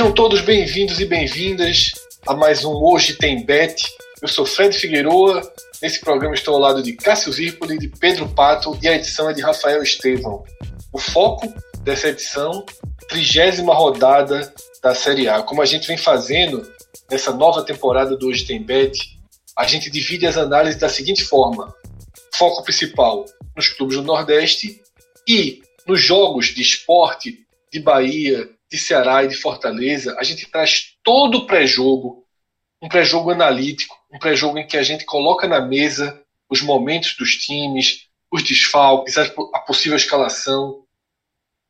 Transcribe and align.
Sejam 0.00 0.14
todos 0.14 0.40
bem-vindos 0.40 0.98
e 0.98 1.04
bem-vindas 1.04 1.90
a 2.26 2.32
mais 2.32 2.64
um 2.64 2.72
Hoje 2.72 3.18
Tem 3.18 3.44
Bet. 3.44 3.86
Eu 4.22 4.28
sou 4.28 4.46
Fred 4.46 4.74
Figueroa. 4.74 5.42
Nesse 5.82 6.00
programa 6.00 6.34
estou 6.34 6.54
ao 6.54 6.60
lado 6.60 6.82
de 6.82 6.94
Cássio 6.94 7.30
Zirpoli, 7.30 7.78
de 7.78 7.88
Pedro 7.88 8.26
Pato 8.26 8.78
e 8.80 8.88
a 8.88 8.94
edição 8.94 9.28
é 9.28 9.34
de 9.34 9.42
Rafael 9.42 9.82
Estevão. 9.82 10.42
O 10.90 10.98
foco 10.98 11.52
dessa 11.82 12.08
edição, 12.08 12.64
trigésima 13.10 13.74
rodada 13.74 14.50
da 14.82 14.94
Série 14.94 15.28
A. 15.28 15.42
Como 15.42 15.60
a 15.60 15.66
gente 15.66 15.86
vem 15.86 15.98
fazendo 15.98 16.66
nessa 17.10 17.34
nova 17.34 17.62
temporada 17.62 18.16
do 18.16 18.28
Hoje 18.28 18.46
Tem 18.46 18.62
Bet, 18.62 18.98
a 19.54 19.66
gente 19.66 19.90
divide 19.90 20.26
as 20.26 20.38
análises 20.38 20.80
da 20.80 20.88
seguinte 20.88 21.24
forma: 21.24 21.74
foco 22.32 22.64
principal 22.64 23.26
nos 23.54 23.68
clubes 23.68 23.98
do 23.98 24.02
Nordeste 24.02 24.80
e 25.28 25.60
nos 25.86 26.00
jogos 26.00 26.46
de 26.46 26.62
esporte 26.62 27.40
de 27.70 27.80
Bahia, 27.80 28.48
de 28.70 28.78
Ceará 28.78 29.24
e 29.24 29.28
de 29.28 29.34
Fortaleza, 29.34 30.16
a 30.18 30.22
gente 30.22 30.46
traz 30.46 30.96
todo 31.02 31.38
o 31.38 31.46
pré-jogo, 31.46 32.24
um 32.80 32.88
pré-jogo 32.88 33.30
analítico, 33.30 33.98
um 34.10 34.18
pré-jogo 34.18 34.58
em 34.58 34.66
que 34.66 34.76
a 34.76 34.82
gente 34.82 35.04
coloca 35.04 35.48
na 35.48 35.60
mesa 35.60 36.22
os 36.48 36.62
momentos 36.62 37.14
dos 37.16 37.36
times, 37.36 38.08
os 38.30 38.42
desfalques, 38.44 39.18
a 39.18 39.58
possível 39.60 39.96
escalação 39.96 40.84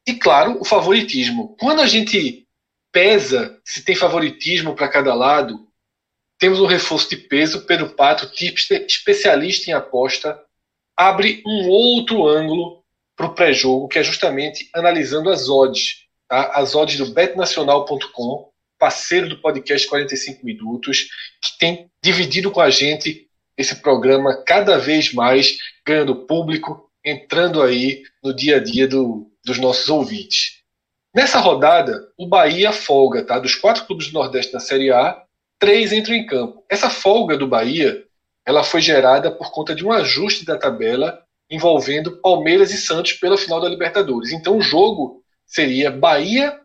e, 0.06 0.14
claro, 0.14 0.60
o 0.60 0.64
favoritismo. 0.64 1.56
Quando 1.58 1.80
a 1.80 1.86
gente 1.86 2.46
pesa 2.92 3.58
se 3.64 3.82
tem 3.82 3.94
favoritismo 3.94 4.74
para 4.74 4.88
cada 4.88 5.14
lado, 5.14 5.66
temos 6.38 6.60
um 6.60 6.66
reforço 6.66 7.08
de 7.08 7.16
peso. 7.16 7.64
Pedro 7.66 7.94
Pato, 7.94 8.30
tipster, 8.30 8.84
especialista 8.84 9.70
em 9.70 9.74
aposta, 9.74 10.38
abre 10.96 11.42
um 11.46 11.68
outro 11.68 12.26
ângulo 12.26 12.84
para 13.16 13.26
o 13.26 13.34
pré-jogo, 13.34 13.88
que 13.88 13.98
é 13.98 14.02
justamente 14.02 14.68
analisando 14.74 15.30
as 15.30 15.48
odds 15.48 16.09
tá? 16.30 16.52
as 16.54 16.76
odds 16.76 16.96
do 16.96 17.12
betnacional.com, 17.12 18.50
parceiro 18.78 19.28
do 19.28 19.38
podcast 19.38 19.86
45 19.88 20.46
Minutos, 20.46 21.08
que 21.42 21.58
tem 21.58 21.90
dividido 22.02 22.50
com 22.50 22.60
a 22.60 22.70
gente 22.70 23.28
esse 23.58 23.74
programa 23.82 24.42
cada 24.44 24.78
vez 24.78 25.12
mais, 25.12 25.58
ganhando 25.84 26.24
público, 26.26 26.88
entrando 27.04 27.60
aí 27.60 28.04
no 28.22 28.32
dia 28.34 28.56
a 28.56 28.60
dia 28.60 28.86
do, 28.86 29.30
dos 29.44 29.58
nossos 29.58 29.88
ouvintes. 29.90 30.60
Nessa 31.14 31.40
rodada, 31.40 32.08
o 32.16 32.26
Bahia 32.26 32.72
folga, 32.72 33.24
tá? 33.24 33.38
Dos 33.38 33.56
quatro 33.56 33.84
clubes 33.84 34.06
do 34.06 34.14
Nordeste 34.14 34.52
na 34.52 34.60
Série 34.60 34.92
A, 34.92 35.20
três 35.58 35.92
entram 35.92 36.14
em 36.14 36.24
campo. 36.24 36.64
Essa 36.70 36.88
folga 36.88 37.36
do 37.36 37.48
Bahia, 37.48 38.04
ela 38.46 38.62
foi 38.62 38.80
gerada 38.80 39.30
por 39.30 39.50
conta 39.50 39.74
de 39.74 39.84
um 39.84 39.92
ajuste 39.92 40.44
da 40.44 40.56
tabela 40.56 41.20
envolvendo 41.50 42.20
Palmeiras 42.22 42.72
e 42.72 42.78
Santos 42.78 43.14
pela 43.14 43.36
final 43.36 43.60
da 43.60 43.68
Libertadores. 43.68 44.30
Então, 44.30 44.56
o 44.56 44.62
jogo 44.62 45.19
seria 45.50 45.90
Bahia 45.90 46.58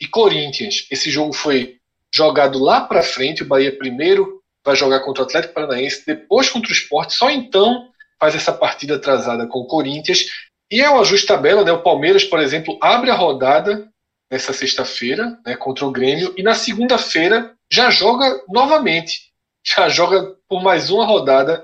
e 0.00 0.06
Corinthians. 0.06 0.86
Esse 0.90 1.10
jogo 1.10 1.32
foi 1.32 1.76
jogado 2.12 2.58
lá 2.58 2.80
para 2.80 3.02
frente. 3.02 3.42
O 3.42 3.46
Bahia 3.46 3.74
primeiro 3.76 4.42
vai 4.64 4.74
jogar 4.74 5.00
contra 5.00 5.22
o 5.22 5.26
Atlético 5.26 5.54
Paranaense, 5.54 6.04
depois 6.04 6.50
contra 6.50 6.70
o 6.70 6.74
Sport. 6.74 7.12
Só 7.12 7.30
então 7.30 7.88
faz 8.20 8.34
essa 8.34 8.52
partida 8.52 8.96
atrasada 8.96 9.46
com 9.46 9.60
o 9.60 9.66
Corinthians. 9.66 10.26
E 10.70 10.80
é 10.80 10.90
um 10.90 11.00
ajuste 11.00 11.26
tabela, 11.26 11.64
né? 11.64 11.72
O 11.72 11.82
Palmeiras, 11.82 12.24
por 12.24 12.40
exemplo, 12.40 12.76
abre 12.80 13.10
a 13.10 13.14
rodada 13.14 13.88
nessa 14.30 14.52
sexta-feira, 14.52 15.38
né, 15.44 15.54
contra 15.54 15.84
o 15.84 15.90
Grêmio, 15.90 16.32
e 16.38 16.42
na 16.42 16.54
segunda-feira 16.54 17.54
já 17.70 17.90
joga 17.90 18.42
novamente. 18.48 19.30
Já 19.64 19.88
joga 19.90 20.34
por 20.48 20.62
mais 20.62 20.88
uma 20.88 21.04
rodada 21.04 21.62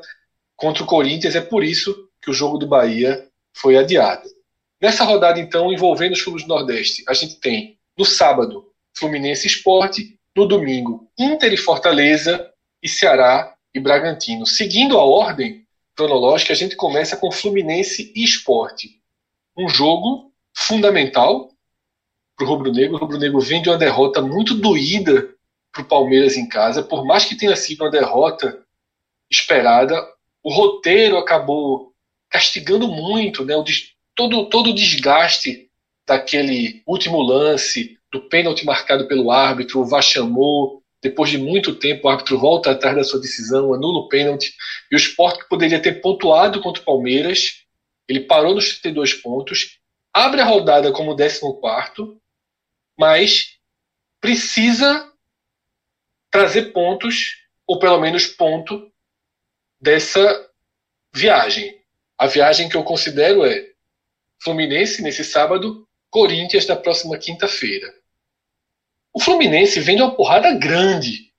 contra 0.55 0.83
o 0.83 0.87
Corinthians. 0.87 1.35
É 1.35 1.41
por 1.41 1.65
isso 1.65 2.09
que 2.21 2.31
o 2.31 2.35
jogo 2.35 2.59
do 2.59 2.67
Bahia 2.67 3.27
foi 3.55 3.79
adiado. 3.79 4.29
Nessa 4.81 5.05
rodada, 5.05 5.41
então, 5.41 5.73
envolvendo 5.73 6.13
os 6.13 6.23
clubes 6.23 6.45
do 6.45 6.49
Nordeste, 6.49 7.03
a 7.09 7.15
gente 7.15 7.41
tem 7.41 7.79
no 7.97 8.05
sábado 8.05 8.71
Fluminense 8.97 9.47
Esporte, 9.47 10.19
no 10.37 10.47
domingo 10.47 11.11
Inter 11.19 11.53
e 11.53 11.57
Fortaleza 11.57 12.53
e 12.83 12.89
Ceará 12.89 13.55
e 13.75 13.81
Bragantino. 13.81 14.47
Seguindo 14.47 14.97
a 14.97 15.05
ordem 15.05 15.67
cronológica, 15.97 16.53
a 16.53 16.57
gente 16.57 16.77
começa 16.77 17.17
com 17.17 17.33
Fluminense 17.33 18.13
e 18.15 18.23
Esporte. 18.23 19.01
Um 19.57 19.69
jogo 19.69 20.33
fundamental 20.57 21.51
para 22.37 22.47
o 22.47 22.49
Rubro 22.49 22.73
Negro. 22.73 22.97
O 22.97 23.01
Rubro 23.01 23.19
Negro 23.19 23.41
vem 23.41 23.61
de 23.61 23.69
uma 23.69 23.77
derrota 23.77 24.23
muito 24.23 24.55
doída 24.55 25.35
para 25.73 25.83
o 25.83 25.87
Palmeiras 25.87 26.37
em 26.37 26.49
casa, 26.49 26.83
por 26.83 27.05
mais 27.05 27.25
que 27.25 27.37
tenha 27.37 27.55
sido 27.57 27.83
uma 27.83 27.91
derrota 27.91 28.65
esperada, 29.31 30.03
o 30.43 30.53
roteiro 30.53 31.19
acabou 31.19 31.93
castigando 32.31 32.89
muito 32.89 33.45
né, 33.45 33.57
o, 33.57 33.65
todo, 34.19 34.47
todo 34.47 34.71
o 34.71 34.75
desgaste 34.75 35.71
daquele 36.05 36.83
último 36.85 37.23
lance, 37.23 37.97
do 38.11 38.23
pênalti 38.23 38.67
marcado 38.67 39.07
pelo 39.07 39.31
árbitro, 39.31 39.79
o 39.79 39.85
VAR 39.85 40.03
chamou, 40.03 40.83
depois 41.01 41.31
de 41.31 41.39
muito 41.39 41.77
tempo 41.77 42.09
o 42.09 42.11
árbitro 42.11 42.37
volta 42.37 42.73
atrás 42.73 42.97
da 42.97 43.05
sua 43.05 43.21
decisão, 43.21 43.73
anula 43.73 44.01
o 44.01 44.09
pênalti, 44.09 44.53
e 44.91 44.97
o 44.97 44.99
Sport 44.99 45.43
que 45.43 45.49
poderia 45.49 45.81
ter 45.81 46.01
pontuado 46.01 46.61
contra 46.61 46.83
o 46.83 46.85
Palmeiras, 46.85 47.65
ele 48.09 48.23
parou 48.23 48.57
nos 48.57 48.81
32 48.81 49.15
pontos, 49.15 49.79
abre 50.13 50.41
a 50.41 50.45
rodada 50.45 50.91
como 50.91 51.17
14 51.17 51.41
mas 52.99 53.57
precisa 54.21 55.13
trazer 56.29 56.73
pontos, 56.73 57.37
ou 57.65 57.79
pelo 57.79 58.01
menos 58.01 58.27
ponto, 58.27 58.91
dessa 59.81 60.51
viagem. 61.15 61.81
A 62.19 62.27
viagem 62.27 62.69
que 62.69 62.77
eu 62.77 62.83
considero 62.83 63.47
é 63.47 63.68
Fluminense 64.43 65.03
nesse 65.03 65.25
sábado, 65.25 65.87
Corinthians 66.11 66.67
na 66.67 66.77
próxima 66.77 67.19
quinta-feira. 67.19 67.93
O 69.13 69.21
Fluminense 69.21 69.81
vem 69.81 69.97
de 69.97 70.03
uma 70.03 70.15
porrada 70.15 70.53
grande 70.55 71.33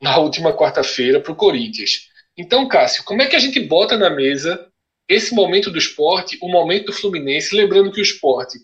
na 0.00 0.18
última 0.18 0.52
quarta-feira 0.52 1.20
para 1.20 1.32
o 1.32 1.36
Corinthians. 1.36 2.08
Então, 2.36 2.66
Cássio, 2.68 3.04
como 3.04 3.22
é 3.22 3.26
que 3.26 3.36
a 3.36 3.38
gente 3.38 3.60
bota 3.60 3.96
na 3.96 4.10
mesa 4.10 4.68
esse 5.08 5.34
momento 5.34 5.70
do 5.70 5.78
esporte, 5.78 6.38
o 6.40 6.48
momento 6.48 6.86
do 6.86 6.92
Fluminense, 6.92 7.54
lembrando 7.54 7.92
que 7.92 8.00
o 8.00 8.02
esporte 8.02 8.58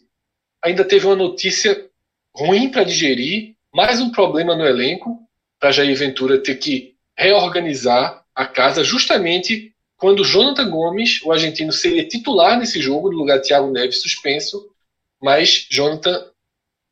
ainda 0.63 0.85
teve 0.85 1.07
uma 1.07 1.17
notícia 1.17 1.89
ruim 2.35 2.71
para 2.71 2.85
digerir, 2.85 3.55
mais 3.73 4.01
um 4.01 4.11
problema 4.11 4.55
no 4.55 4.65
elenco, 4.65 5.19
para 5.59 5.73
Jair 5.73 5.97
Ventura 5.97 6.39
ter 6.39 6.57
que 6.57 6.95
reorganizar 7.17 8.25
a 8.35 8.47
casa 8.47 8.85
justamente 8.85 9.75
quando 9.99 10.25
Jonathan 10.25 10.71
Gomes, 10.71 11.21
o 11.25 11.33
argentino, 11.33 11.73
seria 11.73 12.07
titular 12.07 12.57
nesse 12.57 12.81
jogo, 12.81 13.11
no 13.11 13.19
lugar 13.19 13.39
de 13.41 13.49
Thiago 13.49 13.71
Neves 13.71 14.01
suspenso, 14.01 14.73
mas 15.21 15.67
Jonathan 15.69 16.31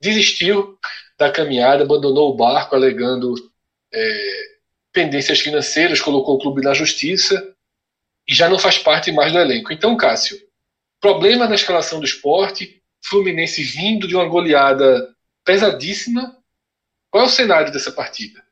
desistiu 0.01 0.77
da 1.17 1.31
caminhada, 1.31 1.85
abandonou 1.85 2.31
o 2.31 2.37
barco, 2.37 2.75
alegando 2.75 3.35
é, 3.95 4.57
pendências 4.93 5.39
financeiras, 5.39 6.01
colocou 6.01 6.35
o 6.35 6.39
clube 6.41 6.61
na 6.61 6.75
justiça 6.75 7.55
e 8.27 8.35
já 8.35 8.49
não 8.49 8.59
faz 8.59 8.77
parte 8.77 9.13
mais 9.13 9.33
do 9.33 9.39
elenco. 9.39 9.73
Então, 9.73 9.97
Cássio, 9.97 10.37
problema 11.01 11.47
na 11.47 11.55
escalação 11.55 12.01
do 12.01 12.07
esporte, 12.07 12.83
Fluminense 13.05 13.63
vindo 13.63 14.09
de 14.09 14.17
uma 14.17 14.25
goleada 14.25 15.15
pesadíssima. 15.45 16.37
Qual 17.09 17.23
é 17.23 17.27
o 17.27 17.31
cenário 17.31 17.73
dessa 17.73 17.93
partida? 17.93 18.45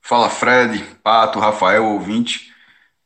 Fala 0.00 0.28
Fred, 0.28 0.84
Pato, 1.00 1.38
Rafael, 1.38 1.84
ouvinte. 1.84 2.52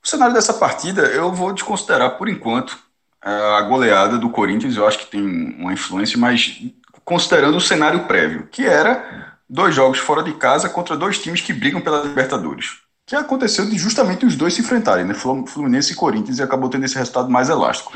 O 0.05 0.09
cenário 0.09 0.35
dessa 0.35 0.55
partida, 0.55 1.03
eu 1.03 1.33
vou 1.33 1.53
desconsiderar 1.53 2.17
por 2.17 2.29
enquanto 2.29 2.79
é, 3.25 3.31
a 3.31 3.63
goleada 3.63 4.17
do 4.19 4.31
Corinthians, 4.31 4.77
eu 4.77 4.87
acho 4.87 4.99
que 4.99 5.07
tem 5.07 5.23
uma 5.59 5.73
influência, 5.73 6.19
mas 6.19 6.63
considerando 7.05 7.57
o 7.57 7.61
cenário 7.61 8.05
prévio, 8.05 8.49
que 8.51 8.65
era 8.65 9.37
dois 9.49 9.75
jogos 9.75 9.99
fora 9.99 10.23
de 10.23 10.35
casa 10.35 10.69
contra 10.69 10.97
dois 10.97 11.19
times 11.19 11.41
que 11.41 11.53
brigam 11.53 11.81
pela 11.81 12.03
Libertadores. 12.03 12.79
Que 13.07 13.17
aconteceu 13.17 13.67
de 13.67 13.79
justamente 13.79 14.27
os 14.27 14.37
dois 14.37 14.53
se 14.55 14.61
enfrentarem, 14.61 15.05
né? 15.05 15.15
Fluminense 15.15 15.93
e 15.93 15.97
Corinthians, 15.97 16.39
e 16.39 16.43
acabou 16.43 16.69
tendo 16.69 16.85
esse 16.85 16.97
resultado 16.97 17.31
mais 17.31 17.49
elástico. 17.49 17.93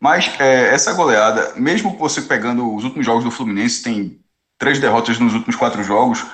Mas 0.00 0.30
é, 0.38 0.74
essa 0.74 0.92
goleada, 0.92 1.52
mesmo 1.56 1.96
você 1.98 2.22
pegando 2.22 2.74
os 2.74 2.84
últimos 2.84 3.04
jogos 3.04 3.24
do 3.24 3.30
Fluminense, 3.30 3.82
tem 3.82 4.18
três 4.58 4.78
derrotas 4.78 5.18
nos 5.18 5.34
últimos 5.34 5.56
quatro 5.56 5.82
jogos, 5.84 6.24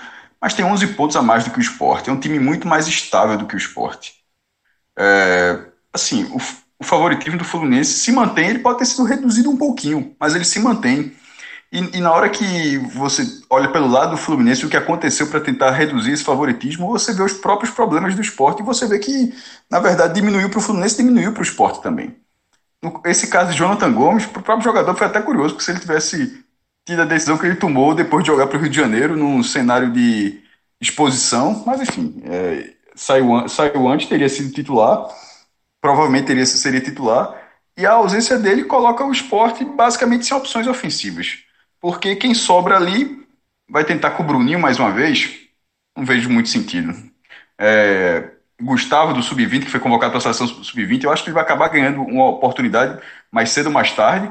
mas 0.40 0.55
tem 0.55 0.64
11 0.64 0.87
pontos 0.88 1.17
a 1.17 1.22
mais 1.22 1.44
do 1.44 1.50
que 1.50 1.58
o 1.58 1.62
Sport. 1.62 2.08
É 2.08 2.12
um 2.12 2.20
time 2.20 2.38
muito 2.38 2.67
mais 2.67 2.87
estável 2.87 3.37
do 3.37 3.46
que 3.46 3.55
o 3.55 3.58
Sport. 3.58 4.12
É, 5.02 5.58
assim, 5.94 6.25
o, 6.25 6.37
o, 6.79 6.85
favoritismo 6.85 7.38
do 7.38 7.44
Fluminense 7.44 7.94
se 7.94 8.12
mantém, 8.12 8.50
ele 8.50 8.58
pode 8.58 8.81
ter 8.81 8.85
sido 8.85 9.05
reduzido 9.05 9.49
um 9.49 9.56
pouquinho, 9.56 10.14
mas 10.20 10.35
ele 10.35 10.44
se 10.44 10.61
mantém. 10.61 11.14
E, 11.73 11.79
e 11.97 12.00
na 12.00 12.12
hora 12.12 12.29
que 12.29 12.76
você 12.93 13.25
olha 13.49 13.73
pelo 13.73 13.88
lado 13.88 14.11
do 14.11 14.17
Fluminense, 14.19 14.67
o 14.67 14.69
que 14.69 14.76
aconteceu 14.76 15.29
para 15.29 15.41
tentar 15.41 15.70
reduzir 15.70 16.12
esse 16.12 16.23
favoritismo, 16.23 16.88
você 16.88 17.14
vê 17.14 17.23
os 17.23 17.32
próprios 17.32 17.73
problemas 17.73 18.14
do 18.14 18.20
esporte 18.20 18.61
e 18.61 18.64
você 18.64 18.87
vê 18.87 18.99
que, 18.99 19.35
na 19.70 19.81
verdade, 19.81 20.12
diminuiu 20.12 20.50
para 20.50 20.58
o 20.58 20.62
Fluminense, 20.62 20.99
diminuiu 20.99 21.32
para 21.32 21.41
o 21.41 21.44
esporte 21.44 21.81
também. 21.82 22.14
Esse 23.06 23.29
caso 23.29 23.53
de 23.53 23.56
Jonathan 23.56 23.93
Gomes, 23.93 24.26
para 24.26 24.41
o 24.41 24.43
próprio 24.43 24.64
jogador 24.64 24.94
foi 24.94 25.06
até 25.06 25.23
curioso, 25.23 25.55
porque 25.55 25.64
se 25.64 25.70
ele 25.70 25.81
tivesse 25.81 26.44
tido 26.85 27.00
a 27.00 27.06
decisão 27.06 27.38
que 27.38 27.46
ele 27.46 27.56
tomou 27.56 27.94
depois 27.94 28.23
de 28.23 28.31
jogar 28.31 28.49
para 28.49 28.58
o 28.58 28.61
Rio 28.61 28.70
de 28.70 28.76
Janeiro, 28.76 29.17
num 29.17 29.43
cenário 29.43 29.91
de 29.91 30.41
exposição, 30.79 31.62
mas 31.67 31.81
enfim, 31.81 32.23
é, 32.25 32.75
saiu, 33.00 33.49
saiu 33.49 33.88
antes, 33.88 34.08
teria 34.08 34.29
sido 34.29 34.52
titular, 34.52 35.08
provavelmente 35.81 36.26
teria, 36.26 36.44
seria 36.44 36.81
titular, 36.81 37.35
e 37.76 37.87
a 37.87 37.93
ausência 37.93 38.38
dele 38.38 38.64
coloca 38.64 39.05
o 39.05 39.11
esporte 39.11 39.64
basicamente 39.64 40.26
sem 40.26 40.37
opções 40.37 40.67
ofensivas. 40.67 41.38
Porque 41.81 42.14
quem 42.14 42.35
sobra 42.35 42.76
ali 42.76 43.26
vai 43.69 43.85
tentar 43.85 44.11
com 44.11 44.23
o 44.23 44.26
Bruninho 44.26 44.61
mais 44.61 44.79
uma 44.79 44.93
vez, 44.93 45.38
não 45.97 46.05
vejo 46.05 46.29
muito 46.29 46.50
sentido. 46.50 46.93
É, 47.58 48.32
Gustavo 48.61 49.14
do 49.14 49.23
Sub-20, 49.23 49.64
que 49.64 49.70
foi 49.70 49.81
convocado 49.81 50.11
para 50.11 50.19
a 50.19 50.20
seleção 50.20 50.46
Sub-20, 50.46 51.05
eu 51.05 51.11
acho 51.11 51.23
que 51.23 51.31
ele 51.31 51.35
vai 51.35 51.43
acabar 51.43 51.69
ganhando 51.69 52.03
uma 52.03 52.29
oportunidade 52.29 53.00
mais 53.32 53.50
cedo 53.50 53.67
ou 53.67 53.73
mais 53.73 53.93
tarde, 53.93 54.31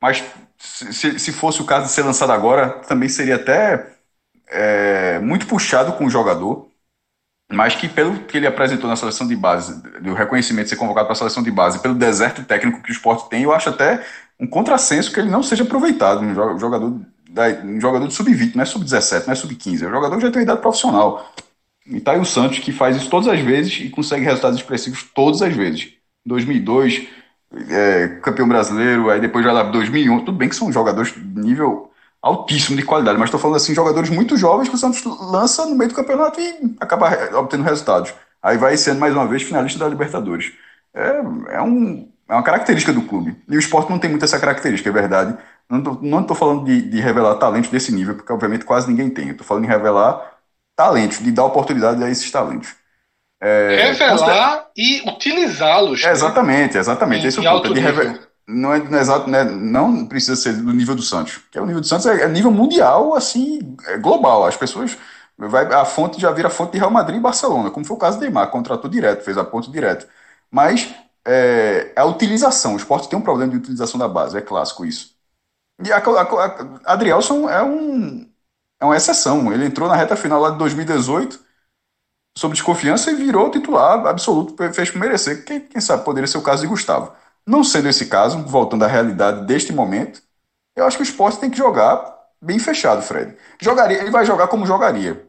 mas 0.00 0.24
se, 0.58 1.18
se 1.18 1.32
fosse 1.32 1.60
o 1.60 1.66
caso 1.66 1.86
de 1.86 1.92
ser 1.92 2.02
lançado 2.02 2.30
agora, 2.30 2.68
também 2.86 3.08
seria 3.08 3.34
até 3.34 3.96
é, 4.46 5.18
muito 5.18 5.46
puxado 5.46 5.94
com 5.94 6.06
o 6.06 6.10
jogador, 6.10 6.65
mas 7.50 7.74
que 7.74 7.88
pelo 7.88 8.18
que 8.24 8.36
ele 8.36 8.46
apresentou 8.46 8.88
na 8.90 8.96
seleção 8.96 9.26
de 9.26 9.36
base, 9.36 9.80
do 10.00 10.14
reconhecimento 10.14 10.64
de 10.64 10.70
ser 10.70 10.76
convocado 10.76 11.06
para 11.06 11.12
a 11.12 11.16
seleção 11.16 11.42
de 11.42 11.50
base, 11.50 11.78
pelo 11.78 11.94
deserto 11.94 12.42
técnico 12.44 12.82
que 12.82 12.90
o 12.90 12.92
esporte 12.92 13.28
tem, 13.28 13.42
eu 13.42 13.52
acho 13.52 13.68
até 13.68 14.04
um 14.38 14.46
contrassenso 14.46 15.12
que 15.12 15.20
ele 15.20 15.30
não 15.30 15.42
seja 15.42 15.62
aproveitado, 15.62 16.20
um 16.20 16.58
jogador, 16.58 17.00
um 17.64 17.80
jogador 17.80 18.08
de 18.08 18.14
sub-20, 18.14 18.56
não 18.56 18.62
é 18.62 18.66
sub-17, 18.66 19.26
não 19.26 19.32
é 19.32 19.36
sub-15, 19.36 19.82
é 19.82 19.86
um 19.86 19.90
jogador 19.90 20.16
que 20.16 20.22
já 20.22 20.30
tem 20.30 20.42
idade 20.42 20.60
profissional. 20.60 21.32
E 21.86 22.00
tá 22.00 22.12
aí 22.12 22.18
o 22.18 22.24
Santos, 22.24 22.58
que 22.58 22.72
faz 22.72 22.96
isso 22.96 23.08
todas 23.08 23.28
as 23.28 23.40
vezes 23.40 23.78
e 23.80 23.90
consegue 23.90 24.24
resultados 24.24 24.58
expressivos 24.58 25.04
todas 25.14 25.40
as 25.40 25.54
vezes. 25.54 25.92
2002, 26.26 27.06
é, 27.70 28.08
campeão 28.22 28.48
brasileiro, 28.48 29.08
aí 29.08 29.20
depois 29.20 29.44
já 29.44 29.52
lá 29.52 29.62
2001, 29.62 30.24
tudo 30.24 30.36
bem 30.36 30.48
que 30.48 30.56
são 30.56 30.72
jogadores 30.72 31.14
de 31.14 31.40
nível 31.40 31.92
altíssimo 32.22 32.76
de 32.76 32.82
qualidade, 32.82 33.18
mas 33.18 33.28
estou 33.28 33.40
falando 33.40 33.56
assim, 33.56 33.74
jogadores 33.74 34.10
muito 34.10 34.36
jovens 34.36 34.68
que 34.68 34.74
o 34.74 34.78
Santos 34.78 35.02
lança 35.04 35.64
no 35.66 35.76
meio 35.76 35.90
do 35.90 35.96
campeonato 35.96 36.40
e 36.40 36.74
acaba 36.80 37.08
obtendo 37.38 37.62
resultados. 37.62 38.12
Aí 38.42 38.56
vai 38.56 38.76
sendo 38.76 39.00
mais 39.00 39.14
uma 39.14 39.26
vez 39.26 39.42
finalista 39.42 39.78
da 39.78 39.88
Libertadores. 39.88 40.52
É, 40.94 41.56
é, 41.56 41.62
um, 41.62 42.08
é 42.28 42.32
uma 42.32 42.42
característica 42.42 42.92
do 42.92 43.02
clube. 43.02 43.36
E 43.48 43.56
o 43.56 43.60
esporte 43.60 43.90
não 43.90 43.98
tem 43.98 44.10
muito 44.10 44.24
essa 44.24 44.40
característica, 44.40 44.88
é 44.88 44.92
verdade. 44.92 45.36
Não 45.68 46.20
estou 46.20 46.36
falando 46.36 46.64
de, 46.64 46.80
de 46.82 47.00
revelar 47.00 47.34
talentos 47.36 47.70
desse 47.70 47.92
nível, 47.92 48.14
porque 48.14 48.32
obviamente 48.32 48.64
quase 48.64 48.88
ninguém 48.88 49.10
tem. 49.10 49.30
Estou 49.30 49.46
falando 49.46 49.64
em 49.64 49.68
revelar 49.68 50.36
talentos, 50.76 51.18
de 51.18 51.30
dar 51.32 51.44
oportunidade 51.44 52.02
a 52.02 52.10
esses 52.10 52.30
talentos. 52.30 52.74
É, 53.40 53.92
Revelar 53.92 54.66
e 54.76 55.08
utilizá-los. 55.08 56.04
É, 56.04 56.10
exatamente, 56.10 56.78
exatamente. 56.78 57.24
Em, 57.24 57.28
Esse 57.28 57.44
é 57.44 57.50
o 57.50 57.60
ponto. 57.60 57.74
De 57.74 57.80
reve... 57.80 58.18
não, 58.48 58.72
é, 58.72 58.78
não, 58.78 58.98
é 58.98 59.00
exato, 59.00 59.28
né? 59.28 59.44
não 59.44 60.06
precisa 60.06 60.36
ser 60.36 60.54
do 60.54 60.72
nível 60.72 60.94
do 60.94 61.02
Santos. 61.02 61.38
Que 61.50 61.58
é 61.58 61.62
o 61.62 61.66
nível 61.66 61.80
do 61.80 61.86
Santos 61.86 62.06
é, 62.06 62.22
é 62.22 62.28
nível 62.28 62.50
mundial, 62.50 63.14
assim, 63.14 63.76
é 63.86 63.98
global. 63.98 64.44
As 64.46 64.56
pessoas. 64.56 64.96
Vai, 65.38 65.66
a 65.74 65.84
fonte 65.84 66.20
já 66.20 66.30
vira 66.32 66.48
fonte 66.48 66.72
de 66.72 66.78
Real 66.78 66.90
Madrid 66.90 67.18
e 67.18 67.20
Barcelona, 67.20 67.70
como 67.70 67.84
foi 67.84 67.94
o 67.96 68.00
caso 68.00 68.18
do 68.18 68.22
Neymar, 68.22 68.50
contratou 68.50 68.88
direto, 68.90 69.22
fez 69.22 69.36
a 69.36 69.44
ponte 69.44 69.70
direto. 69.70 70.08
Mas 70.50 70.94
é, 71.26 71.92
a 71.94 72.04
utilização, 72.06 72.74
o 72.74 72.76
esporte 72.78 73.08
tem 73.08 73.18
um 73.18 73.22
problema 73.22 73.50
de 73.50 73.58
utilização 73.58 73.98
da 73.98 74.08
base, 74.08 74.38
é 74.38 74.40
clássico 74.40 74.84
isso. 74.86 75.14
E 75.84 75.92
a, 75.92 75.98
a, 75.98 76.22
a 76.86 76.92
Adrielson 76.94 77.48
é 77.50 77.62
um, 77.62 78.30
é 78.80 78.84
uma 78.84 78.96
exceção. 78.96 79.52
Ele 79.52 79.66
entrou 79.66 79.88
na 79.88 79.96
reta 79.96 80.16
final 80.16 80.40
lá 80.40 80.50
de 80.50 80.58
2018 80.58 81.44
sob 82.38 82.54
desconfiança 82.54 83.10
e 83.10 83.14
virou 83.14 83.50
titular 83.50 84.06
absoluto, 84.06 84.54
fez 84.72 84.94
merecer. 84.94 85.44
Quem, 85.44 85.60
quem 85.60 85.80
sabe 85.80 86.04
poderia 86.04 86.28
ser 86.28 86.38
o 86.38 86.42
caso 86.42 86.62
de 86.62 86.68
Gustavo. 86.68 87.12
Não 87.46 87.62
sendo 87.62 87.88
esse 87.88 88.06
caso, 88.06 88.42
voltando 88.44 88.84
à 88.84 88.88
realidade 88.88 89.46
deste 89.46 89.72
momento, 89.72 90.22
eu 90.74 90.84
acho 90.84 90.96
que 90.96 91.02
o 91.02 91.04
esporte 91.04 91.38
tem 91.38 91.50
que 91.50 91.56
jogar 91.56 92.14
bem 92.40 92.58
fechado, 92.58 93.02
Fred. 93.02 93.36
Jogaria, 93.60 93.98
ele 94.00 94.10
vai 94.10 94.24
jogar 94.26 94.48
como 94.48 94.66
jogaria. 94.66 95.26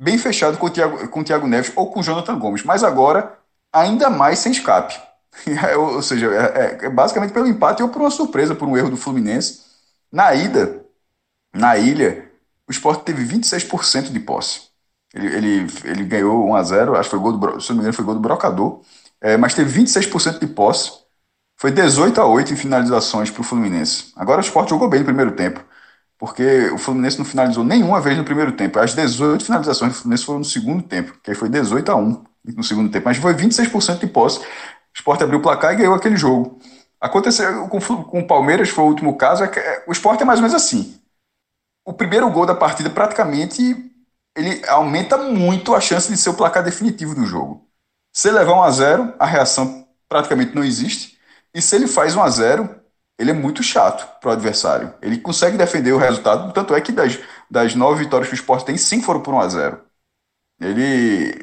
Bem 0.00 0.18
fechado 0.18 0.58
com 0.58 0.66
o 0.66 0.70
Thiago, 0.70 1.08
com 1.08 1.20
o 1.20 1.24
Thiago 1.24 1.46
Neves 1.46 1.72
ou 1.76 1.90
com 1.90 2.00
o 2.00 2.02
Jonathan 2.02 2.38
Gomes, 2.38 2.62
mas 2.64 2.84
agora 2.84 3.38
ainda 3.72 4.10
mais 4.10 4.38
sem 4.38 4.52
escape. 4.52 4.94
ou 5.78 6.02
seja, 6.02 6.26
é, 6.26 6.78
é, 6.82 6.86
é 6.86 6.90
basicamente 6.90 7.32
pelo 7.32 7.46
empate 7.46 7.82
ou 7.82 7.88
por 7.88 8.02
uma 8.02 8.10
surpresa, 8.10 8.54
por 8.54 8.68
um 8.68 8.76
erro 8.76 8.90
do 8.90 8.96
Fluminense. 8.96 9.62
Na 10.12 10.34
ida, 10.34 10.84
na 11.52 11.76
ilha, 11.76 12.30
o 12.68 12.72
esporte 12.72 13.04
teve 13.04 13.24
26% 13.24 14.12
de 14.12 14.20
posse. 14.20 14.62
Ele, 15.12 15.26
ele, 15.28 15.66
ele 15.84 16.04
ganhou 16.04 16.46
1x0, 16.48 16.96
acho 16.96 17.08
que 17.08 17.16
foi 17.16 17.18
gol 17.20 17.32
do, 17.32 17.60
se 17.60 17.68
não 17.70 17.76
me 17.76 17.80
engano, 17.82 17.94
foi 17.94 18.04
gol 18.04 18.14
do 18.14 18.20
Brocador, 18.20 18.80
é, 19.20 19.36
mas 19.36 19.54
teve 19.54 19.80
26% 19.80 20.40
de 20.40 20.46
posse. 20.48 21.03
Foi 21.56 21.70
18 21.70 22.20
a 22.20 22.26
8 22.26 22.52
em 22.52 22.56
finalizações 22.56 23.30
para 23.30 23.40
o 23.40 23.44
Fluminense. 23.44 24.12
Agora 24.16 24.40
o 24.40 24.44
Sport 24.44 24.68
jogou 24.70 24.88
bem 24.88 25.00
no 25.00 25.06
primeiro 25.06 25.32
tempo, 25.32 25.64
porque 26.18 26.70
o 26.70 26.78
Fluminense 26.78 27.18
não 27.18 27.24
finalizou 27.24 27.64
nenhuma 27.64 28.00
vez 28.00 28.16
no 28.18 28.24
primeiro 28.24 28.52
tempo. 28.52 28.78
As 28.78 28.94
18 28.94 29.44
finalizações 29.44 29.92
do 29.92 29.98
Fluminense 29.98 30.24
foram 30.24 30.40
no 30.40 30.44
segundo 30.44 30.82
tempo, 30.82 31.18
que 31.22 31.34
foi 31.34 31.48
18 31.48 31.90
a 31.92 31.96
1 31.96 32.24
no 32.56 32.62
segundo 32.64 32.90
tempo, 32.90 33.06
mas 33.06 33.16
foi 33.18 33.34
26% 33.34 34.00
de 34.00 34.06
posse. 34.06 34.40
O 34.40 34.44
Sport 34.94 35.22
abriu 35.22 35.38
o 35.38 35.42
placar 35.42 35.72
e 35.72 35.76
ganhou 35.76 35.94
aquele 35.94 36.16
jogo. 36.16 36.58
Aconteceu 37.00 37.68
com, 37.68 37.80
com 37.80 38.20
o 38.20 38.26
Palmeiras, 38.26 38.68
foi 38.70 38.84
o 38.84 38.88
último 38.88 39.16
caso. 39.16 39.44
É 39.44 39.48
é, 39.58 39.84
o 39.86 39.92
Sport 39.92 40.20
é 40.20 40.24
mais 40.24 40.38
ou 40.38 40.42
menos 40.46 40.54
assim. 40.54 40.98
O 41.84 41.92
primeiro 41.92 42.30
gol 42.30 42.46
da 42.46 42.54
partida 42.54 42.90
praticamente 42.90 43.92
ele 44.36 44.62
aumenta 44.66 45.16
muito 45.18 45.74
a 45.74 45.80
chance 45.80 46.10
de 46.10 46.16
ser 46.16 46.30
o 46.30 46.34
placar 46.34 46.62
definitivo 46.64 47.14
do 47.14 47.26
jogo. 47.26 47.68
Se 48.12 48.30
levar 48.30 48.54
1 48.54 48.62
a 48.62 48.70
0 48.70 49.14
a 49.18 49.26
reação 49.26 49.86
praticamente 50.08 50.54
não 50.54 50.64
existe. 50.64 51.13
E 51.54 51.62
se 51.62 51.76
ele 51.76 51.86
faz 51.86 52.16
1 52.16 52.22
a 52.22 52.30
0 52.30 52.84
ele 53.18 53.30
é 53.30 53.34
muito 53.34 53.62
chato 53.62 54.20
para 54.20 54.30
o 54.30 54.32
adversário. 54.32 54.92
Ele 55.00 55.18
consegue 55.18 55.56
defender 55.56 55.92
o 55.92 55.98
resultado, 55.98 56.52
tanto 56.52 56.74
é 56.74 56.80
que 56.80 56.90
das, 56.92 57.18
das 57.50 57.74
nove 57.74 58.04
vitórias 58.04 58.28
que 58.28 58.34
o 58.34 58.36
Sport 58.36 58.64
tem, 58.64 58.76
cinco 58.76 59.04
foram 59.04 59.20
por 59.22 59.34
1 59.34 59.40
a 59.40 59.48
0 59.48 59.80
ele, 60.60 60.82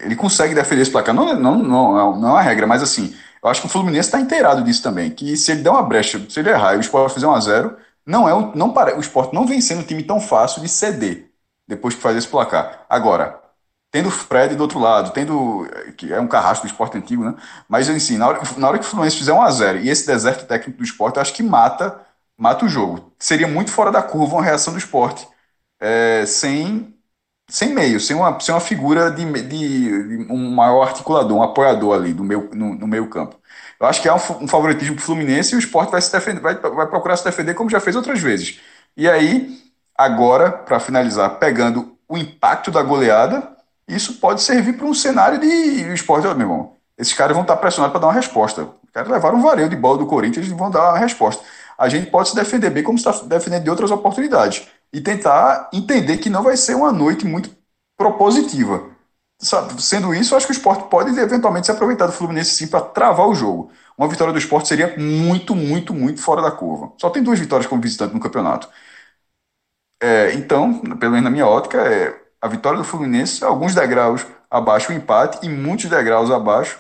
ele 0.02 0.16
consegue 0.16 0.56
defender 0.56 0.82
esse 0.84 0.92
placar. 0.92 1.14
Não, 1.14 1.34
não, 1.36 1.58
não, 1.58 2.18
não 2.20 2.30
é 2.30 2.32
uma 2.32 2.42
regra, 2.42 2.66
mas 2.68 2.82
assim, 2.84 3.16
eu 3.44 3.50
acho 3.50 3.62
que 3.62 3.68
o 3.68 3.70
Fluminense 3.70 4.08
está 4.10 4.20
inteirado 4.20 4.64
disso 4.64 4.84
também. 4.84 5.12
Que 5.12 5.36
se 5.38 5.52
ele 5.52 5.62
der 5.64 5.70
uma 5.70 5.84
brecha, 5.84 6.26
se 6.30 6.40
ele 6.40 6.50
errar 6.50 6.76
e 6.76 6.78
o 6.78 6.82
Sport 6.82 7.14
fizer 7.14 7.28
1 7.28 7.32
a 7.34 7.40
0 7.40 7.78
não 8.06 8.28
é 8.28 8.34
um, 8.34 8.54
não 8.56 8.74
para, 8.74 8.98
o 8.98 9.02
Sport 9.02 9.34
não 9.34 9.46
vem 9.46 9.62
sendo 9.62 9.82
um 9.82 9.84
time 9.84 10.04
tão 10.04 10.20
fácil 10.20 10.62
de 10.62 10.70
ceder 10.70 11.32
depois 11.68 11.96
que 11.96 12.02
faz 12.02 12.18
esse 12.18 12.28
placar. 12.28 12.86
Agora, 12.90 13.41
tendo 13.92 14.08
o 14.08 14.12
Fred 14.12 14.56
do 14.56 14.62
outro 14.62 14.80
lado, 14.80 15.12
tendo. 15.12 15.68
que 15.98 16.12
é 16.12 16.20
um 16.20 16.28
carrasco 16.28 16.66
do 16.66 16.70
esporte 16.72 16.98
antigo, 16.98 17.24
né? 17.24 17.36
Mas 17.68 17.90
assim, 17.90 18.18
na 18.18 18.28
hora, 18.28 18.42
na 18.58 18.68
hora 18.70 18.80
que 18.80 18.86
o 18.86 18.88
Fluminense 18.88 19.18
fizer 19.18 19.34
um 19.34 19.42
a 19.42 19.52
0 19.52 19.80
e 19.80 19.90
esse 19.90 20.08
deserto 20.08 20.48
técnico 20.48 20.78
do 20.80 20.84
esporte, 20.84 21.18
eu 21.18 21.22
acho 21.22 21.34
que 21.34 21.44
mata, 21.44 22.00
mata 22.38 22.66
o 22.66 22.70
jogo. 22.70 23.14
Seria 23.20 23.48
muito 23.48 23.72
fora 23.72 23.92
da 23.92 24.02
curva 24.02 24.36
uma 24.36 24.44
reação 24.44 24.74
do 24.74 24.80
esporte 24.80 25.28
é, 25.80 26.26
sem, 26.26 26.96
sem 27.50 27.74
meio, 27.74 28.00
sem 28.00 28.16
uma, 28.16 28.40
sem 28.40 28.54
uma 28.54 28.62
figura 28.62 29.12
de, 29.12 29.26
de, 29.44 29.48
de, 29.48 30.32
um 30.32 30.52
maior 30.52 30.84
articulador, 30.84 31.38
um 31.38 31.44
apoiador 31.44 31.96
ali 31.96 32.14
do 32.14 32.24
meio, 32.24 32.50
no, 32.54 32.76
no 32.76 32.88
meio 32.88 33.10
campo. 33.10 33.40
Eu 33.80 33.88
acho 33.88 34.02
que 34.02 34.08
é 34.08 34.14
um, 34.14 34.18
um 34.42 34.48
favoritismo 34.48 34.96
para 34.96 35.02
o 35.04 35.06
Fluminense 35.06 35.54
e 35.54 35.58
o 35.58 35.60
esporte 35.60 35.92
vai, 35.92 36.02
se 36.02 36.12
defender, 36.12 36.42
vai, 36.42 36.56
vai 36.56 36.88
procurar 36.88 37.18
se 37.18 37.24
defender 37.26 37.54
como 37.56 37.70
já 37.70 37.80
fez 37.80 37.96
outras 37.96 38.20
vezes. 38.22 38.60
E 38.96 39.10
aí 39.10 39.60
Agora, 40.02 40.52
para 40.52 40.80
finalizar, 40.80 41.38
pegando 41.38 41.96
o 42.10 42.18
impacto 42.18 42.72
da 42.72 42.82
goleada, 42.82 43.56
isso 43.88 44.16
pode 44.16 44.42
servir 44.42 44.74
para 44.74 44.86
um 44.86 44.94
cenário 44.94 45.40
de 45.40 45.48
esporte. 45.94 46.24
Meu 46.28 46.40
irmão, 46.42 46.76
esses 46.98 47.14
caras 47.14 47.34
vão 47.36 47.44
estar 47.44 47.58
pressionados 47.58 47.92
para 47.92 48.02
dar 48.02 48.08
uma 48.08 48.14
resposta. 48.14 48.64
Os 48.84 48.92
caras 48.92 49.10
levaram 49.10 49.38
um 49.38 49.42
vareio 49.42 49.70
de 49.70 49.76
bola 49.76 49.98
do 49.98 50.06
Corinthians 50.06 50.48
e 50.48 50.54
vão 50.54 50.70
dar 50.72 50.92
uma 50.92 50.98
resposta. 51.00 51.44
A 51.78 51.90
gente 51.90 52.10
pode 52.12 52.30
se 52.30 52.36
defender 52.36 52.70
bem 52.70 52.84
como 52.84 52.98
está 52.98 53.12
defendendo 53.24 53.64
de 53.64 53.70
outras 53.70 53.92
oportunidades. 53.92 54.68
E 54.94 55.02
tentar 55.02 55.70
entender 55.74 56.18
que 56.18 56.30
não 56.30 56.44
vai 56.44 56.56
ser 56.58 56.76
uma 56.76 56.92
noite 56.92 57.26
muito 57.26 57.50
propositiva. 57.98 58.90
Sabe? 59.40 59.82
Sendo 59.82 60.14
isso, 60.14 60.36
acho 60.36 60.46
que 60.46 60.52
o 60.52 60.56
esporte 60.56 60.88
pode 60.90 61.18
eventualmente 61.20 61.66
se 61.66 61.72
aproveitar 61.72 62.06
do 62.06 62.12
Fluminense 62.12 62.52
sim 62.52 62.68
para 62.68 62.82
travar 62.82 63.28
o 63.28 63.34
jogo. 63.34 63.72
Uma 63.98 64.08
vitória 64.08 64.32
do 64.32 64.40
esporte 64.40 64.68
seria 64.68 64.96
muito, 64.98 65.56
muito, 65.56 65.94
muito 65.94 66.22
fora 66.22 66.42
da 66.42 66.52
curva. 66.52 66.94
Só 67.00 67.10
tem 67.10 67.24
duas 67.24 67.40
vitórias 67.40 67.68
como 67.68 67.82
visitante 67.82 68.14
no 68.14 68.20
campeonato. 68.20 68.70
É, 70.02 70.34
então, 70.34 70.80
pelo 70.98 71.12
menos 71.12 71.24
na 71.24 71.30
minha 71.30 71.48
ótica, 71.48 71.78
é 71.80 72.20
a 72.42 72.48
vitória 72.48 72.80
do 72.80 72.84
Fluminense, 72.84 73.44
alguns 73.44 73.76
degraus 73.76 74.26
abaixo 74.50 74.92
o 74.92 74.96
empate 74.96 75.46
e 75.46 75.50
muitos 75.50 75.86
degraus 75.86 76.32
abaixo 76.32 76.80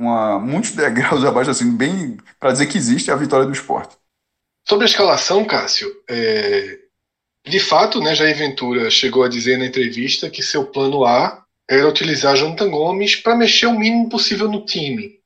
uma, 0.00 0.38
muitos 0.38 0.72
degraus 0.76 1.24
abaixo, 1.24 1.50
assim, 1.50 1.76
bem 1.76 2.16
para 2.38 2.52
dizer 2.52 2.66
que 2.66 2.78
existe 2.78 3.10
a 3.10 3.16
vitória 3.16 3.44
do 3.44 3.52
esporte. 3.52 3.96
Sobre 4.66 4.86
a 4.86 4.88
escalação, 4.88 5.44
Cássio, 5.44 5.88
é, 6.08 6.78
de 7.46 7.60
fato, 7.60 8.00
né, 8.00 8.14
Jair 8.14 8.36
Ventura 8.36 8.90
chegou 8.90 9.22
a 9.22 9.28
dizer 9.28 9.58
na 9.58 9.66
entrevista 9.66 10.30
que 10.30 10.42
seu 10.42 10.64
plano 10.64 11.04
A 11.04 11.44
era 11.68 11.88
utilizar 11.88 12.36
Jonathan 12.36 12.70
Gomes 12.70 13.16
para 13.16 13.36
mexer 13.36 13.66
o 13.66 13.78
mínimo 13.78 14.08
possível 14.08 14.50
no 14.50 14.64
time. 14.64 15.20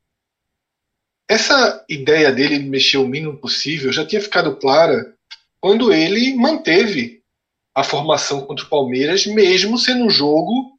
Essa 1.29 1.85
ideia 1.89 2.31
dele 2.31 2.59
de 2.59 2.69
mexer 2.69 2.99
o 2.99 3.09
mínimo 3.09 3.39
possível 3.39 3.93
já 3.93 4.05
tinha 4.05 4.21
ficado 4.21 4.57
clara 4.57 5.15
quando 5.59 5.93
ele 5.93 6.35
manteve 6.35 7.23
a 7.75 7.83
formação 7.83 8.43
contra 8.43 8.65
o 8.65 8.69
Palmeiras, 8.69 9.27
mesmo 9.27 9.77
sendo 9.77 10.05
um 10.05 10.11
jogo 10.11 10.79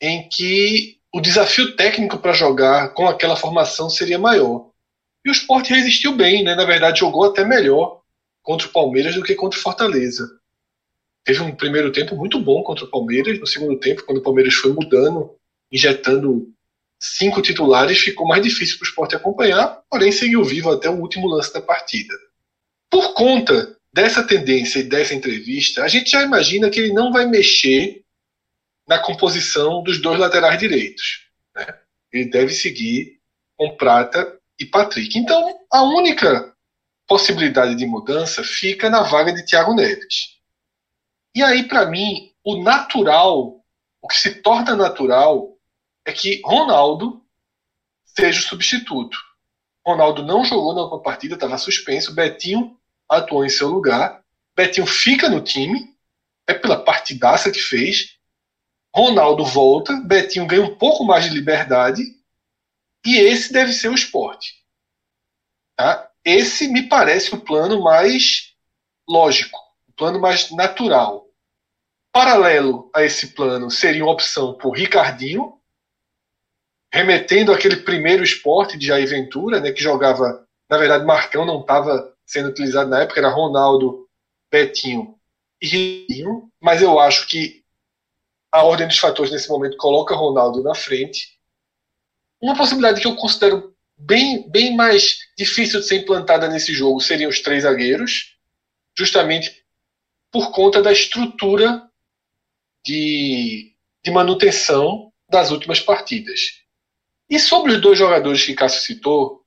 em 0.00 0.28
que 0.28 0.98
o 1.14 1.20
desafio 1.20 1.76
técnico 1.76 2.18
para 2.18 2.32
jogar 2.32 2.92
com 2.94 3.06
aquela 3.06 3.36
formação 3.36 3.88
seria 3.88 4.18
maior. 4.18 4.70
E 5.24 5.30
o 5.30 5.32
Sport 5.32 5.68
resistiu 5.68 6.16
bem, 6.16 6.42
né? 6.42 6.54
na 6.54 6.64
verdade 6.64 7.00
jogou 7.00 7.24
até 7.24 7.44
melhor 7.44 8.00
contra 8.42 8.66
o 8.66 8.72
Palmeiras 8.72 9.14
do 9.14 9.22
que 9.22 9.36
contra 9.36 9.58
o 9.58 9.62
Fortaleza. 9.62 10.28
Teve 11.24 11.40
um 11.40 11.54
primeiro 11.54 11.92
tempo 11.92 12.16
muito 12.16 12.40
bom 12.40 12.64
contra 12.64 12.84
o 12.84 12.90
Palmeiras, 12.90 13.38
no 13.38 13.46
segundo 13.46 13.78
tempo, 13.78 14.04
quando 14.04 14.18
o 14.18 14.22
Palmeiras 14.22 14.54
foi 14.54 14.72
mudando, 14.72 15.36
injetando 15.70 16.52
cinco 16.98 17.40
titulares, 17.40 17.98
ficou 17.98 18.26
mais 18.26 18.42
difícil 18.42 18.76
para 18.78 18.86
o 18.86 18.88
esporte 18.88 19.14
acompanhar, 19.14 19.82
porém 19.88 20.10
seguiu 20.10 20.42
vivo 20.42 20.72
até 20.72 20.90
o 20.90 21.00
último 21.00 21.28
lance 21.28 21.52
da 21.52 21.62
partida. 21.62 22.12
Por 22.90 23.14
conta 23.14 23.76
dessa 23.92 24.26
tendência 24.26 24.78
e 24.78 24.84
dessa 24.84 25.14
entrevista, 25.14 25.84
a 25.84 25.88
gente 25.88 26.10
já 26.10 26.22
imagina 26.22 26.70
que 26.70 26.80
ele 26.80 26.92
não 26.92 27.12
vai 27.12 27.26
mexer 27.26 28.02
na 28.88 28.98
composição 28.98 29.82
dos 29.82 30.00
dois 30.00 30.18
laterais 30.18 30.58
direitos. 30.58 31.26
Né? 31.54 31.66
Ele 32.12 32.30
deve 32.30 32.52
seguir 32.52 33.20
com 33.56 33.76
Prata 33.76 34.40
e 34.58 34.64
Patrick. 34.64 35.18
Então, 35.18 35.60
a 35.70 35.82
única 35.82 36.54
possibilidade 37.06 37.74
de 37.74 37.86
mudança 37.86 38.42
fica 38.42 38.88
na 38.88 39.02
vaga 39.02 39.32
de 39.32 39.44
Thiago 39.44 39.74
Neves. 39.74 40.38
E 41.34 41.42
aí, 41.42 41.68
para 41.68 41.86
mim, 41.86 42.32
o 42.44 42.62
natural, 42.62 43.62
o 44.00 44.08
que 44.08 44.16
se 44.16 44.42
torna 44.42 44.74
natural, 44.74 45.56
é 46.04 46.12
que 46.12 46.40
Ronaldo 46.44 47.22
seja 48.04 48.40
o 48.40 48.42
substituto. 48.42 49.16
Ronaldo 49.86 50.22
não 50.24 50.44
jogou 50.44 50.74
na 50.74 51.02
partida, 51.02 51.34
estava 51.34 51.58
suspenso. 51.58 52.14
Betinho 52.14 52.78
atuou 53.16 53.44
em 53.44 53.48
seu 53.48 53.68
lugar. 53.68 54.22
Betinho 54.56 54.86
fica 54.86 55.28
no 55.28 55.40
time, 55.40 55.94
é 56.46 56.54
pela 56.54 56.82
partidaça 56.82 57.50
que 57.50 57.60
fez. 57.60 58.16
Ronaldo 58.94 59.44
volta, 59.44 59.94
Betinho 60.04 60.46
ganha 60.46 60.62
um 60.62 60.76
pouco 60.76 61.04
mais 61.04 61.24
de 61.24 61.30
liberdade. 61.30 62.02
E 63.04 63.16
esse 63.16 63.52
deve 63.52 63.72
ser 63.72 63.88
o 63.88 63.94
esporte. 63.94 64.54
Tá? 65.76 66.10
Esse 66.24 66.68
me 66.68 66.88
parece 66.88 67.34
o 67.34 67.40
plano 67.40 67.82
mais 67.82 68.54
lógico, 69.08 69.58
o 69.88 69.92
plano 69.92 70.20
mais 70.20 70.50
natural. 70.50 71.26
Paralelo 72.12 72.90
a 72.94 73.02
esse 73.02 73.28
plano 73.28 73.70
seria 73.70 74.04
uma 74.04 74.12
opção 74.12 74.54
por 74.54 74.76
Ricardinho, 74.76 75.58
remetendo 76.92 77.52
àquele 77.52 77.76
primeiro 77.76 78.22
esporte 78.22 78.76
de 78.76 78.86
Jair 78.86 79.08
Ventura, 79.08 79.60
né, 79.60 79.72
que 79.72 79.82
jogava, 79.82 80.46
na 80.68 80.76
verdade, 80.76 81.06
Marcão 81.06 81.46
não 81.46 81.62
estava 81.62 82.11
sendo 82.32 82.48
utilizado 82.48 82.88
na 82.88 83.02
época, 83.02 83.20
era 83.20 83.28
Ronaldo, 83.28 84.08
Betinho 84.50 85.18
e 85.60 85.66
Rinho, 85.66 86.50
mas 86.58 86.80
eu 86.80 86.98
acho 86.98 87.28
que 87.28 87.62
a 88.50 88.62
ordem 88.62 88.88
dos 88.88 88.98
fatores 88.98 89.30
nesse 89.30 89.50
momento 89.50 89.76
coloca 89.76 90.14
Ronaldo 90.14 90.62
na 90.62 90.74
frente. 90.74 91.38
Uma 92.40 92.56
possibilidade 92.56 93.02
que 93.02 93.06
eu 93.06 93.16
considero 93.16 93.76
bem, 93.98 94.50
bem 94.50 94.74
mais 94.74 95.18
difícil 95.36 95.80
de 95.80 95.86
ser 95.86 95.98
implantada 95.98 96.48
nesse 96.48 96.72
jogo 96.72 97.00
seriam 97.00 97.28
os 97.28 97.40
três 97.40 97.64
zagueiros, 97.64 98.34
justamente 98.96 99.62
por 100.30 100.52
conta 100.52 100.80
da 100.80 100.90
estrutura 100.90 101.86
de, 102.82 103.74
de 104.02 104.10
manutenção 104.10 105.12
das 105.28 105.50
últimas 105.50 105.80
partidas. 105.80 106.62
E 107.28 107.38
sobre 107.38 107.72
os 107.72 107.80
dois 107.80 107.98
jogadores 107.98 108.42
que 108.42 108.54
Cássio 108.54 108.80
citou, 108.80 109.41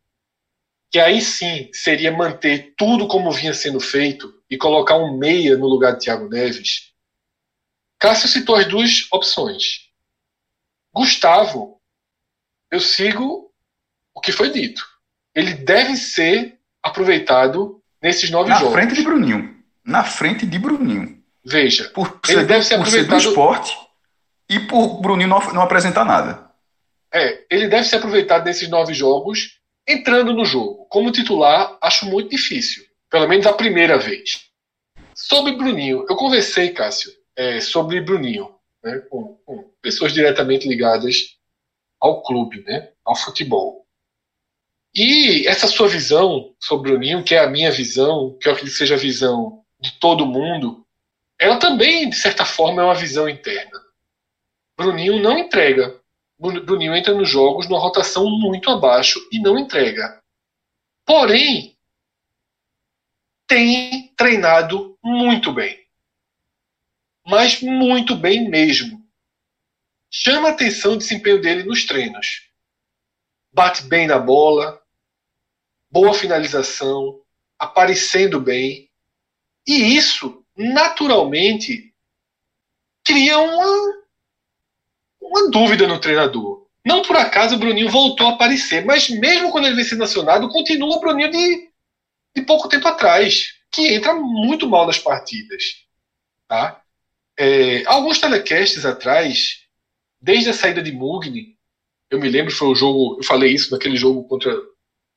que 0.96 1.00
aí 1.02 1.20
sim 1.20 1.70
seria 1.74 2.10
manter 2.10 2.74
tudo 2.78 3.06
como 3.06 3.30
vinha 3.30 3.54
sendo 3.54 3.82
feito 3.82 4.34
e 4.50 4.58
colocar 4.58 4.96
um 4.96 5.18
meia 5.18 5.58
no 5.58 5.68
lugar 5.68 5.92
de 5.92 6.06
Thiago 6.06 6.30
Neves, 6.30 6.94
Cássio 8.00 8.30
citou 8.30 8.56
as 8.56 8.66
duas 8.66 9.06
opções. 9.12 9.90
Gustavo, 10.94 11.82
eu 12.72 12.80
sigo 12.80 13.52
o 14.14 14.22
que 14.22 14.32
foi 14.32 14.50
dito. 14.50 14.88
Ele 15.36 15.54
deve 15.56 15.98
ser 15.98 16.58
aproveitado 16.82 17.84
nesses 18.02 18.30
nove 18.30 18.48
Na 18.48 18.56
jogos. 18.56 18.74
Na 18.74 18.80
frente 18.80 18.96
de 18.96 19.04
Bruninho. 19.04 19.64
Na 19.84 20.04
frente 20.06 20.46
de 20.46 20.58
Bruninho. 20.58 21.22
Veja, 21.44 21.90
por 21.90 22.22
ele 22.30 22.40
ser, 22.40 22.48
deve 22.48 22.64
ser 22.64 22.76
aproveitado. 22.76 23.20
Ser 23.20 23.26
do 23.26 23.30
esporte 23.32 23.78
e 24.50 24.62
por 24.62 25.02
Bruninho 25.02 25.28
não, 25.28 25.40
não 25.54 25.62
apresentar 25.62 26.06
nada. 26.06 26.50
É, 27.14 27.44
ele 27.50 27.68
deve 27.68 27.84
ser 27.84 27.98
aproveitado 27.98 28.46
nesses 28.46 28.70
nove 28.70 28.94
jogos, 28.94 29.60
entrando 29.88 30.34
no 30.34 30.46
jogo. 30.46 30.86
Como 30.86 31.12
titular, 31.12 31.78
acho 31.82 32.06
muito 32.06 32.30
difícil. 32.30 32.84
Pelo 33.10 33.28
menos 33.28 33.46
a 33.46 33.54
primeira 33.54 33.98
vez. 33.98 34.50
Sobre 35.14 35.54
Bruninho, 35.54 36.06
eu 36.10 36.16
conversei, 36.16 36.72
Cássio, 36.72 37.12
é, 37.36 37.62
sobre 37.62 38.02
Bruninho, 38.02 38.54
né, 38.84 39.00
com, 39.10 39.36
com, 39.46 39.72
pessoas 39.82 40.12
diretamente 40.12 40.68
ligadas 40.68 41.38
ao 42.02 42.22
clube, 42.22 42.64
né, 42.64 42.92
ao 43.04 43.16
futebol. 43.16 43.86
E 44.94 45.48
essa 45.48 45.68
sua 45.68 45.88
visão 45.88 46.54
sobre 46.60 46.92
Bruninho, 46.92 47.24
que 47.24 47.36
é 47.36 47.40
a 47.40 47.50
minha 47.50 47.72
visão, 47.72 48.38
que 48.40 48.48
eu 48.48 48.54
acredito 48.54 48.74
que 48.74 48.78
seja 48.78 48.96
a 48.96 48.98
visão 48.98 49.64
de 49.80 49.94
todo 50.00 50.26
mundo, 50.26 50.86
ela 51.40 51.58
também, 51.58 52.10
de 52.10 52.16
certa 52.16 52.46
forma, 52.46 52.82
é 52.82 52.86
uma 52.86 52.96
visão 52.96 53.28
interna. 53.30 53.80
Bruninho 54.78 55.22
não 55.22 55.38
entrega 55.38 56.00
Bruninho 56.38 56.96
entra 56.96 57.14
nos 57.14 57.30
jogos 57.30 57.68
numa 57.68 57.80
rotação 57.80 58.30
muito 58.30 58.70
abaixo 58.70 59.20
e 59.32 59.40
não 59.40 59.58
entrega. 59.58 60.22
Porém, 61.06 61.78
tem 63.48 64.14
treinado 64.16 64.98
muito 65.04 65.54
bem. 65.54 65.86
Mas 67.26 67.62
muito 67.62 68.16
bem 68.16 68.50
mesmo. 68.50 69.04
Chama 70.12 70.50
atenção 70.50 70.94
o 70.94 70.98
desempenho 70.98 71.42
dele 71.42 71.64
nos 71.64 71.86
treinos. 71.86 72.50
Bate 73.54 73.84
bem 73.84 74.08
na 74.08 74.20
bola, 74.20 74.82
boa 75.90 76.14
finalização, 76.14 77.22
aparecendo 77.58 78.40
bem. 78.40 78.92
E 79.68 79.96
isso, 79.98 80.46
naturalmente, 80.56 81.94
cria 83.04 83.38
uma 83.40 84.05
uma 85.30 85.50
dúvida 85.50 85.88
no 85.88 86.00
treinador. 86.00 86.66
Não 86.86 87.02
por 87.02 87.16
acaso 87.16 87.56
o 87.56 87.58
Bruninho 87.58 87.90
voltou 87.90 88.28
a 88.28 88.32
aparecer, 88.32 88.86
mas 88.86 89.10
mesmo 89.10 89.52
quando 89.52 89.66
ele 89.66 89.76
vem 89.76 89.84
sendo 89.84 90.04
acionado, 90.04 90.50
continua 90.50 90.96
o 90.96 91.00
Bruninho 91.00 91.32
de, 91.32 91.70
de 92.36 92.42
pouco 92.44 92.70
tempo 92.70 92.88
atrás, 92.88 93.54
que 93.72 93.94
entra 93.94 94.14
muito 94.14 94.68
mal 94.70 94.86
nas 94.86 95.00
partidas. 95.00 95.64
Tá? 96.48 96.82
É, 97.38 97.84
alguns 97.86 98.20
telecasts 98.20 98.86
atrás, 98.86 99.62
desde 100.22 100.50
a 100.50 100.54
saída 100.54 100.82
de 100.82 100.92
Mugni, 100.92 101.56
eu 102.10 102.20
me 102.20 102.30
lembro, 102.30 102.54
foi 102.54 102.68
o 102.68 102.76
jogo, 102.76 103.18
eu 103.20 103.24
falei 103.24 103.52
isso 103.52 103.72
naquele 103.72 103.98
jogo 103.98 104.24
contra 104.28 104.56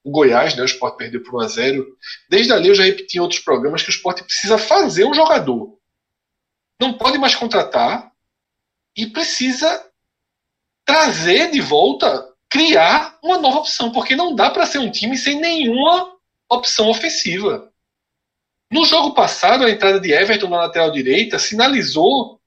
o 0.03 0.11
Goiás, 0.11 0.57
né, 0.57 0.63
o 0.63 0.65
Sport 0.65 0.97
perdeu 0.97 1.23
por 1.23 1.35
1 1.35 1.41
a 1.41 1.49
0 1.49 1.99
Desde 2.31 2.53
ali 2.53 2.69
eu 2.69 2.75
já 2.75 2.85
repeti 2.85 3.19
em 3.19 3.21
outros 3.21 3.41
programas 3.41 3.83
que 3.83 3.91
o 3.91 3.93
Sport 3.93 4.23
precisa 4.23 4.57
fazer 4.57 5.05
um 5.05 5.13
jogador. 5.13 5.79
Não 6.81 6.95
pode 6.95 7.19
mais 7.19 7.35
contratar 7.35 8.11
e 8.97 9.07
precisa 9.07 9.88
trazer 10.89 11.51
de 11.51 11.61
volta, 11.61 12.27
criar 12.49 13.19
uma 13.23 13.37
nova 13.37 13.59
opção, 13.59 13.93
porque 13.93 14.17
não 14.17 14.35
dá 14.35 14.49
para 14.49 14.65
ser 14.65 14.79
um 14.79 14.91
time 14.91 15.19
sem 15.19 15.39
nenhuma 15.39 16.17
opção 16.51 16.89
ofensiva. 16.89 17.71
No 18.73 18.87
jogo 18.87 19.13
passado, 19.13 19.65
a 19.65 19.71
entrada 19.71 20.01
de 20.01 20.11
Everton 20.13 20.49
na 20.49 20.63
lateral 20.63 20.91
direita 20.91 21.39
sinalizou 21.39 22.41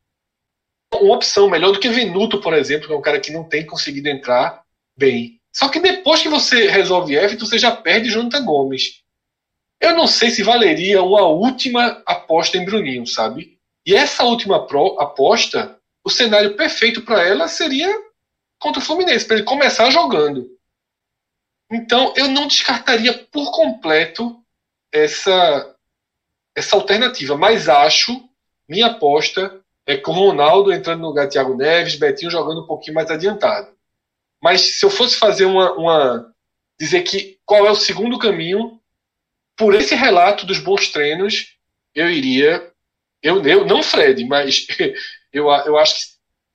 uma 0.91 1.13
opção 1.13 1.47
melhor 1.51 1.71
do 1.71 1.79
que 1.79 1.87
Venuto, 1.87 2.41
por 2.41 2.55
exemplo, 2.55 2.87
que 2.87 2.93
é 2.93 2.97
um 2.97 3.01
cara 3.01 3.19
que 3.19 3.31
não 3.31 3.47
tem 3.47 3.63
conseguido 3.63 4.09
entrar 4.09 4.63
bem. 4.97 5.39
Só 5.53 5.69
que 5.69 5.79
depois 5.79 6.23
que 6.23 6.29
você 6.29 6.67
resolve 6.67 7.15
Everton, 7.15 7.45
você 7.45 7.59
já 7.59 7.71
perde 7.75 8.09
Jonathan 8.09 8.43
Gomes. 8.43 9.03
Eu 9.79 9.95
não 9.95 10.07
sei 10.07 10.31
se 10.31 10.41
valeria 10.41 11.03
uma 11.03 11.27
última 11.27 12.01
aposta 12.07 12.57
em 12.57 12.65
Bruninho, 12.65 13.05
sabe? 13.05 13.59
E 13.85 13.93
essa 13.93 14.23
última 14.23 14.55
aposta, 14.55 15.79
o 16.03 16.09
cenário 16.09 16.55
perfeito 16.55 17.03
para 17.03 17.23
ela 17.23 17.47
seria 17.47 17.95
contra 18.61 18.79
o 18.79 18.85
Fluminense, 18.85 19.25
para 19.25 19.37
ele 19.37 19.45
começar 19.45 19.89
jogando. 19.89 20.47
Então, 21.69 22.13
eu 22.15 22.27
não 22.27 22.47
descartaria 22.47 23.11
por 23.31 23.51
completo 23.51 24.39
essa, 24.91 25.75
essa 26.55 26.75
alternativa, 26.75 27.35
mas 27.35 27.67
acho, 27.67 28.23
minha 28.69 28.87
aposta 28.87 29.59
é 29.85 29.97
com 29.97 30.11
o 30.11 30.27
Ronaldo 30.27 30.71
entrando 30.71 31.01
no 31.01 31.07
lugar 31.07 31.25
de 31.25 31.33
Thiago 31.33 31.55
Neves, 31.55 31.95
Betinho 31.95 32.29
jogando 32.29 32.61
um 32.61 32.67
pouquinho 32.67 32.93
mais 32.93 33.09
adiantado. 33.09 33.69
Mas 34.41 34.61
se 34.61 34.85
eu 34.85 34.89
fosse 34.89 35.15
fazer 35.15 35.45
uma, 35.45 35.73
uma 35.73 36.33
dizer 36.79 37.01
que 37.01 37.39
qual 37.45 37.65
é 37.65 37.71
o 37.71 37.75
segundo 37.75 38.19
caminho, 38.19 38.79
por 39.55 39.73
esse 39.73 39.95
relato 39.95 40.45
dos 40.45 40.59
bons 40.59 40.89
treinos, 40.89 41.55
eu 41.95 42.09
iria. 42.09 42.71
Eu, 43.23 43.41
eu 43.43 43.65
não 43.65 43.83
Fred, 43.83 44.23
mas 44.25 44.67
eu, 45.33 45.49
eu 45.49 45.77
acho 45.77 45.95
que 45.95 46.01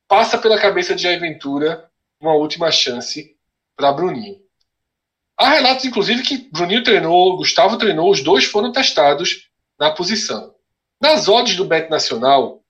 passa 0.07 0.39
pela 0.39 0.59
cabeça 0.59 0.95
de 0.95 1.03
Jair 1.03 1.21
Ventura 1.21 1.89
uma 2.21 2.35
última 2.35 2.71
chance 2.71 3.37
para 3.77 3.93
Bruninho. 3.93 4.41
Há 5.37 5.51
relatos, 5.51 5.85
inclusive, 5.85 6.23
que 6.23 6.49
Bruninho 6.51 6.83
treinou, 6.83 7.37
Gustavo 7.37 7.77
treinou, 7.77 8.11
os 8.11 8.23
dois 8.23 8.45
foram 8.45 8.73
testados 8.73 9.49
na 9.79 9.91
posição. 9.91 10.55
Nas 11.01 11.29
odds 11.29 11.57
do 11.57 11.67
Bet 11.67 11.91
Nacional, 11.91 12.63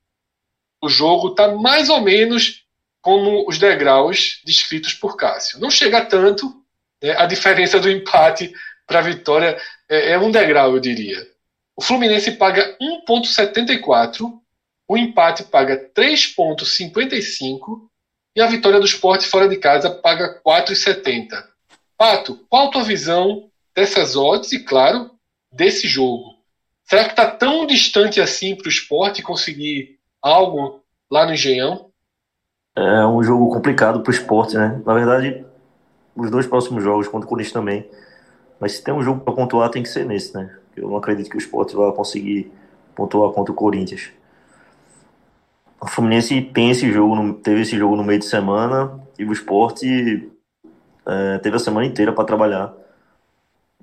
o 0.83 0.89
jogo 0.89 1.29
está 1.29 1.49
mais 1.55 1.89
ou 1.89 2.01
menos 2.01 2.65
como 3.01 3.49
os 3.49 3.57
degraus 3.57 4.41
descritos 4.45 4.93
por 4.93 5.17
Cássio. 5.17 5.61
Não 5.61 5.71
chega 5.71 6.05
tanto, 6.05 6.61
né? 7.01 7.17
a 7.17 7.25
diferença 7.25 7.79
do 7.79 7.89
empate 7.89 8.53
para 8.85 8.99
a 8.99 9.03
vitória 9.03 9.57
é, 9.89 10.13
é 10.13 10.19
um 10.19 10.33
degrau, 10.33 10.75
eu 10.75 10.81
diria. 10.81 11.25
O 11.77 11.83
Fluminense 11.83 12.33
paga 12.33 12.77
1,74, 12.81 14.41
o 14.89 14.97
empate 14.97 15.45
paga 15.45 15.91
3,55 15.95 17.89
e 18.37 18.41
a 18.43 18.47
vitória 18.47 18.79
do 18.79 18.85
esporte 18.85 19.27
fora 19.27 19.49
de 19.49 19.57
casa 19.57 19.89
paga 19.91 20.39
4,70. 20.47 21.29
Pato, 21.97 22.39
qual 22.51 22.69
a 22.69 22.71
tua 22.71 22.85
visão 22.85 23.49
dessas 23.75 24.15
odds 24.15 24.53
e, 24.53 24.63
claro, 24.63 25.11
desse 25.51 25.89
jogo? 25.89 26.35
Será 26.85 27.05
que 27.05 27.11
está 27.11 27.27
tão 27.27 27.67
distante 27.67 28.21
assim 28.21 28.55
para 28.55 28.67
o 28.67 28.71
esporte 28.71 29.23
conseguir 29.23 29.99
algo 30.21 30.83
lá 31.11 31.25
no 31.25 31.33
Engenhão? 31.33 31.91
É 32.77 33.07
um 33.07 33.23
jogo 33.23 33.49
complicado 33.51 34.03
para 34.03 34.11
o 34.11 34.15
esporte, 34.15 34.55
né? 34.55 34.83
Na 34.85 34.93
verdade, 34.93 35.43
os 36.15 36.31
dois 36.31 36.47
próximos 36.47 36.85
jogos 36.85 37.09
contra 37.09 37.27
o 37.27 37.29
Corinthians 37.29 37.55
também. 37.55 37.91
Mas 38.61 38.73
se 38.73 38.85
tem 38.85 38.93
um 38.93 39.03
jogo 39.03 39.21
para 39.21 39.33
pontuar, 39.33 39.71
tem 39.71 39.83
que 39.83 39.89
ser 39.89 40.05
nesse, 40.05 40.35
né? 40.35 40.55
Eu 40.77 40.91
não 40.91 40.99
acredito 40.99 41.31
que 41.31 41.37
o 41.37 41.39
esporte 41.39 41.75
vai 41.75 41.91
conseguir 41.93 42.53
pontuar 42.95 43.33
contra 43.33 43.51
o 43.51 43.57
Corinthians. 43.57 44.11
O 45.81 45.87
Fluminense 45.87 46.41
tem 46.41 46.71
esse 46.71 46.91
jogo, 46.91 47.35
teve 47.35 47.63
esse 47.63 47.77
jogo 47.77 47.97
no 47.97 48.05
meio 48.05 48.19
de 48.19 48.25
semana 48.25 48.99
e 49.19 49.25
o 49.25 49.33
esporte 49.33 50.31
é, 51.07 51.39
teve 51.39 51.57
a 51.57 51.59
semana 51.59 51.87
inteira 51.87 52.13
para 52.13 52.25
trabalhar 52.25 52.73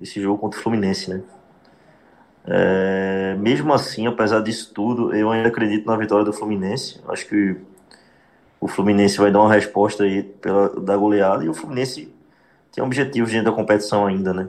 esse 0.00 0.20
jogo 0.20 0.38
contra 0.38 0.58
o 0.58 0.62
Fluminense, 0.62 1.08
né? 1.08 1.22
É, 2.46 3.36
mesmo 3.38 3.72
assim, 3.72 4.06
apesar 4.06 4.40
disso 4.40 4.72
tudo, 4.74 5.14
eu 5.14 5.30
ainda 5.30 5.48
acredito 5.48 5.86
na 5.86 5.96
vitória 5.96 6.24
do 6.24 6.32
Fluminense. 6.32 7.00
Acho 7.08 7.26
que 7.26 7.56
o 8.60 8.68
Fluminense 8.68 9.16
vai 9.16 9.30
dar 9.30 9.40
uma 9.40 9.52
resposta 9.52 10.04
aí 10.04 10.22
pela, 10.22 10.68
da 10.80 10.96
goleada 10.96 11.44
e 11.44 11.48
o 11.48 11.54
Fluminense 11.54 12.12
tem 12.72 12.82
objetivos 12.82 13.30
dentro 13.30 13.50
da 13.50 13.56
competição 13.56 14.06
ainda, 14.06 14.34
né? 14.34 14.48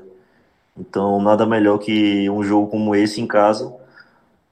Então, 0.78 1.22
nada 1.22 1.46
melhor 1.46 1.78
que 1.78 2.30
um 2.30 2.44
jogo 2.44 2.68
como 2.68 2.96
esse 2.96 3.22
em 3.22 3.28
casa 3.28 3.74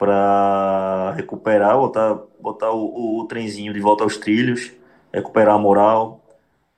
para 0.03 1.13
recuperar, 1.15 1.77
botar, 1.77 2.19
botar 2.39 2.71
o, 2.71 2.85
o, 2.85 3.19
o, 3.21 3.27
trenzinho 3.27 3.73
de 3.73 3.79
volta 3.79 4.03
aos 4.03 4.17
trilhos, 4.17 4.71
recuperar 5.13 5.55
a 5.55 5.59
moral, 5.59 6.21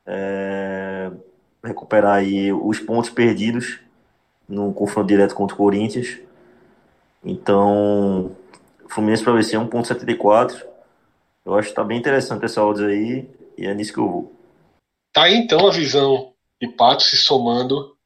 é, 0.05 1.12
recuperar 1.63 2.15
aí 2.15 2.53
os 2.53 2.79
pontos 2.79 3.10
perdidos 3.10 3.79
no 4.48 4.74
confronto 4.74 5.08
direto 5.08 5.34
contra 5.34 5.55
o 5.55 5.58
Corinthians 5.58 6.20
então, 7.25 8.36
Fluminense 8.88 9.24
para 9.24 9.34
vencer 9.34 9.60
1.74. 9.60 10.63
Eu 11.44 11.55
acho 11.55 11.70
que 11.70 11.75
tá 11.75 11.84
bem 11.84 11.98
interessante 11.98 12.46
essa 12.46 12.63
odds 12.63 12.84
aí 12.84 13.27
e 13.58 13.65
é 13.65 13.74
nisso 13.74 13.91
que 13.91 14.00
eu 14.00 14.10
vou. 14.10 14.36
Tá 15.12 15.24
aí 15.24 15.36
então 15.36 15.67
a 15.67 15.72
visão 15.72 16.34
de 16.62 16.67
Pato 16.67 17.03
se 17.03 17.17
somando 17.17 17.98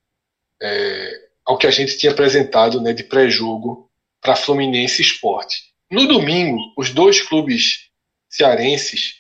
é, 0.62 1.30
ao 1.46 1.58
que 1.58 1.68
a 1.68 1.72
gente 1.72 1.98
tinha 1.98 2.12
apresentado 2.14 2.80
né, 2.82 2.94
de 2.94 3.04
pré-jogo 3.04 3.88
para 4.22 4.36
Fluminense 4.36 5.02
Esporte. 5.02 5.70
No 5.90 6.08
domingo, 6.08 6.60
os 6.78 6.92
dois 6.92 7.22
clubes 7.22 7.90
cearenses 8.30 9.20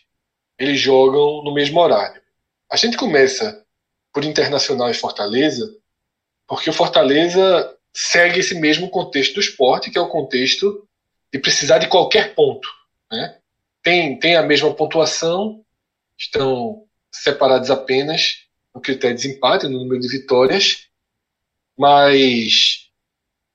eles 0.57 0.79
jogam 0.79 1.41
no 1.43 1.53
mesmo 1.53 1.79
horário. 1.79 2.21
A 2.69 2.75
gente 2.75 2.97
começa 2.97 3.65
por 4.13 4.25
Internacional 4.25 4.91
e 4.91 4.93
Fortaleza, 4.93 5.73
porque 6.45 6.69
o 6.69 6.73
Fortaleza 6.73 7.75
segue 7.93 8.39
esse 8.39 8.55
mesmo 8.55 8.89
contexto 8.89 9.35
do 9.35 9.39
esporte, 9.39 9.89
que 9.89 9.97
é 9.97 10.01
o 10.01 10.09
contexto 10.09 10.85
de 11.31 11.39
precisar 11.39 11.77
de 11.77 11.87
qualquer 11.87 12.35
ponto. 12.35 12.67
Né? 13.11 13.37
Tem, 13.81 14.19
tem 14.19 14.35
a 14.35 14.43
mesma 14.43 14.73
pontuação, 14.73 15.63
estão 16.17 16.85
separados 17.11 17.71
apenas 17.71 18.45
no 18.73 18.81
critério 18.81 19.15
de 19.15 19.23
desempate, 19.23 19.67
no 19.67 19.79
número 19.79 20.01
de 20.01 20.09
vitórias, 20.09 20.87
mas, 21.77 22.88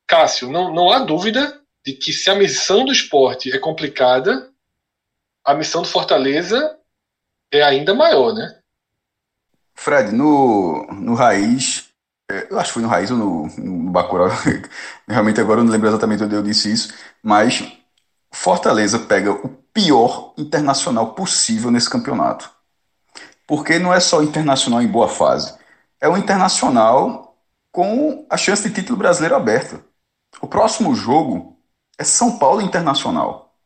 Cássio, 0.07 0.51
não, 0.51 0.73
não 0.73 0.91
há 0.91 0.99
dúvida 1.01 1.61
de 1.85 1.93
que 1.93 2.13
se 2.13 2.31
a 2.31 2.35
missão 2.35 2.85
do 2.85 2.93
esporte 2.93 3.53
é 3.53 3.59
complicada, 3.59 4.51
a 5.45 5.55
missão 5.55 5.83
do 5.83 5.89
Fortaleza 5.89 6.79
é 7.53 7.63
ainda 7.63 7.95
maior, 7.95 8.33
né? 8.33 8.59
Fred, 9.75 10.13
no, 10.13 10.87
no 10.93 11.15
Raiz, 11.15 11.89
é, 12.31 12.49
eu 12.51 12.59
acho 12.59 12.69
que 12.69 12.75
foi 12.75 12.83
no 12.83 12.89
Raiz 12.89 13.11
ou 13.11 13.17
no, 13.17 13.47
no 13.59 13.91
Bacurau. 13.91 14.29
Realmente 15.07 15.41
agora 15.41 15.61
eu 15.61 15.65
não 15.65 15.73
lembro 15.73 15.89
exatamente 15.89 16.23
onde 16.25 16.35
eu 16.35 16.43
disse 16.43 16.73
isso. 16.73 16.95
Mas 17.23 17.63
Fortaleza 18.33 18.99
pega 18.99 19.33
o 19.33 19.49
pior 19.73 20.33
internacional 20.39 21.15
possível 21.15 21.71
nesse 21.71 21.91
campeonato. 21.91 22.51
Porque 23.47 23.79
não 23.79 23.93
é 23.93 24.01
só 24.01 24.23
internacional 24.23 24.81
em 24.81 24.89
boa 24.89 25.09
fase. 25.09 25.55
É 26.01 26.09
o 26.09 26.17
internacional 26.17 27.37
com 27.71 28.27
a 28.31 28.37
chance 28.37 28.63
de 28.63 28.75
título 28.75 28.99
brasileiro 28.99 29.37
aberta. 29.37 29.85
O 30.45 30.47
próximo 30.47 30.95
jogo 30.95 31.57
é 31.97 32.05
São 32.05 32.39
Paulo 32.39 32.61
Internacional. 32.61 33.57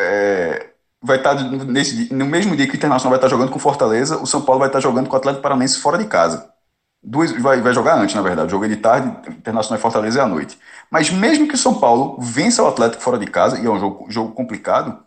É, 0.00 0.70
vai 1.02 1.18
estar 1.18 1.36
tá 1.36 1.42
nesse, 1.42 2.10
no 2.10 2.24
mesmo 2.24 2.56
dia 2.56 2.66
que 2.66 2.72
o 2.72 2.76
Internacional 2.76 3.10
vai 3.10 3.18
estar 3.18 3.28
jogando 3.28 3.50
com 3.52 3.58
Fortaleza, 3.58 4.16
o 4.16 4.26
São 4.26 4.40
Paulo 4.40 4.60
vai 4.60 4.70
estar 4.70 4.80
jogando 4.80 5.08
com 5.08 5.14
o 5.14 5.18
Atlético 5.18 5.42
Paranaense 5.42 5.78
fora 5.78 5.98
de 5.98 6.06
casa. 6.06 6.50
Duas, 7.02 7.32
vai, 7.32 7.60
vai 7.60 7.74
jogar 7.74 7.98
antes, 7.98 8.14
na 8.14 8.22
verdade. 8.22 8.50
Jogo 8.50 8.64
é 8.64 8.68
de 8.68 8.76
tarde, 8.76 9.08
Internacional 9.28 9.78
e 9.78 9.82
Fortaleza 9.82 10.20
é 10.20 10.22
à 10.22 10.26
noite. 10.26 10.58
Mas 10.90 11.10
mesmo 11.10 11.46
que 11.46 11.54
o 11.54 11.58
São 11.58 11.78
Paulo 11.78 12.16
vença 12.18 12.62
o 12.62 12.66
Atlético 12.66 13.02
fora 13.02 13.18
de 13.18 13.26
casa, 13.26 13.60
e 13.60 13.66
é 13.66 13.70
um 13.70 13.78
jogo, 13.78 14.10
jogo 14.10 14.32
complicado, 14.32 15.04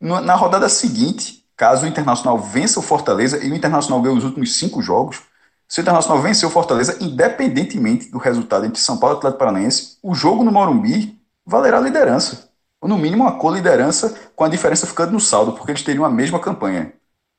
no, 0.00 0.20
na 0.20 0.36
rodada 0.36 0.68
seguinte, 0.68 1.44
caso 1.56 1.86
o 1.86 1.88
Internacional 1.88 2.38
vença 2.38 2.78
o 2.78 2.82
Fortaleza 2.84 3.44
e 3.44 3.50
o 3.50 3.54
Internacional 3.56 4.00
ganhe 4.00 4.16
os 4.16 4.22
últimos 4.22 4.54
cinco 4.54 4.80
jogos, 4.80 5.22
se 5.68 5.80
o 5.80 5.82
Internacional 5.82 6.22
vencer 6.22 6.48
o 6.48 6.52
Fortaleza, 6.52 6.96
independentemente 7.00 8.10
do 8.10 8.18
resultado 8.18 8.64
entre 8.64 8.80
São 8.80 8.98
Paulo 8.98 9.16
e 9.16 9.18
Atlético 9.18 9.38
Paranaense, 9.38 9.98
o 10.02 10.14
jogo 10.14 10.42
no 10.42 10.50
Morumbi 10.50 11.20
valerá 11.44 11.78
liderança. 11.78 12.48
Ou 12.80 12.88
no 12.88 12.96
mínimo 12.96 13.24
uma 13.24 13.38
co-liderança, 13.38 14.16
com 14.34 14.44
a 14.44 14.48
diferença 14.48 14.86
ficando 14.86 15.12
no 15.12 15.20
saldo, 15.20 15.52
porque 15.52 15.72
eles 15.72 15.82
teriam 15.82 16.04
a 16.04 16.10
mesma 16.10 16.40
campanha. 16.40 16.92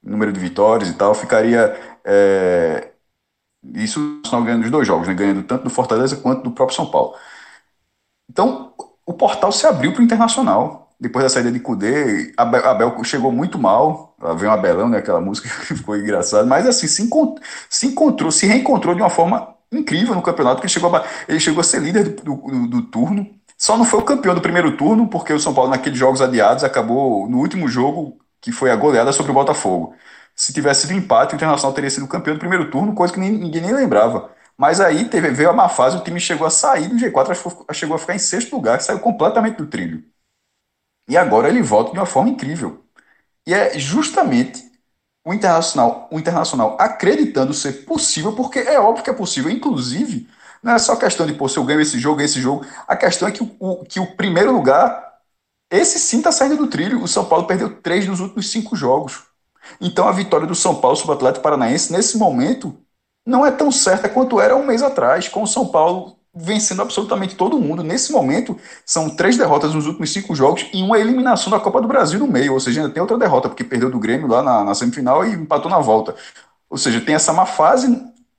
Número 0.04 0.32
de 0.32 0.40
vitórias 0.40 0.90
e 0.90 0.94
tal, 0.94 1.14
ficaria. 1.16 1.76
É, 2.06 2.92
isso 3.74 4.22
estão 4.24 4.44
ganhando 4.44 4.64
os 4.64 4.72
dois 4.72 4.88
jogos, 4.88 5.08
né? 5.08 5.14
ganhando 5.14 5.44
tanto 5.44 5.64
do 5.64 5.70
Fortaleza 5.70 6.16
quanto 6.18 6.44
do 6.44 6.52
próprio 6.52 6.76
São 6.76 6.90
Paulo. 6.90 7.16
Então, 8.30 8.74
o 9.06 9.14
portal 9.14 9.52
se 9.52 9.66
abriu 9.66 9.92
para 9.92 10.02
o 10.02 10.04
Internacional. 10.04 10.92
Depois 11.00 11.24
da 11.24 11.30
saída 11.30 11.52
de 11.52 11.60
Cudê, 11.60 12.34
Abel 12.38 13.04
chegou 13.04 13.32
muito 13.32 13.58
mal. 13.58 14.09
Veio 14.38 14.52
um 14.52 14.54
Abelão, 14.54 14.90
né? 14.90 15.00
Aquela 15.00 15.22
música 15.22 15.50
que 15.66 15.76
ficou 15.76 15.96
engraçada. 15.98 16.46
Mas 16.46 16.68
assim, 16.68 16.88
se, 16.88 17.04
encont 17.04 17.40
se 17.70 17.88
encontrou, 17.88 18.32
se 18.32 18.46
reencontrou 18.46 18.96
de 18.96 19.02
uma 19.02 19.10
forma 19.10 19.56
incrível 19.72 20.16
no 20.16 20.22
campeonato, 20.22 20.58
porque 20.58 20.68
ele 20.68 20.74
chegou 20.74 20.96
a, 20.96 21.06
ele 21.28 21.40
chegou 21.40 21.62
a 21.62 21.64
ser 21.64 21.82
líder 21.82 22.10
do, 22.10 22.36
do, 22.36 22.68
do 22.68 22.82
turno. 22.84 23.28
Só 23.58 23.78
não 23.78 23.86
foi 23.86 24.00
o 24.00 24.04
campeão 24.04 24.34
do 24.34 24.42
primeiro 24.42 24.78
turno, 24.78 25.08
porque 25.08 25.34
o 25.34 25.40
São 25.40 25.54
Paulo, 25.54 25.70
naqueles 25.70 26.00
jogos 26.00 26.22
adiados, 26.22 26.64
acabou 26.64 27.30
no 27.30 27.40
último 27.40 27.68
jogo, 27.68 28.18
que 28.42 28.52
foi 28.52 28.72
a 28.72 28.76
goleada 28.76 29.12
sobre 29.12 29.32
o 29.32 29.36
Botafogo 29.36 29.94
se 30.40 30.54
tivesse 30.54 30.88
sido 30.88 30.94
empate, 30.94 31.34
o 31.34 31.36
Internacional 31.36 31.74
teria 31.74 31.90
sido 31.90 32.08
campeão 32.08 32.34
do 32.36 32.40
primeiro 32.40 32.72
turno, 32.72 32.96
coisa 32.96 33.14
que 33.14 33.20
ninguém 33.20 33.62
nem 33.62 33.74
lembrava. 33.74 34.32
Mas 34.58 34.80
aí 34.80 35.10
teve, 35.10 35.32
veio 35.32 35.50
a 35.50 35.54
má 35.54 35.68
fase, 35.68 35.98
o 35.98 36.04
time 36.04 36.18
chegou 36.18 36.48
a 36.48 36.50
sair 36.50 36.88
do 36.88 36.96
G4, 36.96 37.74
chegou 37.74 37.96
a 37.96 38.00
ficar 38.00 38.16
em 38.16 38.20
sexto 38.20 38.56
lugar, 38.56 38.80
saiu 38.82 39.00
completamente 39.00 39.58
do 39.58 39.68
trilho. 39.68 40.02
E 41.10 41.18
agora 41.18 41.50
ele 41.50 41.62
volta 41.62 41.92
de 41.92 41.98
uma 42.00 42.06
forma 42.06 42.30
incrível. 42.30 42.86
E 43.50 43.54
é 43.54 43.80
justamente 43.80 44.72
o 45.26 45.34
Internacional, 45.34 46.08
o 46.12 46.20
Internacional 46.20 46.78
acreditando 46.80 47.52
ser 47.52 47.84
possível, 47.84 48.36
porque 48.36 48.60
é 48.60 48.80
óbvio 48.80 49.04
que 49.04 49.10
é 49.10 49.14
possível. 49.14 49.50
Inclusive, 49.50 50.30
não 50.62 50.74
é 50.74 50.78
só 50.78 50.96
questão 50.96 51.26
de, 51.26 51.34
pô, 51.34 51.50
se 51.50 51.58
eu 51.58 51.64
ganho 51.66 51.82
esse 51.82 51.98
jogo, 51.98 52.22
esse 52.22 52.40
jogo. 52.40 52.64
A 52.88 52.96
questão 52.96 53.28
é 53.28 53.32
que 53.32 53.42
o, 53.60 53.84
que 53.86 54.00
o 54.00 54.16
primeiro 54.16 54.52
lugar, 54.52 55.16
esse 55.72 55.98
sim 55.98 56.20
está 56.20 56.32
saindo 56.32 56.58
do 56.58 56.68
trilho. 56.68 57.02
O 57.02 57.08
São 57.08 57.26
Paulo 57.26 57.48
perdeu 57.48 57.82
três 57.82 58.08
nos 58.08 58.20
últimos 58.20 58.52
cinco 58.52 58.76
jogos. 58.76 59.24
Então 59.82 60.08
a 60.08 60.12
vitória 60.12 60.46
do 60.46 60.54
São 60.54 60.80
Paulo 60.80 60.96
sobre 60.96 61.14
o 61.14 61.16
Atlético 61.16 61.42
Paranaense, 61.42 61.92
nesse 61.92 62.20
momento, 62.20 62.78
não 63.26 63.44
é 63.44 63.50
tão 63.50 63.72
certa 63.72 64.08
quanto 64.08 64.40
era 64.40 64.56
um 64.56 64.64
mês 64.64 64.84
atrás, 64.84 65.28
com 65.28 65.42
o 65.42 65.48
São 65.48 65.70
Paulo 65.70 66.19
vencendo 66.34 66.82
absolutamente 66.82 67.36
todo 67.36 67.60
mundo. 67.60 67.84
Nesse 67.84 68.12
momento, 68.12 68.58
são 68.86 69.10
três 69.10 69.38
derrotas 69.38 69.74
nos 69.74 69.88
últimos 69.88 70.12
cinco 70.12 70.36
jogos 70.36 70.68
e 70.74 70.82
uma 70.82 71.00
eliminação 71.00 71.52
da 71.52 71.60
Copa 71.60 71.82
do 71.82 71.88
Brasil 71.88 72.20
no 72.20 72.28
meio, 72.28 72.54
ou 72.54 72.60
seja, 72.60 72.82
ainda 72.82 72.94
tem 72.94 73.02
outra 73.02 73.18
derrota, 73.18 73.50
porque 73.50 73.64
perdeu 73.64 73.90
do 73.90 74.00
Grêmio 74.00 74.28
lá 74.28 74.44
na, 74.44 74.64
na 74.64 74.76
semifinal 74.76 75.26
e 75.26 75.34
empatou 75.34 75.70
na 75.70 75.80
volta. 75.80 76.16
Ou 76.70 76.78
seja, 76.78 77.02
tem 77.02 77.16
essa 77.16 77.34
má 77.34 77.46
fase 77.46 77.88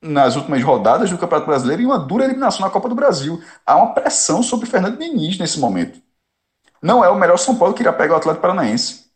nas 0.01 0.37
últimas 0.37 0.63
rodadas 0.63 1.11
do 1.11 1.19
Campeonato 1.19 1.47
Brasileiro 1.47 1.83
e 1.83 1.87
uma 1.87 1.99
dura 1.99 2.25
eliminação 2.25 2.61
na 2.61 2.71
Copa 2.71 2.89
do 2.89 2.95
Brasil. 2.95 3.43
Há 3.67 3.77
uma 3.77 3.93
pressão 3.93 4.43
sobre 4.43 4.67
Fernando 4.67 4.99
Diniz 4.99 5.39
nesse 5.39 5.59
momento. 5.59 6.01
Não 6.83 7.05
é 7.05 7.11
o 7.11 7.19
melhor 7.19 7.39
São 7.39 7.57
Paulo 7.57 7.75
que 7.75 7.83
irá 7.83 7.93
pegar 7.93 8.15
o 8.15 8.17
Atlético 8.17 8.41
Paranaense. 8.41 9.11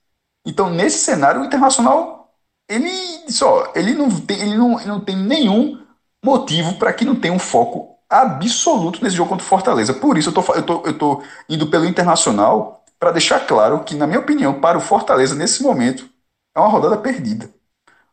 Então, 0.47 0.69
nesse 0.69 0.99
cenário, 0.99 1.41
o 1.41 1.45
Internacional, 1.45 2.35
ele 2.69 2.91
só, 3.31 3.73
ele 3.75 3.95
não 3.95 4.11
tem, 4.21 4.39
ele 4.41 4.59
não, 4.59 4.79
ele 4.79 4.89
não 4.89 5.01
tem 5.01 5.17
nenhum 5.17 5.83
motivo 6.23 6.75
para 6.75 6.93
que 6.93 7.05
não 7.05 7.15
tenha 7.15 7.33
um 7.33 7.39
foco 7.39 7.94
absoluto 8.21 9.03
nesse 9.03 9.17
jogo 9.17 9.31
contra 9.31 9.45
o 9.45 9.49
Fortaleza. 9.49 9.95
Por 9.95 10.17
isso, 10.19 10.31
eu 10.31 10.33
tô, 10.33 10.55
eu 10.55 10.63
tô, 10.63 10.83
eu 10.87 10.99
tô 10.99 11.23
indo 11.49 11.67
pelo 11.69 11.85
Internacional 11.85 12.85
para 12.99 13.13
deixar 13.13 13.47
claro 13.47 13.85
que, 13.85 13.95
na 13.95 14.07
minha 14.07 14.21
opinião, 14.21 14.61
para 14.61 14.79
o 14.79 14.81
Fortaleza, 14.81 15.35
nesse 15.35 15.63
momento, 15.63 16.09
é 16.55 16.61
uma 16.61 16.69
rodada 16.69 16.97
perdida. 16.97 17.51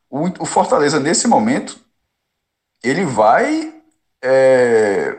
O, 0.09 0.43
o 0.43 0.45
Fortaleza, 0.45 0.99
nesse 0.99 1.27
momento, 1.27 1.79
ele 2.83 3.05
vai 3.05 3.73
é, 4.21 5.17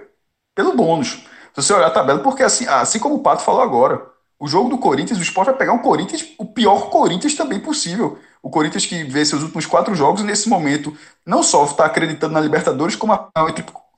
pelo 0.55 0.77
bônus. 0.77 1.27
Se 1.55 1.63
você 1.63 1.73
olhar 1.73 1.89
a 1.89 1.91
tabela, 1.91 2.21
porque 2.21 2.43
assim, 2.43 2.67
assim 2.67 2.99
como 2.99 3.17
o 3.17 3.23
Pato 3.23 3.43
falou 3.43 3.63
agora, 3.63 4.07
o 4.39 4.49
jogo 4.49 4.69
do 4.69 4.79
Corinthians, 4.79 5.19
o 5.19 5.23
Sport 5.23 5.47
vai 5.47 5.57
pegar 5.57 5.73
um 5.73 5.79
Corinthians, 5.79 6.35
o 6.39 6.45
pior 6.45 6.91
Corinthians 6.91 7.35
também 7.35 7.61
possível. 7.61 8.19
O 8.43 8.51
Corinthians 8.51 8.85
que 8.85 9.05
vê 9.05 9.25
seus 9.25 9.43
últimos 9.43 9.67
quatro 9.67 9.95
jogos 9.95 10.23
nesse 10.23 10.49
momento 10.49 10.97
não 11.25 11.43
só 11.45 11.65
está 11.65 11.85
acreditando 11.85 12.35
na 12.35 12.41
Libertadores, 12.41 12.97
como 12.97 13.13
a, 13.13 13.31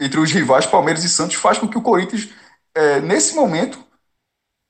entre, 0.00 0.20
os 0.20 0.32
rivais 0.32 0.66
Palmeiras 0.66 1.04
e 1.04 1.08
Santos 1.08 1.36
faz 1.36 1.58
com 1.58 1.68
que 1.68 1.78
o 1.78 1.82
Corinthians, 1.82 2.28
é, 2.74 3.00
nesse 3.00 3.34
momento, 3.34 3.78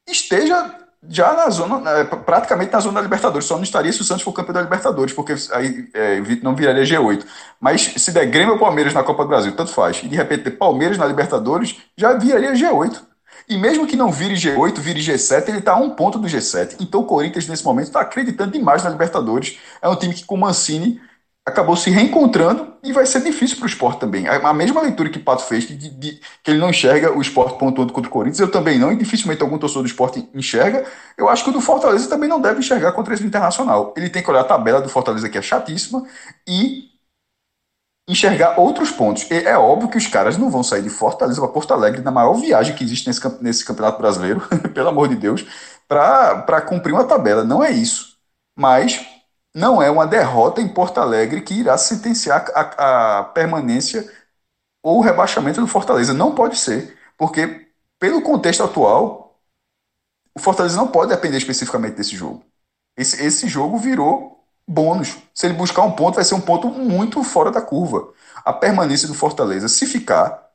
esteja 0.08 0.84
já 1.08 1.34
na 1.34 1.50
zona, 1.50 1.90
é, 1.90 2.04
praticamente 2.04 2.72
na 2.72 2.80
zona 2.80 2.94
da 2.94 3.02
Libertadores. 3.02 3.46
Só 3.46 3.56
não 3.56 3.62
estaria 3.62 3.92
se 3.92 4.00
o 4.00 4.04
Santos 4.04 4.22
for 4.22 4.32
campeão 4.32 4.54
da 4.54 4.62
Libertadores, 4.62 5.12
porque 5.12 5.34
aí 5.52 5.88
é, 5.92 6.20
não 6.42 6.54
viraria 6.54 6.82
G8. 6.82 7.24
Mas 7.60 7.82
se 7.96 8.12
der 8.12 8.26
Grêmio 8.26 8.54
ou 8.54 8.58
Palmeiras 8.58 8.94
na 8.94 9.02
Copa 9.02 9.22
do 9.24 9.28
Brasil, 9.28 9.54
tanto 9.54 9.72
faz. 9.72 10.02
E 10.02 10.08
de 10.08 10.16
repente 10.16 10.50
Palmeiras 10.50 10.98
na 10.98 11.06
Libertadores, 11.06 11.76
já 11.96 12.14
viraria 12.14 12.52
G8. 12.52 13.00
E 13.48 13.58
mesmo 13.58 13.87
que 13.87 13.96
não 13.96 14.10
vire 14.10 14.34
G8, 14.34 14.78
vire 14.80 15.00
G7, 15.00 15.48
ele 15.48 15.58
está 15.58 15.72
a 15.72 15.76
um 15.76 15.90
ponto 15.90 16.18
do 16.18 16.26
G7. 16.26 16.76
Então 16.80 17.02
o 17.02 17.04
Corinthians, 17.04 17.46
nesse 17.46 17.64
momento, 17.64 17.88
está 17.88 18.00
acreditando 18.00 18.52
demais 18.52 18.82
na 18.82 18.90
Libertadores. 18.90 19.58
É 19.82 19.88
um 19.88 19.96
time 19.96 20.14
que, 20.14 20.24
com 20.24 20.37
Mancini, 20.37 21.00
acabou 21.46 21.76
se 21.76 21.90
reencontrando 21.90 22.74
e 22.83 22.92
vai 22.92 23.04
ser 23.04 23.22
difícil 23.22 23.59
para 23.59 23.64
o 23.64 23.68
esporte 23.68 24.00
também. 24.00 24.26
A 24.26 24.54
mesma 24.54 24.80
leitura 24.80 25.11
que 25.11 25.18
o 25.18 25.22
Pato 25.22 25.42
fez, 25.42 25.66
que, 25.66 25.74
de, 25.74 26.20
que 26.42 26.50
ele 26.50 26.59
não 26.59 26.70
enxerga 26.70 27.12
o 27.12 27.20
esporte 27.20 27.59
pontuando 27.59 27.92
contra 27.92 28.09
o 28.09 28.12
Corinthians, 28.12 28.40
eu 28.40 28.50
também 28.50 28.78
não, 28.78 28.90
e 28.90 28.96
dificilmente 28.96 29.42
algum 29.42 29.59
torcedor 29.59 29.83
do 29.83 29.88
esporte 29.88 30.26
enxerga. 30.35 30.87
Eu 31.18 31.28
acho 31.28 31.44
que 31.44 31.50
o 31.50 31.52
do 31.52 31.61
Fortaleza 31.61 32.09
também 32.09 32.28
não 32.28 32.40
deve 32.40 32.61
enxergar 32.61 32.92
contra 32.92 33.12
esse 33.12 33.24
internacional. 33.24 33.92
Ele 33.96 34.09
tem 34.09 34.22
que 34.22 34.30
olhar 34.30 34.40
a 34.40 34.44
tabela 34.44 34.80
do 34.80 34.88
Fortaleza, 34.88 35.28
que 35.28 35.37
é 35.37 35.42
chatíssima, 35.42 36.02
e 36.48 36.94
enxergar 38.09 38.59
outros 38.59 38.90
pontos. 38.90 39.30
E 39.30 39.35
é 39.35 39.57
óbvio 39.59 39.90
que 39.90 39.98
os 39.98 40.07
caras 40.07 40.38
não 40.38 40.50
vão 40.50 40.62
sair 40.62 40.83
de 40.83 40.90
Fortaleza 40.90 41.40
para 41.40 41.50
Porto 41.50 41.74
Alegre 41.74 42.00
na 42.00 42.11
maior 42.11 42.35
viagem 42.35 42.74
que 42.74 42.85
existe 42.85 43.07
nesse, 43.07 43.42
nesse 43.42 43.64
campeonato 43.64 43.98
brasileiro, 43.98 44.40
pelo 44.72 44.88
amor 44.88 45.09
de 45.09 45.16
Deus, 45.16 45.44
para 45.87 46.62
cumprir 46.62 46.92
uma 46.92 47.04
tabela. 47.04 47.44
Não 47.44 47.62
é 47.62 47.70
isso. 47.70 48.14
Mas 48.57 49.13
não 49.54 49.80
é 49.80 49.90
uma 49.90 50.06
derrota 50.06 50.60
em 50.60 50.68
Porto 50.68 50.98
Alegre 50.98 51.42
que 51.42 51.54
irá 51.54 51.78
sentenciar 51.78 52.50
a, 52.54 53.20
a 53.20 53.24
permanência 53.24 54.10
ou 54.82 54.98
o 54.98 55.00
rebaixamento 55.02 55.60
do 55.60 55.66
Fortaleza. 55.66 56.12
Não 56.12 56.34
pode 56.34 56.56
ser, 56.58 56.98
porque 57.16 57.68
pelo 57.98 58.22
contexto 58.22 58.62
atual, 58.62 59.40
o 60.34 60.40
Fortaleza 60.40 60.76
não 60.76 60.88
pode 60.88 61.10
depender 61.10 61.38
especificamente 61.38 61.94
desse 61.96 62.16
jogo. 62.16 62.44
Esse, 62.96 63.22
esse 63.24 63.48
jogo 63.48 63.78
virou 63.78 64.44
bônus. 64.66 65.16
Se 65.34 65.46
ele 65.46 65.54
buscar 65.54 65.82
um 65.82 65.92
ponto, 65.92 66.16
vai 66.16 66.24
ser 66.24 66.34
um 66.34 66.40
ponto 66.40 66.68
muito 66.68 67.22
fora 67.22 67.50
da 67.50 67.62
curva. 67.62 68.12
A 68.44 68.52
permanência 68.52 69.08
do 69.08 69.14
Fortaleza, 69.14 69.68
se 69.68 69.86
ficar, 69.86 70.50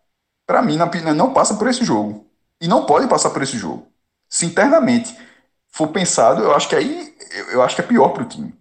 para 0.46 0.62
mim, 0.62 0.78
não 1.16 1.34
passa 1.34 1.56
por 1.56 1.68
esse 1.68 1.86
jogo. 1.86 2.28
E 2.62 2.68
não 2.68 2.86
pode 2.86 3.08
passar 3.08 3.30
por 3.30 3.42
esse 3.42 3.58
jogo. 3.58 3.88
Se 4.30 4.46
internamente 4.46 5.18
for 5.72 5.88
pensado, 5.90 6.44
eu 6.44 6.54
acho 6.54 6.68
que 6.68 6.76
aí 6.76 7.16
eu 7.52 7.62
acho 7.62 7.76
que 7.76 7.82
é 7.82 7.86
pior 7.86 8.10
para 8.10 8.24
o 8.24 8.28
time. 8.28 8.59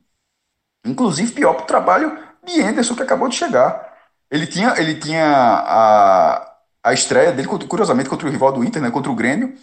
Inclusive, 0.85 1.33
pior 1.33 1.55
para 1.55 1.65
o 1.65 1.67
trabalho 1.67 2.19
de 2.45 2.61
Anderson, 2.61 2.95
que 2.95 3.03
acabou 3.03 3.29
de 3.29 3.37
chegar. 3.37 3.89
Ele 4.31 4.47
tinha, 4.47 4.75
ele 4.79 4.95
tinha 4.95 5.25
a, 5.27 6.55
a 6.85 6.93
estreia 6.93 7.33
dele, 7.33 7.49
curiosamente, 7.49 8.09
contra 8.09 8.27
o 8.27 8.31
rival 8.31 8.53
do 8.53 8.65
Inter, 8.65 8.83
né, 8.83 8.91
contra 8.91 9.11
o 9.11 9.15
Grêmio, 9.15 9.55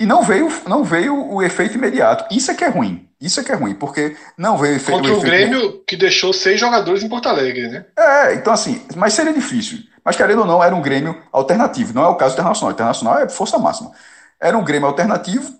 e 0.00 0.06
não 0.06 0.22
veio, 0.22 0.48
não 0.66 0.82
veio 0.82 1.14
o 1.14 1.42
efeito 1.42 1.76
imediato. 1.76 2.34
Isso 2.34 2.50
é 2.50 2.54
que 2.54 2.64
é 2.64 2.68
ruim. 2.68 3.06
Isso 3.20 3.38
é 3.38 3.44
que 3.44 3.52
é 3.52 3.54
ruim, 3.54 3.74
porque 3.74 4.16
não 4.38 4.56
veio 4.56 4.76
efeito. 4.76 4.98
Contra 4.98 5.14
o, 5.14 5.18
o 5.18 5.20
Grêmio, 5.20 5.84
que 5.86 5.94
deixou 5.94 6.32
seis 6.32 6.58
jogadores 6.58 7.02
em 7.02 7.08
Porto 7.08 7.28
Alegre, 7.28 7.68
né? 7.68 7.84
É, 7.98 8.34
então 8.34 8.50
assim, 8.50 8.82
mas 8.96 9.12
seria 9.12 9.32
difícil. 9.32 9.80
Mas 10.02 10.16
querendo 10.16 10.40
ou 10.40 10.46
não, 10.46 10.64
era 10.64 10.74
um 10.74 10.80
Grêmio 10.80 11.22
alternativo. 11.30 11.92
Não 11.92 12.02
é 12.02 12.08
o 12.08 12.14
caso 12.14 12.34
do 12.34 12.38
Internacional. 12.40 12.70
O 12.70 12.74
Internacional 12.74 13.18
é 13.18 13.28
força 13.28 13.58
máxima. 13.58 13.92
Era 14.40 14.56
um 14.56 14.64
Grêmio 14.64 14.88
alternativo 14.88 15.54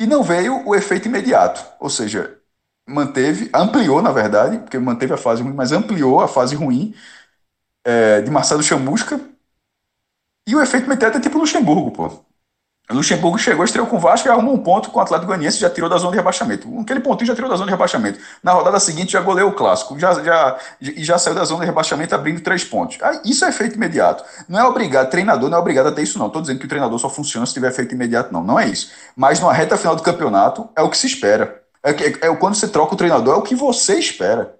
e 0.00 0.06
não 0.06 0.22
veio 0.22 0.62
o 0.64 0.72
efeito 0.72 1.08
imediato. 1.08 1.64
Ou 1.80 1.90
seja, 1.90 2.37
manteve, 2.88 3.50
ampliou, 3.54 4.02
na 4.02 4.10
verdade, 4.10 4.58
porque 4.58 4.78
manteve 4.78 5.12
a 5.14 5.16
fase 5.16 5.42
ruim, 5.42 5.52
mas 5.54 5.72
ampliou 5.72 6.20
a 6.20 6.28
fase 6.28 6.56
ruim 6.56 6.94
é, 7.84 8.20
de 8.22 8.30
Marcelo 8.30 8.62
Chamusca. 8.62 9.20
E 10.46 10.56
o 10.56 10.62
efeito 10.62 10.88
Meteta 10.88 11.18
é 11.18 11.20
tipo 11.20 11.38
Luxemburgo, 11.38 11.90
pô. 11.92 12.28
Luxemburgo 12.90 13.38
chegou, 13.38 13.66
estreou 13.66 13.86
com 13.86 13.96
o 13.96 14.00
Vasco 14.00 14.26
e 14.26 14.30
arrumou 14.30 14.54
um 14.54 14.62
ponto 14.62 14.90
com 14.90 14.98
o 14.98 15.02
Atlético 15.02 15.26
Goianiense 15.26 15.58
já 15.58 15.68
tirou 15.68 15.90
da 15.90 15.98
zona 15.98 16.12
de 16.12 16.16
rebaixamento. 16.16 16.66
Aquele 16.80 17.00
pontinho 17.00 17.26
já 17.26 17.34
tirou 17.34 17.50
da 17.50 17.56
zona 17.56 17.66
de 17.66 17.72
rebaixamento. 17.72 18.18
Na 18.42 18.52
rodada 18.52 18.80
seguinte 18.80 19.12
já 19.12 19.20
goleou 19.20 19.50
o 19.50 19.52
clássico 19.52 19.98
já, 19.98 20.14
já, 20.24 20.58
e 20.80 21.04
já 21.04 21.18
saiu 21.18 21.34
da 21.34 21.44
zona 21.44 21.60
de 21.60 21.66
rebaixamento 21.66 22.14
abrindo 22.14 22.40
três 22.40 22.64
pontos. 22.64 22.96
Isso 23.26 23.44
é 23.44 23.50
efeito 23.50 23.76
imediato. 23.76 24.24
Não 24.48 24.58
é 24.58 24.64
obrigado, 24.64 25.10
treinador 25.10 25.50
não 25.50 25.58
é 25.58 25.60
obrigado 25.60 25.88
a 25.88 25.92
ter 25.92 26.02
isso, 26.02 26.18
não. 26.18 26.28
Estou 26.28 26.40
dizendo 26.40 26.60
que 26.60 26.64
o 26.64 26.68
treinador 26.68 26.98
só 26.98 27.10
funciona 27.10 27.44
se 27.44 27.52
tiver 27.52 27.68
efeito 27.68 27.94
imediato, 27.94 28.32
não. 28.32 28.42
Não 28.42 28.58
é 28.58 28.66
isso. 28.66 28.90
Mas 29.14 29.38
numa 29.38 29.52
reta 29.52 29.76
final 29.76 29.94
do 29.94 30.02
campeonato 30.02 30.70
é 30.74 30.80
o 30.80 30.88
que 30.88 30.96
se 30.96 31.06
espera. 31.06 31.67
É, 31.82 31.90
é, 31.90 32.26
é 32.28 32.36
quando 32.36 32.54
você 32.54 32.68
troca 32.68 32.94
o 32.94 32.96
treinador, 32.96 33.34
é 33.34 33.38
o 33.38 33.42
que 33.42 33.54
você 33.54 33.98
espera. 33.98 34.56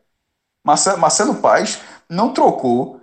Marcelo, 0.64 0.98
Marcelo 0.98 1.34
Paes 1.36 1.78
não 2.08 2.32
trocou 2.32 3.00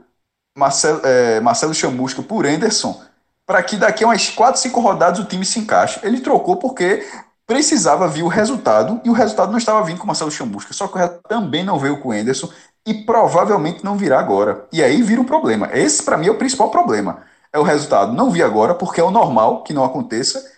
Marcelo, 0.58 1.01
é, 1.04 1.39
Marcelo 1.39 1.73
Chamusca 1.73 2.21
por 2.21 2.45
Anderson 2.45 3.01
para 3.45 3.62
que 3.62 3.78
daqui 3.78 4.04
a 4.04 4.08
umas 4.08 4.30
4, 4.30 4.60
5 4.60 4.80
rodadas 4.80 5.19
o 5.19 5.25
time 5.25 5.45
se 5.45 5.60
encaixe. 5.60 5.99
Ele 6.04 6.19
trocou 6.19 6.58
porque 6.58 7.06
precisava 7.45 8.08
vir 8.08 8.23
o 8.23 8.28
resultado 8.28 8.99
e 9.04 9.10
o 9.10 9.13
resultado 9.13 9.51
não 9.51 9.60
estava 9.60 9.84
vindo 9.84 9.97
com 9.97 10.04
o 10.04 10.08
Marcelo 10.08 10.32
Chamusca. 10.32 10.73
Só 10.73 10.88
que 10.88 10.97
o 10.97 11.08
também 11.30 11.63
não 11.63 11.78
veio 11.78 11.99
com 11.99 12.10
o 12.10 12.12
Anderson 12.12 12.49
e 12.86 12.93
provavelmente 12.93 13.84
não 13.84 13.95
virá 13.95 14.19
agora. 14.19 14.65
E 14.71 14.84
aí 14.84 15.01
vira 15.04 15.21
um 15.21 15.25
problema. 15.25 15.69
Esse, 15.71 16.01
para 16.01 16.17
mim, 16.17 16.28
é 16.28 16.32
o 16.32 16.38
principal 16.38 16.71
problema. 16.71 17.19
É 17.54 17.60
o 17.60 17.63
resultado 17.63 18.13
não 18.13 18.32
vir 18.32 18.43
agora, 18.43 18.73
porque 18.73 18.99
é 18.99 19.04
o 19.04 19.12
normal 19.12 19.63
que 19.63 19.73
não 19.73 19.84
aconteça 19.84 20.54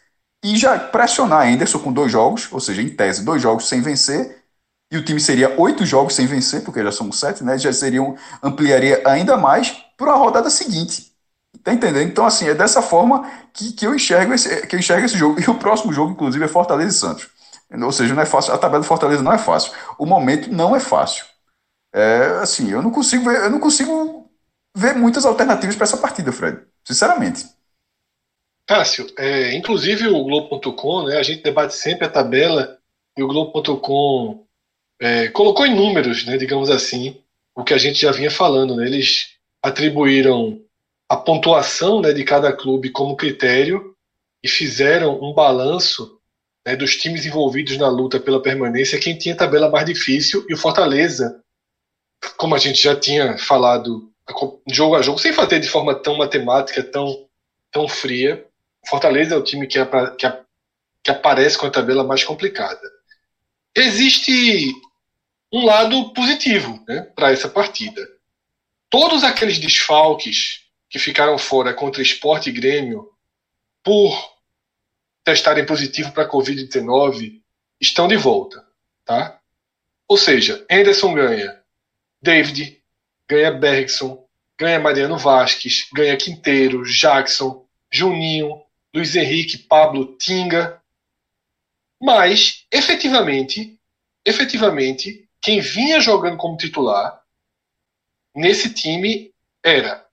e 0.53 0.55
já 0.55 0.77
pressionar 0.77 1.47
Anderson 1.47 1.79
com 1.79 1.91
dois 1.91 2.11
jogos, 2.11 2.47
ou 2.51 2.59
seja, 2.59 2.81
em 2.81 2.89
tese, 2.89 3.25
dois 3.25 3.41
jogos 3.41 3.67
sem 3.67 3.81
vencer, 3.81 4.43
e 4.91 4.97
o 4.97 5.03
time 5.03 5.19
seria 5.19 5.53
oito 5.59 5.85
jogos 5.85 6.15
sem 6.15 6.25
vencer, 6.25 6.63
porque 6.63 6.81
já 6.81 6.91
são 6.91 7.11
sete, 7.11 7.43
né? 7.43 7.57
Já 7.57 7.73
seriam, 7.73 8.15
ampliaria 8.41 9.01
ainda 9.05 9.35
mais 9.35 9.71
para 9.97 10.13
a 10.13 10.15
rodada 10.15 10.49
seguinte. 10.49 11.11
Tá 11.63 11.73
entendendo? 11.73 12.07
Então, 12.07 12.25
assim, 12.25 12.47
é 12.47 12.53
dessa 12.53 12.81
forma 12.81 13.29
que, 13.53 13.73
que, 13.73 13.85
eu 13.85 13.93
enxergo 13.93 14.33
esse, 14.33 14.65
que 14.67 14.75
eu 14.75 14.79
enxergo 14.79 15.05
esse 15.05 15.17
jogo. 15.17 15.39
E 15.41 15.49
o 15.49 15.55
próximo 15.55 15.91
jogo, 15.91 16.11
inclusive, 16.13 16.45
é 16.45 16.47
Fortaleza 16.47 16.95
e 16.95 16.99
Santos. 16.99 17.27
Ou 17.69 17.91
seja, 17.91 18.13
não 18.13 18.21
é 18.21 18.25
fácil. 18.25 18.53
A 18.53 18.57
tabela 18.57 18.81
do 18.81 18.87
Fortaleza 18.87 19.21
não 19.21 19.33
é 19.33 19.37
fácil. 19.37 19.73
O 19.97 20.05
momento 20.05 20.49
não 20.51 20.75
é 20.75 20.79
fácil. 20.79 21.25
É, 21.93 22.39
assim, 22.41 22.71
eu 22.71 22.81
não 22.81 22.91
consigo 22.91 23.25
ver, 23.25 23.41
eu 23.43 23.49
não 23.49 23.59
consigo 23.59 24.29
ver 24.75 24.95
muitas 24.95 25.25
alternativas 25.25 25.75
para 25.75 25.83
essa 25.85 25.97
partida, 25.97 26.31
Fred. 26.31 26.61
Sinceramente. 26.85 27.56
Cássio, 28.67 29.07
é, 29.17 29.55
inclusive 29.55 30.09
o 30.09 30.23
Globo.com, 30.25 31.03
né, 31.03 31.17
a 31.17 31.23
gente 31.23 31.41
debate 31.41 31.73
sempre 31.73 32.05
a 32.05 32.09
tabela 32.09 32.77
e 33.17 33.23
o 33.23 33.27
Globo.com 33.27 34.45
é, 34.99 35.29
colocou 35.29 35.65
em 35.65 35.73
números, 35.73 36.25
né, 36.25 36.37
digamos 36.37 36.69
assim, 36.69 37.21
o 37.55 37.63
que 37.63 37.73
a 37.73 37.77
gente 37.77 38.01
já 38.01 38.11
vinha 38.11 38.29
falando. 38.29 38.75
Né, 38.75 38.85
eles 38.85 39.37
atribuíram 39.63 40.61
a 41.07 41.15
pontuação 41.15 42.01
né, 42.01 42.11
de 42.11 42.25
cada 42.25 42.51
clube 42.51 42.89
como 42.89 43.15
critério 43.15 43.95
e 44.43 44.49
fizeram 44.49 45.17
um 45.23 45.33
balanço 45.33 46.19
né, 46.65 46.75
dos 46.75 46.97
times 46.97 47.25
envolvidos 47.25 47.77
na 47.77 47.87
luta 47.87 48.19
pela 48.19 48.41
permanência, 48.41 48.99
quem 48.99 49.17
tinha 49.17 49.37
tabela 49.37 49.69
mais 49.69 49.85
difícil 49.85 50.45
e 50.49 50.53
o 50.53 50.57
Fortaleza, 50.57 51.41
como 52.35 52.53
a 52.53 52.57
gente 52.57 52.81
já 52.81 52.93
tinha 52.93 53.37
falado 53.37 54.11
jogo 54.69 54.95
a 54.95 55.01
jogo, 55.01 55.19
sem 55.19 55.31
fazer 55.31 55.61
de 55.61 55.69
forma 55.69 55.95
tão 55.95 56.17
matemática, 56.17 56.83
tão, 56.83 57.25
tão 57.71 57.87
fria, 57.87 58.45
Fortaleza 58.87 59.35
é 59.35 59.37
o 59.37 59.43
time 59.43 59.67
que, 59.67 59.79
que, 60.17 60.33
que 61.03 61.11
aparece 61.11 61.57
com 61.57 61.65
a 61.65 61.71
tabela 61.71 62.03
mais 62.03 62.23
complicada. 62.23 62.81
Existe 63.75 64.73
um 65.51 65.65
lado 65.65 66.13
positivo 66.13 66.83
né, 66.87 67.01
para 67.15 67.31
essa 67.31 67.49
partida. 67.49 68.01
Todos 68.89 69.23
aqueles 69.23 69.59
desfalques 69.59 70.65
que 70.89 70.97
ficaram 70.97 71.37
fora 71.37 71.73
contra 71.73 72.01
Esporte 72.01 72.49
e 72.49 72.53
Grêmio 72.53 73.09
por 73.83 74.37
testarem 75.23 75.65
positivo 75.65 76.11
para 76.13 76.23
a 76.23 76.29
Covid-19 76.29 77.41
estão 77.79 78.07
de 78.07 78.15
volta. 78.15 78.65
Tá? 79.05 79.39
Ou 80.07 80.17
seja, 80.17 80.65
Anderson 80.71 81.13
ganha, 81.13 81.61
David, 82.21 82.81
ganha 83.27 83.51
Bergson, 83.51 84.25
ganha 84.57 84.79
Mariano 84.79 85.17
Vasques, 85.17 85.87
ganha 85.93 86.15
Quinteiro, 86.15 86.83
Jackson, 86.85 87.65
Juninho, 87.91 88.61
Luiz 88.97 89.15
Henrique, 89.15 89.59
Pablo, 89.59 90.17
Tinga. 90.17 90.81
Mas, 92.01 92.65
efetivamente, 92.71 93.79
efetivamente, 94.25 95.29
quem 95.39 95.59
vinha 95.59 95.99
jogando 95.99 96.35
como 96.35 96.57
titular 96.57 97.23
nesse 98.35 98.73
time 98.73 99.31
era 99.63 100.03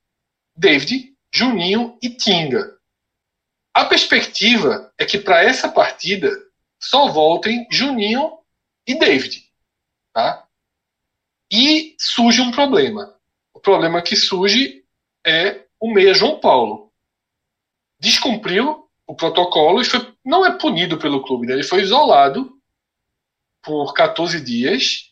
David, 0.55 1.17
Juninho 1.33 1.99
e 2.03 2.11
Tinga. 2.11 2.79
A 3.73 3.87
perspectiva 3.87 4.93
é 4.99 5.07
que 5.07 5.19
para 5.19 5.43
essa 5.43 5.67
partida 5.67 6.31
só 6.79 7.09
voltem 7.09 7.67
Juninho 7.71 8.39
e 8.87 8.99
David. 8.99 9.51
Tá? 10.13 10.47
E 11.51 11.97
surge 11.99 12.43
um 12.43 12.51
problema. 12.51 13.19
O 13.55 13.61
problema 13.61 14.03
que 14.03 14.15
surge 14.15 14.85
é 15.27 15.65
o 15.81 15.91
meia 15.91 16.13
João 16.13 16.39
Paulo. 16.39 16.84
Descumpriu 18.05 18.87
o 19.07 19.15
protocolo 19.15 19.81
e 19.81 19.85
foi, 19.85 20.15
não 20.23 20.45
é 20.45 20.59
punido 20.59 20.99
pelo 20.99 21.23
clube, 21.23 21.47
né? 21.47 21.55
ele 21.55 21.63
foi 21.63 21.81
isolado 21.81 22.53
por 23.63 23.95
14 23.95 24.43
dias 24.43 25.11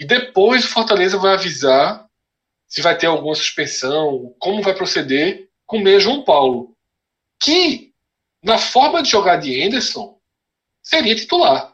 e 0.00 0.04
depois 0.04 0.64
o 0.64 0.68
Fortaleza 0.68 1.16
vai 1.16 1.34
avisar 1.34 2.08
se 2.66 2.82
vai 2.82 2.98
ter 2.98 3.06
alguma 3.06 3.36
suspensão, 3.36 4.34
como 4.40 4.62
vai 4.62 4.74
proceder 4.74 5.48
com 5.64 5.76
o 5.76 5.80
meia 5.80 6.00
João 6.00 6.24
Paulo, 6.24 6.76
que 7.40 7.94
na 8.42 8.58
forma 8.58 9.00
de 9.00 9.10
jogar 9.10 9.36
de 9.36 9.62
Anderson 9.62 10.18
seria 10.82 11.14
titular. 11.14 11.72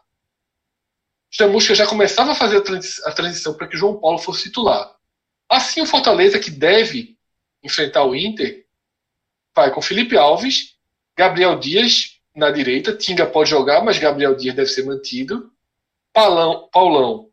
Chamusca 1.30 1.74
já 1.74 1.86
começava 1.86 2.32
a 2.32 2.34
fazer 2.34 2.58
a 2.58 3.12
transição 3.12 3.54
para 3.54 3.66
que 3.66 3.78
João 3.78 3.98
Paulo 3.98 4.18
fosse 4.18 4.42
titular. 4.42 4.94
Assim, 5.48 5.80
o 5.80 5.86
Fortaleza, 5.86 6.38
que 6.38 6.50
deve 6.50 7.16
enfrentar 7.62 8.04
o 8.04 8.14
Inter, 8.14 8.66
vai 9.54 9.72
com 9.72 9.82
Felipe 9.82 10.16
Alves, 10.16 10.74
Gabriel 11.16 11.58
Dias 11.58 12.20
na 12.34 12.50
direita. 12.50 12.96
Tinga 12.96 13.26
pode 13.26 13.50
jogar, 13.50 13.84
mas 13.84 13.98
Gabriel 13.98 14.34
Dias 14.34 14.54
deve 14.54 14.70
ser 14.70 14.84
mantido. 14.84 15.52
Paulão, 16.12 16.68
Paulão 16.72 17.30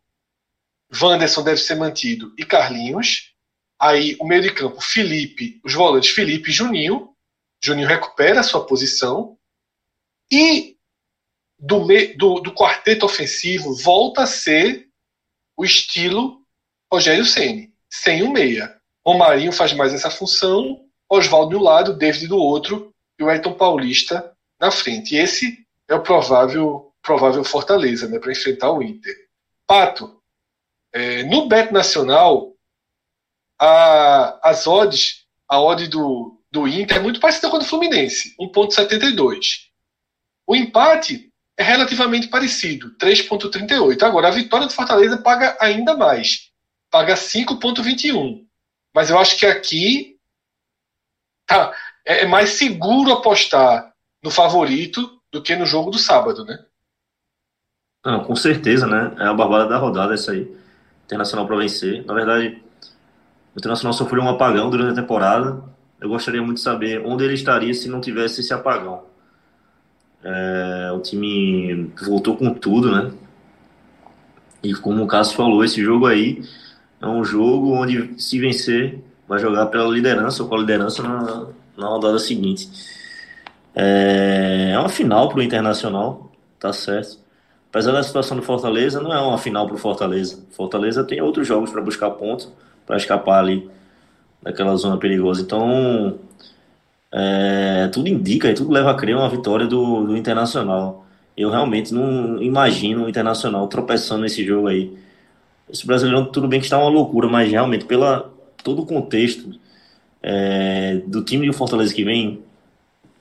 Wanderson 0.93 1.43
deve 1.43 1.59
ser 1.59 1.75
mantido 1.75 2.33
e 2.37 2.45
Carlinhos. 2.45 3.33
Aí 3.79 4.15
o 4.19 4.25
meio 4.25 4.41
de 4.41 4.53
campo, 4.53 4.81
Felipe, 4.81 5.59
os 5.63 5.73
volantes 5.73 6.11
Felipe 6.11 6.49
e 6.49 6.53
Juninho. 6.53 7.13
Juninho 7.61 7.87
recupera 7.87 8.39
a 8.39 8.43
sua 8.43 8.65
posição. 8.65 9.37
E 10.31 10.77
do, 11.59 11.85
do, 12.17 12.39
do 12.41 12.53
quarteto 12.53 13.05
ofensivo 13.05 13.75
volta 13.75 14.23
a 14.23 14.27
ser 14.27 14.87
o 15.55 15.65
estilo 15.65 16.45
Rogério 16.91 17.25
Ceni, 17.25 17.73
sem 17.89 18.23
o 18.23 18.31
meia. 18.31 18.79
Romarinho 19.05 19.51
faz 19.51 19.73
mais 19.73 19.93
essa 19.93 20.11
função, 20.11 20.86
Oswaldo 21.09 21.51
de 21.51 21.55
um 21.55 21.63
lado, 21.63 21.97
David 21.97 22.27
do 22.27 22.37
outro 22.37 22.93
e 23.19 23.23
o 23.23 23.29
Ayrton 23.29 23.53
Paulista 23.53 24.33
na 24.59 24.71
frente. 24.71 25.15
E 25.15 25.19
esse 25.19 25.65
é 25.87 25.95
o 25.95 26.01
provável, 26.01 26.93
provável 27.01 27.43
Fortaleza 27.43 28.07
né, 28.07 28.19
para 28.19 28.31
enfrentar 28.31 28.71
o 28.71 28.81
Inter. 28.81 29.15
Pato, 29.65 30.21
é, 30.93 31.23
no 31.23 31.47
Bet 31.47 31.71
Nacional, 31.71 32.53
a, 33.59 34.49
as 34.49 34.67
odds, 34.67 35.25
a 35.47 35.61
odd 35.61 35.87
do, 35.87 36.39
do 36.51 36.67
Inter 36.67 36.97
é 36.97 37.01
muito 37.01 37.19
parecida 37.19 37.49
com 37.49 37.57
a 37.57 37.59
do 37.59 37.65
Fluminense, 37.65 38.35
1,72. 38.39 39.67
O 40.45 40.55
empate 40.55 41.31
é 41.57 41.63
relativamente 41.63 42.27
parecido, 42.27 42.95
3,38. 42.97 44.03
Agora, 44.03 44.27
a 44.27 44.31
vitória 44.31 44.67
do 44.67 44.73
Fortaleza 44.73 45.17
paga 45.17 45.57
ainda 45.59 45.97
mais, 45.97 46.51
paga 46.89 47.15
5,21. 47.15 48.45
Mas 48.93 49.09
eu 49.09 49.17
acho 49.17 49.37
que 49.37 49.45
aqui 49.45 50.16
é, 52.05 52.23
é 52.23 52.25
mais 52.25 52.51
seguro 52.51 53.11
apostar 53.11 53.93
no 54.23 54.31
favorito 54.31 55.21
do 55.31 55.41
que 55.41 55.55
no 55.55 55.65
jogo 55.65 55.91
do 55.91 55.97
sábado, 55.97 56.45
né? 56.45 56.59
Não, 58.05 58.23
com 58.23 58.35
certeza, 58.35 58.87
né? 58.87 59.15
É 59.19 59.27
a 59.27 59.33
barbada 59.33 59.67
da 59.67 59.77
rodada 59.77 60.13
essa 60.13 60.31
aí. 60.31 60.55
Internacional 61.05 61.45
para 61.45 61.57
vencer. 61.57 62.05
Na 62.05 62.13
verdade, 62.13 62.61
o 63.55 63.59
Internacional 63.59 63.93
sofreu 63.93 64.23
um 64.23 64.29
apagão 64.29 64.69
durante 64.69 64.91
a 64.91 65.01
temporada. 65.01 65.63
Eu 65.99 66.09
gostaria 66.09 66.41
muito 66.41 66.57
de 66.57 66.63
saber 66.63 67.05
onde 67.05 67.23
ele 67.23 67.33
estaria 67.33 67.73
se 67.73 67.89
não 67.89 67.99
tivesse 67.99 68.41
esse 68.41 68.53
apagão. 68.53 69.05
É, 70.23 70.91
o 70.93 70.99
time 70.99 71.91
voltou 72.05 72.37
com 72.37 72.53
tudo, 72.53 72.91
né? 72.91 73.11
E 74.63 74.73
como 74.73 75.03
o 75.03 75.07
Cássio 75.07 75.35
falou, 75.35 75.63
esse 75.63 75.81
jogo 75.81 76.07
aí 76.07 76.43
é 77.01 77.07
um 77.07 77.23
jogo 77.23 77.73
onde, 77.73 78.19
se 78.21 78.39
vencer, 78.39 79.01
vai 79.27 79.39
jogar 79.39 79.67
pela 79.67 79.87
liderança 79.87 80.43
ou 80.43 80.49
com 80.49 80.55
a 80.55 80.59
liderança 80.59 81.03
na, 81.03 81.47
na 81.77 81.87
rodada 81.87 82.17
seguinte. 82.19 82.69
É, 83.75 84.71
é 84.73 84.79
uma 84.79 84.89
final 84.89 85.29
para 85.29 85.39
o 85.39 85.43
Internacional, 85.43 86.31
tá 86.59 86.71
certo. 86.73 87.19
Apesar 87.69 87.91
da 87.91 88.01
situação 88.01 88.37
do 88.37 88.43
Fortaleza, 88.43 89.01
não 89.01 89.13
é 89.13 89.19
uma 89.19 89.37
final 89.37 89.67
para 89.67 89.75
o 89.75 89.77
Fortaleza. 89.77 90.43
Fortaleza 90.51 91.03
tem 91.03 91.21
outros 91.21 91.47
jogos 91.47 91.69
para 91.69 91.81
buscar 91.81 92.09
pontos, 92.11 92.51
para 92.85 92.97
escapar 92.97 93.39
ali 93.39 93.69
daquela 94.41 94.75
zona 94.75 94.97
perigosa. 94.97 95.41
Então, 95.41 96.17
é, 97.11 97.89
tudo 97.89 98.07
indica 98.07 98.49
e 98.49 98.53
tudo 98.53 98.71
leva 98.71 98.91
a 98.91 98.95
crer 98.95 99.15
uma 99.15 99.29
vitória 99.29 99.67
do, 99.67 100.05
do 100.05 100.17
Internacional. 100.17 101.05
Eu 101.35 101.51
realmente 101.51 101.93
não 101.93 102.41
imagino 102.41 103.05
o 103.05 103.09
Internacional 103.09 103.67
tropeçando 103.67 104.21
nesse 104.21 104.43
jogo 104.43 104.67
aí. 104.67 104.97
Esse 105.69 105.85
brasileiro, 105.85 106.25
tudo 106.27 106.47
bem 106.47 106.59
que 106.59 106.65
está 106.65 106.77
uma 106.77 106.89
loucura, 106.89 107.27
mas 107.27 107.51
realmente, 107.51 107.85
pela 107.85 108.31
todo 108.67 108.81
o 108.81 108.85
contexto 108.85 109.57
é, 110.21 110.97
do 111.07 111.23
time 111.23 111.47
do 111.47 111.53
Fortaleza 111.53 111.93
que 111.93 112.03
vem, 112.03 112.43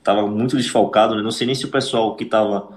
estava 0.01 0.27
muito 0.27 0.57
desfalcado. 0.57 1.15
Né? 1.15 1.23
Não 1.23 1.31
sei 1.31 1.47
nem 1.47 1.55
se 1.55 1.65
o 1.65 1.71
pessoal 1.71 2.17
que 2.17 2.25
estava 2.25 2.69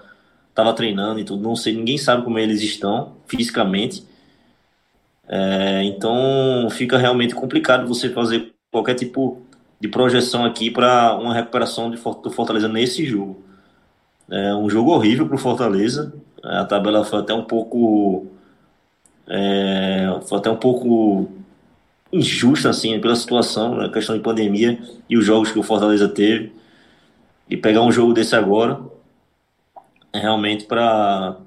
tava 0.53 0.71
treinando 0.73 1.19
e 1.19 1.23
tudo, 1.23 1.41
não 1.41 1.55
sei, 1.55 1.73
ninguém 1.73 1.97
sabe 1.97 2.23
como 2.23 2.37
eles 2.37 2.61
estão 2.61 3.13
fisicamente. 3.25 4.05
É, 5.27 5.83
então 5.83 6.67
fica 6.69 6.95
realmente 6.95 7.33
complicado 7.33 7.87
você 7.87 8.09
fazer 8.09 8.53
qualquer 8.71 8.93
tipo 8.93 9.41
de 9.79 9.87
projeção 9.87 10.45
aqui 10.45 10.69
para 10.69 11.15
uma 11.15 11.33
recuperação 11.33 11.89
de, 11.89 11.97
do 11.97 12.29
Fortaleza 12.29 12.67
nesse 12.67 13.03
jogo. 13.03 13.43
É 14.29 14.53
um 14.53 14.69
jogo 14.69 14.91
horrível 14.91 15.25
para 15.25 15.35
o 15.35 15.39
Fortaleza. 15.39 16.13
A 16.43 16.65
tabela 16.65 17.03
foi 17.03 17.19
até 17.19 17.33
um 17.33 17.43
pouco. 17.43 18.27
É, 19.27 20.19
foi 20.27 20.37
até 20.37 20.51
um 20.51 20.57
pouco 20.57 21.38
injusta 22.11 22.69
assim 22.69 22.99
pela 22.99 23.15
situação, 23.15 23.75
a 23.75 23.87
né, 23.87 23.89
questão 23.89 24.15
de 24.15 24.23
pandemia 24.23 24.79
e 25.09 25.17
os 25.17 25.25
jogos 25.25 25.51
que 25.51 25.59
o 25.59 25.63
Fortaleza 25.63 26.07
teve. 26.07 26.53
E 27.49 27.57
pegar 27.57 27.81
um 27.81 27.91
jogo 27.91 28.13
desse 28.13 28.35
agora 28.35 28.79
é 30.13 30.19
realmente 30.19 30.65
para 30.65 31.37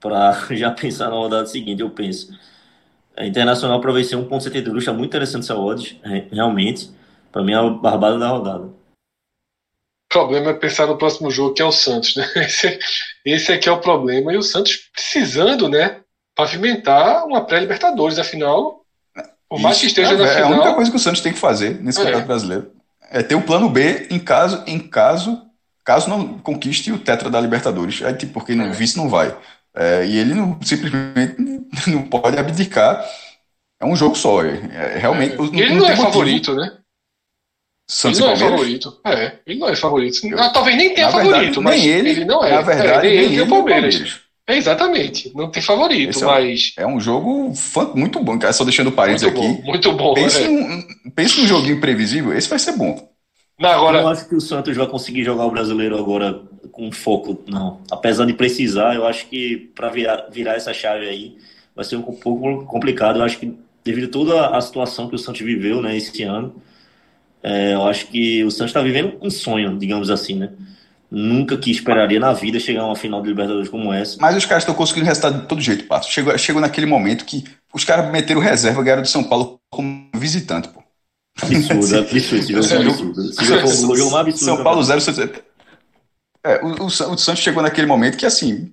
para 0.00 0.32
já 0.54 0.70
pensar 0.70 1.10
na 1.10 1.16
rodada 1.16 1.46
seguinte, 1.46 1.82
eu 1.82 1.90
penso. 1.90 2.32
A 3.16 3.26
Internacional 3.26 3.80
para 3.80 3.92
vencer 3.92 4.16
1.72 4.16 4.86
é 4.86 4.92
muito 4.92 5.10
interessante 5.10 5.42
essa 5.42 5.56
odds, 5.56 5.96
realmente. 6.30 6.90
Para 7.32 7.42
mim 7.42 7.52
é 7.52 7.56
a 7.56 7.68
barbada 7.68 8.18
da 8.18 8.28
rodada. 8.28 8.64
O 8.64 10.08
problema 10.08 10.50
é 10.50 10.54
pensar 10.54 10.86
no 10.86 10.96
próximo 10.96 11.30
jogo, 11.30 11.52
que 11.52 11.60
é 11.60 11.64
o 11.64 11.72
Santos, 11.72 12.14
né? 12.16 12.24
Esse, 12.36 12.78
esse 13.24 13.52
aqui 13.52 13.68
é 13.68 13.72
o 13.72 13.80
problema. 13.80 14.32
E 14.32 14.36
o 14.36 14.42
Santos 14.42 14.88
precisando, 14.94 15.68
né? 15.68 16.00
Pavimentar 16.34 17.26
uma 17.26 17.44
pré-Libertadores, 17.44 18.18
afinal. 18.18 18.77
Por 19.48 19.60
mais 19.60 19.80
que 19.80 19.86
esteja 19.86 20.12
é, 20.12 20.16
na 20.16 20.26
é 20.26 20.34
final. 20.34 20.50
É 20.50 20.52
a 20.52 20.56
única 20.56 20.74
coisa 20.74 20.90
que 20.90 20.96
o 20.96 21.00
Santos 21.00 21.20
tem 21.20 21.32
que 21.32 21.38
fazer 21.38 21.80
nesse 21.82 21.98
é. 21.98 22.02
campeonato 22.02 22.28
brasileiro. 22.28 22.72
É 23.10 23.22
ter 23.22 23.34
um 23.34 23.42
plano 23.42 23.68
B 23.70 24.06
em 24.10 24.18
caso, 24.18 24.62
em 24.66 24.78
caso, 24.78 25.42
caso 25.84 26.10
não 26.10 26.38
conquiste 26.38 26.92
o 26.92 26.98
Tetra 26.98 27.30
da 27.30 27.40
Libertadores. 27.40 28.02
É 28.02 28.12
tipo, 28.12 28.34
porque 28.34 28.54
no 28.54 28.64
é. 28.64 28.70
vice 28.70 28.96
não 28.96 29.08
vai. 29.08 29.34
É, 29.74 30.04
e 30.04 30.18
ele 30.18 30.34
não, 30.34 30.58
simplesmente 30.62 31.36
não 31.88 32.02
pode 32.02 32.36
abdicar. 32.36 33.02
É 33.80 33.86
um 33.86 33.96
jogo 33.96 34.16
só. 34.16 34.44
É, 34.44 34.58
é 34.70 34.98
realmente. 34.98 35.36
Não, 35.36 35.46
ele 35.54 35.70
não, 35.70 35.76
não 35.78 35.88
é 35.88 35.96
favorito, 35.96 36.54
né? 36.54 36.76
Santos 37.90 38.18
ele 38.18 38.26
não 38.26 38.34
é 38.34 38.36
favorito. 38.36 39.00
É, 39.06 39.38
ele 39.46 39.58
não 39.58 39.68
é 39.68 39.76
favorito. 39.76 40.26
Eu, 40.26 40.52
Talvez 40.52 40.76
nem 40.76 40.94
tenha 40.94 41.10
favorito, 41.10 41.32
verdade, 41.32 41.60
mas 41.60 41.84
ele, 41.86 42.10
ele 42.10 42.24
não 42.26 42.44
é. 42.44 42.50
Na 42.50 42.60
verdade, 42.60 43.06
é, 43.06 43.14
ele, 43.14 43.24
ele 43.24 43.36
é 43.36 43.42
o 43.42 43.48
Palmeiras. 43.48 43.94
Palmeiras. 43.94 44.27
É, 44.48 44.56
exatamente, 44.56 45.30
não 45.34 45.50
tem 45.50 45.62
favorito, 45.62 46.08
Esse 46.08 46.24
mas. 46.24 46.72
É 46.78 46.86
um, 46.86 46.90
é 46.90 46.94
um 46.94 47.00
jogo 47.00 47.52
muito 47.94 48.18
bom, 48.18 48.38
cara. 48.38 48.50
Só 48.54 48.64
deixando 48.64 48.90
parênteses 48.90 49.28
aqui. 49.28 49.46
Bom, 49.46 49.62
muito 49.62 49.92
bom. 49.92 50.14
Pense, 50.14 50.42
é. 50.42 50.48
num, 50.48 50.82
pense 51.14 51.38
num 51.38 51.46
joguinho 51.46 51.78
previsível, 51.78 52.32
esse 52.32 52.48
vai 52.48 52.58
ser 52.58 52.72
bom. 52.72 53.10
Não, 53.60 53.68
agora... 53.68 53.98
Eu 53.98 54.04
não 54.04 54.10
acho 54.10 54.26
que 54.26 54.34
o 54.34 54.40
Santos 54.40 54.74
vai 54.74 54.86
conseguir 54.86 55.22
jogar 55.22 55.44
o 55.44 55.50
brasileiro 55.50 55.98
agora 55.98 56.40
com 56.72 56.90
foco, 56.90 57.44
não. 57.46 57.82
Apesar 57.90 58.24
de 58.24 58.32
precisar, 58.32 58.94
eu 58.94 59.06
acho 59.06 59.26
que 59.26 59.70
para 59.74 59.90
virar, 59.90 60.28
virar 60.30 60.54
essa 60.54 60.72
chave 60.72 61.06
aí 61.06 61.36
vai 61.76 61.84
ser 61.84 61.96
um 61.96 62.02
pouco 62.02 62.64
complicado. 62.64 63.18
Eu 63.18 63.24
acho 63.24 63.38
que 63.38 63.54
devido 63.84 64.06
a 64.06 64.10
toda 64.10 64.46
a 64.56 64.60
situação 64.62 65.08
que 65.08 65.14
o 65.14 65.18
Santos 65.18 65.42
viveu 65.42 65.82
né, 65.82 65.94
esse 65.94 66.22
ano, 66.22 66.54
é, 67.42 67.74
eu 67.74 67.86
acho 67.86 68.06
que 68.06 68.42
o 68.44 68.50
Santos 68.50 68.70
está 68.70 68.80
vivendo 68.80 69.18
um 69.20 69.28
sonho, 69.28 69.76
digamos 69.78 70.08
assim, 70.08 70.36
né? 70.36 70.52
Nunca 71.10 71.56
que 71.56 71.70
esperaria 71.70 72.20
na 72.20 72.32
vida 72.32 72.60
chegar 72.60 72.82
a 72.82 72.86
uma 72.86 72.96
final 72.96 73.22
de 73.22 73.28
Libertadores 73.28 73.68
como 73.68 73.92
essa. 73.92 74.16
Mas 74.20 74.36
os 74.36 74.44
caras 74.44 74.62
estão 74.62 74.74
conseguindo 74.74 75.06
resultado 75.06 75.40
de 75.40 75.46
todo 75.46 75.60
jeito, 75.60 75.84
Pato. 75.84 76.06
Chegou, 76.10 76.36
chegou 76.36 76.60
naquele 76.60 76.86
momento 76.86 77.24
que 77.24 77.44
os 77.72 77.84
caras 77.84 78.10
meteram 78.10 78.40
reserva, 78.40 78.82
ganharam 78.82 79.02
de 79.02 79.10
São 79.10 79.24
Paulo 79.24 79.60
como 79.70 80.08
visitante, 80.14 80.68
pô. 80.68 80.82
Absurdo, 81.40 81.94
é 81.94 81.98
absurdo. 82.00 82.58
Esse 82.58 83.44
jogo 83.44 83.58
é 83.58 83.62
absurdo. 83.62 83.96
Jogo 83.96 84.10
mais 84.10 84.26
absurdo. 84.26 84.44
São 84.44 84.64
Paulo 84.64 84.82
0, 84.82 85.00
é, 86.44 86.64
o, 86.64 86.82
o, 86.82 86.86
o 86.86 86.90
Santos 86.90 87.38
chegou 87.38 87.62
naquele 87.62 87.86
momento 87.86 88.16
que 88.16 88.26
assim. 88.26 88.72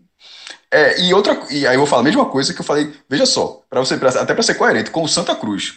É, 0.71 1.01
e 1.01 1.13
outra 1.13 1.45
e 1.49 1.65
aí 1.65 1.75
eu 1.75 1.79
vou 1.79 1.87
falar 1.87 2.01
a 2.01 2.05
mesma 2.05 2.25
coisa 2.25 2.53
que 2.53 2.61
eu 2.61 2.65
falei. 2.65 2.93
Veja 3.09 3.25
só, 3.25 3.61
para 3.69 3.79
você 3.79 3.93
até 3.93 4.33
para 4.33 4.43
ser 4.43 4.55
coerente 4.55 4.91
com 4.91 5.03
o 5.03 5.07
Santa 5.07 5.35
Cruz, 5.35 5.75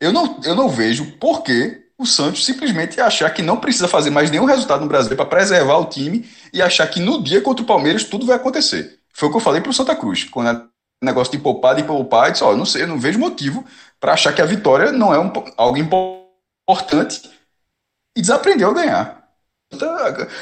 eu 0.00 0.12
não, 0.12 0.40
eu 0.44 0.54
não 0.54 0.68
vejo 0.68 1.12
por 1.18 1.42
que 1.42 1.80
o 1.98 2.06
Santos 2.06 2.44
simplesmente 2.44 3.00
achar 3.00 3.30
que 3.30 3.42
não 3.42 3.58
precisa 3.58 3.86
fazer 3.86 4.10
mais 4.10 4.30
nenhum 4.30 4.44
resultado 4.44 4.80
no 4.80 4.88
Brasil 4.88 5.16
para 5.16 5.26
preservar 5.26 5.78
o 5.78 5.86
time 5.86 6.28
e 6.52 6.60
achar 6.60 6.86
que 6.88 7.00
no 7.00 7.22
dia 7.22 7.40
contra 7.40 7.62
o 7.62 7.66
Palmeiras 7.66 8.04
tudo 8.04 8.26
vai 8.26 8.36
acontecer. 8.36 8.98
Foi 9.12 9.28
o 9.28 9.30
que 9.30 9.36
eu 9.36 9.42
falei 9.42 9.60
para 9.60 9.70
o 9.70 9.74
Santa 9.74 9.94
Cruz, 9.94 10.24
quando 10.24 10.48
é 10.48 10.62
negócio 11.04 11.32
de 11.32 11.38
poupar, 11.38 11.74
de 11.74 11.82
poupar, 11.82 12.28
eu 12.28 12.32
disse, 12.32 12.44
ó, 12.44 12.56
não 12.56 12.64
sei, 12.64 12.86
não 12.86 12.98
vejo 12.98 13.18
motivo 13.18 13.64
para 14.00 14.12
achar 14.12 14.32
que 14.32 14.40
a 14.40 14.46
vitória 14.46 14.92
não 14.92 15.12
é 15.12 15.18
um, 15.18 15.32
algo 15.56 15.76
importante 15.78 17.30
e 18.16 18.20
desaprendeu 18.20 18.70
a 18.70 18.74
ganhar. 18.74 19.22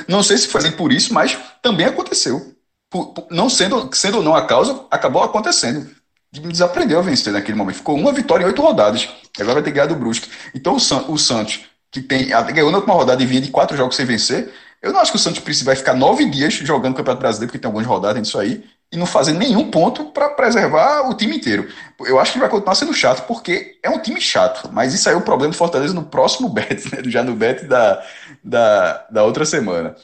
Não 0.09 0.23
sei 0.23 0.37
se 0.37 0.49
foi 0.49 0.71
por 0.73 0.93
isso, 0.93 1.15
mas 1.15 1.39
também 1.63 1.87
aconteceu. 1.87 2.55
Por, 2.91 3.13
por, 3.13 3.27
não 3.31 3.49
sendo, 3.49 3.89
sendo 3.95 4.19
ou 4.19 4.23
não 4.23 4.35
a 4.35 4.47
causa, 4.47 4.85
acabou 4.91 5.23
acontecendo. 5.23 5.89
Desaprendeu 6.33 6.99
a 6.99 7.03
vencer 7.03 7.33
naquele 7.33 7.57
momento. 7.57 7.77
Ficou 7.77 7.97
uma 7.97 8.13
vitória 8.13 8.45
em 8.45 8.47
oito 8.47 8.63
rodadas. 8.63 9.09
Agora 9.42 9.55
vai 9.55 9.62
ter 9.62 9.72
ganhado 9.72 9.94
o 9.94 9.98
Brusque. 9.98 10.29
Então 10.55 10.74
o, 10.74 10.81
San, 10.81 11.05
o 11.09 11.18
Santos, 11.18 11.61
que 11.90 12.00
tem, 12.00 12.29
ganhou 12.29 12.70
na 12.70 12.79
última 12.79 12.94
rodada 12.94 13.22
e 13.22 13.26
vinha 13.26 13.40
de 13.40 13.50
quatro 13.50 13.76
jogos 13.76 13.96
sem 13.96 14.07
vencer, 14.07 14.53
eu 14.83 14.92
não 14.92 15.00
acho 15.00 15.12
que 15.12 15.16
o 15.16 15.20
Santos 15.20 15.62
vai 15.62 15.76
ficar 15.76 15.94
nove 15.94 16.24
dias 16.31 16.55
jogando 16.55 16.94
o 16.94 16.96
Campeonato 16.96 17.20
Brasileiro, 17.20 17.50
porque 17.50 17.59
tem 17.59 17.68
algumas 17.68 17.87
rodadas 17.87 18.18
nisso 18.18 18.38
aí, 18.38 18.64
e 18.90 18.96
não 18.96 19.07
fazer 19.07 19.33
nenhum 19.35 19.70
ponto 19.70 20.07
para 20.07 20.31
preservar 20.31 21.09
o 21.09 21.14
time 21.14 21.37
inteiro. 21.37 21.70
Eu 22.00 22.18
acho 22.18 22.33
que 22.33 22.38
vai 22.38 22.48
continuar 22.48 22.74
sendo 22.74 22.94
chato, 22.94 23.26
porque 23.26 23.79
é 23.83 23.90
um 23.90 24.00
time 24.00 24.20
chato. 24.20 24.70
Mas 24.72 24.94
isso 24.94 25.09
aí 25.09 25.14
é 25.14 25.18
o 25.18 25.22
problema 25.22 25.53
do 25.53 25.57
Fortaleza 25.57 25.92
no 25.92 26.07
próximo 26.07 26.48
bet, 26.50 26.85
né? 26.94 27.03
já 27.07 27.22
no 27.22 27.37
bet 27.37 27.66
da, 27.66 28.05
da, 28.42 29.07
da 29.11 29.24
outra 29.24 29.44
semana. 29.44 29.94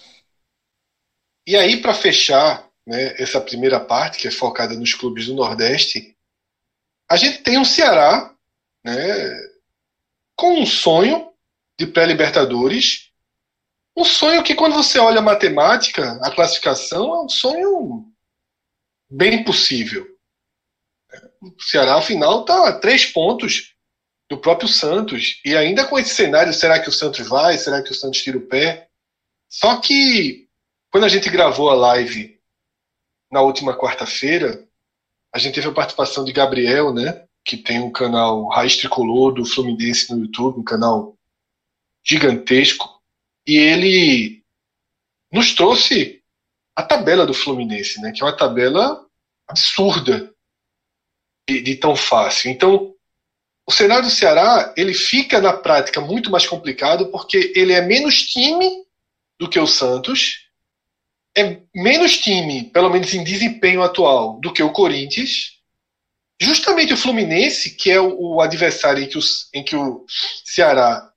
E 1.47 1.57
aí, 1.57 1.81
para 1.81 1.95
fechar 1.95 2.69
né, 2.87 3.15
essa 3.19 3.41
primeira 3.41 3.81
parte, 3.81 4.19
que 4.19 4.29
é 4.29 4.31
focada 4.31 4.75
nos 4.75 4.95
clubes 4.95 5.27
do 5.27 5.35
Nordeste, 5.35 6.15
a 7.11 7.17
gente 7.17 7.39
tem 7.39 7.59
um 7.59 7.65
Ceará 7.65 8.36
né, 8.87 9.51
com 10.37 10.61
um 10.61 10.67
sonho 10.67 11.33
de 11.77 11.89
pré-Libertadores. 11.89 13.11
Um 13.97 14.05
sonho 14.05 14.45
que, 14.45 14.55
quando 14.55 14.75
você 14.75 14.99
olha 14.99 15.19
a 15.19 15.23
matemática, 15.23 16.21
a 16.23 16.31
classificação, 16.31 17.15
é 17.15 17.23
um 17.23 17.29
sonho 17.29 18.07
bem 19.11 19.43
possível. 19.43 20.07
O 21.41 21.61
Ceará, 21.61 21.97
afinal, 21.97 22.43
está 22.43 22.69
a 22.69 22.79
três 22.79 23.07
pontos 23.07 23.75
do 24.31 24.39
próprio 24.39 24.69
Santos. 24.69 25.41
E 25.45 25.57
ainda 25.57 25.87
com 25.87 25.99
esse 25.99 26.15
cenário, 26.15 26.53
será 26.53 26.79
que 26.79 26.89
o 26.89 26.93
Santos 26.93 27.27
vai? 27.27 27.59
Será 27.59 27.83
que 27.83 27.91
o 27.91 27.95
Santos 27.95 28.23
tira 28.23 28.39
o 28.39 28.47
pé? 28.47 28.89
Só 29.49 29.81
que, 29.81 30.49
quando 30.91 31.05
a 31.05 31.09
gente 31.09 31.29
gravou 31.31 31.71
a 31.71 31.75
live 31.75 32.39
na 33.33 33.41
última 33.41 33.77
quarta-feira, 33.77 34.65
a 35.33 35.39
gente 35.39 35.55
teve 35.55 35.69
a 35.69 35.73
participação 35.73 36.25
de 36.25 36.33
Gabriel, 36.33 36.93
né? 36.93 37.26
Que 37.47 37.57
tem 37.57 37.81
um 37.81 37.91
canal 37.91 38.47
Raiz 38.49 38.77
Tricolor 38.77 39.33
do 39.33 39.47
Fluminense 39.47 40.13
no 40.13 40.23
YouTube, 40.23 40.59
um 40.59 40.65
canal 40.65 41.17
gigantesco. 42.05 43.01
E 43.47 43.57
ele 43.57 44.43
nos 45.33 45.55
trouxe 45.55 46.23
a 46.75 46.83
tabela 46.83 47.25
do 47.25 47.33
Fluminense, 47.33 48.01
né? 48.01 48.13
Que 48.13 48.23
é 48.23 48.27
uma 48.27 48.37
tabela 48.37 49.07
absurda 49.49 50.35
de, 51.49 51.63
de 51.63 51.77
tão 51.77 51.95
fácil. 51.95 52.51
Então, 52.51 52.95
o 53.67 53.73
cenário 53.73 54.05
do 54.05 54.11
Ceará 54.11 54.75
ele 54.77 54.93
fica 54.93 55.41
na 55.41 55.53
prática 55.53 56.01
muito 56.01 56.31
mais 56.31 56.47
complicado 56.47 57.11
porque 57.11 57.53
ele 57.55 57.73
é 57.73 57.81
menos 57.81 58.23
time 58.23 58.85
do 59.39 59.49
que 59.49 59.59
o 59.59 59.67
Santos, 59.67 60.47
é 61.37 61.61
menos 61.75 62.17
time, 62.17 62.65
pelo 62.71 62.89
menos 62.89 63.13
em 63.13 63.23
desempenho 63.23 63.83
atual, 63.83 64.41
do 64.41 64.53
que 64.53 64.63
o 64.63 64.73
Corinthians. 64.73 65.56
Justamente 66.41 66.93
o 66.93 66.97
Fluminense, 66.97 67.71
que 67.71 67.91
é 67.91 68.01
o, 68.01 68.35
o 68.37 68.41
adversário 68.41 69.03
em 69.03 69.09
que, 69.09 69.17
os, 69.17 69.49
em 69.55 69.65
que 69.65 69.75
o 69.75 70.05
Ceará. 70.45 71.11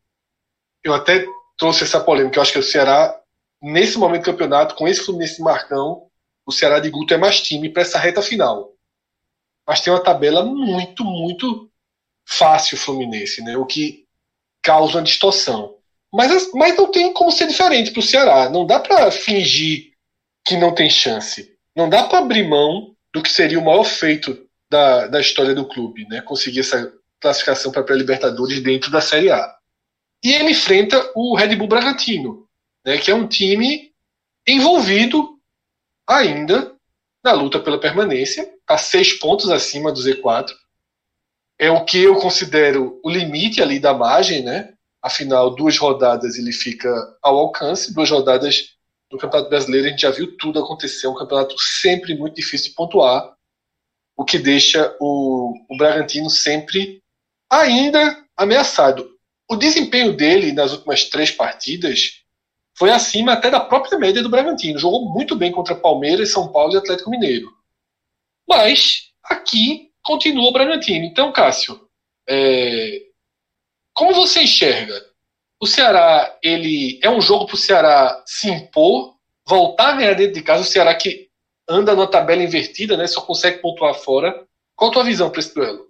Eu 0.83 0.93
até 0.93 1.25
trouxe 1.57 1.83
essa 1.83 1.99
polêmica, 1.99 2.37
eu 2.37 2.41
acho 2.41 2.53
que 2.53 2.59
o 2.59 2.63
Ceará 2.63 3.19
nesse 3.61 3.97
momento 3.97 4.23
do 4.23 4.31
campeonato, 4.31 4.75
com 4.75 4.87
esse 4.87 5.01
Fluminense 5.01 5.41
Marcão, 5.41 6.07
o 6.45 6.51
Ceará 6.51 6.79
de 6.79 6.89
Guto 6.89 7.13
é 7.13 7.17
mais 7.17 7.41
time 7.41 7.69
para 7.69 7.81
essa 7.81 7.99
reta 7.99 8.21
final. 8.21 8.73
Mas 9.67 9.81
tem 9.81 9.93
uma 9.93 10.03
tabela 10.03 10.43
muito, 10.43 11.03
muito 11.03 11.69
fácil 12.27 12.77
o 12.77 12.79
Fluminense, 12.79 13.43
né? 13.43 13.57
o 13.57 13.65
que 13.65 14.05
causa 14.63 14.97
uma 14.97 15.03
distorção. 15.03 15.75
Mas, 16.11 16.51
mas 16.53 16.75
não 16.75 16.89
tem 16.89 17.13
como 17.13 17.31
ser 17.31 17.47
diferente 17.47 17.91
para 17.91 17.99
o 17.99 18.03
Ceará. 18.03 18.49
Não 18.49 18.65
dá 18.65 18.79
para 18.79 19.11
fingir 19.11 19.93
que 20.43 20.57
não 20.57 20.73
tem 20.73 20.89
chance. 20.89 21.55
Não 21.75 21.87
dá 21.87 22.03
para 22.03 22.19
abrir 22.19 22.47
mão 22.47 22.95
do 23.13 23.21
que 23.21 23.29
seria 23.29 23.59
o 23.59 23.65
maior 23.65 23.83
feito 23.83 24.48
da, 24.69 25.07
da 25.07 25.19
história 25.19 25.55
do 25.55 25.67
clube, 25.67 26.05
né? 26.07 26.21
conseguir 26.21 26.61
essa 26.61 26.93
classificação 27.19 27.71
para 27.71 27.81
a 27.81 27.83
pré-Libertadores 27.83 28.61
dentro 28.61 28.91
da 28.91 29.01
Série 29.01 29.31
A. 29.31 29.55
E 30.23 30.33
ele 30.33 30.51
enfrenta 30.51 31.11
o 31.15 31.35
Red 31.35 31.55
Bull 31.55 31.67
Bragantino, 31.67 32.47
né, 32.85 32.97
que 32.97 33.09
é 33.09 33.15
um 33.15 33.27
time 33.27 33.91
envolvido 34.47 35.37
ainda 36.07 36.75
na 37.23 37.31
luta 37.33 37.59
pela 37.59 37.79
permanência, 37.79 38.49
a 38.67 38.77
seis 38.77 39.13
pontos 39.13 39.49
acima 39.49 39.91
do 39.91 39.99
Z4. 39.99 40.49
É 41.57 41.69
o 41.69 41.83
que 41.83 41.99
eu 42.01 42.15
considero 42.15 42.99
o 43.03 43.09
limite 43.09 43.61
ali 43.61 43.79
da 43.79 43.93
margem, 43.93 44.43
né? 44.43 44.73
Afinal, 45.01 45.53
duas 45.53 45.77
rodadas 45.77 46.37
ele 46.37 46.51
fica 46.51 46.89
ao 47.21 47.37
alcance, 47.37 47.93
duas 47.93 48.09
rodadas 48.09 48.75
no 49.11 49.17
Campeonato 49.17 49.49
Brasileiro 49.49 49.87
a 49.87 49.89
gente 49.89 50.01
já 50.01 50.11
viu 50.11 50.37
tudo 50.37 50.59
acontecer, 50.59 51.07
é 51.07 51.09
um 51.09 51.15
campeonato 51.15 51.57
sempre 51.57 52.15
muito 52.15 52.35
difícil 52.35 52.69
de 52.69 52.75
pontuar, 52.75 53.33
o 54.19 54.25
que 54.25 54.37
deixa 54.37 54.93
o, 54.99 55.53
o 55.69 55.77
Bragantino 55.77 56.29
sempre 56.29 57.01
ainda 57.49 58.21
ameaçado. 58.35 59.09
O 59.49 59.55
desempenho 59.55 60.11
dele 60.11 60.51
nas 60.51 60.73
últimas 60.73 61.05
três 61.05 61.31
partidas 61.31 62.21
foi 62.77 62.91
acima 62.91 63.31
até 63.31 63.49
da 63.49 63.61
própria 63.61 63.97
média 63.97 64.21
do 64.21 64.27
Bragantino. 64.27 64.77
Jogou 64.77 65.09
muito 65.09 65.37
bem 65.37 65.53
contra 65.53 65.73
Palmeiras, 65.73 66.33
São 66.33 66.51
Paulo 66.51 66.73
e 66.73 66.77
Atlético 66.77 67.09
Mineiro. 67.09 67.49
Mas 68.45 69.09
aqui 69.23 69.89
continua 70.03 70.49
o 70.49 70.53
Bragantino. 70.53 71.05
Então, 71.05 71.31
Cássio, 71.31 71.79
é... 72.27 73.03
como 73.93 74.13
você 74.13 74.43
enxerga? 74.43 75.01
O 75.61 75.65
Ceará, 75.65 76.37
ele 76.43 76.99
é 77.01 77.09
um 77.09 77.21
jogo 77.21 77.45
para 77.45 77.55
o 77.55 77.57
Ceará 77.57 78.21
se 78.25 78.49
impor, 78.49 79.15
voltar 79.47 79.93
a 79.93 79.95
ganhar 79.95 80.13
dentro 80.13 80.33
de 80.33 80.43
casa. 80.43 80.63
O 80.63 80.65
Ceará 80.65 80.93
que 80.93 81.28
anda 81.69 81.95
na 81.95 82.07
tabela 82.07 82.43
invertida, 82.43 82.97
né? 82.97 83.05
Só 83.07 83.21
consegue 83.21 83.59
pontuar 83.59 83.93
fora. 83.93 84.43
Qual 84.75 84.89
a 84.89 84.93
tua 84.93 85.03
visão 85.03 85.29
para 85.29 85.39
esse 85.39 85.53
duelo? 85.53 85.87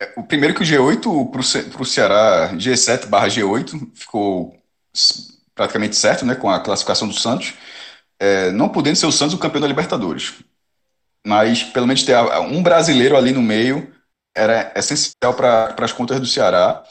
É, 0.00 0.12
o 0.16 0.22
primeiro 0.22 0.54
que 0.54 0.62
o 0.62 0.66
G8 0.66 1.30
para 1.70 1.82
o 1.82 1.86
Ceará, 1.86 2.52
G7 2.54 3.06
barra 3.06 3.28
G8, 3.28 3.90
ficou 3.94 4.56
praticamente 5.54 5.96
certo, 5.96 6.24
né, 6.26 6.34
com 6.34 6.50
a 6.50 6.60
classificação 6.60 7.06
do 7.06 7.14
Santos, 7.14 7.54
é, 8.18 8.50
não 8.50 8.68
podendo 8.68 8.96
ser 8.96 9.06
o 9.06 9.12
Santos 9.12 9.34
o 9.34 9.38
campeão 9.38 9.60
da 9.60 9.66
Libertadores. 9.66 10.34
Mas 11.26 11.62
pelo 11.62 11.86
menos 11.86 12.02
ter 12.02 12.16
um 12.16 12.62
brasileiro 12.62 13.16
ali 13.16 13.32
no 13.32 13.42
meio 13.42 13.92
era 14.34 14.72
essencial 14.74 15.34
para 15.34 15.74
as 15.78 15.92
contas 15.92 16.18
do 16.18 16.26
Ceará. 16.26 16.82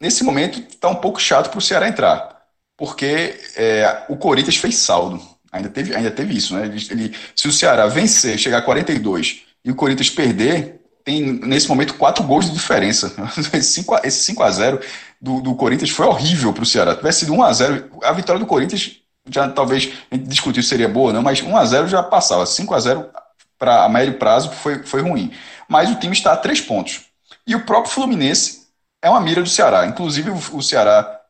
Nesse 0.00 0.24
momento 0.24 0.58
está 0.60 0.88
um 0.88 0.96
pouco 0.96 1.20
chato 1.20 1.48
para 1.48 1.58
o 1.58 1.62
Ceará 1.62 1.88
entrar, 1.88 2.42
porque 2.76 3.38
é, 3.54 4.04
o 4.08 4.16
Corinthians 4.16 4.56
fez 4.56 4.76
saldo. 4.76 5.31
Ainda 5.52 5.68
teve, 5.68 5.94
ainda 5.94 6.10
teve 6.10 6.34
isso, 6.34 6.54
né? 6.54 6.64
Ele, 6.64 6.86
ele, 6.90 7.16
se 7.36 7.46
o 7.46 7.52
Ceará 7.52 7.86
vencer, 7.86 8.38
chegar 8.38 8.58
a 8.58 8.62
42 8.62 9.42
e 9.64 9.70
o 9.70 9.74
Corinthians 9.74 10.10
perder, 10.10 10.80
tem 11.04 11.22
nesse 11.22 11.68
momento 11.68 11.94
quatro 11.94 12.24
gols 12.24 12.46
de 12.46 12.52
diferença. 12.52 13.14
Esse 13.52 14.22
5 14.24 14.42
a 14.42 14.50
0 14.50 14.80
do, 15.20 15.40
do 15.40 15.54
Corinthians 15.54 15.90
foi 15.90 16.06
horrível 16.06 16.52
para 16.52 16.62
o 16.62 16.66
Ceará. 16.66 16.96
Tivesse 16.96 17.20
sido 17.20 17.34
1 17.34 17.42
a 17.42 17.52
0 17.52 17.90
a 18.02 18.12
vitória 18.12 18.40
do 18.40 18.46
Corinthians 18.46 19.02
já 19.30 19.48
talvez 19.48 19.92
a 20.10 20.16
gente 20.16 20.28
discutir 20.28 20.62
se 20.62 20.70
seria 20.70 20.88
boa 20.88 21.08
ou 21.08 21.12
não, 21.12 21.22
mas 21.22 21.40
1 21.40 21.56
a 21.56 21.64
0 21.64 21.88
já 21.88 22.02
passava. 22.02 22.44
5 22.46 22.74
a 22.74 22.80
0 22.80 23.10
para 23.58 23.84
a 23.84 23.88
médio 23.88 24.18
prazo 24.18 24.50
foi, 24.50 24.82
foi 24.82 25.00
ruim. 25.00 25.32
Mas 25.68 25.90
o 25.90 25.96
time 25.96 26.12
está 26.12 26.32
a 26.32 26.36
três 26.36 26.60
pontos. 26.60 27.02
E 27.46 27.54
o 27.54 27.64
próprio 27.64 27.92
Fluminense 27.92 28.66
é 29.00 29.08
uma 29.08 29.20
mira 29.20 29.42
do 29.42 29.48
Ceará. 29.48 29.86
Inclusive 29.86 30.30
o, 30.30 30.56
o 30.56 30.62
Ceará, 30.62 31.20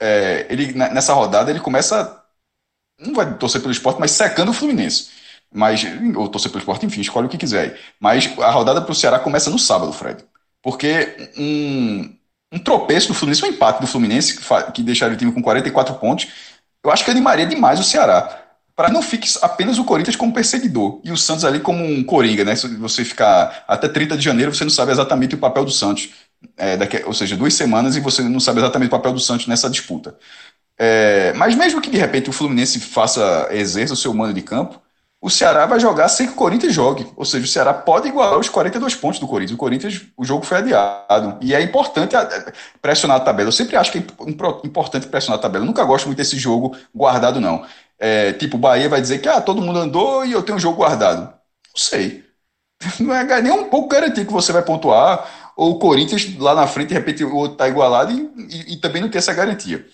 é, 0.00 0.46
ele, 0.48 0.72
nessa 0.72 1.12
rodada, 1.12 1.50
ele 1.50 1.60
começa, 1.60 2.19
não 3.00 3.14
vai 3.14 3.34
torcer 3.36 3.60
pelo 3.60 3.72
esporte, 3.72 3.98
mas 4.00 4.10
secando 4.12 4.50
o 4.50 4.54
Fluminense. 4.54 5.08
Mas, 5.52 5.84
ou 6.16 6.28
torcer 6.28 6.50
pelo 6.50 6.60
esporte, 6.60 6.86
enfim, 6.86 7.00
escolhe 7.00 7.26
o 7.26 7.30
que 7.30 7.38
quiser. 7.38 7.78
Mas 7.98 8.30
a 8.38 8.50
rodada 8.50 8.80
para 8.80 8.92
o 8.92 8.94
Ceará 8.94 9.18
começa 9.18 9.50
no 9.50 9.58
sábado, 9.58 9.92
Fred. 9.92 10.24
Porque 10.62 11.32
um, 11.36 12.14
um 12.52 12.58
tropeço 12.58 13.08
do 13.08 13.14
Fluminense, 13.14 13.44
um 13.44 13.48
empate 13.48 13.80
do 13.80 13.86
Fluminense, 13.86 14.38
que, 14.38 14.72
que 14.72 14.82
deixaria 14.82 15.14
o 15.14 15.18
time 15.18 15.32
com 15.32 15.42
44 15.42 15.94
pontos, 15.96 16.28
Eu 16.84 16.90
acho 16.90 17.04
que 17.04 17.10
animaria 17.10 17.46
demais 17.46 17.80
o 17.80 17.84
Ceará. 17.84 18.50
Para 18.76 18.88
não 18.90 19.02
fique 19.02 19.28
apenas 19.42 19.78
o 19.78 19.84
Corinthians 19.84 20.16
como 20.16 20.32
perseguidor 20.32 21.00
e 21.04 21.12
o 21.12 21.16
Santos 21.16 21.44
ali 21.44 21.60
como 21.60 21.84
um 21.84 22.02
coringa, 22.02 22.44
né? 22.44 22.56
Se 22.56 22.66
você 22.78 23.04
ficar 23.04 23.64
até 23.68 23.88
30 23.88 24.16
de 24.16 24.24
janeiro, 24.24 24.54
você 24.54 24.64
não 24.64 24.70
sabe 24.70 24.92
exatamente 24.92 25.34
o 25.34 25.38
papel 25.38 25.64
do 25.66 25.70
Santos. 25.70 26.10
É, 26.56 26.76
daqui, 26.78 27.02
ou 27.04 27.12
seja, 27.12 27.36
duas 27.36 27.52
semanas 27.52 27.96
e 27.96 28.00
você 28.00 28.22
não 28.22 28.40
sabe 28.40 28.60
exatamente 28.60 28.88
o 28.88 28.90
papel 28.92 29.12
do 29.12 29.20
Santos 29.20 29.46
nessa 29.46 29.68
disputa. 29.68 30.16
É, 30.82 31.34
mas 31.34 31.54
mesmo 31.54 31.78
que 31.78 31.90
de 31.90 31.98
repente 31.98 32.30
o 32.30 32.32
Fluminense 32.32 32.80
faça, 32.80 33.48
exerça 33.50 33.92
o 33.92 33.96
seu 33.96 34.14
mando 34.14 34.32
de 34.32 34.40
campo, 34.40 34.80
o 35.20 35.28
Ceará 35.28 35.66
vai 35.66 35.78
jogar 35.78 36.08
sem 36.08 36.26
que 36.26 36.32
o 36.32 36.36
Corinthians 36.36 36.72
jogue. 36.72 37.06
Ou 37.14 37.26
seja, 37.26 37.44
o 37.44 37.48
Ceará 37.48 37.74
pode 37.74 38.08
igualar 38.08 38.38
os 38.38 38.48
42 38.48 38.94
pontos 38.94 39.20
do 39.20 39.28
Corinthians. 39.28 39.54
O 39.54 39.58
Corinthians, 39.58 40.00
o 40.16 40.24
jogo 40.24 40.46
foi 40.46 40.56
adiado. 40.56 41.36
E 41.42 41.54
é 41.54 41.60
importante 41.60 42.16
pressionar 42.80 43.18
a 43.18 43.20
tabela. 43.20 43.48
Eu 43.48 43.52
sempre 43.52 43.76
acho 43.76 43.92
que 43.92 43.98
é 43.98 44.02
importante 44.64 45.06
pressionar 45.08 45.38
a 45.38 45.42
tabela. 45.42 45.64
Eu 45.64 45.66
nunca 45.66 45.84
gosto 45.84 46.06
muito 46.06 46.16
desse 46.16 46.38
jogo 46.38 46.74
guardado, 46.94 47.38
não. 47.38 47.66
É, 47.98 48.32
tipo, 48.32 48.56
o 48.56 48.60
Bahia 48.60 48.88
vai 48.88 49.02
dizer 49.02 49.18
que 49.18 49.28
ah, 49.28 49.42
todo 49.42 49.60
mundo 49.60 49.78
andou 49.78 50.24
e 50.24 50.32
eu 50.32 50.42
tenho 50.42 50.56
um 50.56 50.60
jogo 50.60 50.78
guardado. 50.78 51.24
Não 51.24 51.76
sei. 51.76 52.24
Não 52.98 53.14
é 53.14 53.42
nem 53.42 53.52
um 53.52 53.68
pouco 53.68 53.88
garantido 53.88 54.26
que 54.26 54.32
você 54.32 54.50
vai 54.52 54.62
pontuar. 54.62 55.52
Ou 55.54 55.72
o 55.72 55.78
Corinthians 55.78 56.34
lá 56.38 56.54
na 56.54 56.66
frente, 56.66 56.88
de 56.88 56.94
repente, 56.94 57.22
o 57.22 57.36
outro 57.36 57.52
está 57.52 57.68
igualado 57.68 58.12
e, 58.12 58.30
e, 58.48 58.72
e 58.72 58.76
também 58.78 59.02
não 59.02 59.10
tem 59.10 59.18
essa 59.18 59.34
garantia. 59.34 59.86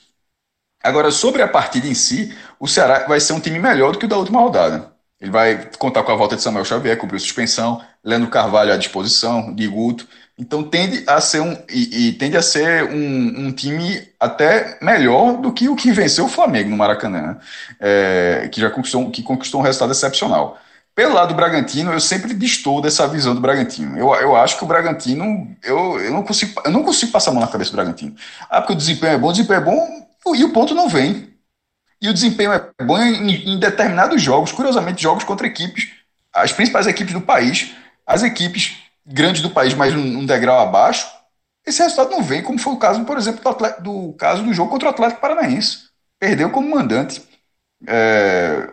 Agora, 0.87 1.11
sobre 1.11 1.43
a 1.43 1.49
partida 1.49 1.87
em 1.87 1.95
si, 1.95 2.35
o 2.61 2.69
Ceará 2.69 3.07
vai 3.09 3.19
ser 3.21 3.33
um 3.33 3.41
time 3.41 3.59
melhor 3.59 3.93
do 3.93 3.99
que 3.99 4.07
o 4.07 4.09
da 4.09 4.17
última 4.17 4.41
rodada. 4.41 4.93
Ele 5.21 5.31
vai 5.31 5.69
contar 5.79 6.03
com 6.03 6.13
a 6.13 6.15
volta 6.15 6.37
de 6.37 6.43
Samuel 6.43 6.65
Xavier, 6.65 6.97
cobriu 6.97 7.19
suspensão, 7.19 7.83
Leandro 8.05 8.29
Carvalho 8.29 8.73
à 8.73 8.77
disposição, 8.77 9.55
de 9.55 9.67
Guto. 9.67 10.07
Então 10.39 10.63
tende 10.63 11.03
a 11.09 11.21
ser 11.21 11.41
um 11.41 11.57
e, 11.71 12.09
e 12.09 12.13
tende 12.13 12.37
a 12.37 12.43
ser 12.43 12.85
um, 12.85 13.47
um, 13.47 13.53
time 13.53 14.07
até 14.21 14.79
melhor 14.83 15.39
do 15.39 15.53
que 15.53 15.69
o 15.69 15.75
que 15.75 15.91
venceu 15.91 16.27
o 16.27 16.29
Flamengo 16.29 16.69
no 16.69 16.77
Maracanã, 16.77 17.23
né? 17.23 17.37
é, 17.81 18.49
que 18.53 18.61
já 18.61 18.69
conquistou, 18.69 19.11
que 19.11 19.23
conquistou 19.23 19.61
um 19.61 19.65
resultado 19.65 19.93
excepcional. 19.93 20.59
Pelo 20.95 21.15
lado 21.15 21.29
do 21.29 21.35
Bragantino, 21.35 21.93
eu 21.93 22.01
sempre 22.01 22.33
distou 22.35 22.81
dessa 22.81 23.09
visão 23.09 23.35
do 23.35 23.41
Bragantino. 23.41 23.99
Eu, 23.99 24.15
eu 24.15 24.37
acho 24.37 24.57
que 24.59 24.65
o 24.65 24.67
Bragantino, 24.67 25.55
eu, 25.63 25.99
eu, 26.01 26.11
não 26.11 26.23
consigo, 26.23 26.61
eu 26.65 26.71
não 26.71 26.83
consigo 26.83 27.13
passar 27.13 27.31
a 27.31 27.35
mão 27.35 27.43
na 27.43 27.49
cabeça 27.49 27.71
do 27.71 27.77
Bragantino. 27.77 28.15
Ah, 28.49 28.61
porque 28.61 28.75
o 28.75 28.77
desempenho 28.77 29.13
é 29.13 29.19
bom, 29.19 29.29
o 29.29 29.33
desempenho 29.33 29.59
é 29.59 29.65
bom, 29.65 30.06
e 30.35 30.45
o 30.45 30.53
ponto 30.53 30.75
não 30.75 30.89
vem. 30.89 31.35
E 32.01 32.09
o 32.09 32.15
desempenho 32.15 32.53
é 32.53 32.71
bom 32.83 32.99
em, 32.99 33.55
em 33.55 33.59
determinados 33.59 34.21
jogos, 34.21 34.53
curiosamente, 34.53 35.03
jogos 35.03 35.25
contra 35.25 35.47
equipes, 35.47 35.91
as 36.33 36.53
principais 36.53 36.87
equipes 36.87 37.15
do 37.15 37.21
país, 37.21 37.75
as 38.07 38.23
equipes 38.23 38.83
grandes 39.05 39.41
do 39.41 39.51
país, 39.51 39.73
mas 39.75 39.95
um, 39.95 40.27
degrau 40.27 40.61
abaixo, 40.61 41.07
esse 41.65 41.83
resultado 41.83 42.11
não 42.11 42.23
vem, 42.23 42.43
como 42.43 42.59
foi 42.59 42.73
o 42.75 42.79
caso, 42.79 43.05
por 43.05 43.17
exemplo, 43.17 43.43
do, 43.43 43.49
atleta, 43.49 43.81
do 43.81 44.13
caso 44.15 44.43
do 44.43 44.53
jogo 44.53 44.71
contra 44.71 44.89
o 44.89 44.91
Atlético 44.91 45.21
Paranaense. 45.21 45.87
Perdeu 46.19 46.51
como 46.51 46.71
mandante. 46.71 47.23
É, 47.87 48.71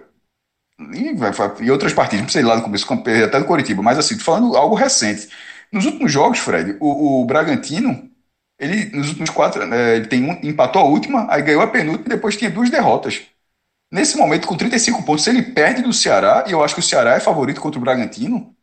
e, 0.93 1.15
e, 1.61 1.71
outras 1.71 1.93
partidas, 1.93 2.23
não 2.23 2.29
sei 2.29 2.43
lá 2.43 2.55
no 2.55 2.61
começo, 2.61 2.85
até 2.91 3.39
no 3.39 3.45
Coritiba, 3.45 3.81
mas 3.81 3.97
assim, 3.97 4.17
falando 4.19 4.55
algo 4.55 4.75
recente. 4.75 5.29
Nos 5.71 5.85
últimos 5.85 6.11
jogos, 6.11 6.39
Fred, 6.39 6.77
o, 6.79 7.21
o 7.21 7.25
Bragantino 7.25 8.11
ele, 8.63 8.95
nos 8.95 9.09
últimos 9.09 9.29
quatro, 9.29 9.61
é, 9.61 9.97
ele 9.97 10.07
tem 10.07 10.23
um, 10.23 10.39
empatou 10.43 10.81
a 10.81 10.85
última, 10.85 11.27
aí 11.29 11.41
ganhou 11.41 11.61
a 11.61 11.67
penúltima 11.67 12.05
e 12.07 12.09
depois 12.09 12.37
tinha 12.37 12.49
duas 12.49 12.69
derrotas. 12.69 13.21
Nesse 13.91 14.17
momento, 14.17 14.47
com 14.47 14.55
35 14.55 15.03
pontos, 15.03 15.27
ele 15.27 15.41
perde 15.41 15.81
do 15.81 15.93
Ceará, 15.93 16.45
e 16.47 16.51
eu 16.51 16.63
acho 16.63 16.73
que 16.73 16.79
o 16.79 16.83
Ceará 16.83 17.15
é 17.15 17.19
favorito 17.19 17.61
contra 17.61 17.77
o 17.77 17.81
Bragantino, 17.81 18.55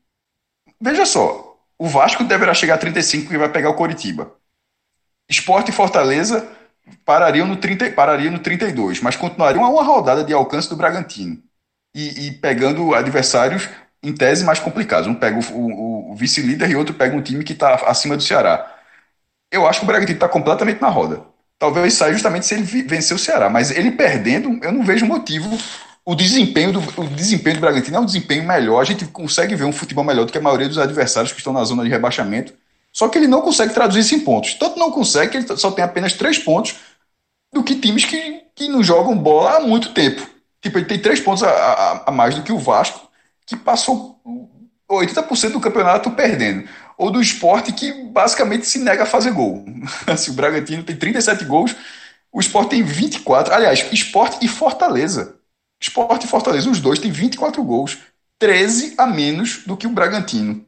veja 0.80 1.07
só, 1.07 1.57
o 1.78 1.86
Vasco 1.86 2.24
deverá 2.24 2.55
chegar 2.55 2.74
a 2.74 2.78
35 2.78 3.32
e 3.32 3.36
vai 3.36 3.48
pegar 3.48 3.70
o 3.70 3.74
Coritiba. 3.74 4.32
Esporte 5.28 5.70
e 5.70 5.74
Fortaleza 5.74 6.48
parariam 7.05 7.46
no, 7.46 7.57
30, 7.57 7.92
parariam 7.92 8.32
no 8.32 8.40
32, 8.40 9.01
mas 9.01 9.16
continuariam 9.16 9.64
a 9.64 9.68
uma 9.68 9.84
rodada 9.84 10.24
de 10.24 10.32
alcance 10.32 10.68
do 10.68 10.76
Bragantino. 10.76 11.40
E, 11.94 12.26
e 12.26 12.32
pegando 12.32 12.94
adversários, 12.94 13.68
em 14.03 14.12
tese, 14.12 14.44
mais 14.44 14.59
complicados. 14.59 15.07
Um 15.07 15.14
pega 15.14 15.38
o, 15.38 15.57
o, 15.57 16.12
o 16.12 16.16
vice-líder 16.16 16.70
e 16.70 16.76
outro 16.76 16.94
pega 16.94 17.16
um 17.16 17.22
time 17.22 17.44
que 17.44 17.53
está 17.53 17.74
acima 17.86 18.16
do 18.16 18.22
Ceará 18.22 18.80
eu 19.51 19.66
acho 19.66 19.80
que 19.80 19.84
o 19.84 19.86
Bragantino 19.86 20.16
está 20.16 20.28
completamente 20.28 20.80
na 20.80 20.88
roda. 20.88 21.22
Talvez 21.59 21.94
saia 21.94 22.12
justamente 22.12 22.46
se 22.46 22.55
ele 22.55 22.62
vencer 22.62 23.14
o 23.14 23.18
Ceará, 23.18 23.51
mas 23.51 23.70
ele 23.70 23.90
perdendo, 23.90 24.59
eu 24.62 24.72
não 24.72 24.82
vejo 24.82 25.05
motivo. 25.05 25.46
O 26.05 26.14
desempenho, 26.14 26.72
do, 26.72 26.80
o 27.01 27.07
desempenho 27.09 27.57
do 27.57 27.61
Bragantino 27.61 27.96
é 27.96 28.01
um 28.01 28.07
desempenho 28.07 28.44
melhor. 28.44 28.80
A 28.80 28.84
gente 28.84 29.05
consegue 29.07 29.55
ver 29.55 29.64
um 29.64 29.72
futebol 29.72 30.03
melhor 30.03 30.24
do 30.24 30.32
que 30.32 30.38
a 30.38 30.40
maioria 30.40 30.68
dos 30.68 30.78
adversários 30.78 31.32
que 31.32 31.38
estão 31.38 31.53
na 31.53 31.62
zona 31.64 31.84
de 31.84 31.90
rebaixamento. 31.90 32.55
Só 32.92 33.09
que 33.09 33.18
ele 33.18 33.26
não 33.26 33.42
consegue 33.42 33.74
traduzir 33.74 34.01
isso 34.01 34.14
em 34.14 34.20
pontos. 34.20 34.55
Tanto 34.55 34.78
não 34.78 34.90
consegue 34.90 35.32
que 35.32 35.36
ele 35.36 35.57
só 35.59 35.70
tem 35.70 35.84
apenas 35.84 36.14
três 36.14 36.38
pontos 36.38 36.76
do 37.53 37.62
que 37.62 37.74
times 37.74 38.05
que, 38.05 38.42
que 38.55 38.68
não 38.68 38.82
jogam 38.82 39.16
bola 39.16 39.57
há 39.57 39.61
muito 39.61 39.92
tempo. 39.92 40.26
Tipo, 40.62 40.78
ele 40.78 40.86
tem 40.86 40.98
três 40.98 41.20
pontos 41.20 41.42
a, 41.42 41.51
a, 41.51 42.05
a 42.07 42.11
mais 42.11 42.34
do 42.34 42.42
que 42.42 42.53
o 42.53 42.59
Vasco, 42.59 43.09
que 43.46 43.57
passou 43.57 44.18
80% 44.90 45.51
do 45.53 45.61
campeonato 45.61 46.11
perdendo 46.11 46.68
ou 47.01 47.11
do 47.11 47.22
esporte 47.22 47.72
que 47.72 47.90
basicamente 48.05 48.66
se 48.66 48.78
nega 48.78 49.05
a 49.05 49.07
fazer 49.07 49.30
gol. 49.30 49.64
Assim, 50.07 50.32
o 50.32 50.34
Bragantino 50.34 50.82
tem 50.82 50.94
37 50.94 51.46
gols, 51.46 51.74
o 52.30 52.38
esporte 52.38 52.70
tem 52.70 52.82
24. 52.82 53.55
Aliás, 53.55 53.90
esporte 53.90 54.44
e 54.44 54.46
Fortaleza. 54.46 55.36
Esporte 55.80 56.26
e 56.26 56.28
Fortaleza, 56.28 56.68
os 56.68 56.78
dois 56.78 56.98
têm 56.98 57.11
24 57.11 57.64
gols, 57.64 57.96
13 58.38 58.96
a 58.98 59.07
menos 59.07 59.64
do 59.64 59.78
que 59.78 59.86
o 59.86 59.90
Bragantino. 59.90 60.62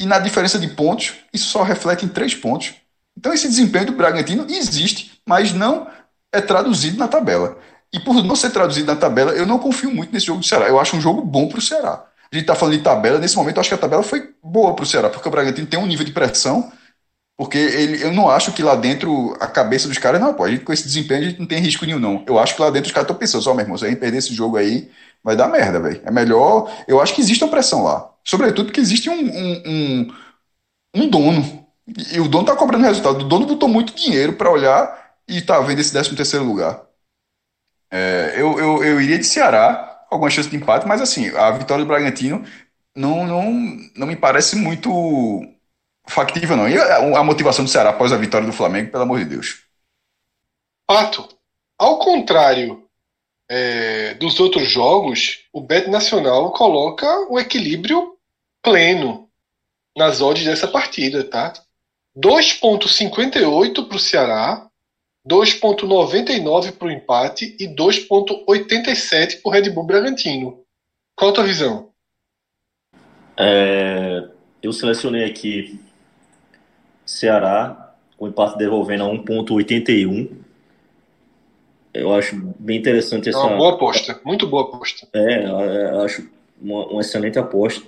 E 0.00 0.06
na 0.06 0.18
diferença 0.18 0.58
de 0.58 0.68
pontos, 0.68 1.12
isso 1.34 1.50
só 1.50 1.62
reflete 1.62 2.06
em 2.06 2.08
3 2.08 2.34
pontos. 2.36 2.74
Então 3.14 3.34
esse 3.34 3.46
desempenho 3.46 3.86
do 3.86 3.92
Bragantino 3.92 4.46
existe, 4.48 5.20
mas 5.28 5.52
não 5.52 5.86
é 6.32 6.40
traduzido 6.40 6.96
na 6.96 7.08
tabela. 7.08 7.58
E 7.92 8.00
por 8.00 8.24
não 8.24 8.34
ser 8.34 8.50
traduzido 8.50 8.86
na 8.86 8.96
tabela, 8.98 9.32
eu 9.32 9.44
não 9.44 9.58
confio 9.58 9.94
muito 9.94 10.14
nesse 10.14 10.24
jogo 10.24 10.40
do 10.40 10.46
Ceará. 10.46 10.66
Eu 10.66 10.80
acho 10.80 10.96
um 10.96 11.00
jogo 11.00 11.20
bom 11.20 11.46
para 11.46 11.58
o 11.58 11.62
Ceará 11.62 12.07
a 12.32 12.36
gente 12.36 12.44
está 12.44 12.54
falando 12.54 12.76
de 12.76 12.82
tabela, 12.82 13.18
nesse 13.18 13.36
momento 13.36 13.56
eu 13.56 13.60
acho 13.60 13.70
que 13.70 13.74
a 13.74 13.78
tabela 13.78 14.02
foi 14.02 14.34
boa 14.42 14.74
para 14.74 14.82
o 14.82 14.86
Ceará, 14.86 15.08
porque 15.08 15.28
o 15.28 15.30
Bragantino 15.30 15.66
tem 15.66 15.78
um 15.78 15.86
nível 15.86 16.04
de 16.04 16.12
pressão, 16.12 16.70
porque 17.38 17.56
ele, 17.56 18.02
eu 18.02 18.12
não 18.12 18.28
acho 18.28 18.52
que 18.52 18.62
lá 18.62 18.74
dentro 18.74 19.36
a 19.40 19.46
cabeça 19.46 19.86
dos 19.86 19.96
caras, 19.96 20.20
não, 20.20 20.34
pô, 20.34 20.44
a 20.44 20.50
gente 20.50 20.64
com 20.64 20.72
esse 20.72 20.84
desempenho 20.84 21.20
a 21.20 21.28
gente 21.28 21.38
não 21.38 21.46
tem 21.46 21.60
risco 21.60 21.86
nenhum, 21.86 22.00
não. 22.00 22.24
Eu 22.26 22.38
acho 22.38 22.56
que 22.56 22.60
lá 22.60 22.68
dentro 22.68 22.88
os 22.88 22.92
caras 22.92 23.04
estão 23.04 23.16
pensando, 23.16 23.42
só, 23.42 23.54
meu 23.54 23.62
irmão, 23.64 23.78
se 23.78 23.86
a 23.86 23.88
gente 23.88 24.00
perder 24.00 24.18
esse 24.18 24.34
jogo 24.34 24.56
aí, 24.56 24.90
vai 25.22 25.36
dar 25.36 25.48
merda, 25.48 25.78
velho. 25.78 26.02
É 26.04 26.10
melhor. 26.10 26.68
Eu 26.88 27.00
acho 27.00 27.14
que 27.14 27.20
existe 27.20 27.44
uma 27.44 27.50
pressão 27.50 27.84
lá. 27.84 28.10
Sobretudo 28.24 28.66
porque 28.66 28.80
existe 28.80 29.08
um, 29.08 29.14
um, 29.14 29.62
um, 29.66 30.14
um 30.96 31.08
dono. 31.08 31.66
E 32.12 32.20
o 32.20 32.28
dono 32.28 32.44
tá 32.46 32.56
cobrando 32.56 32.84
resultado. 32.84 33.20
O 33.20 33.28
dono 33.28 33.46
botou 33.46 33.68
muito 33.68 33.94
dinheiro 33.94 34.32
para 34.34 34.50
olhar 34.50 35.12
e 35.28 35.40
tá 35.40 35.60
vendo 35.60 35.78
esse 35.78 35.92
13 35.92 36.16
terceiro 36.16 36.44
lugar. 36.44 36.82
É, 37.90 38.34
eu, 38.36 38.58
eu, 38.58 38.84
eu 38.84 39.00
iria 39.00 39.18
de 39.18 39.24
Ceará 39.24 39.87
alguma 40.10 40.30
chance 40.30 40.48
de 40.48 40.56
empate, 40.56 40.86
mas 40.86 41.00
assim, 41.00 41.28
a 41.36 41.50
vitória 41.50 41.84
do 41.84 41.88
Bragantino 41.88 42.44
não, 42.94 43.26
não, 43.26 43.52
não 43.96 44.06
me 44.06 44.16
parece 44.16 44.56
muito 44.56 44.90
factível, 46.06 46.56
não. 46.56 46.68
E 46.68 46.76
a, 46.76 47.18
a 47.18 47.24
motivação 47.24 47.64
do 47.64 47.70
Ceará 47.70 47.90
após 47.90 48.12
a 48.12 48.16
vitória 48.16 48.46
do 48.46 48.52
Flamengo, 48.52 48.90
pelo 48.90 49.04
amor 49.04 49.18
de 49.18 49.26
Deus. 49.26 49.62
Pato, 50.86 51.28
ao 51.78 51.98
contrário 51.98 52.88
é, 53.48 54.14
dos 54.14 54.40
outros 54.40 54.68
jogos, 54.68 55.44
o 55.52 55.60
Bet 55.60 55.88
Nacional 55.88 56.52
coloca 56.52 57.06
o 57.30 57.38
equilíbrio 57.38 58.16
pleno 58.62 59.28
nas 59.96 60.20
odds 60.20 60.44
dessa 60.44 60.68
partida, 60.68 61.24
tá? 61.24 61.52
2,58 62.16 63.86
para 63.86 63.96
o 63.96 64.00
Ceará, 64.00 64.67
2,99 65.28 66.72
para 66.72 66.88
o 66.88 66.90
empate 66.90 67.56
e 67.60 67.68
2,87 67.68 69.42
para 69.42 69.48
o 69.48 69.50
Red 69.50 69.70
Bull 69.70 69.84
Bragantino. 69.84 70.62
Qual 71.14 71.30
a 71.30 71.34
tua 71.34 71.44
visão? 71.44 71.90
É, 73.36 74.28
eu 74.62 74.72
selecionei 74.72 75.24
aqui 75.24 75.78
Ceará, 77.04 77.94
com 78.16 78.24
o 78.24 78.28
empate 78.28 78.56
devolvendo 78.56 79.04
a 79.04 79.08
1,81. 79.08 80.30
Eu 81.92 82.14
acho 82.14 82.36
bem 82.58 82.78
interessante 82.78 83.28
essa. 83.28 83.38
É 83.38 83.42
uma 83.42 83.56
boa 83.56 83.74
aposta, 83.74 84.20
muito 84.24 84.46
boa 84.46 84.64
aposta. 84.64 85.06
É, 85.12 85.44
eu 85.44 86.00
acho 86.02 86.28
uma, 86.60 86.86
uma 86.86 87.00
excelente 87.00 87.38
aposta. 87.38 87.86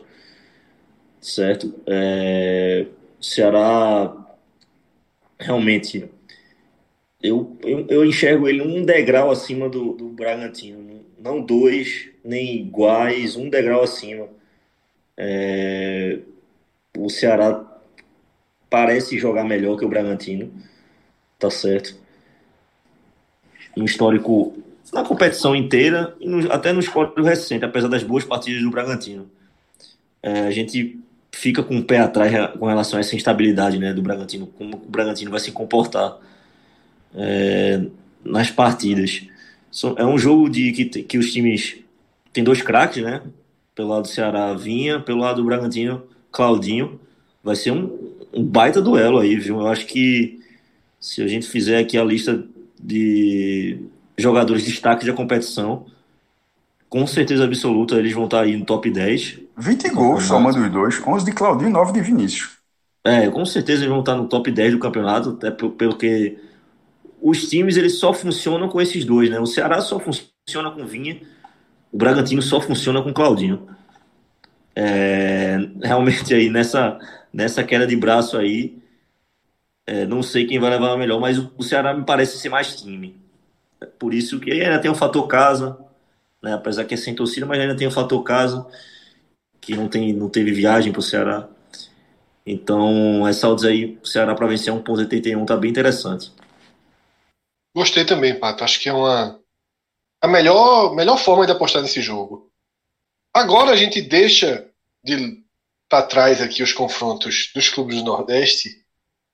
Certo? 1.21 1.75
É, 1.87 2.87
Ceará 3.21 4.17
realmente 5.39 6.11
eu, 7.23 7.57
eu, 7.63 7.87
eu, 7.89 8.05
enxergo 8.05 8.49
ele 8.49 8.63
um 8.63 8.85
degrau 8.85 9.31
acima 9.31 9.69
do, 9.69 9.93
do 9.93 10.09
Bragantino. 10.09 11.05
Não 11.19 11.41
dois, 11.43 12.09
nem 12.25 12.57
iguais, 12.57 13.37
um 13.37 13.51
degrau 13.51 13.83
acima. 13.83 14.29
É, 15.17 16.19
o 16.97 17.11
Ceará 17.11 17.63
parece 18.71 19.19
jogar 19.19 19.45
melhor 19.45 19.77
que 19.77 19.85
o 19.85 19.89
Bragantino, 19.89 20.51
tá 21.39 21.51
certo. 21.51 21.95
Um 23.77 23.85
histórico 23.85 24.57
na 24.93 25.05
competição 25.05 25.55
inteira 25.55 26.17
e 26.19 26.27
no, 26.27 26.51
até 26.51 26.73
no 26.73 26.81
histórico 26.81 27.21
recente, 27.21 27.65
apesar 27.65 27.89
das 27.89 28.03
boas 28.03 28.25
partidas 28.25 28.63
do 28.63 28.71
Bragantino. 28.71 29.31
É, 30.23 30.41
a 30.41 30.51
gente 30.51 30.99
fica 31.33 31.63
com 31.63 31.79
o 31.79 31.85
pé 31.85 31.99
atrás 31.99 32.33
com 32.59 32.67
relação 32.67 32.97
a 32.97 33.01
essa 33.01 33.15
instabilidade 33.15 33.79
né, 33.79 33.93
do 33.93 34.03
Bragantino, 34.03 34.47
como 34.47 34.77
o 34.77 34.89
Bragantino 34.89 35.31
vai 35.31 35.41
se 35.41 35.53
comportar 35.53 36.19
é, 37.15 37.83
nas 38.25 38.51
partidas. 38.51 39.23
É 39.97 40.05
um 40.05 40.19
jogo 40.19 40.49
de 40.49 40.73
que, 40.73 40.85
que 41.03 41.19
os 41.19 41.33
times 41.33 41.77
tem 42.33 42.43
dois 42.43 42.63
craques, 42.63 43.03
né? 43.03 43.23
Pelo 43.75 43.89
lado 43.89 44.03
do 44.03 44.09
Ceará, 44.09 44.53
Vinha, 44.55 45.01
pelo 45.01 45.21
lado 45.21 45.37
do 45.37 45.47
Bragantino, 45.47 46.03
Claudinho. 46.31 47.01
Vai 47.43 47.57
ser 47.57 47.71
um, 47.71 48.17
um 48.33 48.45
baita 48.45 48.83
duelo 48.83 49.19
aí, 49.19 49.37
viu? 49.37 49.61
Eu 49.61 49.67
acho 49.69 49.87
que 49.87 50.41
se 50.99 51.23
a 51.23 51.29
gente 51.29 51.49
fizer 51.49 51.79
aqui 51.79 51.97
a 51.97 52.05
lista 52.05 52.45
de 52.83 53.79
jogadores 54.19 54.65
de 54.65 54.71
destaque 54.71 55.07
da 55.07 55.13
competição, 55.13 55.87
com 56.89 57.07
certeza 57.07 57.45
absoluta 57.45 57.95
eles 57.95 58.13
vão 58.13 58.25
estar 58.25 58.43
aí 58.43 58.57
no 58.57 58.65
top 58.65 58.91
10. 58.91 59.39
20 59.57 59.91
gols 59.91 60.25
somando 60.25 60.61
os 60.61 60.71
dois, 60.71 61.01
11 61.07 61.25
de 61.25 61.33
Claudinho 61.33 61.71
e 61.71 61.73
9 61.73 61.93
de 61.93 62.01
Vinícius. 62.01 62.59
É, 63.05 63.31
com 63.31 63.47
certeza 63.47 63.81
eles 63.81 63.91
vão 63.91 64.01
estar 64.01 64.15
no 64.15 64.29
top 64.29 64.51
10 64.51 64.73
do 64.73 64.79
campeonato, 64.79 65.31
até 65.31 65.51
pelo 65.51 65.97
que 65.97 66.37
os 67.23 67.49
times 67.49 67.77
eles 67.77 67.99
só 67.99 68.13
funcionam 68.13 68.69
com 68.69 68.81
esses 68.81 69.05
dois, 69.05 69.31
né? 69.31 69.39
O 69.39 69.47
Ceará 69.47 69.81
só 69.81 69.99
funciona 70.01 70.71
com 70.71 70.87
Vinha, 70.87 71.21
o 71.93 71.97
Bragantino 71.97 72.43
só 72.43 72.61
funciona 72.61 73.03
com 73.03 73.13
Claudinho. 73.13 73.69
É, 74.75 75.59
realmente 75.83 76.33
aí 76.33 76.49
nessa 76.49 76.99
nessa 77.33 77.63
queda 77.65 77.87
de 77.87 77.97
braço 77.97 78.37
aí, 78.37 78.79
é, 79.87 80.07
não 80.07 80.23
sei 80.23 80.47
quem 80.47 80.59
vai 80.59 80.71
levar 80.71 80.97
melhor, 80.97 81.21
mas 81.21 81.39
o, 81.39 81.53
o 81.57 81.63
Ceará 81.63 81.95
me 81.95 82.05
parece 82.05 82.39
ser 82.39 82.49
mais 82.49 82.77
time. 82.77 83.17
Por 83.99 84.15
isso 84.15 84.39
que 84.41 84.51
ainda 84.51 84.79
tem 84.79 84.91
o 84.91 84.95
fator 84.95 85.27
casa, 85.27 85.79
né? 86.43 86.55
Apesar 86.55 86.85
que 86.85 86.95
é 86.95 86.97
sem 86.97 87.15
torcida, 87.15 87.47
mas 87.47 87.61
ainda 87.61 87.77
tem 87.77 87.87
o 87.87 87.91
fator 87.91 88.23
casa, 88.23 88.67
que 89.61 89.77
não, 89.77 89.89
tem, 89.89 90.13
não 90.13 90.29
teve 90.29 90.53
viagem 90.53 90.93
para 90.93 91.01
o 91.01 91.03
Ceará. 91.03 91.49
Então, 92.45 93.27
essa 93.29 93.49
odds 93.49 93.65
aí, 93.65 93.99
o 94.03 94.07
Ceará 94.07 94.35
para 94.35 94.47
vencer 94.47 94.73
1.81 94.73 95.47
tá 95.47 95.57
bem 95.57 95.71
interessante. 95.71 96.33
Gostei 97.81 98.05
também, 98.05 98.39
Pato. 98.39 98.63
Acho 98.63 98.79
que 98.79 98.91
é 98.91 98.93
uma 98.93 99.41
a 100.21 100.29
melhor, 100.29 100.95
melhor 100.95 101.17
forma 101.17 101.47
de 101.47 101.53
apostar 101.53 101.81
nesse 101.81 102.03
jogo. 102.03 102.53
Agora 103.33 103.71
a 103.71 103.77
gente 103.77 104.03
deixa 104.03 104.71
de 105.03 105.43
para 105.89 106.07
trás 106.07 106.43
aqui 106.43 106.63
os 106.63 106.75
confrontos 106.75 107.51
dos 107.55 107.71
clubes 107.71 107.97
do 107.97 108.05
Nordeste 108.05 108.85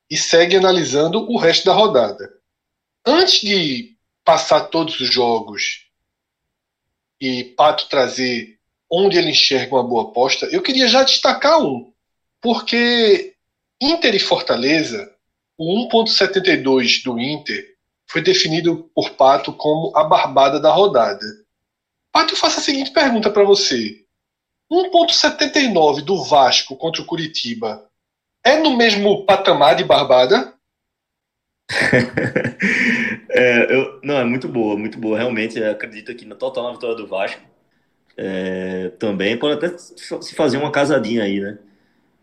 e 0.09 0.16
segue 0.16 0.55
analisando 0.55 1.28
o 1.28 1.36
resto 1.36 1.64
da 1.64 1.72
rodada. 1.72 2.32
Antes 3.05 3.40
de 3.40 3.97
passar 4.24 4.66
todos 4.66 5.01
os 5.01 5.12
jogos 5.12 5.88
e 7.20 7.42
Pato 7.42 7.88
trazer 7.88 8.61
onde 8.88 9.18
ele 9.18 9.30
enxerga 9.30 9.74
uma 9.74 9.82
boa 9.82 10.05
aposta, 10.05 10.47
eu 10.53 10.62
queria 10.62 10.86
já 10.86 11.03
destacar 11.03 11.61
um, 11.61 11.92
porque 12.40 13.34
Inter 13.82 14.14
e 14.14 14.20
Fortaleza, 14.20 15.12
o 15.59 15.90
1.72 15.90 17.03
do 17.03 17.18
Inter 17.18 17.76
foi 18.09 18.23
definido 18.23 18.91
por 18.95 19.11
Pato 19.11 19.53
como 19.53 19.97
a 19.97 20.05
barbada 20.05 20.61
da 20.61 20.71
rodada. 20.71 21.25
Pato, 22.13 22.35
eu 22.35 22.39
faço 22.39 22.61
a 22.61 22.63
seguinte 22.63 22.93
pergunta 22.93 23.31
para 23.31 23.45
você. 23.45 24.05
1.79 24.71 26.03
do 26.03 26.25
Vasco 26.25 26.77
contra 26.77 27.03
o 27.03 27.05
Curitiba 27.05 27.89
é 28.45 28.57
no 28.57 28.77
mesmo 28.77 29.25
patamar 29.25 29.77
de 29.77 29.85
barbada? 29.85 30.55
é, 33.31 33.75
eu, 33.75 34.01
não, 34.03 34.19
é 34.19 34.25
muito 34.25 34.49
boa, 34.49 34.77
muito 34.77 34.99
boa. 34.99 35.19
Realmente, 35.19 35.63
acredito 35.63 36.15
que 36.15 36.25
na 36.25 36.35
total 36.37 36.65
na 36.65 36.73
vitória 36.73 36.97
do 36.97 37.07
Vasco. 37.07 37.43
É, 38.17 38.91
também 38.99 39.37
pode 39.37 39.55
até 39.55 39.77
se 39.77 40.35
fazer 40.35 40.57
uma 40.57 40.71
casadinha 40.71 41.25
aí, 41.25 41.39
né? 41.39 41.59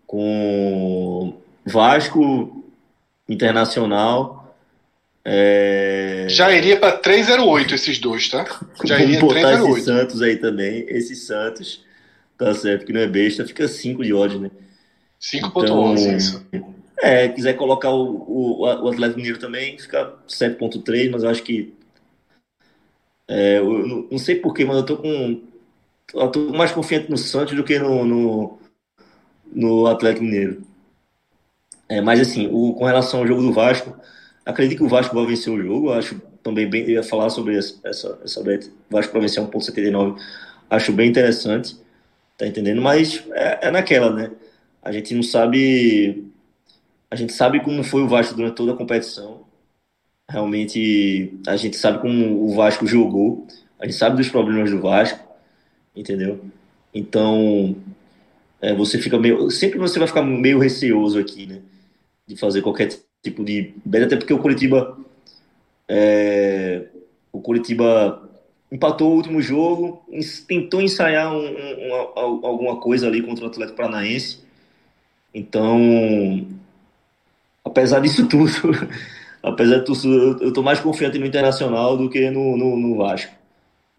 Com 0.07 1.39
Vasco, 1.65 2.63
Internacional. 3.27 4.42
É... 5.25 6.25
Já 6.29 6.51
iria 6.51 6.77
para 6.77 6.97
308 6.97 7.75
esses 7.75 7.97
dois, 7.99 8.27
tá? 8.27 8.45
Já 8.83 8.99
iria 8.99 9.19
Vamos 9.19 9.35
botar 9.35 9.47
308. 9.47 9.71
esses 9.71 9.85
Santos 9.85 10.21
aí 10.21 10.37
também. 10.37 10.85
Esses 10.89 11.25
Santos, 11.25 11.85
tá 12.37 12.53
certo, 12.53 12.85
que 12.85 12.93
não 12.93 13.01
é 13.01 13.07
besta, 13.07 13.45
fica 13.45 13.67
5 13.67 14.03
de 14.03 14.13
ódio, 14.13 14.39
né? 14.39 14.51
5.11, 15.21 15.63
então, 15.63 15.95
isso. 16.17 16.45
É, 17.01 17.29
quiser 17.29 17.53
colocar 17.53 17.89
o, 17.89 18.03
o, 18.27 18.59
o 18.61 18.89
Atlético 18.89 19.17
Mineiro 19.17 19.39
também, 19.39 19.77
fica 19.77 20.13
7.3, 20.27 21.09
mas 21.09 21.23
eu 21.23 21.29
acho 21.29 21.43
que. 21.43 21.73
É, 23.27 23.59
eu 23.59 23.87
não, 23.87 24.07
não 24.11 24.17
sei 24.17 24.35
porquê, 24.35 24.65
mas 24.65 24.77
eu 24.77 24.83
tô 24.83 24.97
com. 24.97 25.41
Eu 26.13 26.27
tô 26.29 26.51
mais 26.53 26.71
confiante 26.71 27.09
no 27.09 27.17
Santos 27.17 27.55
do 27.55 27.63
que 27.63 27.79
no, 27.79 28.05
no, 28.05 28.59
no 29.51 29.87
Atlético 29.87 30.25
Mineiro. 30.25 30.61
É, 31.87 32.01
mas 32.01 32.19
assim, 32.19 32.49
o, 32.51 32.73
com 32.73 32.85
relação 32.85 33.21
ao 33.21 33.27
jogo 33.27 33.41
do 33.41 33.53
Vasco, 33.53 33.97
acredito 34.45 34.79
que 34.79 34.83
o 34.83 34.89
Vasco 34.89 35.15
vai 35.15 35.25
vencer 35.25 35.51
o 35.51 35.61
jogo. 35.61 35.91
Acho 35.91 36.19
também 36.41 36.69
bem. 36.69 36.83
Eu 36.83 36.89
ia 36.89 37.03
falar 37.03 37.29
sobre 37.29 37.57
essa, 37.57 37.79
essa, 37.83 38.19
essa 38.23 38.43
bet. 38.43 38.71
Vasco 38.89 39.11
para 39.11 39.21
vencer 39.21 39.43
1,79. 39.43 40.19
Acho 40.69 40.91
bem 40.91 41.09
interessante. 41.09 41.77
Tá 42.37 42.47
entendendo? 42.47 42.81
Mas 42.81 43.23
é, 43.31 43.67
é 43.67 43.71
naquela, 43.71 44.11
né? 44.11 44.31
A 44.81 44.91
gente 44.91 45.13
não 45.13 45.23
sabe. 45.23 46.25
A 47.09 47.15
gente 47.15 47.33
sabe 47.33 47.61
como 47.61 47.83
foi 47.83 48.01
o 48.01 48.07
Vasco 48.07 48.35
durante 48.35 48.55
toda 48.55 48.73
a 48.73 48.77
competição. 48.77 49.45
Realmente, 50.29 51.37
a 51.45 51.55
gente 51.55 51.77
sabe 51.77 51.99
como 51.99 52.43
o 52.43 52.55
Vasco 52.55 52.87
jogou. 52.87 53.47
A 53.79 53.85
gente 53.85 53.97
sabe 53.97 54.17
dos 54.17 54.29
problemas 54.29 54.71
do 54.71 54.81
Vasco, 54.81 55.19
entendeu? 55.95 56.43
Então, 56.93 57.75
é, 58.61 58.73
você 58.73 58.97
fica 58.97 59.17
meio. 59.19 59.49
Sempre 59.51 59.79
você 59.79 59.99
vai 59.99 60.07
ficar 60.07 60.23
meio 60.23 60.59
receoso 60.59 61.19
aqui, 61.19 61.45
né? 61.45 61.61
De 62.25 62.35
fazer 62.37 62.61
qualquer 62.61 62.87
tipo 63.23 63.43
de. 63.43 63.73
Até 64.05 64.17
porque 64.17 64.33
o 64.33 64.39
Curitiba. 64.39 64.97
É, 65.87 66.87
o 67.31 67.41
Curitiba 67.41 68.29
empatou 68.71 69.11
o 69.11 69.15
último 69.15 69.41
jogo, 69.41 70.03
tentou 70.47 70.81
ensaiar 70.81 71.31
um, 71.31 71.45
um, 71.45 71.93
alguma 72.15 72.77
coisa 72.77 73.07
ali 73.07 73.21
contra 73.21 73.45
o 73.45 73.47
Atlético 73.47 73.77
Paranaense, 73.77 74.39
então, 75.33 76.47
apesar 77.63 77.99
disso 77.99 78.25
tudo, 78.29 78.51
apesar 79.41 79.79
de 79.79 79.85
tudo, 79.85 80.43
eu 80.43 80.49
estou 80.49 80.63
mais 80.63 80.79
confiante 80.79 81.19
no 81.19 81.25
Internacional 81.25 81.97
do 81.97 82.09
que 82.09 82.29
no, 82.29 82.57
no, 82.57 82.77
no 82.77 82.97
Vasco. 82.97 83.33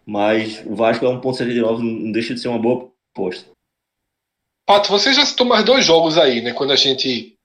Mas 0.05 0.63
o 0.65 0.75
Vasco 0.75 1.05
é 1.05 1.09
1.79, 1.09 1.79
não 1.79 2.11
deixa 2.11 2.33
de 2.33 2.39
ser 2.39 2.47
uma 2.49 2.59
boa 2.59 2.91
aposta. 3.13 3.49
Pato, 4.67 4.89
você 4.89 5.13
já 5.13 5.25
citou 5.25 5.45
mais 5.45 5.63
dois 5.63 5.85
jogos 5.85 6.17
aí, 6.17 6.41
né? 6.41 6.53
Quando 6.53 6.71
a 6.71 6.75
gente 6.75 7.35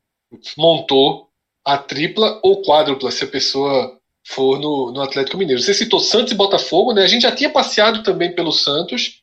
montou 0.57 1.30
a 1.65 1.79
tripla 1.79 2.41
ou 2.43 2.63
quádrupla, 2.63 3.11
se 3.11 3.25
a 3.25 3.29
pessoa 3.29 4.01
for 4.27 4.59
no, 4.59 4.93
no 4.93 5.03
Atlético 5.03 5.37
Mineiro. 5.37 5.61
Você 5.61 5.75
citou 5.75 6.01
Santos 6.01 6.33
e 6.33 6.37
Botafogo, 6.37 6.93
né? 6.93 7.03
A 7.03 7.07
gente 7.07 7.23
já 7.23 7.33
tinha 7.33 7.51
passeado 7.51 8.03
também 8.03 8.35
pelo 8.35 8.53
Santos. 8.53 9.23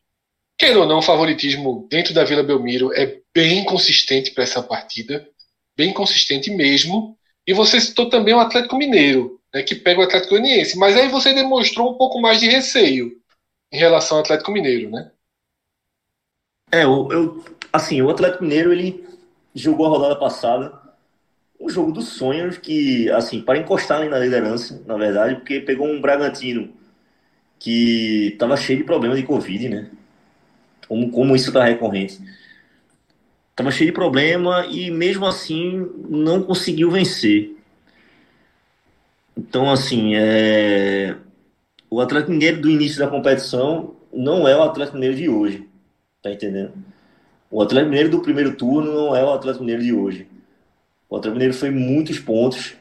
Queira 0.57 0.79
ou 0.79 0.88
não, 0.88 0.99
o 0.99 1.03
favoritismo 1.03 1.88
dentro 1.89 2.13
da 2.13 2.23
Vila 2.23 2.43
Belmiro 2.43 2.91
é 2.93 3.19
bem 3.33 3.63
consistente 3.63 4.31
para 4.31 4.43
essa 4.43 4.61
partida, 4.61 5.27
bem 5.75 5.93
consistente 5.93 6.49
mesmo. 6.49 7.15
E 7.45 7.53
você 7.53 7.79
citou 7.79 8.09
também 8.09 8.33
o 8.33 8.39
Atlético 8.39 8.75
Mineiro, 8.75 9.39
né, 9.53 9.61
que 9.61 9.75
pega 9.75 10.01
o 10.01 10.03
Atlético 10.03 10.31
Goianiense, 10.31 10.77
mas 10.77 10.97
aí 10.97 11.07
você 11.07 11.33
demonstrou 11.33 11.91
um 11.91 11.97
pouco 11.97 12.19
mais 12.19 12.39
de 12.39 12.47
receio 12.47 13.21
em 13.71 13.77
relação 13.77 14.17
ao 14.17 14.23
Atlético 14.23 14.51
Mineiro, 14.51 14.89
né? 14.89 15.11
É, 16.71 16.83
eu, 16.83 17.07
eu 17.11 17.45
assim, 17.71 18.01
o 18.01 18.09
Atlético 18.09 18.43
Mineiro 18.43 18.73
ele 18.73 19.07
jogou 19.53 19.85
a 19.85 19.89
rodada 19.89 20.15
passada 20.17 20.86
um 21.59 21.69
jogo 21.69 21.91
dos 21.91 22.09
sonhos 22.09 22.57
que, 22.57 23.09
assim, 23.11 23.41
para 23.41 23.57
encostar 23.57 23.99
ali 23.99 24.09
na 24.09 24.19
liderança, 24.19 24.81
na 24.85 24.95
verdade, 24.95 25.35
porque 25.35 25.59
pegou 25.59 25.87
um 25.87 25.99
Bragantino 25.99 26.71
que 27.59 28.29
estava 28.33 28.55
cheio 28.55 28.79
de 28.79 28.85
problemas 28.85 29.17
de 29.17 29.25
Covid, 29.25 29.69
né? 29.69 29.89
Como, 30.87 31.09
como 31.11 31.35
isso 31.35 31.49
está 31.49 31.63
recorrente. 31.63 32.19
Estava 33.49 33.71
cheio 33.71 33.89
de 33.89 33.95
problema 33.95 34.67
e 34.67 34.91
mesmo 34.91 35.25
assim 35.25 35.89
não 36.07 36.43
conseguiu 36.43 36.91
vencer. 36.91 37.55
Então, 39.35 39.71
assim, 39.71 40.15
é... 40.15 41.15
o 41.89 41.99
Atlético 41.99 42.31
Mineiro 42.31 42.61
do 42.61 42.69
início 42.69 42.99
da 42.99 43.07
competição 43.07 43.95
não 44.13 44.47
é 44.47 44.55
o 44.55 44.61
Atlético 44.61 44.95
Mineiro 44.95 45.15
de 45.15 45.27
hoje. 45.27 45.67
Tá 46.21 46.31
entendendo? 46.31 46.73
O 47.49 47.61
Atlético 47.61 47.89
Mineiro 47.89 48.09
do 48.09 48.21
primeiro 48.21 48.55
turno 48.55 48.93
não 48.93 49.15
é 49.15 49.23
o 49.23 49.31
Atlético 49.31 49.63
Mineiro 49.63 49.83
de 49.83 49.93
hoje. 49.93 50.27
O 51.09 51.15
Atlético 51.15 51.35
Mineiro 51.35 51.53
foi 51.53 51.69
muitos 51.69 52.19
pontos, 52.19 52.75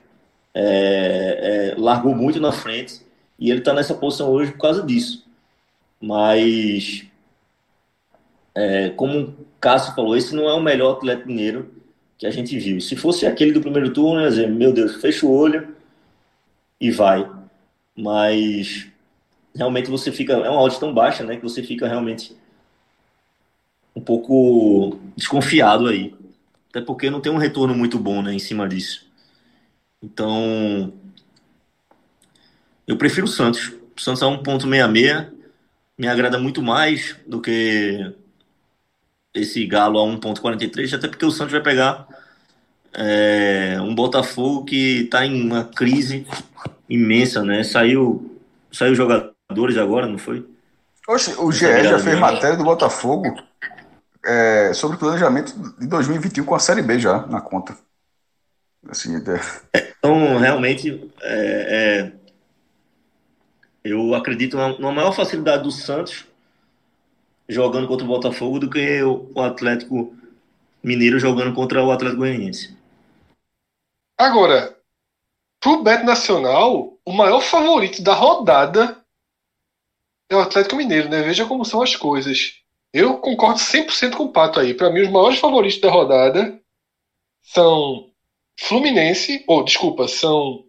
é, 0.54 1.72
é, 1.72 1.80
largou 1.80 2.14
muito 2.14 2.40
na 2.40 2.52
frente 2.52 3.00
e 3.38 3.50
ele 3.50 3.60
está 3.60 3.72
nessa 3.72 3.94
posição 3.94 4.30
hoje 4.30 4.52
por 4.52 4.58
causa 4.58 4.82
disso. 4.82 5.24
Mas, 6.00 7.04
é, 8.54 8.90
como 8.90 9.34
Cássio 9.60 9.94
falou, 9.94 10.16
esse 10.16 10.34
não 10.34 10.48
é 10.48 10.54
o 10.54 10.62
melhor 10.62 10.92
Atlético 10.92 11.28
Mineiro 11.28 11.70
que 12.18 12.26
a 12.26 12.30
gente 12.30 12.58
viu. 12.58 12.80
Se 12.80 12.96
fosse 12.96 13.26
aquele 13.26 13.52
do 13.52 13.60
primeiro 13.60 13.92
turno, 13.92 14.22
ia 14.22 14.28
dizer, 14.28 14.48
meu 14.48 14.72
Deus, 14.72 14.96
fecha 14.96 15.26
o 15.26 15.32
olho 15.32 15.74
e 16.80 16.90
vai. 16.90 17.30
Mas 17.96 18.88
realmente 19.54 19.90
você 19.90 20.12
fica. 20.12 20.34
É 20.34 20.50
uma 20.50 20.60
odd 20.60 20.78
tão 20.78 20.92
baixa, 20.92 21.24
né? 21.24 21.36
Que 21.36 21.42
você 21.42 21.62
fica 21.62 21.88
realmente 21.88 22.36
um 23.94 24.00
pouco 24.00 24.98
desconfiado 25.16 25.88
aí. 25.88 26.14
Até 26.76 26.84
porque 26.84 27.08
não 27.08 27.22
tem 27.22 27.32
um 27.32 27.38
retorno 27.38 27.74
muito 27.74 27.98
bom 27.98 28.20
né, 28.20 28.34
em 28.34 28.38
cima 28.38 28.68
disso. 28.68 29.06
Então. 30.02 30.92
Eu 32.86 32.98
prefiro 32.98 33.24
o 33.24 33.30
Santos. 33.30 33.72
O 33.96 33.98
Santos 33.98 34.20
é 34.20 34.26
1.66. 34.26 35.30
Me 35.96 36.06
agrada 36.06 36.38
muito 36.38 36.60
mais 36.60 37.16
do 37.26 37.40
que 37.40 38.12
esse 39.32 39.64
Galo 39.64 39.98
a 39.98 40.02
1.43, 40.02 40.92
até 40.92 41.08
porque 41.08 41.24
o 41.24 41.30
Santos 41.30 41.52
vai 41.52 41.62
pegar 41.62 42.06
é, 42.92 43.78
um 43.80 43.94
Botafogo 43.94 44.66
que 44.66 45.04
está 45.04 45.24
em 45.24 45.40
uma 45.40 45.64
crise 45.64 46.26
imensa, 46.90 47.42
né? 47.42 47.64
Saiu, 47.64 48.38
saiu 48.70 48.94
jogadores 48.94 49.78
agora, 49.78 50.06
não 50.06 50.18
foi? 50.18 50.46
Oxe, 51.08 51.34
o 51.38 51.50
GE 51.50 51.84
já 51.84 51.98
fez 51.98 52.18
matéria 52.18 52.58
do 52.58 52.64
Botafogo 52.64 53.34
é, 54.26 54.74
sobre 54.74 54.96
o 54.96 54.98
planejamento 54.98 55.54
de 55.78 55.86
2021 55.86 56.44
com 56.44 56.54
a 56.54 56.58
Série 56.58 56.82
B 56.82 56.98
já 56.98 57.26
na 57.26 57.40
conta. 57.40 57.76
Assim, 58.88 59.16
é... 59.16 59.92
Então, 59.98 60.38
realmente, 60.38 61.10
é, 61.22 62.12
é, 62.12 62.12
eu 63.84 64.14
acredito 64.14 64.56
numa 64.78 64.92
maior 64.92 65.12
facilidade 65.12 65.62
do 65.62 65.70
Santos 65.70 66.26
jogando 67.48 67.86
contra 67.86 68.04
o 68.04 68.08
Botafogo 68.08 68.58
do 68.58 68.68
que 68.68 69.02
o 69.02 69.40
Atlético 69.40 70.14
Mineiro 70.82 71.18
jogando 71.18 71.54
contra 71.54 71.82
o 71.82 71.90
Atlético 71.90 72.20
Goianiense. 72.20 72.76
Agora, 74.18 74.76
pro 75.60 75.82
Bet 75.82 76.04
Nacional, 76.04 76.98
o 77.04 77.12
maior 77.12 77.40
favorito 77.40 78.02
da 78.02 78.14
rodada 78.14 79.04
é 80.30 80.34
o 80.34 80.40
Atlético 80.40 80.76
Mineiro, 80.76 81.08
né? 81.08 81.22
Veja 81.22 81.46
como 81.46 81.64
são 81.64 81.82
as 81.82 81.94
coisas. 81.94 82.65
Eu 82.96 83.18
concordo 83.18 83.60
100% 83.60 84.16
com 84.16 84.24
o 84.24 84.32
Pato 84.32 84.58
aí. 84.58 84.72
Para 84.72 84.88
mim, 84.88 85.02
os 85.02 85.10
maiores 85.10 85.38
favoritos 85.38 85.78
da 85.82 85.90
rodada 85.90 86.58
são 87.42 88.10
Fluminense, 88.58 89.44
ou 89.46 89.62
desculpa, 89.62 90.08
são 90.08 90.64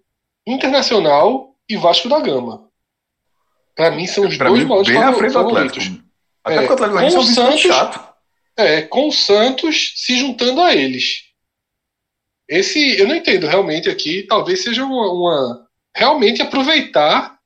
Internacional 0.45 1.55
e 1.69 1.77
Vasco 1.77 2.09
da 2.09 2.19
Gama. 2.19 2.69
Para 3.73 3.91
mim, 3.91 4.05
são 4.05 4.27
os 4.27 4.35
pra 4.35 4.49
dois 4.49 4.59
mim, 4.59 4.67
maiores 4.67 4.93
favoritos. 4.93 5.33
favoritos. 5.33 5.91
Até 6.43 6.55
é, 6.55 6.67
porque 6.67 6.83
o 6.83 6.85
Atlético 6.85 7.15
é 7.15 7.19
um 7.19 7.23
Santos, 7.23 7.61
chato. 7.61 8.13
É, 8.57 8.81
com 8.81 9.07
o 9.07 9.11
Santos 9.13 9.93
se 9.95 10.17
juntando 10.17 10.61
a 10.61 10.75
eles. 10.75 11.27
Esse, 12.45 12.99
eu 12.99 13.07
não 13.07 13.15
entendo 13.15 13.47
realmente 13.47 13.89
aqui, 13.89 14.23
talvez 14.23 14.63
seja 14.63 14.83
uma, 14.83 15.13
uma 15.13 15.67
realmente 15.95 16.41
aproveitar 16.41 17.37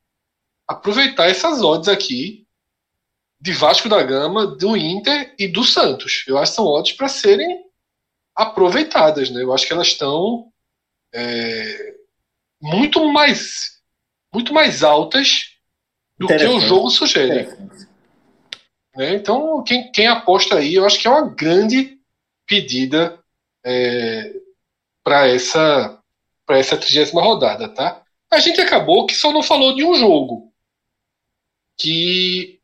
aproveitar 0.68 1.30
essas 1.30 1.62
odds 1.62 1.88
aqui 1.88 2.41
de 3.42 3.54
Vasco 3.54 3.90
da 3.90 4.04
Gama, 4.04 4.46
do 4.46 4.78
Inter 4.78 5.34
e 5.38 5.48
do 5.48 5.64
Santos. 5.64 6.24
Eu 6.28 6.38
acho 6.38 6.52
que 6.52 6.56
são 6.58 6.66
odds 6.66 6.96
para 6.96 7.08
serem 7.08 7.66
aproveitadas, 8.36 9.32
né? 9.32 9.42
Eu 9.42 9.52
acho 9.52 9.66
que 9.66 9.74
elas 9.74 9.88
estão 9.88 10.52
é, 11.12 11.96
muito 12.62 13.12
mais 13.12 13.82
muito 14.34 14.54
mais 14.54 14.84
altas 14.84 15.58
do 16.18 16.28
que 16.28 16.46
o 16.46 16.60
jogo 16.60 16.90
sugere. 16.90 17.50
Né? 18.96 19.16
Então, 19.16 19.62
quem, 19.64 19.92
quem 19.92 20.08
aposta 20.08 20.58
aí, 20.58 20.76
eu 20.76 20.86
acho 20.86 21.00
que 21.00 21.08
é 21.08 21.10
uma 21.10 21.28
grande 21.28 22.00
pedida 22.46 23.20
é, 23.66 24.34
para 25.04 25.28
essa 25.28 25.98
para 26.46 26.60
essa 26.60 26.78
trigésima 26.78 27.22
rodada, 27.22 27.70
tá? 27.70 28.04
A 28.30 28.40
gente 28.40 28.62
acabou 28.62 29.06
que 29.06 29.16
só 29.16 29.32
não 29.32 29.42
falou 29.42 29.74
de 29.74 29.84
um 29.84 29.96
jogo, 29.96 30.54
que 31.78 32.61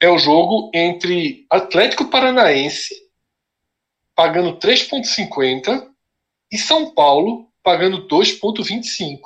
é 0.00 0.08
o 0.08 0.18
jogo 0.18 0.70
entre 0.74 1.46
Atlético 1.50 2.08
Paranaense 2.08 2.94
pagando 4.14 4.58
3,50 4.58 5.86
e 6.50 6.58
São 6.58 6.92
Paulo 6.92 7.48
pagando 7.62 8.08
2,25. 8.08 9.20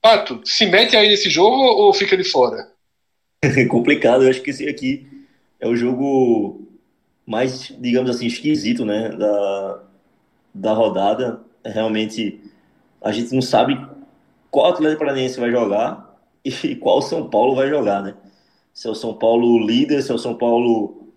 Pato, 0.00 0.40
se 0.44 0.66
mete 0.66 0.96
aí 0.96 1.08
nesse 1.08 1.30
jogo 1.30 1.56
ou 1.56 1.92
fica 1.94 2.16
de 2.16 2.24
fora? 2.24 2.72
É 3.44 3.66
complicado, 3.66 4.24
eu 4.24 4.30
acho 4.30 4.40
que 4.40 4.50
esse 4.50 4.66
aqui 4.66 5.06
é 5.60 5.68
o 5.68 5.76
jogo 5.76 6.66
mais, 7.26 7.70
digamos 7.78 8.10
assim, 8.10 8.26
esquisito, 8.26 8.86
né, 8.86 9.10
da, 9.10 9.82
da 10.54 10.72
rodada. 10.72 11.42
Realmente, 11.62 12.40
a 13.02 13.12
gente 13.12 13.34
não 13.34 13.42
sabe 13.42 13.78
qual 14.50 14.72
Atlético 14.72 15.00
Paranaense 15.00 15.38
vai 15.38 15.50
jogar 15.50 16.18
e 16.42 16.74
qual 16.76 17.02
São 17.02 17.28
Paulo 17.28 17.54
vai 17.54 17.68
jogar, 17.68 18.02
né? 18.02 18.14
Se 18.74 18.88
é 18.88 18.90
o 18.90 18.94
São 18.94 19.14
Paulo 19.14 19.64
líder, 19.64 20.02
se 20.02 20.10
é 20.10 20.14
o 20.14 20.18
São 20.18 20.34
Paulo 20.36 21.08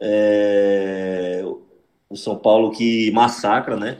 é, 0.00 1.42
o 2.08 2.16
São 2.16 2.36
Paulo 2.36 2.70
que 2.72 3.10
massacra, 3.12 3.76
né? 3.76 3.98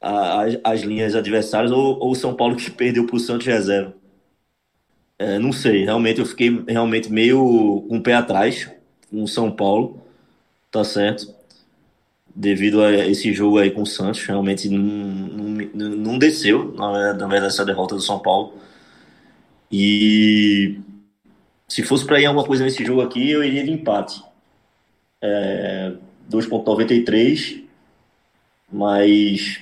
As, 0.00 0.58
as 0.62 0.80
linhas 0.82 1.14
adversárias 1.14 1.72
ou, 1.72 1.98
ou 1.98 2.12
o 2.12 2.14
São 2.14 2.34
Paulo 2.34 2.56
que 2.56 2.70
perdeu 2.70 3.06
para 3.06 3.16
o 3.16 3.20
Santos 3.20 3.46
reserva. 3.46 3.94
É, 5.18 5.38
não 5.38 5.52
sei, 5.52 5.84
realmente 5.84 6.20
eu 6.20 6.26
fiquei 6.26 6.64
realmente 6.68 7.10
meio 7.10 7.84
com 7.88 7.98
o 7.98 8.02
pé 8.02 8.14
atrás 8.14 8.70
com 9.10 9.22
o 9.22 9.28
São 9.28 9.50
Paulo, 9.50 10.02
tá 10.70 10.84
certo? 10.84 11.32
Devido 12.34 12.82
a 12.82 12.92
esse 13.06 13.32
jogo 13.32 13.58
aí 13.58 13.70
com 13.70 13.82
o 13.82 13.86
Santos, 13.86 14.26
realmente 14.26 14.68
não, 14.68 14.82
não, 15.74 15.88
não 15.90 16.18
desceu, 16.18 16.72
na 16.74 17.26
verdade, 17.28 17.46
essa 17.46 17.64
derrota 17.64 17.94
do 17.94 18.00
São 18.00 18.18
Paulo. 18.18 18.54
E 19.70 20.80
se 21.68 21.82
fosse 21.82 22.04
para 22.04 22.20
ir 22.20 22.26
alguma 22.26 22.46
coisa 22.46 22.64
nesse 22.64 22.84
jogo 22.84 23.00
aqui, 23.00 23.30
eu 23.30 23.42
iria 23.42 23.64
de 23.64 23.70
empate. 23.70 24.22
É, 25.22 25.92
2.93, 26.30 27.64
mas 28.72 29.60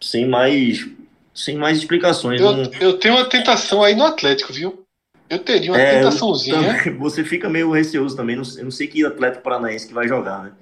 sem 0.00 0.26
mais 0.26 0.86
sem 1.34 1.56
mais 1.56 1.78
explicações. 1.78 2.40
Eu, 2.40 2.52
não... 2.52 2.70
eu 2.80 2.98
tenho 2.98 3.14
uma 3.14 3.24
tentação 3.24 3.82
aí 3.82 3.94
no 3.94 4.04
Atlético, 4.04 4.52
viu? 4.52 4.84
Eu 5.30 5.38
teria 5.38 5.70
uma 5.70 5.80
é, 5.80 5.98
tentaçãozinha. 5.98 6.78
Também, 6.78 6.96
você 6.96 7.22
fica 7.22 7.48
meio 7.48 7.70
receoso 7.70 8.16
também. 8.16 8.34
Não, 8.34 8.42
eu 8.56 8.64
não 8.64 8.70
sei 8.70 8.88
que 8.88 9.04
Atlético 9.04 9.44
Paranaense 9.44 9.86
que 9.86 9.94
vai 9.94 10.08
jogar, 10.08 10.42
né? 10.42 10.52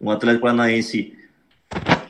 Um 0.00 0.10
Atlético 0.10 0.42
Paranaense 0.42 1.16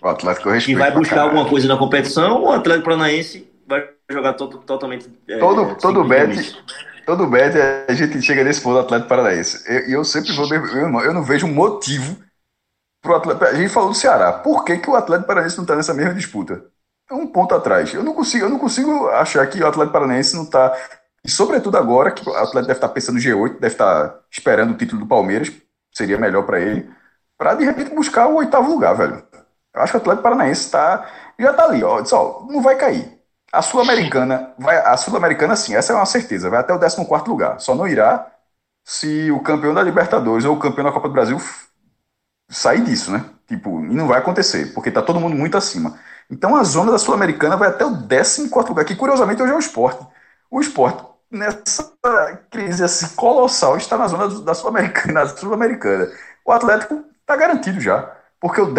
o 0.00 0.08
Atlético 0.08 0.50
que 0.58 0.74
vai 0.74 0.90
buscar 0.90 1.22
alguma 1.22 1.48
coisa 1.48 1.68
na 1.68 1.76
competição 1.76 2.40
ou 2.40 2.48
o 2.48 2.52
Atlético 2.52 2.86
Paranaense 2.86 3.48
vai 3.66 3.88
jogar 4.10 4.32
to 4.32 4.48
totalmente. 4.48 5.08
É, 5.28 5.38
todo 5.38 5.76
todo 5.76 6.04
bet, 6.04 6.56
todo 7.04 7.26
bet 7.26 7.54
a 7.88 7.92
gente 7.92 8.20
chega 8.22 8.44
nesse 8.44 8.60
ponto 8.60 8.74
do 8.74 8.80
Atlético 8.80 9.08
Paranaense. 9.08 9.64
E 9.70 9.92
eu, 9.92 9.98
eu, 9.98 10.04
sempre 10.04 10.32
vou. 10.34 10.46
Eu, 10.52 11.00
eu 11.00 11.12
não 11.12 11.22
vejo 11.22 11.46
motivo 11.46 12.16
pro 13.00 13.16
Atlético. 13.16 13.44
A 13.44 13.54
gente 13.54 13.68
falou 13.68 13.90
do 13.90 13.94
Ceará. 13.94 14.32
Por 14.32 14.64
que, 14.64 14.78
que 14.78 14.90
o 14.90 14.96
Atlético 14.96 15.26
Paranaense 15.26 15.56
não 15.56 15.64
está 15.64 15.76
nessa 15.76 15.94
mesma 15.94 16.14
disputa? 16.14 16.64
um 17.12 17.26
ponto 17.26 17.54
atrás. 17.54 17.92
Eu 17.92 18.02
não 18.02 18.14
consigo, 18.14 18.44
eu 18.44 18.50
não 18.50 18.58
consigo 18.58 19.08
achar 19.08 19.46
que 19.46 19.62
o 19.62 19.66
Atlético 19.66 19.92
Paranaense 19.92 20.34
não 20.34 20.44
está. 20.44 20.76
E 21.24 21.30
sobretudo 21.30 21.76
agora, 21.76 22.10
que 22.10 22.28
o 22.28 22.32
Atlético 22.32 22.62
deve 22.62 22.72
estar 22.72 22.88
tá 22.88 22.94
pensando 22.94 23.16
no 23.16 23.20
G8, 23.20 23.60
deve 23.60 23.66
estar 23.74 24.08
tá 24.08 24.20
esperando 24.30 24.72
o 24.72 24.76
título 24.76 25.02
do 25.02 25.06
Palmeiras, 25.06 25.52
seria 25.92 26.18
melhor 26.18 26.44
para 26.44 26.60
ele, 26.60 26.90
para 27.38 27.54
de 27.54 27.64
repente 27.64 27.94
buscar 27.94 28.26
o 28.26 28.36
oitavo 28.36 28.70
lugar, 28.70 28.94
velho. 28.94 29.22
Eu 29.74 29.82
acho 29.82 29.92
que 29.92 29.98
o 29.98 30.00
Atlético 30.00 30.22
Paranaense 30.22 30.70
tá, 30.70 31.08
já 31.38 31.50
está 31.52 31.64
ali, 31.64 31.84
ó, 31.84 32.00
diz, 32.00 32.12
ó, 32.12 32.46
não 32.50 32.60
vai 32.60 32.76
cair. 32.76 33.21
A 33.52 33.60
Sul-Americana, 33.62 34.54
vai, 34.58 34.78
a 34.78 34.96
Sul-Americana 34.96 35.54
sim, 35.56 35.74
essa 35.74 35.92
é 35.92 35.96
uma 35.96 36.06
certeza, 36.06 36.48
vai 36.48 36.60
até 36.60 36.72
o 36.72 36.78
14 36.80 37.28
lugar. 37.28 37.60
Só 37.60 37.74
não 37.74 37.86
irá 37.86 38.26
se 38.84 39.30
o 39.30 39.40
campeão 39.42 39.74
da 39.74 39.82
Libertadores 39.82 40.44
ou 40.46 40.56
o 40.56 40.60
campeão 40.60 40.84
da 40.84 40.92
Copa 40.92 41.08
do 41.08 41.14
Brasil 41.14 41.38
sair 42.50 42.82
disso, 42.84 43.10
né? 43.12 43.24
Tipo, 43.46 43.80
e 43.84 43.94
não 43.94 44.06
vai 44.08 44.18
acontecer, 44.18 44.72
porque 44.74 44.90
tá 44.90 45.02
todo 45.02 45.20
mundo 45.20 45.36
muito 45.36 45.56
acima. 45.56 45.98
Então 46.30 46.56
a 46.56 46.64
zona 46.64 46.92
da 46.92 46.98
Sul-Americana 46.98 47.56
vai 47.56 47.68
até 47.68 47.84
o 47.84 47.92
14 48.08 48.48
lugar, 48.68 48.84
que 48.84 48.96
curiosamente 48.96 49.42
hoje 49.42 49.52
é 49.52 49.56
o 49.56 49.58
esporte. 49.58 50.06
O 50.50 50.60
esporte, 50.60 51.04
nessa 51.30 51.92
crise 52.50 52.84
assim, 52.84 53.08
colossal, 53.16 53.76
está 53.76 53.96
na 53.98 54.08
zona 54.08 54.28
da 54.42 54.54
Sul-Americana. 54.54 55.26
Sul 55.36 55.50
o 56.44 56.52
Atlético 56.52 57.04
está 57.20 57.36
garantido 57.36 57.80
já, 57.80 58.10
porque 58.40 58.60
o 58.60 58.72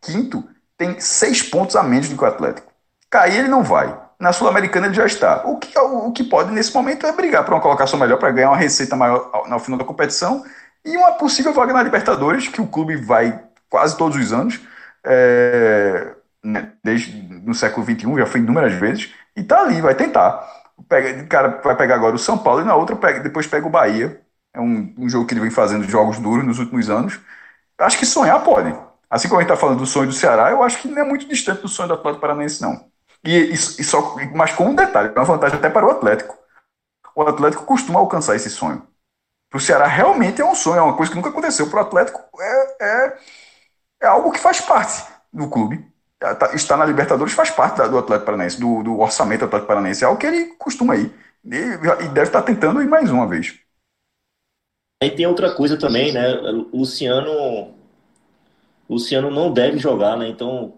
15 0.00 0.44
tem 0.76 1.00
seis 1.00 1.42
pontos 1.42 1.76
a 1.76 1.82
menos 1.82 2.08
do 2.08 2.16
que 2.16 2.24
o 2.24 2.26
Atlético. 2.26 2.73
Cair 3.14 3.38
ele 3.38 3.48
não 3.48 3.62
vai. 3.62 3.96
Na 4.18 4.32
Sul-Americana 4.32 4.86
ele 4.86 4.94
já 4.94 5.06
está. 5.06 5.42
O 5.46 5.56
que, 5.56 5.78
o, 5.78 6.08
o 6.08 6.12
que 6.12 6.24
pode 6.24 6.50
nesse 6.50 6.74
momento 6.74 7.06
é 7.06 7.12
brigar 7.12 7.44
para 7.44 7.54
uma 7.54 7.60
colocação 7.60 7.96
melhor, 7.96 8.18
para 8.18 8.32
ganhar 8.32 8.50
uma 8.50 8.56
receita 8.56 8.96
maior 8.96 9.30
no 9.48 9.58
final 9.60 9.78
da 9.78 9.84
competição 9.84 10.44
e 10.84 10.96
uma 10.96 11.12
possível 11.12 11.52
vaga 11.52 11.72
na 11.72 11.82
Libertadores, 11.82 12.48
que 12.48 12.60
o 12.60 12.66
clube 12.66 12.96
vai 12.96 13.40
quase 13.70 13.96
todos 13.96 14.16
os 14.16 14.32
anos. 14.32 14.60
É, 15.04 16.14
né, 16.42 16.72
desde 16.82 17.22
no 17.22 17.54
século 17.54 17.86
XXI, 17.86 18.16
já 18.18 18.26
foi 18.26 18.40
inúmeras 18.40 18.74
vezes, 18.74 19.14
e 19.36 19.42
tá 19.44 19.60
ali, 19.62 19.80
vai 19.80 19.94
tentar. 19.94 20.44
Pega, 20.88 21.22
o 21.22 21.28
cara 21.28 21.60
vai 21.62 21.76
pegar 21.76 21.94
agora 21.94 22.16
o 22.16 22.18
São 22.18 22.36
Paulo 22.36 22.62
e 22.62 22.64
na 22.64 22.74
outra 22.74 22.96
pega, 22.96 23.20
depois 23.20 23.46
pega 23.46 23.66
o 23.66 23.70
Bahia. 23.70 24.20
É 24.52 24.60
um, 24.60 24.92
um 24.98 25.08
jogo 25.08 25.26
que 25.26 25.34
ele 25.34 25.40
vem 25.40 25.50
fazendo 25.50 25.84
jogos 25.88 26.18
duros 26.18 26.44
nos 26.44 26.58
últimos 26.58 26.90
anos. 26.90 27.20
Acho 27.78 27.98
que 27.98 28.06
sonhar 28.06 28.42
pode. 28.44 28.74
Assim 29.10 29.28
como 29.28 29.40
a 29.40 29.42
gente 29.42 29.52
está 29.52 29.60
falando 29.60 29.78
do 29.78 29.86
sonho 29.86 30.08
do 30.08 30.12
Ceará, 30.12 30.50
eu 30.50 30.62
acho 30.62 30.80
que 30.80 30.88
não 30.88 31.02
é 31.02 31.04
muito 31.04 31.28
distante 31.28 31.62
do 31.62 31.68
sonho 31.68 31.88
do 31.88 31.94
Atlético 31.94 32.20
Paranaense, 32.20 32.62
não. 32.62 32.93
E, 33.24 33.52
e, 33.52 33.84
só, 33.84 34.16
mas 34.34 34.52
com 34.52 34.66
um 34.66 34.74
detalhe, 34.74 35.10
uma 35.10 35.24
vantagem 35.24 35.56
até 35.58 35.70
para 35.70 35.86
o 35.86 35.90
Atlético. 35.90 36.36
O 37.16 37.22
Atlético 37.22 37.64
costuma 37.64 38.00
alcançar 38.00 38.36
esse 38.36 38.50
sonho. 38.50 38.86
Para 39.48 39.58
o 39.58 39.60
Ceará 39.60 39.86
realmente 39.86 40.42
é 40.42 40.44
um 40.44 40.54
sonho, 40.54 40.78
é 40.78 40.82
uma 40.82 40.96
coisa 40.96 41.10
que 41.10 41.16
nunca 41.16 41.30
aconteceu. 41.30 41.70
Para 41.70 41.78
o 41.78 41.82
Atlético 41.86 42.20
é, 42.40 42.76
é, 42.84 43.18
é 44.02 44.06
algo 44.06 44.32
que 44.32 44.38
faz 44.38 44.60
parte 44.60 45.04
do 45.32 45.48
clube. 45.48 45.86
Tá, 46.18 46.34
tá, 46.34 46.54
está 46.54 46.76
na 46.76 46.84
Libertadores 46.84 47.34
faz 47.34 47.50
parte 47.50 47.76
do 47.88 47.98
Atlético 47.98 48.26
Paranaense, 48.26 48.60
do, 48.60 48.82
do 48.82 49.00
orçamento 49.00 49.44
Atlético 49.44 49.68
Paranaense, 49.68 50.04
é 50.04 50.08
o 50.08 50.16
que 50.16 50.26
ele 50.26 50.46
costuma 50.56 50.96
ir. 50.96 51.12
E, 51.44 51.56
e 51.56 52.08
deve 52.08 52.28
estar 52.28 52.42
tentando 52.42 52.82
ir 52.82 52.88
mais 52.88 53.10
uma 53.10 53.26
vez. 53.26 53.58
Aí 55.02 55.10
tem 55.10 55.26
outra 55.26 55.54
coisa 55.54 55.78
também, 55.78 56.12
né? 56.12 56.26
Luciano. 56.72 57.74
Luciano 58.88 59.30
não 59.30 59.52
deve 59.52 59.78
jogar, 59.78 60.16
né? 60.16 60.28
Então, 60.28 60.74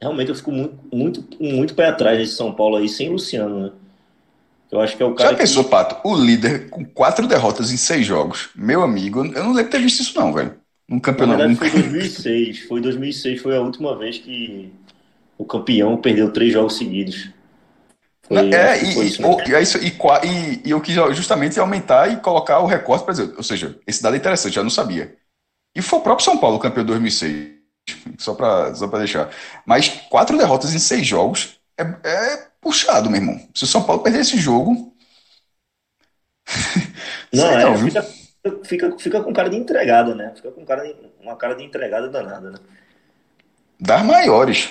realmente 0.00 0.30
eu 0.30 0.34
fico 0.34 0.50
muito, 0.50 0.78
muito, 0.92 1.24
muito 1.38 1.74
pé 1.74 1.88
atrás 1.88 2.18
desse 2.18 2.34
São 2.34 2.52
Paulo 2.52 2.76
aí, 2.76 2.88
sem 2.88 3.10
Luciano, 3.10 3.64
né? 3.64 3.72
Eu 4.70 4.80
acho 4.80 4.96
que 4.96 5.02
é 5.02 5.06
o 5.06 5.14
cara. 5.14 5.30
Já 5.30 5.36
pensou, 5.36 5.64
que... 5.64 5.70
Pato? 5.70 6.08
O 6.08 6.14
líder 6.14 6.70
com 6.70 6.84
quatro 6.84 7.26
derrotas 7.26 7.72
em 7.72 7.76
seis 7.76 8.06
jogos. 8.06 8.50
Meu 8.54 8.82
amigo, 8.82 9.24
eu 9.24 9.42
não 9.42 9.52
lembro 9.52 9.64
de 9.64 9.70
ter 9.70 9.80
visto 9.80 10.00
isso, 10.00 10.18
não, 10.18 10.32
velho. 10.32 10.54
Um 10.88 11.00
campeonato. 11.00 11.38
Na 11.38 11.46
verdade, 11.48 11.70
foi 11.70 11.82
2006. 11.82 12.58
Foi 12.60 12.80
2006, 12.80 13.42
foi 13.42 13.56
a 13.56 13.60
última 13.60 13.96
vez 13.98 14.18
que 14.18 14.72
o 15.36 15.44
campeão 15.44 15.96
perdeu 15.96 16.32
três 16.32 16.52
jogos 16.52 16.76
seguidos. 16.76 17.30
Foi, 18.22 18.54
é, 18.54 18.80
e, 18.80 19.08
isso, 19.08 19.26
o, 19.26 19.40
e, 19.40 20.28
e, 20.28 20.62
e, 20.66 20.70
eu 20.70 20.80
quis 20.80 20.94
justamente 21.16 21.58
aumentar 21.58 22.12
e 22.12 22.18
colocar 22.18 22.60
o 22.60 22.66
recorte 22.66 23.04
para 23.04 23.12
dizer, 23.12 23.34
ou 23.36 23.42
seja, 23.42 23.76
esse 23.84 24.00
dado 24.00 24.14
é 24.14 24.18
interessante, 24.18 24.54
já 24.54 24.62
não 24.62 24.70
sabia. 24.70 25.16
E 25.74 25.82
foi 25.82 25.98
o 25.98 26.02
próprio 26.02 26.24
São 26.24 26.38
Paulo 26.38 26.60
campeão 26.60 26.84
de 26.84 26.88
2006, 26.88 27.59
só 28.18 28.34
para 28.34 28.74
só 28.74 28.86
deixar. 28.86 29.30
Mas 29.66 29.88
quatro 30.08 30.36
derrotas 30.36 30.74
em 30.74 30.78
seis 30.78 31.06
jogos 31.06 31.60
é, 31.78 31.82
é 32.08 32.48
puxado, 32.60 33.10
meu 33.10 33.20
irmão. 33.20 33.48
Se 33.54 33.64
o 33.64 33.66
São 33.66 33.82
Paulo 33.82 34.02
perder 34.02 34.20
esse 34.20 34.38
jogo. 34.38 34.94
Não, 37.32 37.46
é, 37.46 37.64
não 37.64 37.78
fica, 37.78 38.02
fica, 38.64 38.98
fica 38.98 39.22
com 39.22 39.32
cara 39.32 39.48
de 39.48 39.56
entregada, 39.56 40.16
né? 40.16 40.32
Fica 40.34 40.50
com 40.50 40.64
cara 40.64 40.82
de, 40.82 40.96
uma 41.20 41.36
cara 41.36 41.54
de 41.54 41.62
entregada 41.62 42.08
danada, 42.08 42.50
né? 42.50 42.58
Das 43.78 44.04
maiores. 44.04 44.68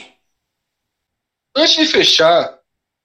Antes 1.55 1.75
de 1.75 1.85
fechar, 1.85 2.59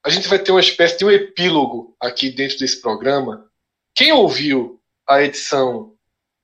a 0.05 0.11
gente 0.11 0.27
vai 0.27 0.41
ter 0.41 0.51
uma 0.51 0.61
espécie 0.61 0.99
de 0.99 1.05
um 1.05 1.11
epílogo 1.11 1.97
aqui 2.01 2.31
dentro 2.31 2.59
desse 2.59 2.81
programa. 2.81 3.49
Quem 3.95 4.13
ouviu 4.13 4.83
a 5.09 5.23
edição 5.23 5.95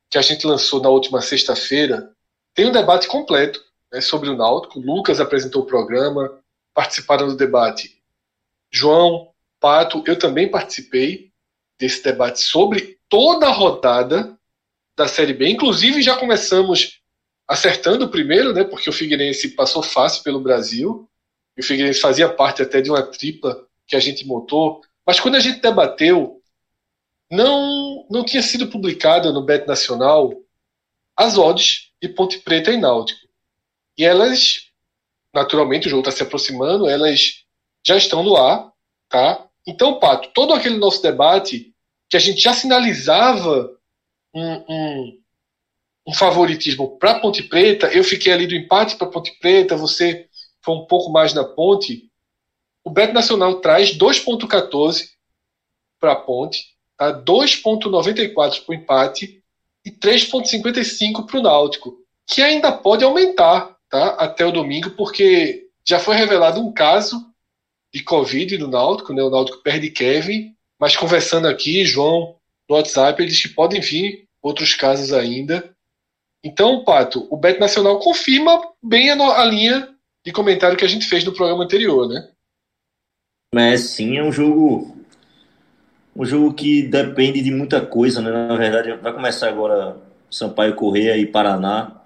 que 0.09 0.17
a 0.17 0.21
gente 0.21 0.47
lançou 0.47 0.81
na 0.81 0.89
última 0.89 1.21
sexta-feira 1.21 2.10
tem 2.53 2.65
um 2.65 2.71
debate 2.71 3.07
completo 3.07 3.61
né, 3.91 4.01
sobre 4.01 4.29
o 4.29 4.35
Náutico. 4.35 4.79
O 4.79 4.83
Lucas 4.83 5.19
apresentou 5.19 5.63
o 5.63 5.65
programa, 5.65 6.39
participaram 6.73 7.27
do 7.27 7.35
debate 7.35 8.01
João, 8.71 9.31
Pato, 9.59 10.03
eu 10.07 10.17
também 10.17 10.49
participei 10.49 11.29
desse 11.77 12.01
debate 12.03 12.39
sobre 12.39 12.97
toda 13.09 13.47
a 13.47 13.51
rodada 13.51 14.37
da 14.95 15.07
Série 15.07 15.33
B. 15.33 15.49
Inclusive, 15.49 16.01
já 16.01 16.15
começamos 16.15 16.99
acertando 17.47 18.05
o 18.05 18.09
primeiro, 18.09 18.53
né? 18.53 18.63
Porque 18.63 18.89
o 18.89 18.93
Figueirense 18.93 19.49
passou 19.49 19.83
fácil 19.83 20.23
pelo 20.23 20.39
Brasil. 20.39 21.07
E 21.57 21.61
o 21.61 21.63
Figueirense 21.63 21.99
fazia 21.99 22.29
parte 22.29 22.61
até 22.61 22.81
de 22.81 22.89
uma 22.89 23.03
tripla 23.03 23.67
que 23.85 23.95
a 23.95 23.99
gente 23.99 24.25
montou. 24.25 24.81
Mas 25.05 25.19
quando 25.19 25.35
a 25.35 25.39
gente 25.39 25.61
debateu, 25.61 26.41
não, 27.29 28.07
não 28.09 28.23
tinha 28.23 28.41
sido 28.41 28.67
publicada 28.67 29.31
no 29.31 29.43
Bet 29.43 29.67
Nacional 29.67 30.33
as 31.15 31.37
odds 31.37 31.90
de 32.01 32.09
Ponte 32.09 32.39
Preta 32.39 32.71
e 32.71 32.77
Náutico. 32.77 33.27
E 33.97 34.03
elas, 34.03 34.71
naturalmente, 35.33 35.87
o 35.87 35.89
jogo 35.89 36.01
está 36.01 36.11
se 36.11 36.23
aproximando, 36.23 36.89
elas 36.89 37.45
já 37.85 37.95
estão 37.95 38.23
no 38.23 38.35
ar, 38.35 38.71
tá? 39.07 39.47
Então, 39.67 39.99
Pato, 39.99 40.29
todo 40.33 40.53
aquele 40.53 40.77
nosso 40.77 41.01
debate 41.01 41.73
que 42.09 42.17
a 42.17 42.19
gente 42.19 42.41
já 42.41 42.53
sinalizava 42.53 43.77
um, 44.33 44.53
um, 44.67 45.21
um 46.07 46.13
favoritismo 46.13 46.97
para 46.97 47.19
Ponte 47.19 47.43
Preta, 47.43 47.87
eu 47.87 48.03
fiquei 48.03 48.33
ali 48.33 48.47
do 48.47 48.55
empate 48.55 48.95
para 48.95 49.07
Ponte 49.07 49.37
Preta, 49.39 49.77
você 49.77 50.27
foi 50.61 50.75
um 50.75 50.85
pouco 50.85 51.11
mais 51.11 51.33
na 51.33 51.43
Ponte. 51.43 52.09
O 52.83 52.89
Beto 52.89 53.13
Nacional 53.13 53.61
traz 53.61 53.95
2,14 53.95 55.09
para 55.99 56.13
a 56.13 56.15
Ponte, 56.15 56.75
tá? 56.97 57.13
2,94 57.23 58.33
para 58.65 58.71
o 58.71 58.73
empate 58.73 59.40
e 59.85 59.91
3,55 59.91 61.25
para 61.25 61.39
o 61.39 61.41
Náutico, 61.41 61.97
que 62.27 62.41
ainda 62.41 62.71
pode 62.71 63.03
aumentar 63.03 63.75
tá? 63.89 64.09
até 64.11 64.45
o 64.45 64.51
domingo, 64.51 64.91
porque 64.91 65.67
já 65.85 65.99
foi 65.99 66.15
revelado 66.15 66.61
um 66.61 66.71
caso 66.71 67.25
de 67.93 68.03
Covid 68.03 68.57
no 68.57 68.67
Náutico, 68.67 69.13
né? 69.13 69.21
O 69.21 69.29
Náutico 69.29 69.61
perde 69.61 69.89
Kevin, 69.89 70.55
mas 70.79 70.95
conversando 70.95 71.47
aqui, 71.47 71.83
João, 71.83 72.35
no 72.69 72.75
WhatsApp, 72.75 73.21
ele 73.21 73.29
disse 73.29 73.49
que 73.49 73.55
podem 73.55 73.81
vir 73.81 74.27
outros 74.41 74.73
casos 74.73 75.11
ainda. 75.11 75.75
Então, 76.43 76.83
Pato, 76.83 77.27
o 77.29 77.37
Bet 77.37 77.59
Nacional 77.59 77.99
confirma 77.99 78.61
bem 78.81 79.11
a, 79.11 79.15
a, 79.15 79.45
linha 79.45 79.89
de 80.25 80.31
comentário 80.31 80.77
que 80.77 80.85
a 80.85 80.87
gente 80.87 81.05
fez 81.05 81.23
no 81.23 81.33
programa 81.33 81.63
anterior, 81.63 82.07
né? 82.07 82.29
Mas 83.53 83.81
sim, 83.81 84.17
é 84.17 84.23
um 84.23 84.31
jogo 84.31 85.00
um 86.15 86.25
jogo 86.25 86.53
que 86.53 86.81
depende 86.83 87.41
de 87.41 87.51
muita 87.51 87.81
coisa, 87.81 88.21
né? 88.21 88.31
Na 88.31 88.55
verdade, 88.55 88.93
vai 89.01 89.13
começar 89.13 89.47
agora 89.47 89.97
Sampaio 90.29 90.75
Correia 90.75 91.17
e 91.17 91.25
Paraná. 91.25 92.01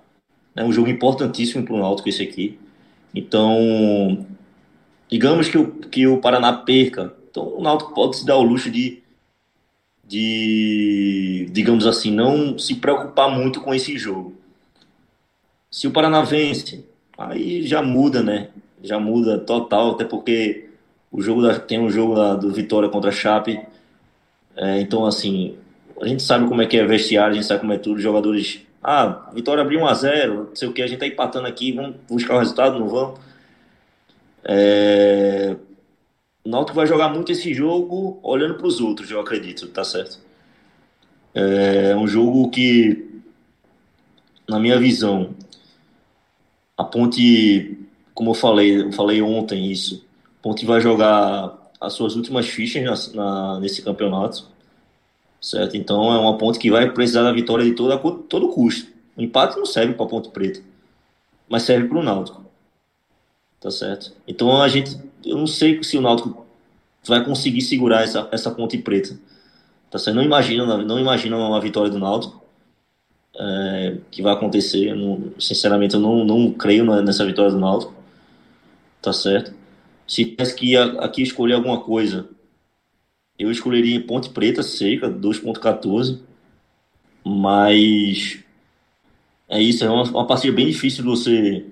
É 0.55 0.63
um 0.63 0.71
jogo 0.71 0.89
importantíssimo 0.89 1.65
para 1.65 1.73
o 1.73 1.79
Náutico 1.79 2.09
esse 2.09 2.23
aqui. 2.23 2.59
Então, 3.13 4.25
digamos 5.09 5.47
que 5.47 5.57
o, 5.57 5.71
que 5.71 6.07
o 6.07 6.19
Paraná 6.19 6.53
perca, 6.53 7.13
então 7.29 7.57
o 7.57 7.61
Náutico 7.61 7.93
pode 7.93 8.17
se 8.17 8.25
dar 8.25 8.37
o 8.37 8.43
luxo 8.43 8.69
de, 8.69 9.01
de, 10.07 11.49
digamos 11.51 11.87
assim, 11.87 12.11
não 12.11 12.57
se 12.59 12.75
preocupar 12.75 13.29
muito 13.29 13.61
com 13.61 13.73
esse 13.73 13.97
jogo. 13.97 14.33
Se 15.69 15.87
o 15.87 15.91
Paraná 15.91 16.21
vence, 16.21 16.85
aí 17.17 17.65
já 17.65 17.81
muda, 17.81 18.21
né? 18.21 18.49
Já 18.83 18.99
muda 18.99 19.39
total, 19.39 19.91
até 19.91 20.05
porque 20.05 20.69
o 21.11 21.21
jogo 21.21 21.41
da, 21.41 21.59
tem 21.59 21.79
um 21.79 21.89
jogo 21.89 22.15
da, 22.15 22.35
do 22.35 22.51
Vitória 22.51 22.89
contra 22.89 23.09
a 23.09 23.13
Chape. 23.13 23.59
É, 24.57 24.79
então, 24.79 25.05
assim, 25.05 25.57
a 26.01 26.07
gente 26.07 26.23
sabe 26.23 26.47
como 26.47 26.61
é 26.61 26.65
que 26.65 26.77
é 26.77 26.85
vestiário, 26.85 27.31
a 27.31 27.35
gente 27.35 27.45
sabe 27.45 27.61
como 27.61 27.73
é 27.73 27.77
tudo. 27.77 27.99
Jogadores, 27.99 28.61
ah, 28.83 29.29
Vitória 29.33 29.61
abriu 29.61 29.79
1 29.81 29.87
a 29.87 29.93
0 29.93 30.33
não 30.49 30.55
sei 30.55 30.67
o 30.67 30.73
que, 30.73 30.81
a 30.81 30.87
gente 30.87 30.99
tá 30.99 31.07
empatando 31.07 31.47
aqui, 31.47 31.71
vamos 31.71 31.95
buscar 32.07 32.35
o 32.35 32.39
resultado, 32.39 32.79
não 32.79 32.87
vamos. 32.87 33.19
É... 34.43 35.55
O 36.43 36.49
Náutico 36.49 36.75
vai 36.75 36.85
jogar 36.85 37.09
muito 37.09 37.31
esse 37.31 37.53
jogo 37.53 38.19
olhando 38.21 38.53
para 38.55 38.67
os 38.67 38.79
outros, 38.79 39.09
eu 39.09 39.19
acredito, 39.19 39.67
tá 39.69 39.83
certo? 39.83 40.19
É 41.33 41.95
um 41.95 42.07
jogo 42.07 42.49
que, 42.51 43.21
na 44.47 44.59
minha 44.59 44.77
visão, 44.77 45.35
a 46.77 46.83
Ponte, 46.83 47.79
como 48.13 48.29
eu 48.29 48.33
falei, 48.35 48.83
eu 48.83 48.91
falei 48.91 49.21
ontem 49.21 49.71
isso, 49.71 50.05
a 50.39 50.43
Ponte 50.43 50.65
vai 50.65 50.79
jogar 50.79 51.64
as 51.79 51.93
suas 51.93 52.15
últimas 52.15 52.47
fichas 52.47 53.13
na, 53.13 53.23
na, 53.23 53.59
nesse 53.59 53.81
campeonato, 53.81 54.47
certo? 55.41 55.77
Então 55.77 56.13
é 56.13 56.17
uma 56.17 56.37
Ponte 56.37 56.59
que 56.59 56.71
vai 56.71 56.89
precisar 56.91 57.23
da 57.23 57.31
vitória 57.31 57.65
de 57.65 57.73
todo, 57.73 58.23
todo 58.23 58.49
custo. 58.49 58.91
O 59.15 59.21
empate 59.21 59.57
não 59.57 59.65
serve 59.65 59.93
para 59.93 60.05
Ponte 60.05 60.29
Preta, 60.29 60.61
mas 61.49 61.63
serve 61.63 61.87
para 61.87 61.99
o 61.99 62.03
Náutico 62.03 62.45
tá 63.65 63.71
certo? 63.71 64.13
Então 64.27 64.61
a 64.61 64.67
gente, 64.67 64.95
eu 65.25 65.35
não 65.37 65.47
sei 65.47 65.81
se 65.83 65.97
o 65.97 66.01
Náutico 66.01 66.45
vai 67.07 67.25
conseguir 67.25 67.61
segurar 67.61 68.03
essa, 68.03 68.29
essa 68.31 68.51
ponte 68.51 68.77
preta, 68.77 69.17
tá 69.89 69.97
certo? 69.97 70.15
Não 70.15 70.23
imagina, 70.23 70.77
não 70.83 70.99
imagina 70.99 71.35
uma 71.35 71.59
vitória 71.59 71.89
do 71.89 71.97
Náutico 71.97 72.43
é, 73.35 73.97
que 74.11 74.21
vai 74.21 74.33
acontecer. 74.33 74.93
Não, 74.93 75.31
sinceramente, 75.39 75.95
eu 75.95 75.99
não, 75.99 76.23
não 76.23 76.51
creio 76.51 76.85
nessa 77.01 77.25
vitória 77.25 77.49
do 77.49 77.59
Náutico, 77.59 77.91
tá 79.01 79.11
certo? 79.11 79.51
Se 80.07 80.25
tivesse 80.25 80.55
que 80.55 80.75
aqui 80.77 81.21
escolher 81.21 81.53
alguma 81.53 81.81
coisa, 81.81 82.29
eu 83.37 83.51
escolheria 83.51 84.05
Ponte 84.05 84.29
Preta 84.29 84.63
seca, 84.63 85.09
2.14, 85.09 86.21
mas 87.23 88.39
é 89.49 89.61
isso, 89.61 89.83
é 89.83 89.89
uma, 89.89 90.03
uma 90.03 90.27
partida 90.27 90.55
bem 90.55 90.67
difícil 90.67 91.03
de 91.03 91.09
você 91.09 91.65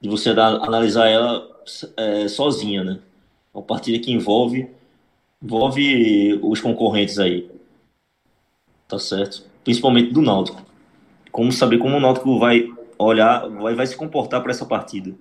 de 0.00 0.08
você 0.08 0.30
analisar 0.30 1.08
ela 1.08 1.48
é, 1.96 2.28
sozinha, 2.28 2.84
né? 2.84 3.00
Uma 3.52 3.62
partida 3.62 3.98
que 3.98 4.12
envolve 4.12 4.68
envolve 5.42 6.38
os 6.42 6.60
concorrentes 6.60 7.18
aí, 7.18 7.50
tá 8.86 8.98
certo? 8.98 9.44
Principalmente 9.64 10.12
do 10.12 10.22
Náutico. 10.22 10.64
Como 11.30 11.52
saber 11.52 11.78
como 11.78 11.96
o 11.96 12.00
Náutico 12.00 12.38
vai 12.38 12.68
olhar, 12.98 13.48
vai, 13.48 13.74
vai 13.74 13.86
se 13.86 13.96
comportar 13.96 14.42
para 14.42 14.50
essa 14.50 14.66
partida? 14.66 15.14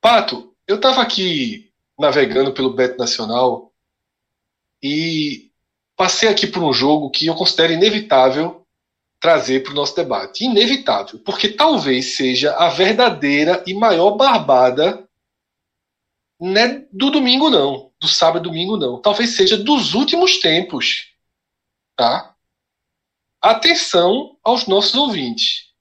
Pato, 0.00 0.49
eu 0.70 0.76
estava 0.76 1.02
aqui 1.02 1.72
navegando 1.98 2.52
pelo 2.52 2.72
Bet 2.72 2.96
Nacional 2.96 3.72
e 4.80 5.50
passei 5.96 6.28
aqui 6.28 6.46
por 6.46 6.62
um 6.62 6.72
jogo 6.72 7.10
que 7.10 7.26
eu 7.26 7.34
considero 7.34 7.72
inevitável 7.72 8.64
trazer 9.18 9.64
para 9.64 9.72
o 9.72 9.74
nosso 9.74 9.96
debate. 9.96 10.44
Inevitável, 10.44 11.18
porque 11.24 11.48
talvez 11.48 12.14
seja 12.16 12.54
a 12.54 12.68
verdadeira 12.68 13.64
e 13.66 13.74
maior 13.74 14.12
barbada 14.12 15.08
não 16.38 16.56
é 16.56 16.86
do 16.92 17.10
domingo 17.10 17.50
não, 17.50 17.90
do 18.00 18.06
sábado 18.06 18.46
e 18.46 18.48
domingo 18.48 18.76
não. 18.76 19.02
Talvez 19.02 19.34
seja 19.34 19.58
dos 19.58 19.92
últimos 19.92 20.38
tempos, 20.38 21.12
tá? 21.96 22.32
Atenção 23.42 24.38
aos 24.44 24.68
nossos 24.68 24.94
ouvintes. 24.94 25.72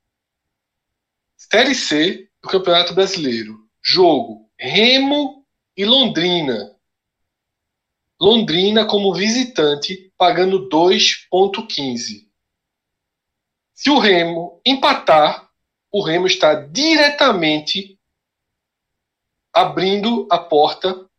Série 1.37 1.75
C 1.75 2.27
do 2.41 2.49
Campeonato 2.49 2.95
Brasileiro. 2.95 3.69
Jogo 3.81 4.48
Remo 4.61 5.47
e 5.77 5.85
Londrina. 5.85 6.77
Londrina 8.19 8.85
como 8.85 9.13
visitante, 9.13 10.13
pagando 10.17 10.67
2,15. 10.67 12.27
Se 13.73 13.89
o 13.89 13.97
Remo 13.97 14.61
empatar, 14.65 15.49
o 15.89 16.03
Remo 16.03 16.27
está 16.27 16.55
diretamente 16.55 17.97
abrindo 19.53 20.27
a 20.29 20.37
porta 20.37 21.09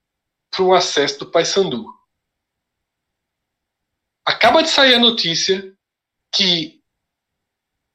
para 0.50 0.62
um 0.62 0.74
acesso 0.74 1.20
do 1.20 1.30
Paysandu. 1.30 1.86
Acaba 4.22 4.62
de 4.62 4.68
sair 4.68 4.96
a 4.96 4.98
notícia 4.98 5.74
que, 6.30 6.84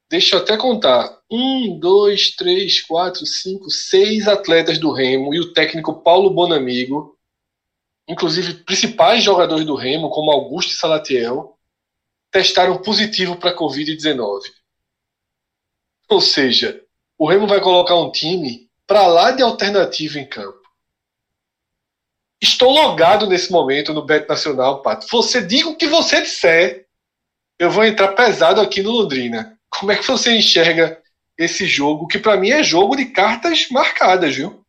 deixa 0.08 0.34
eu 0.34 0.42
até 0.42 0.56
contar, 0.56 1.15
um, 1.30 1.78
dois, 1.78 2.30
três, 2.36 2.82
quatro, 2.82 3.26
cinco, 3.26 3.70
seis 3.70 4.28
atletas 4.28 4.78
do 4.78 4.92
Remo 4.92 5.34
e 5.34 5.40
o 5.40 5.52
técnico 5.52 6.02
Paulo 6.02 6.30
Bonamigo 6.30 7.16
inclusive 8.08 8.54
principais 8.64 9.24
jogadores 9.24 9.66
do 9.66 9.74
Remo, 9.74 10.10
como 10.10 10.30
Augusto 10.30 10.72
e 10.72 10.76
Salatiel, 10.76 11.58
testaram 12.30 12.80
positivo 12.80 13.36
para 13.36 13.50
a 13.50 13.56
Covid-19. 13.56 14.42
Ou 16.08 16.20
seja, 16.20 16.82
o 17.18 17.28
Remo 17.28 17.46
vai 17.46 17.60
colocar 17.60 17.96
um 17.96 18.12
time 18.12 18.70
para 18.86 19.06
lá 19.06 19.32
de 19.32 19.42
alternativo 19.42 20.18
em 20.18 20.28
campo. 20.28 20.62
Estou 22.40 22.70
logado 22.70 23.26
nesse 23.26 23.50
momento 23.50 23.92
no 23.92 24.04
Bet 24.04 24.28
Nacional, 24.28 24.82
Pato. 24.82 25.06
Você 25.10 25.44
diga 25.44 25.68
o 25.68 25.76
que 25.76 25.88
você 25.88 26.20
disser, 26.20 26.86
eu 27.58 27.70
vou 27.70 27.84
entrar 27.84 28.12
pesado 28.12 28.60
aqui 28.60 28.82
no 28.82 28.90
Londrina. 28.90 29.58
Como 29.68 29.90
é 29.90 29.96
que 29.96 30.06
você 30.06 30.36
enxerga 30.36 31.02
esse 31.38 31.66
jogo, 31.66 32.06
que 32.06 32.18
para 32.18 32.36
mim 32.36 32.50
é 32.50 32.62
jogo 32.62 32.96
de 32.96 33.06
cartas 33.06 33.68
marcadas, 33.70 34.34
viu? 34.34 34.60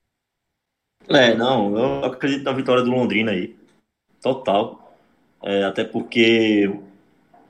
É, 1.09 1.33
não, 1.33 1.77
eu 1.77 2.05
acredito 2.05 2.43
na 2.43 2.51
vitória 2.51 2.83
do 2.83 2.91
Londrina 2.91 3.31
aí. 3.31 3.55
Total. 4.21 4.97
É, 5.43 5.63
até 5.63 5.83
porque 5.83 6.69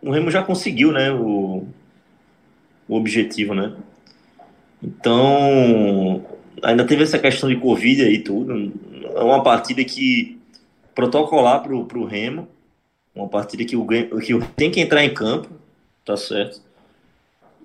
o 0.02 0.12
Remo 0.12 0.30
já 0.30 0.44
conseguiu, 0.44 0.92
né, 0.92 1.12
o, 1.12 1.68
o 2.88 2.96
objetivo, 2.96 3.56
né? 3.56 3.76
Então, 4.84 6.24
ainda 6.62 6.86
teve 6.86 7.04
essa 7.04 7.18
questão 7.18 7.50
de 7.50 7.56
Covid 7.56 8.04
aí 8.04 8.20
tudo. 8.20 8.72
É 9.16 9.22
uma 9.22 9.42
partida 9.44 9.84
que 9.84 10.40
protocolar 10.94 11.64
pro, 11.64 11.86
pro 11.86 12.06
Remo, 12.06 12.48
uma 13.16 13.28
partida 13.28 13.66
que 13.66 13.76
o, 13.76 13.88
que 13.88 14.40
tem 14.56 14.70
que 14.70 14.80
entrar 14.80 15.04
em 15.04 15.14
campo, 15.14 15.50
tá 16.06 16.16
certo? 16.16 16.62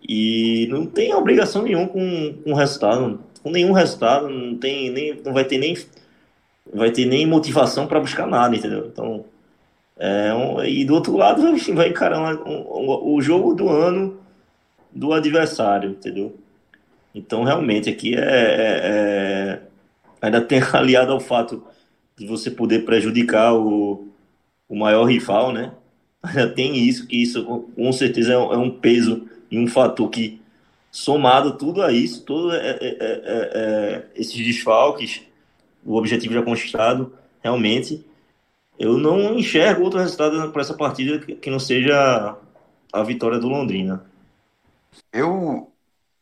E 0.08 0.66
não 0.70 0.86
tem 0.86 1.14
obrigação 1.14 1.62
nenhuma 1.62 1.88
com, 1.88 2.34
com 2.44 2.54
resultado 2.54 3.20
com 3.42 3.50
nenhum 3.50 3.72
resultado, 3.72 4.28
não 4.28 4.56
tem 4.56 4.90
nem, 4.90 5.20
não 5.24 5.32
vai 5.32 5.44
ter 5.44 5.58
nem, 5.58 5.76
vai 6.72 6.90
ter 6.90 7.06
nem 7.06 7.26
motivação 7.26 7.86
para 7.86 8.00
buscar 8.00 8.26
nada, 8.26 8.54
entendeu? 8.54 8.86
Então, 8.86 9.24
é 9.98 10.32
um, 10.32 10.64
e 10.64 10.84
do 10.84 10.94
outro 10.94 11.16
lado 11.16 11.42
vai 11.74 11.88
encarar 11.88 12.20
um, 12.20 12.52
um, 12.52 13.14
o 13.14 13.20
jogo 13.20 13.54
do 13.54 13.68
ano 13.68 14.18
do 14.92 15.12
adversário, 15.12 15.90
entendeu? 15.90 16.36
Então, 17.14 17.42
realmente, 17.42 17.90
aqui 17.90 18.14
é, 18.14 18.20
é, 18.20 18.80
é, 18.84 19.62
ainda 20.20 20.40
tem 20.40 20.60
aliado 20.72 21.12
ao 21.12 21.20
fato 21.20 21.64
de 22.16 22.26
você 22.26 22.50
poder 22.50 22.84
prejudicar 22.84 23.54
o, 23.54 24.08
o 24.68 24.76
maior 24.76 25.04
rival, 25.04 25.52
né? 25.52 25.72
Ainda 26.22 26.48
tem 26.48 26.76
isso, 26.76 27.06
que 27.06 27.20
isso 27.20 27.44
com 27.74 27.92
certeza 27.92 28.34
é 28.34 28.38
um, 28.38 28.52
é 28.52 28.56
um 28.56 28.70
peso 28.70 29.28
e 29.52 29.58
um 29.58 29.66
fator 29.66 30.08
que 30.08 30.40
somado 30.90 31.58
tudo 31.58 31.82
a 31.82 31.92
isso, 31.92 32.24
todos 32.24 32.54
é, 32.54 32.78
é, 32.80 32.96
é, 33.00 34.06
esses 34.14 34.34
desfalques, 34.34 35.20
o 35.84 35.94
objetivo 35.96 36.32
já 36.32 36.42
conquistado, 36.42 37.12
realmente, 37.42 38.04
eu 38.78 38.96
não 38.96 39.38
enxergo 39.38 39.82
outro 39.82 40.00
resultado 40.00 40.50
para 40.50 40.62
essa 40.62 40.72
partida 40.72 41.18
que 41.18 41.50
não 41.50 41.58
seja 41.58 42.34
a 42.90 43.02
vitória 43.02 43.38
do 43.38 43.48
Londrina. 43.48 44.06
Eu, 45.12 45.70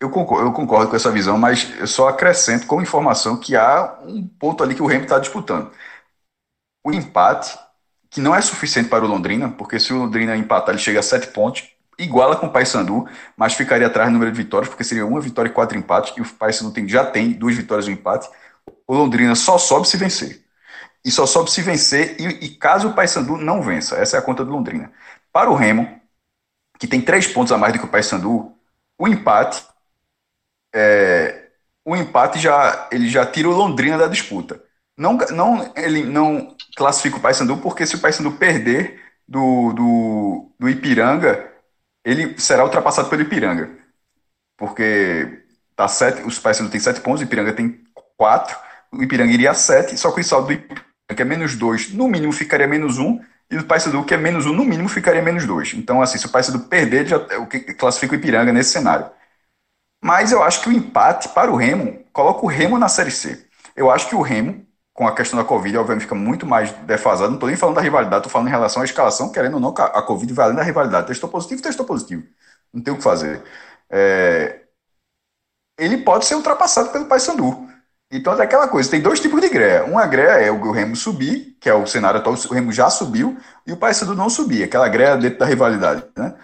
eu, 0.01 0.11
concordo, 0.11 0.49
eu 0.49 0.53
concordo 0.53 0.91
com 0.91 0.97
essa 0.97 1.12
visão, 1.12 1.39
mas 1.39 1.72
eu 1.78 1.87
só 1.87 2.09
acrescento 2.09 2.66
como 2.66 2.83
informação 2.83 3.39
que 3.39 3.55
há 3.55 3.97
um 4.05 4.26
ponto 4.26 4.64
ali 4.64 4.74
que 4.74 4.83
o 4.83 4.87
Remo 4.87 5.05
está 5.05 5.20
disputando. 5.20 5.70
O 6.85 6.93
empate, 6.93 7.57
que 8.11 8.20
não 8.20 8.35
é 8.35 8.41
suficiente 8.41 8.89
para 8.89 9.05
o 9.05 9.09
Londrina, 9.09 9.51
porque 9.51 9.78
se 9.78 9.93
o 9.93 9.99
Londrina 9.99 10.37
empatar, 10.37 10.74
ele 10.74 10.83
chega 10.83 10.99
a 10.99 11.03
sete 11.03 11.28
pontos, 11.28 11.70
iguala 12.03 12.36
com 12.36 12.46
o 12.46 12.51
Paysandu, 12.51 13.09
mas 13.36 13.55
ficaria 13.55 13.86
atrás 13.86 14.09
no 14.09 14.14
número 14.14 14.32
de 14.32 14.42
vitórias, 14.42 14.68
porque 14.68 14.84
seria 14.84 15.07
uma 15.07 15.20
vitória 15.20 15.48
e 15.48 15.53
quatro 15.53 15.78
empates, 15.78 16.14
e 16.16 16.20
o 16.20 16.24
Paysandu 16.26 16.72
tem, 16.72 16.88
já 16.88 17.05
tem 17.05 17.32
duas 17.32 17.57
vitórias 17.57 17.86
e 17.86 17.90
um 17.90 17.94
empate. 17.94 18.28
O 18.86 18.94
Londrina 18.94 19.34
só 19.34 19.59
sobe 19.59 19.88
se 19.88 19.96
vencer. 19.96 20.44
E 21.05 21.11
só 21.11 21.26
sobe 21.26 21.51
se 21.51 21.62
vencer, 21.62 22.16
e, 22.20 22.46
e 22.46 22.48
caso 22.57 22.88
o 22.88 22.94
Paysandu 22.94 23.36
não 23.36 23.62
vença. 23.62 23.96
Essa 23.96 24.16
é 24.16 24.18
a 24.18 24.22
conta 24.22 24.44
do 24.44 24.51
Londrina. 24.53 24.92
Para 25.32 25.51
o 25.51 25.55
Remo, 25.55 26.01
que 26.78 26.86
tem 26.86 27.01
três 27.01 27.26
pontos 27.26 27.53
a 27.53 27.59
mais 27.59 27.72
do 27.72 27.78
que 27.78 27.84
o 27.84 27.88
Paysandu, 27.88 28.55
o 28.98 29.09
empate 29.09 29.64
é, 30.74 31.48
o 31.84 31.96
empate 31.96 32.38
já 32.38 32.88
ele 32.92 33.09
já 33.09 33.26
tira 33.26 33.48
o 33.48 33.53
Londrina 33.53 33.98
da 33.98 34.07
disputa. 34.07 34.62
Não, 34.96 35.16
não 35.30 35.72
ele 35.76 36.05
não 36.05 36.57
classifica 36.76 37.16
o 37.16 37.20
Paysandu 37.20 37.57
porque 37.59 37.86
se 37.86 37.96
o 37.96 38.01
Paysandu 38.01 38.32
perder 38.32 39.01
do, 39.26 39.72
do, 39.72 40.53
do 40.59 40.68
Ipiranga, 40.68 41.49
ele 42.05 42.38
será 42.38 42.64
ultrapassado 42.64 43.09
pelo 43.09 43.22
Ipiranga. 43.22 43.70
Porque 44.57 45.44
tá 45.74 45.88
sete, 45.88 46.22
os 46.22 46.38
Paysandu 46.38 46.70
tem 46.70 46.80
sete 46.80 47.01
pontos, 47.01 47.20
o 47.20 47.24
Ipiranga 47.24 47.53
tem 47.53 47.82
quatro, 48.16 48.57
o 48.92 49.03
Ipiranga 49.03 49.32
iria 49.32 49.51
a 49.51 49.55
sete, 49.55 49.96
só 49.96 50.12
que 50.12 50.20
o 50.20 50.24
saldo 50.24 50.48
do 50.48 50.53
Ipiranga, 50.53 50.84
que 51.14 51.22
é 51.22 51.24
menos 51.24 51.57
dois, 51.57 51.92
no 51.92 52.09
mínimo 52.09 52.32
ficaria 52.32 52.66
menos 52.66 52.98
um, 52.98 53.20
e 53.51 53.57
o 53.57 53.64
Paysandu, 53.64 54.05
que 54.05 54.14
é 54.14 54.16
menos 54.16 54.46
um, 54.46 54.53
no 54.53 54.64
mínimo 54.64 54.88
ficaria 54.88 55.22
menos 55.22 55.44
dois. 55.44 55.74
Então, 55.74 56.01
assim, 56.01 56.18
se 56.18 56.26
o 56.26 56.30
Paysandu 56.30 56.61
perder, 56.61 57.07
já, 57.07 57.18
que 57.46 57.74
classifica 57.74 58.14
o 58.14 58.16
Ipiranga 58.16 58.53
nesse 58.53 58.70
cenário. 58.70 59.11
Mas 60.03 60.30
eu 60.32 60.42
acho 60.42 60.62
que 60.62 60.68
o 60.68 60.72
empate 60.72 61.28
para 61.30 61.51
o 61.51 61.57
Remo 61.57 62.05
coloca 62.12 62.44
o 62.44 62.48
Remo 62.48 62.78
na 62.78 62.88
Série 62.88 63.11
C. 63.11 63.46
Eu 63.74 63.90
acho 63.90 64.09
que 64.09 64.14
o 64.14 64.22
Remo 64.22 64.64
com 65.01 65.09
a 65.09 65.14
questão 65.14 65.38
da 65.38 65.44
Covid, 65.46 65.78
obviamente 65.78 66.03
fica 66.03 66.14
muito 66.14 66.44
mais 66.44 66.72
defasado. 66.82 67.30
Não 67.30 67.36
estou 67.36 67.48
nem 67.48 67.57
falando 67.57 67.76
da 67.76 67.80
rivalidade, 67.80 68.18
estou 68.18 68.30
falando 68.30 68.48
em 68.48 68.51
relação 68.51 68.82
à 68.82 68.84
escalação, 68.84 69.32
querendo 69.32 69.55
ou 69.55 69.61
não, 69.61 69.70
a 69.70 70.03
Covid 70.03 70.30
vai 70.34 70.44
além 70.44 70.57
da 70.59 70.62
rivalidade. 70.62 71.07
Testou 71.07 71.30
positivo, 71.30 71.62
testou 71.62 71.86
positivo. 71.86 72.22
Não 72.70 72.82
tem 72.82 72.92
o 72.92 72.98
que 72.98 73.03
fazer. 73.03 73.42
É... 73.88 74.61
Ele 75.78 75.96
pode 75.96 76.26
ser 76.26 76.34
ultrapassado 76.34 76.90
pelo 76.90 77.07
Paysandu. 77.07 77.66
Então 78.12 78.34
é 78.34 78.42
aquela 78.42 78.68
coisa, 78.68 78.90
tem 78.90 79.01
dois 79.01 79.20
tipos 79.20 79.40
de 79.40 79.48
greia. 79.48 79.84
Uma 79.84 80.07
greia 80.07 80.32
é 80.32 80.51
o 80.51 80.70
Remo 80.70 80.94
subir, 80.94 81.57
que 81.59 81.70
é 81.70 81.72
o 81.72 81.86
cenário 81.86 82.20
atual, 82.20 82.36
o 82.36 82.53
Remo 82.53 82.70
já 82.70 82.90
subiu, 82.90 83.38
e 83.66 83.72
o 83.72 83.78
Paysandu 83.78 84.14
não 84.14 84.28
subir, 84.28 84.64
aquela 84.64 84.86
greia 84.86 85.16
dentro 85.16 85.38
da 85.38 85.46
rivalidade. 85.46 86.05
Né? 86.14 86.34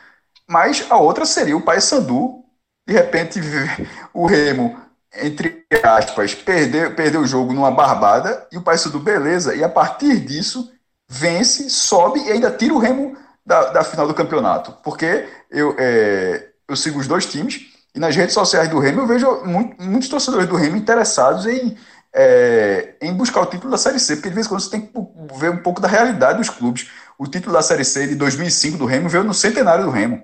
Mas 0.48 0.86
a 0.90 0.96
outra 0.96 1.26
seria 1.26 1.58
o 1.58 1.62
Paysandu, 1.62 2.42
de 2.88 2.94
repente, 2.94 3.38
o 4.14 4.24
Remo 4.24 4.80
entre 5.22 5.64
aspas, 5.82 6.34
perdeu, 6.34 6.94
perdeu 6.94 7.20
o 7.20 7.26
jogo 7.26 7.52
numa 7.52 7.70
barbada 7.70 8.46
e 8.50 8.58
o 8.58 8.62
Paysandu 8.62 8.98
beleza, 8.98 9.54
e 9.54 9.62
a 9.62 9.68
partir 9.68 10.20
disso 10.20 10.70
vence, 11.08 11.70
sobe 11.70 12.20
e 12.20 12.32
ainda 12.32 12.50
tira 12.50 12.74
o 12.74 12.78
Remo 12.78 13.16
da, 13.44 13.70
da 13.70 13.84
final 13.84 14.06
do 14.06 14.14
campeonato. 14.14 14.72
Porque 14.82 15.28
eu, 15.50 15.74
é, 15.78 16.48
eu 16.68 16.76
sigo 16.76 16.98
os 16.98 17.06
dois 17.06 17.26
times 17.26 17.72
e 17.94 17.98
nas 17.98 18.14
redes 18.14 18.34
sociais 18.34 18.68
do 18.68 18.78
Remo 18.78 19.02
eu 19.02 19.06
vejo 19.06 19.44
muito, 19.44 19.82
muitos 19.82 20.08
torcedores 20.08 20.48
do 20.48 20.56
Remo 20.56 20.76
interessados 20.76 21.46
em, 21.46 21.76
é, 22.14 22.94
em 23.00 23.14
buscar 23.14 23.42
o 23.42 23.46
título 23.46 23.70
da 23.70 23.78
Série 23.78 24.00
C, 24.00 24.16
porque 24.16 24.28
de 24.28 24.34
vez 24.34 24.46
em 24.46 24.48
quando 24.48 24.60
você 24.60 24.70
tem 24.70 24.80
que 24.80 24.92
ver 25.38 25.50
um 25.50 25.62
pouco 25.62 25.80
da 25.80 25.88
realidade 25.88 26.38
dos 26.38 26.50
clubes. 26.50 26.90
O 27.18 27.26
título 27.26 27.52
da 27.54 27.62
Série 27.62 27.84
C 27.84 28.06
de 28.06 28.14
2005 28.14 28.76
do 28.76 28.84
Remo 28.84 29.08
veio 29.08 29.24
no 29.24 29.32
centenário 29.32 29.84
do 29.84 29.90
Remo. 29.90 30.22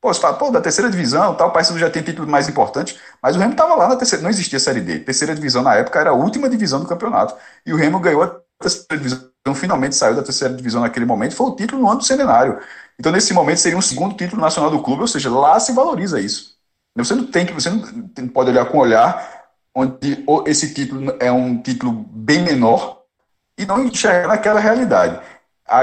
Pô, 0.00 0.12
você 0.12 0.20
fala, 0.20 0.36
pô, 0.38 0.50
da 0.50 0.60
terceira 0.62 0.90
divisão, 0.90 1.34
tal, 1.34 1.48
o 1.48 1.52
Paysandu 1.52 1.78
já 1.78 1.90
tem 1.90 2.02
título 2.02 2.26
mais 2.26 2.48
importante, 2.48 2.98
mas 3.22 3.36
o 3.36 3.38
Remo 3.38 3.52
estava 3.52 3.74
lá 3.74 3.86
na 3.86 3.96
terceira, 3.96 4.22
não 4.22 4.30
existia 4.30 4.58
Série 4.58 4.80
D. 4.80 5.00
Terceira 5.00 5.34
divisão 5.34 5.62
na 5.62 5.74
época 5.74 6.00
era 6.00 6.10
a 6.10 6.14
última 6.14 6.48
divisão 6.48 6.80
do 6.80 6.86
campeonato. 6.86 7.34
E 7.66 7.72
o 7.72 7.76
Remo 7.76 8.00
ganhou 8.00 8.22
a 8.22 8.40
terceira 8.58 8.96
divisão, 8.96 9.30
finalmente 9.54 9.94
saiu 9.94 10.16
da 10.16 10.22
terceira 10.22 10.54
divisão 10.54 10.80
naquele 10.80 11.04
momento, 11.04 11.34
foi 11.36 11.48
o 11.48 11.54
título 11.54 11.82
no 11.82 11.88
ano 11.88 11.98
do 11.98 12.04
centenário. 12.04 12.58
Então, 12.98 13.12
nesse 13.12 13.34
momento, 13.34 13.58
seria 13.58 13.76
um 13.76 13.82
segundo 13.82 14.16
título 14.16 14.40
nacional 14.40 14.70
do 14.70 14.82
clube, 14.82 15.02
ou 15.02 15.08
seja, 15.08 15.30
lá 15.30 15.60
se 15.60 15.72
valoriza 15.72 16.18
isso. 16.18 16.56
Você 16.96 17.14
não 17.14 17.26
tem 17.26 17.44
que, 17.46 17.52
você 17.52 17.68
não 17.70 18.28
pode 18.28 18.50
olhar 18.50 18.64
com 18.66 18.78
olhar 18.78 19.40
onde 19.74 20.24
esse 20.46 20.72
título 20.74 21.14
é 21.20 21.30
um 21.30 21.60
título 21.62 21.92
bem 21.92 22.42
menor 22.42 23.02
e 23.56 23.66
não 23.66 23.84
enxergar 23.84 24.28
naquela 24.28 24.60
realidade 24.60 25.20
a, 25.70 25.80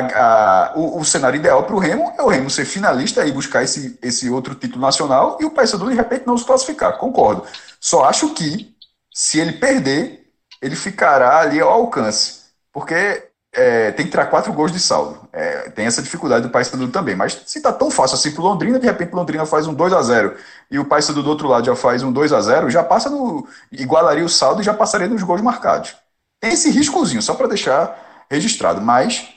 a, 0.69 0.73
o, 0.75 0.99
o, 0.99 1.05
cenário 1.05 1.37
ideal 1.37 1.63
para 1.63 1.75
o 1.75 1.79
Remo 1.79 2.13
é 2.17 2.21
o 2.21 2.27
Remo 2.27 2.49
ser 2.49 2.65
finalista 2.65 3.25
e 3.25 3.31
buscar 3.31 3.63
esse, 3.63 3.97
esse 4.01 4.29
outro 4.29 4.53
título 4.53 4.81
nacional 4.81 5.37
e 5.39 5.45
o 5.45 5.49
Paysandu 5.49 5.89
de 5.89 5.95
repente 5.95 6.27
não 6.27 6.37
se 6.37 6.43
classificar. 6.43 6.97
Concordo. 6.97 7.45
Só 7.79 8.03
acho 8.03 8.33
que 8.33 8.75
se 9.13 9.39
ele 9.39 9.53
perder, 9.53 10.27
ele 10.61 10.75
ficará 10.75 11.39
ali 11.39 11.61
ao 11.61 11.69
alcance, 11.69 12.41
porque 12.73 13.23
é, 13.53 13.91
tem 13.91 14.05
que 14.05 14.11
tirar 14.11 14.25
quatro 14.25 14.51
gols 14.51 14.73
de 14.73 14.79
saldo. 14.79 15.27
É, 15.31 15.69
tem 15.69 15.85
essa 15.85 16.01
dificuldade 16.01 16.45
do 16.45 16.51
Paysandu 16.51 16.89
também. 16.89 17.15
Mas 17.15 17.41
se 17.45 17.57
está 17.57 17.71
tão 17.71 17.89
fácil 17.89 18.15
assim 18.15 18.31
para 18.31 18.43
Londrina, 18.43 18.77
de 18.79 18.85
repente 18.85 19.13
o 19.13 19.15
Londrina 19.15 19.45
faz 19.45 19.67
um 19.67 19.73
2 19.73 19.93
a 19.93 20.01
0 20.01 20.35
e 20.69 20.77
o 20.77 20.85
Paysandu 20.85 21.23
do 21.23 21.29
outro 21.29 21.47
lado 21.47 21.65
já 21.65 21.75
faz 21.75 22.03
um 22.03 22.11
2 22.11 22.33
a 22.33 22.41
0 22.41 22.69
já 22.69 22.83
passa 22.83 23.09
no 23.09 23.47
igualaria 23.71 24.25
o 24.25 24.29
saldo 24.29 24.61
e 24.61 24.65
já 24.65 24.73
passaria 24.73 25.07
nos 25.07 25.23
gols 25.23 25.41
marcados. 25.41 25.95
Tem 26.41 26.51
esse 26.51 26.69
riscozinho, 26.69 27.21
só 27.21 27.33
para 27.33 27.47
deixar 27.47 28.25
registrado. 28.29 28.81
Mas 28.81 29.36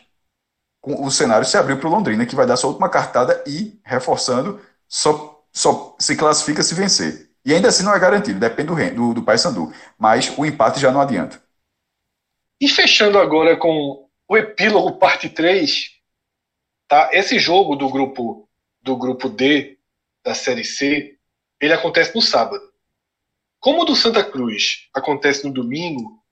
o 0.82 1.10
cenário 1.10 1.46
se 1.46 1.56
abriu 1.56 1.78
para 1.78 1.88
o 1.88 1.90
Londrina, 1.90 2.24
que 2.24 2.34
vai 2.34 2.46
dar 2.46 2.56
sua 2.56 2.70
última 2.70 2.88
cartada 2.88 3.42
e, 3.46 3.78
reforçando, 3.84 4.60
só, 4.88 5.44
só 5.52 5.94
se 5.98 6.16
classifica 6.16 6.62
se 6.62 6.74
vencer. 6.74 7.30
E 7.44 7.54
ainda 7.54 7.68
assim 7.68 7.82
não 7.82 7.94
é 7.94 7.98
garantido, 7.98 8.38
depende 8.38 8.68
do, 8.68 8.94
do, 8.94 9.14
do 9.14 9.22
Paysandu. 9.22 9.72
Mas 9.98 10.32
o 10.36 10.44
empate 10.44 10.80
já 10.80 10.90
não 10.90 11.00
adianta. 11.00 11.42
E 12.60 12.68
fechando 12.68 13.18
agora 13.18 13.56
com 13.56 14.06
o 14.28 14.36
epílogo 14.36 14.98
parte 14.98 15.28
3, 15.28 15.90
tá? 16.86 17.10
Esse 17.12 17.38
jogo 17.38 17.74
do 17.74 17.88
grupo 17.88 18.46
do 18.82 18.96
grupo 18.96 19.28
D 19.28 19.78
da 20.24 20.34
série 20.34 20.64
C, 20.64 21.18
ele 21.60 21.72
acontece 21.72 22.14
no 22.14 22.22
sábado. 22.22 22.62
Como 23.58 23.82
o 23.82 23.84
do 23.84 23.94
Santa 23.94 24.24
Cruz 24.24 24.88
acontece 24.94 25.46
no 25.46 25.52
domingo, 25.52 26.22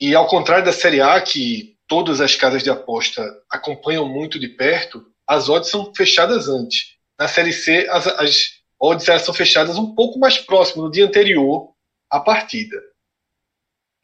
e 0.00 0.14
ao 0.14 0.28
contrário 0.28 0.64
da 0.64 0.72
série 0.72 1.00
A 1.00 1.20
que 1.20 1.77
todas 1.88 2.20
as 2.20 2.36
casas 2.36 2.62
de 2.62 2.70
aposta 2.70 3.22
acompanham 3.50 4.06
muito 4.06 4.38
de 4.38 4.48
perto, 4.48 5.04
as 5.26 5.48
odds 5.48 5.70
são 5.70 5.92
fechadas 5.94 6.46
antes. 6.48 6.96
Na 7.18 7.26
Série 7.26 7.52
C, 7.52 7.88
as, 7.90 8.06
as 8.06 8.50
odds 8.78 9.08
elas 9.08 9.22
são 9.22 9.34
fechadas 9.34 9.76
um 9.76 9.94
pouco 9.94 10.18
mais 10.18 10.38
próximo, 10.38 10.84
no 10.84 10.90
dia 10.90 11.06
anterior 11.06 11.72
à 12.08 12.20
partida. 12.20 12.76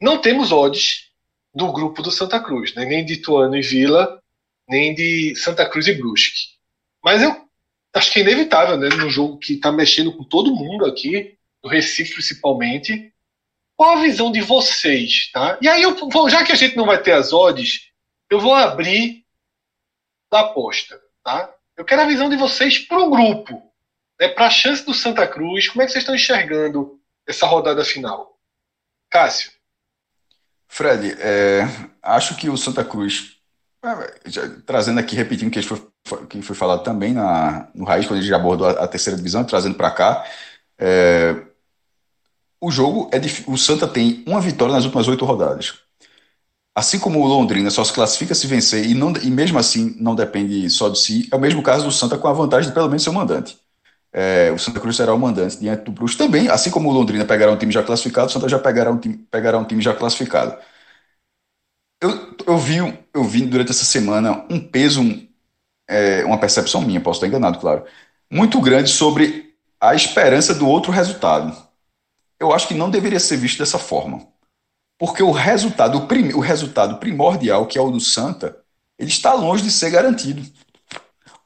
Não 0.01 0.17
temos 0.17 0.51
odds 0.51 1.11
do 1.53 1.71
grupo 1.71 2.01
do 2.01 2.11
Santa 2.11 2.39
Cruz, 2.39 2.73
né? 2.75 2.83
nem 2.83 3.05
de 3.05 3.13
Ituano 3.13 3.55
e 3.55 3.61
Vila, 3.61 4.21
nem 4.67 4.93
de 4.93 5.35
Santa 5.35 5.67
Cruz 5.69 5.87
e 5.87 5.93
Brusque. 5.93 6.55
Mas 7.03 7.21
eu 7.21 7.47
acho 7.93 8.11
que 8.11 8.19
é 8.19 8.21
inevitável, 8.23 8.77
né? 8.77 8.89
num 8.89 9.09
jogo 9.09 9.37
que 9.37 9.53
está 9.53 9.71
mexendo 9.71 10.11
com 10.11 10.23
todo 10.23 10.53
mundo 10.53 10.85
aqui, 10.85 11.37
no 11.63 11.69
Recife 11.69 12.13
principalmente, 12.13 13.13
qual 13.77 13.97
a 13.97 14.01
visão 14.01 14.31
de 14.31 14.41
vocês, 14.41 15.29
tá? 15.31 15.57
E 15.61 15.67
aí, 15.67 15.83
eu 15.83 15.95
já 16.29 16.43
que 16.43 16.51
a 16.51 16.55
gente 16.55 16.75
não 16.75 16.85
vai 16.85 17.01
ter 17.01 17.11
as 17.11 17.33
odds, 17.33 17.89
eu 18.29 18.39
vou 18.39 18.53
abrir 18.53 19.25
da 20.31 20.41
aposta, 20.41 20.99
tá? 21.23 21.53
Eu 21.75 21.83
quero 21.83 22.01
a 22.01 22.07
visão 22.07 22.29
de 22.29 22.37
vocês 22.37 22.79
para 22.79 22.99
o 22.99 23.09
grupo, 23.09 23.61
né? 24.19 24.29
Para 24.29 24.47
a 24.47 24.49
chance 24.49 24.85
do 24.85 24.93
Santa 24.93 25.27
Cruz. 25.27 25.67
Como 25.67 25.81
é 25.81 25.85
que 25.85 25.91
vocês 25.91 26.03
estão 26.03 26.15
enxergando 26.15 26.99
essa 27.27 27.45
rodada 27.45 27.83
final? 27.83 28.37
Cássio. 29.09 29.51
Fred, 30.67 31.15
é, 31.19 31.63
acho 32.01 32.35
que 32.35 32.49
o 32.49 32.57
Santa 32.57 32.83
Cruz, 32.83 33.37
é, 33.83 34.29
já, 34.29 34.41
trazendo 34.65 34.99
aqui, 34.99 35.15
repetindo 35.15 35.49
o 35.49 35.51
que 35.51 35.61
foi, 35.61 36.27
que 36.27 36.41
foi 36.41 36.55
falado 36.55 36.83
também 36.83 37.13
na, 37.13 37.69
no 37.73 37.85
Raiz, 37.85 38.07
quando 38.07 38.19
a 38.19 38.21
gente 38.21 38.33
abordou 38.33 38.67
a, 38.67 38.71
a 38.71 38.87
terceira 38.87 39.17
divisão, 39.17 39.43
trazendo 39.43 39.75
para 39.75 39.91
cá, 39.91 40.25
é, 40.77 41.45
o 42.65 42.71
jogo 42.71 43.09
é 43.13 43.19
o 43.47 43.57
Santa 43.57 43.87
tem 43.87 44.23
uma 44.25 44.41
vitória 44.41 44.73
nas 44.73 44.85
últimas 44.85 45.07
oito 45.07 45.23
rodadas. 45.23 45.75
Assim 46.73 46.99
como 46.99 47.21
o 47.21 47.27
Londrina 47.27 47.69
só 47.69 47.83
se 47.83 47.93
classifica 47.93 48.33
se 48.35 48.47
vencer 48.47 48.85
e, 48.85 48.93
não, 48.93 49.13
e 49.17 49.29
mesmo 49.29 49.59
assim 49.59 49.95
não 49.99 50.15
depende 50.15 50.69
só 50.69 50.89
de 50.89 50.99
si, 50.99 51.29
é 51.31 51.35
o 51.35 51.39
mesmo 51.39 51.61
caso 51.63 51.85
do 51.85 51.91
Santa 51.91 52.17
com 52.17 52.27
a 52.27 52.33
vantagem 52.33 52.69
de 52.69 52.73
pelo 52.73 52.87
menos 52.87 53.03
ser 53.03 53.11
o 53.11 53.13
mandante. 53.13 53.57
É, 54.13 54.51
o 54.51 54.59
Santa 54.59 54.79
Cruz 54.79 54.95
será 54.95 55.13
o 55.13 55.19
mandante 55.19 55.59
diante 55.59 55.83
do 55.83 55.91
Bruxo 55.91 56.17
também, 56.17 56.49
assim 56.49 56.71
como 56.71 56.89
o 56.89 56.93
Londrina 56.93 57.25
pegará 57.25 57.51
um 57.51 57.57
time 57.57 57.71
já 57.71 57.83
classificado, 57.83 58.27
o 58.27 58.31
Santa 58.31 58.49
já 58.49 58.59
pegará 58.59 58.91
um 58.91 58.97
time, 58.97 59.17
pegará 59.31 59.57
um 59.59 59.65
time 59.65 59.81
já 59.81 59.93
classificado. 59.93 60.57
Eu, 62.01 62.35
eu, 62.47 62.57
vi, 62.57 62.77
eu 63.13 63.23
vi 63.23 63.45
durante 63.45 63.71
essa 63.71 63.85
semana 63.85 64.45
um 64.49 64.59
peso, 64.59 65.01
é, 65.87 66.25
uma 66.25 66.39
percepção 66.39 66.81
minha, 66.81 67.01
posso 67.01 67.17
estar 67.19 67.27
enganado, 67.27 67.59
claro, 67.59 67.85
muito 68.31 68.59
grande 68.61 68.89
sobre 68.89 69.55
a 69.79 69.95
esperança 69.95 70.53
do 70.53 70.67
outro 70.67 70.91
resultado 70.91 71.64
eu 72.45 72.53
acho 72.53 72.67
que 72.67 72.73
não 72.73 72.89
deveria 72.89 73.19
ser 73.19 73.37
visto 73.37 73.59
dessa 73.59 73.79
forma. 73.79 74.27
Porque 74.97 75.21
o 75.21 75.31
resultado, 75.31 75.97
o, 75.97 76.07
prim, 76.07 76.33
o 76.33 76.39
resultado 76.39 76.97
primordial, 76.97 77.65
que 77.65 77.77
é 77.77 77.81
o 77.81 77.91
do 77.91 77.99
Santa, 77.99 78.57
ele 78.97 79.09
está 79.09 79.33
longe 79.33 79.63
de 79.63 79.71
ser 79.71 79.89
garantido. 79.89 80.41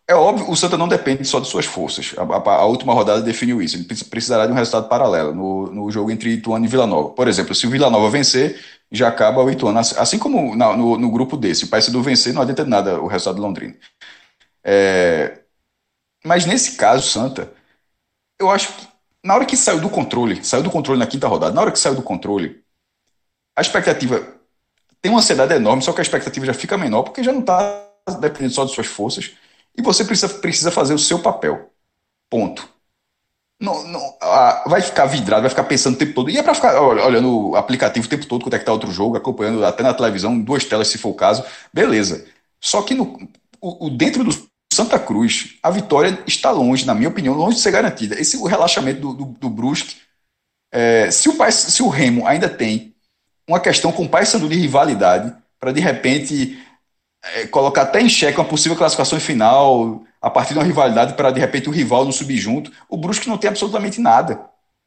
É 0.07 0.15
óbvio, 0.15 0.49
o 0.49 0.55
Santa 0.55 0.75
não 0.75 0.87
depende 0.87 1.23
só 1.25 1.39
de 1.39 1.47
suas 1.47 1.65
forças. 1.65 2.15
A, 2.17 2.23
a, 2.23 2.55
a, 2.61 2.65
última 2.65 2.93
rodada 2.93 3.21
definiu 3.21 3.61
isso. 3.61 3.75
Ele 3.75 3.85
precisará 3.85 4.47
de 4.47 4.51
um 4.51 4.55
resultado 4.55 4.89
paralelo 4.89 5.35
no, 5.35 5.67
no 5.67 5.91
jogo 5.91 6.09
entre 6.09 6.31
Ituano 6.31 6.65
e 6.65 6.67
Vila 6.67 6.87
Nova. 6.87 7.09
Por 7.09 7.27
exemplo, 7.27 7.53
se 7.53 7.67
o 7.67 7.69
Vila 7.69 7.91
Nova 7.91 8.09
vencer, 8.09 8.59
já 8.91 9.07
acaba 9.07 9.43
o 9.43 9.51
Ituano. 9.51 9.79
Assim 9.79 10.17
como 10.17 10.55
na, 10.55 10.75
no, 10.75 10.97
no, 10.97 11.11
grupo 11.11 11.37
desse, 11.37 11.65
o 11.65 11.67
Paysandu 11.67 12.01
vencer, 12.01 12.33
não 12.33 12.41
adianta 12.41 12.65
nada 12.65 12.99
o 12.99 13.07
resultado 13.07 13.35
do 13.35 13.41
Londrina. 13.43 13.75
É, 14.63 15.41
mas 16.25 16.45
nesse 16.45 16.75
caso, 16.75 17.07
Santa, 17.07 17.53
eu 18.39 18.49
acho 18.49 18.73
que 18.73 18.87
na 19.23 19.35
hora 19.35 19.45
que 19.45 19.57
saiu 19.57 19.79
do 19.79 19.89
controle, 19.89 20.43
saiu 20.43 20.63
do 20.63 20.71
controle 20.71 20.99
na 20.99 21.07
quinta 21.07 21.27
rodada, 21.27 21.53
na 21.53 21.61
hora 21.61 21.71
que 21.71 21.79
saiu 21.79 21.95
do 21.95 22.01
controle, 22.01 22.63
a 23.55 23.61
expectativa 23.61 24.39
tem 25.01 25.11
uma 25.11 25.19
ansiedade 25.19 25.53
enorme, 25.53 25.81
só 25.81 25.93
que 25.93 26.01
a 26.01 26.01
expectativa 26.01 26.45
já 26.45 26.53
fica 26.53 26.77
menor, 26.77 27.03
porque 27.03 27.23
já 27.23 27.31
não 27.31 27.41
está 27.41 27.85
dependendo 28.19 28.53
só 28.53 28.65
de 28.65 28.73
suas 28.73 28.87
forças, 28.87 29.35
e 29.77 29.81
você 29.81 30.03
precisa, 30.03 30.29
precisa 30.29 30.71
fazer 30.71 30.93
o 30.93 30.99
seu 30.99 31.19
papel. 31.19 31.71
Ponto. 32.29 32.67
Não, 33.61 33.83
não, 33.83 34.17
vai 34.67 34.81
ficar 34.81 35.05
vidrado, 35.05 35.41
vai 35.41 35.49
ficar 35.49 35.65
pensando 35.65 35.95
o 35.95 35.97
tempo 35.97 36.13
todo. 36.13 36.29
E 36.29 36.37
é 36.37 36.43
para 36.43 36.53
ficar 36.53 36.79
olhando 36.81 37.49
o 37.49 37.55
aplicativo 37.57 38.05
o 38.05 38.09
tempo 38.09 38.25
todo, 38.25 38.43
quando 38.43 38.53
é 38.53 38.59
que 38.59 38.65
tá 38.65 38.71
outro 38.71 38.91
jogo, 38.91 39.17
acompanhando 39.17 39.65
até 39.65 39.83
na 39.83 39.93
televisão, 39.93 40.39
duas 40.39 40.63
telas 40.63 40.87
se 40.87 40.97
for 40.97 41.09
o 41.09 41.13
caso, 41.13 41.43
beleza. 41.73 42.25
Só 42.61 42.81
que 42.81 42.93
no, 42.93 43.17
o, 43.59 43.87
o 43.87 43.89
dentro 43.89 44.23
do 44.23 44.48
Santa 44.73 44.99
Cruz, 44.99 45.55
a 45.63 45.69
vitória 45.69 46.23
está 46.27 46.51
longe, 46.51 46.85
na 46.85 46.93
minha 46.93 47.09
opinião, 47.09 47.33
longe 47.33 47.57
de 47.57 47.61
ser 47.61 47.71
garantida. 47.71 48.19
Esse 48.19 48.37
relaxamento 48.47 49.01
do, 49.01 49.13
do, 49.13 49.25
do 49.25 49.49
Brusque, 49.49 49.97
é, 50.71 51.09
se, 51.09 51.27
o 51.27 51.51
se 51.51 51.81
o 51.81 51.89
Remo 51.89 52.27
ainda 52.27 52.47
tem 52.47 52.93
uma 53.47 53.59
questão 53.59 53.91
com 53.91 54.03
o 54.03 54.09
Paysandu 54.09 54.47
de 54.47 54.55
rivalidade, 54.55 55.35
para 55.59 55.71
de 55.71 55.81
repente 55.81 56.57
é, 57.23 57.47
colocar 57.47 57.81
até 57.83 57.99
em 57.99 58.07
xeque 58.07 58.39
uma 58.39 58.45
possível 58.45 58.77
classificação 58.77 59.19
final 59.19 60.03
a 60.21 60.29
partir 60.29 60.53
de 60.53 60.59
uma 60.59 60.65
rivalidade 60.65 61.13
para 61.13 61.31
de 61.31 61.39
repente 61.39 61.67
o 61.67 61.71
rival 61.71 62.05
não 62.05 62.11
subir 62.11 62.37
junto, 62.37 62.71
o 62.87 62.97
Brusque 62.97 63.27
não 63.27 63.37
tem 63.37 63.49
absolutamente 63.49 63.99
nada. 63.99 64.39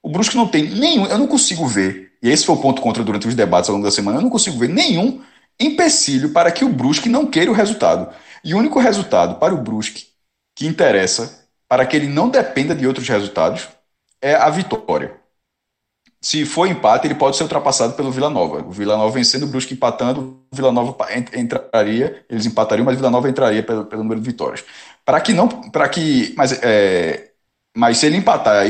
O 0.02 0.08
Brusque 0.08 0.36
não 0.36 0.46
tem 0.46 0.68
nenhum, 0.68 1.06
eu 1.06 1.18
não 1.18 1.26
consigo 1.26 1.66
ver, 1.66 2.12
e 2.22 2.28
esse 2.28 2.44
foi 2.44 2.54
o 2.54 2.60
ponto 2.60 2.82
contra 2.82 3.02
durante 3.02 3.26
os 3.26 3.34
debates 3.34 3.68
ao 3.68 3.74
longo 3.74 3.86
da 3.86 3.92
semana, 3.92 4.18
eu 4.18 4.22
não 4.22 4.30
consigo 4.30 4.58
ver 4.58 4.68
nenhum 4.68 5.22
empecilho 5.60 6.30
para 6.30 6.50
que 6.50 6.64
o 6.64 6.68
Brusque 6.68 7.08
não 7.08 7.26
queira 7.26 7.50
o 7.50 7.54
resultado. 7.54 8.12
E 8.44 8.54
o 8.54 8.58
único 8.58 8.78
resultado 8.78 9.36
para 9.36 9.54
o 9.54 9.58
Brusque 9.58 10.08
que 10.54 10.66
interessa, 10.66 11.46
para 11.68 11.86
que 11.86 11.96
ele 11.96 12.08
não 12.08 12.28
dependa 12.28 12.74
de 12.74 12.86
outros 12.86 13.08
resultados, 13.08 13.68
é 14.20 14.34
a 14.34 14.50
vitória. 14.50 15.22
Se 16.20 16.44
for 16.44 16.68
empate, 16.68 17.06
ele 17.06 17.16
pode 17.16 17.36
ser 17.36 17.42
ultrapassado 17.42 17.94
pelo 17.94 18.12
Vila 18.12 18.30
Nova. 18.30 18.62
O 18.62 18.70
Vila 18.70 18.96
Nova 18.96 19.12
vencendo, 19.12 19.42
o 19.42 19.46
Brusque 19.48 19.74
empatando, 19.74 20.40
o 20.52 20.56
Vila 20.56 20.70
Nova 20.70 20.96
entraria, 21.34 22.24
eles 22.30 22.46
empatariam, 22.46 22.84
mas 22.84 22.94
o 22.94 22.98
Vila 22.98 23.10
Nova 23.10 23.28
entraria 23.28 23.62
pelo, 23.62 23.84
pelo 23.86 24.04
número 24.04 24.20
de 24.20 24.30
vitórias. 24.30 24.64
Para 25.04 25.20
que 25.20 25.32
não, 25.32 25.48
para 25.48 25.88
que, 25.88 26.32
mas, 26.36 26.52
é, 26.62 27.30
mas 27.76 27.98
se 27.98 28.06
ele 28.06 28.16
empatar 28.16 28.66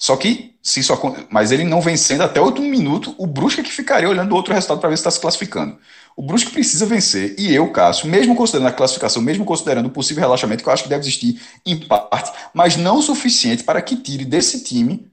o. 0.00 0.04
Só 0.04 0.16
que, 0.16 0.54
se 0.62 0.80
isso, 0.80 0.94
mas 1.30 1.52
ele 1.52 1.64
não 1.64 1.80
vencendo 1.80 2.22
até 2.22 2.40
outro 2.40 2.62
minuto, 2.62 3.14
o 3.18 3.26
Brusque 3.26 3.60
é 3.60 3.64
que 3.64 3.70
ficaria 3.70 4.08
olhando 4.08 4.32
o 4.32 4.34
outro 4.34 4.54
resultado 4.54 4.80
para 4.80 4.88
ver 4.88 4.96
se 4.96 5.00
está 5.00 5.10
se 5.10 5.20
classificando. 5.20 5.78
O 6.16 6.22
Brusque 6.22 6.50
precisa 6.50 6.86
vencer, 6.86 7.34
e 7.38 7.54
eu, 7.54 7.70
Cássio, 7.70 8.08
mesmo 8.08 8.34
considerando 8.34 8.68
a 8.68 8.72
classificação, 8.72 9.22
mesmo 9.22 9.44
considerando 9.44 9.86
o 9.86 9.90
possível 9.90 10.22
relaxamento, 10.22 10.62
que 10.62 10.68
eu 10.68 10.72
acho 10.72 10.82
que 10.82 10.88
deve 10.88 11.02
existir 11.02 11.40
em 11.64 11.78
parte, 11.78 12.32
mas 12.52 12.76
não 12.76 12.98
o 12.98 13.02
suficiente 13.02 13.62
para 13.62 13.80
que 13.80 13.96
tire 13.96 14.24
desse 14.24 14.64
time 14.64 15.10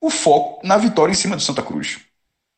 o 0.00 0.10
foco 0.10 0.66
na 0.66 0.76
vitória 0.76 1.12
em 1.12 1.16
cima 1.16 1.36
do 1.36 1.42
Santa 1.42 1.62
Cruz. 1.62 2.00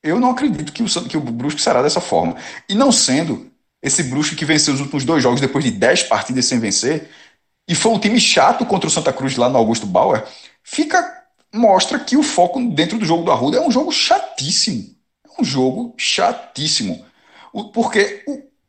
Eu 0.02 0.18
não 0.18 0.30
acredito 0.30 0.72
que 0.72 0.82
o, 0.82 0.86
que 1.08 1.16
o 1.16 1.20
Brusque 1.20 1.60
será 1.60 1.82
dessa 1.82 2.00
forma. 2.00 2.36
E 2.68 2.74
não 2.74 2.90
sendo 2.90 3.50
esse 3.82 4.02
Brusque 4.02 4.36
que 4.36 4.44
venceu 4.44 4.74
os 4.74 4.80
últimos 4.80 5.04
dois 5.04 5.22
jogos 5.22 5.40
depois 5.40 5.64
de 5.64 5.70
dez 5.70 6.02
partidas 6.02 6.46
sem 6.46 6.58
vencer, 6.58 7.10
e 7.68 7.74
foi 7.74 7.92
um 7.92 7.98
time 7.98 8.18
chato 8.18 8.66
contra 8.66 8.88
o 8.88 8.90
Santa 8.90 9.12
Cruz 9.12 9.36
lá 9.36 9.48
no 9.48 9.56
Augusto 9.58 9.86
Bauer, 9.86 10.24
fica 10.62 11.23
mostra 11.54 11.98
que 11.98 12.16
o 12.16 12.22
foco 12.22 12.60
dentro 12.70 12.98
do 12.98 13.04
jogo 13.04 13.22
do 13.22 13.30
Arruda 13.30 13.58
é 13.58 13.60
um 13.60 13.70
jogo 13.70 13.92
chatíssimo. 13.92 14.94
É 15.24 15.40
um 15.40 15.44
jogo 15.44 15.94
chatíssimo. 15.96 17.04
Porque 17.72 18.24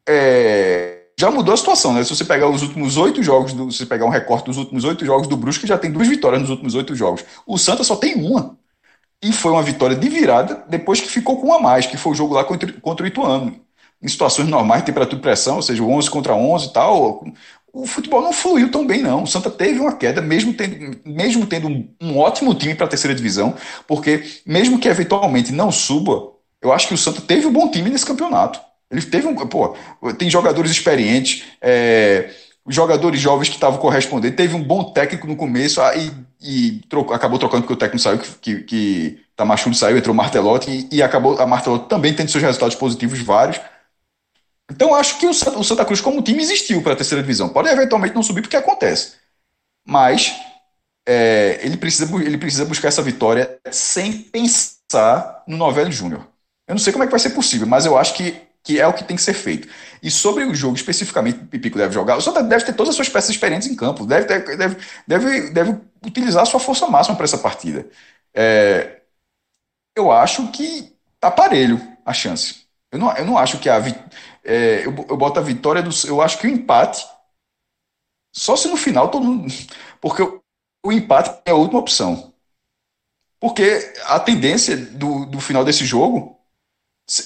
é, 0.08 1.06
já 1.20 1.32
mudou 1.32 1.54
a 1.54 1.58
situação, 1.58 1.94
né? 1.94 2.04
Se 2.04 2.16
você 2.16 2.24
pegar 2.24 2.48
os 2.48 2.62
últimos 2.62 2.98
oito 2.98 3.24
jogos, 3.24 3.54
do, 3.54 3.72
se 3.72 3.80
você 3.80 3.86
pegar 3.86 4.06
um 4.06 4.10
recorte 4.10 4.46
dos 4.46 4.58
últimos 4.58 4.84
oito 4.84 5.04
jogos 5.04 5.28
do 5.28 5.36
Brusque, 5.36 5.66
já 5.66 5.78
tem 5.78 5.92
duas 5.92 6.08
vitórias 6.08 6.42
nos 6.42 6.52
últimos 6.52 6.76
oito 6.76 6.96
jogos. 6.96 7.26
O 7.48 7.58
Santa 7.58 7.84
só 7.84 7.96
tem 7.96 8.16
uma. 8.16 8.58
E 9.22 9.32
foi 9.32 9.52
uma 9.52 9.64
vitória 9.64 9.96
de 9.96 10.08
virada 10.08 10.64
depois 10.70 11.02
que 11.02 11.08
ficou 11.10 11.38
com 11.40 11.48
uma 11.48 11.56
a 11.58 11.62
mais, 11.62 11.88
que 11.88 11.98
foi 11.98 12.12
o 12.12 12.16
jogo 12.16 12.36
lá 12.36 12.44
contra, 12.44 12.72
contra 12.74 13.04
o 13.04 13.08
Ituano. 13.08 13.60
Em 14.02 14.08
situações 14.08 14.48
normais, 14.48 14.84
temperatura 14.84 15.18
e 15.18 15.22
pressão, 15.22 15.56
ou 15.56 15.62
seja, 15.62 15.82
11 15.82 16.10
contra 16.12 16.36
11 16.36 16.68
e 16.68 16.74
tal, 16.74 17.26
o 17.76 17.86
futebol 17.86 18.22
não 18.22 18.32
fluiu 18.32 18.72
tão 18.72 18.88
bem, 18.88 19.02
não. 19.02 19.24
O 19.24 19.28
Santa 19.28 19.52
teve 19.52 19.80
uma 19.82 19.92
queda, 19.92 20.22
mesmo 20.22 20.54
tendo, 20.54 20.98
mesmo 21.06 21.46
tendo 21.46 21.68
um, 21.68 21.90
um 22.02 22.18
ótimo 22.18 22.56
time 22.56 22.74
para 22.74 22.86
a 22.86 22.90
terceira 22.90 23.14
divisão, 23.14 23.54
porque 23.86 24.24
mesmo 24.46 24.80
que 24.80 24.88
eventualmente 24.88 25.52
não 25.52 25.70
suba, 25.70 26.32
eu 26.62 26.72
acho 26.72 26.88
que 26.88 26.94
o 26.94 26.98
Santa 26.98 27.20
teve 27.20 27.46
um 27.46 27.52
bom 27.52 27.70
time 27.70 27.90
nesse 27.90 28.06
campeonato. 28.06 28.62
Ele 28.90 29.02
teve 29.02 29.28
um. 29.28 29.36
Pô, 29.36 29.76
tem 30.18 30.30
jogadores 30.30 30.72
experientes. 30.72 31.44
É, 31.62 32.30
jogadores 32.68 33.20
jovens 33.20 33.50
que 33.50 33.56
estavam 33.56 33.78
correspondendo. 33.78 34.36
Teve 34.36 34.56
um 34.56 34.64
bom 34.64 34.86
técnico 34.86 35.28
no 35.28 35.36
começo 35.36 35.82
e, 35.96 36.12
e 36.42 36.82
trocou, 36.90 37.14
acabou 37.14 37.38
trocando 37.38 37.64
porque 37.64 37.74
o 37.74 37.78
técnico 37.78 38.02
saiu, 38.02 38.20
que, 38.42 38.64
que, 38.64 39.20
Tamachulo 39.36 39.76
saiu, 39.76 39.98
entrou 39.98 40.16
Martelotti 40.16 40.72
e, 40.72 40.98
e, 40.98 41.04
acabou 41.04 41.38
a 41.38 41.46
Martelotti 41.46 41.90
também 41.90 42.14
tendo 42.14 42.32
seus 42.32 42.44
resultados 42.44 42.76
positivos 42.76 43.20
vários. 43.20 43.60
Então 44.72 44.96
acho 44.96 45.20
que 45.20 45.28
o, 45.28 45.34
Santa 45.34 45.86
Cruz 45.86 46.02
como 46.02 46.22
time 46.22 46.42
existiu 46.42 46.82
para 46.82 46.94
a 46.94 46.96
terceira 46.96 47.22
divisão. 47.22 47.50
Pode 47.50 47.70
eventualmente 47.70 48.16
não 48.16 48.24
subir 48.24 48.42
porque 48.42 48.58
acontece. 48.58 49.14
Mas 49.88 50.36
é, 51.08 51.60
ele, 51.62 51.78
precisa, 51.78 52.14
ele 52.24 52.38
precisa 52.38 52.66
buscar 52.66 52.88
essa 52.88 53.02
vitória 53.02 53.60
sem 53.72 54.12
pensar 54.12 55.44
no 55.48 55.56
Novelli 55.58 55.92
Júnior. 55.92 56.28
Eu 56.68 56.74
não 56.74 56.80
sei 56.80 56.92
como 56.92 57.04
é 57.04 57.08
que 57.08 57.12
vai 57.12 57.20
ser 57.20 57.30
possível, 57.32 57.68
mas 57.68 57.86
eu 57.86 57.96
acho 57.96 58.16
que, 58.16 58.42
que 58.64 58.80
é 58.80 58.88
o 58.88 58.94
que 58.94 59.04
tem 59.04 59.16
que 59.16 59.22
ser 59.22 59.36
feito. 59.36 59.68
E 60.02 60.10
sobre 60.10 60.44
o 60.44 60.56
jogo 60.56 60.76
especificamente 60.76 61.38
que 61.38 61.46
o 61.46 61.48
Pipico 61.48 61.78
deve 61.78 61.94
jogar, 61.94 62.18
o 62.18 62.22
Santa 62.22 62.42
deve 62.42 62.66
ter 62.66 62.74
todas 62.74 62.90
as 62.90 62.96
suas 62.96 63.10
peças 63.10 63.30
experientes 63.30 63.68
em 63.68 63.76
campo, 63.76 64.06
deve, 64.06 64.26
deve, 64.26 64.78
deve, 65.08 65.50
deve 65.52 65.82
utilizar 66.04 66.42
a 66.42 66.46
sua 66.46 66.60
força 66.60 66.88
máxima 66.88 67.16
para 67.16 67.26
essa 67.26 67.38
partida. 67.38 67.88
É, 68.34 69.02
eu 69.96 70.12
acho 70.12 70.48
que 70.52 70.96
tá 71.20 71.30
parelho 71.30 71.80
a 72.04 72.14
chance. 72.14 72.66
Eu 72.92 73.00
não, 73.00 73.16
eu 73.16 73.26
não 73.26 73.38
acho 73.38 73.60
que 73.60 73.70
a. 73.70 73.80
É, 74.46 74.86
eu, 74.86 74.94
eu 75.10 75.18
boto 75.18 75.40
a 75.40 75.44
vitória 75.44 75.82
do. 75.82 75.90
Eu 76.08 76.22
acho 76.22 76.40
que 76.40 76.48
o 76.48 76.50
empate. 76.50 77.06
Só 78.34 78.56
se 78.56 78.68
no 78.68 78.78
final 78.78 79.10
todo 79.10 79.26
mundo. 79.26 79.52
Porque 80.00 80.22
o, 80.22 80.42
o 80.86 80.92
empate 80.92 81.42
é 81.46 81.52
a 81.52 81.56
última 81.56 81.80
opção. 81.80 82.34
Porque 83.40 83.94
a 84.06 84.20
tendência 84.20 84.78
do, 84.78 85.26
do 85.26 85.40
final 85.40 85.64
desse 85.64 85.86
jogo 85.86 86.36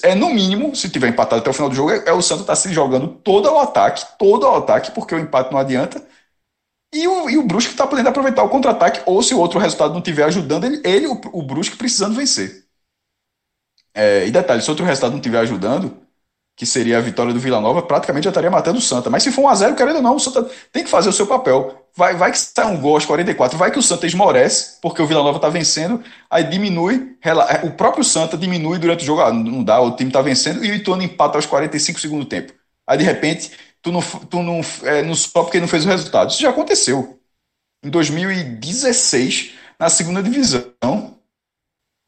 é, 0.02 0.14
no 0.14 0.32
mínimo, 0.32 0.76
se 0.76 0.90
tiver 0.90 1.08
empatado 1.08 1.40
até 1.40 1.50
o 1.50 1.54
final 1.54 1.70
do 1.70 1.74
jogo, 1.74 1.90
é, 1.90 2.04
é 2.06 2.12
o 2.12 2.20
Santos 2.20 2.42
estar 2.42 2.52
tá 2.52 2.56
se 2.56 2.72
jogando 2.72 3.08
todo 3.08 3.48
ao 3.48 3.60
ataque, 3.60 4.04
todo 4.18 4.46
ao 4.46 4.56
ataque, 4.56 4.90
porque 4.92 5.14
o 5.14 5.18
empate 5.18 5.52
não 5.52 5.58
adianta. 5.58 6.06
E 6.92 7.06
o, 7.08 7.30
e 7.30 7.38
o 7.38 7.44
Brusque 7.44 7.72
está 7.72 7.86
podendo 7.86 8.08
aproveitar 8.08 8.42
o 8.42 8.48
contra-ataque, 8.48 9.02
ou 9.06 9.22
se 9.22 9.34
o 9.34 9.38
outro 9.38 9.58
resultado 9.58 9.92
não 9.92 10.00
estiver 10.00 10.24
ajudando, 10.24 10.64
ele, 10.64 10.82
ele 10.84 11.06
o, 11.06 11.20
o 11.32 11.42
Brusque, 11.42 11.76
precisando 11.76 12.16
vencer. 12.16 12.66
É, 13.94 14.26
e 14.26 14.30
detalhe, 14.30 14.62
se 14.62 14.70
outro 14.70 14.84
resultado 14.84 15.12
não 15.12 15.18
estiver 15.18 15.40
ajudando, 15.40 16.06
que 16.56 16.66
seria 16.66 16.98
a 16.98 17.00
vitória 17.00 17.32
do 17.32 17.40
Vila 17.40 17.60
Nova, 17.60 17.80
praticamente 17.80 18.24
já 18.24 18.30
estaria 18.30 18.50
matando 18.50 18.78
o 18.78 18.82
Santa. 18.82 19.08
Mas 19.08 19.22
se 19.22 19.32
for 19.32 19.42
um 19.42 19.48
a 19.48 19.54
0 19.54 19.74
querendo 19.74 19.96
ou 19.96 20.02
não, 20.02 20.16
o 20.16 20.20
Santa 20.20 20.48
tem 20.70 20.84
que 20.84 20.90
fazer 20.90 21.08
o 21.08 21.12
seu 21.12 21.26
papel. 21.26 21.86
Vai, 21.96 22.14
vai 22.14 22.30
que 22.30 22.38
sai 22.38 22.66
um 22.66 22.80
gol 22.80 22.94
aos 22.94 23.06
44, 23.06 23.56
vai 23.56 23.70
que 23.70 23.78
o 23.78 23.82
Santa 23.82 24.06
esmorece, 24.06 24.78
porque 24.80 25.00
o 25.00 25.06
Vila 25.06 25.22
Nova 25.22 25.38
está 25.38 25.48
vencendo, 25.48 26.02
aí 26.30 26.44
diminui, 26.44 27.16
é, 27.22 27.66
o 27.66 27.70
próprio 27.72 28.04
Santa 28.04 28.36
diminui 28.36 28.78
durante 28.78 29.02
o 29.02 29.06
jogo, 29.06 29.22
ah, 29.22 29.32
não 29.32 29.64
dá, 29.64 29.80
o 29.80 29.96
time 29.96 30.10
está 30.10 30.20
vencendo, 30.20 30.64
e 30.64 30.70
o 30.70 30.74
Ituano 30.74 31.02
empata 31.02 31.38
aos 31.38 31.46
45 31.46 31.98
segundo 31.98 32.24
tempo. 32.24 32.52
Aí 32.86 32.98
de 32.98 33.04
repente, 33.04 33.52
tu 33.82 33.90
não, 33.90 34.02
tu 34.02 34.42
não, 34.42 34.60
é, 34.84 35.02
não 35.02 35.14
só 35.14 35.42
porque 35.42 35.60
não 35.60 35.68
fez 35.68 35.84
o 35.84 35.88
resultado. 35.88 36.30
Isso 36.30 36.42
já 36.42 36.50
aconteceu. 36.50 37.18
Em 37.82 37.88
2016, 37.88 39.52
na 39.78 39.88
segunda 39.88 40.22
divisão, 40.22 41.16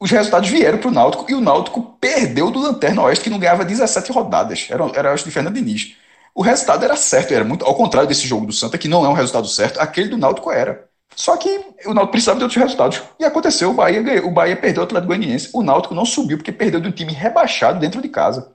os 0.03 0.11
resultados 0.11 0.49
vieram 0.49 0.77
para 0.77 0.89
o 0.89 0.91
Náutico 0.91 1.31
e 1.31 1.33
o 1.33 1.39
Náutico 1.39 1.81
perdeu 1.97 2.51
do 2.51 2.59
Lanterna 2.59 3.03
Oeste, 3.03 3.23
que 3.23 3.29
não 3.29 3.39
ganhava 3.39 3.63
17 3.63 4.11
rodadas. 4.11 4.67
Era, 4.69 4.83
era 4.93 5.15
de 5.15 5.31
Fernando 5.31 5.53
Diniz. 5.53 5.95
O 6.35 6.41
resultado 6.41 6.83
era 6.83 6.97
certo, 6.97 7.33
era 7.33 7.45
muito 7.45 7.63
ao 7.63 7.73
contrário 7.73 8.09
desse 8.09 8.27
jogo 8.27 8.45
do 8.45 8.51
Santa, 8.51 8.77
que 8.77 8.89
não 8.89 9.05
é 9.05 9.07
um 9.07 9.13
resultado 9.13 9.47
certo, 9.47 9.79
aquele 9.79 10.09
do 10.09 10.17
Náutico 10.17 10.51
era. 10.51 10.89
Só 11.15 11.37
que 11.37 11.47
o 11.85 11.93
Náutico 11.93 12.11
precisava 12.11 12.37
de 12.37 12.43
outros 12.43 12.61
resultados. 12.61 13.01
E 13.17 13.23
aconteceu, 13.23 13.69
o 13.69 13.73
Bahia, 13.73 14.01
ganhou, 14.01 14.27
o 14.27 14.31
Bahia 14.31 14.57
perdeu 14.57 14.81
o 14.81 14.85
Atlético 14.85 15.07
Goianiense. 15.07 15.49
O 15.53 15.63
Náutico 15.63 15.95
não 15.95 16.03
subiu 16.03 16.35
porque 16.35 16.51
perdeu 16.51 16.81
de 16.81 16.89
um 16.89 16.91
time 16.91 17.13
rebaixado 17.13 17.79
dentro 17.79 18.01
de 18.01 18.09
casa. 18.09 18.53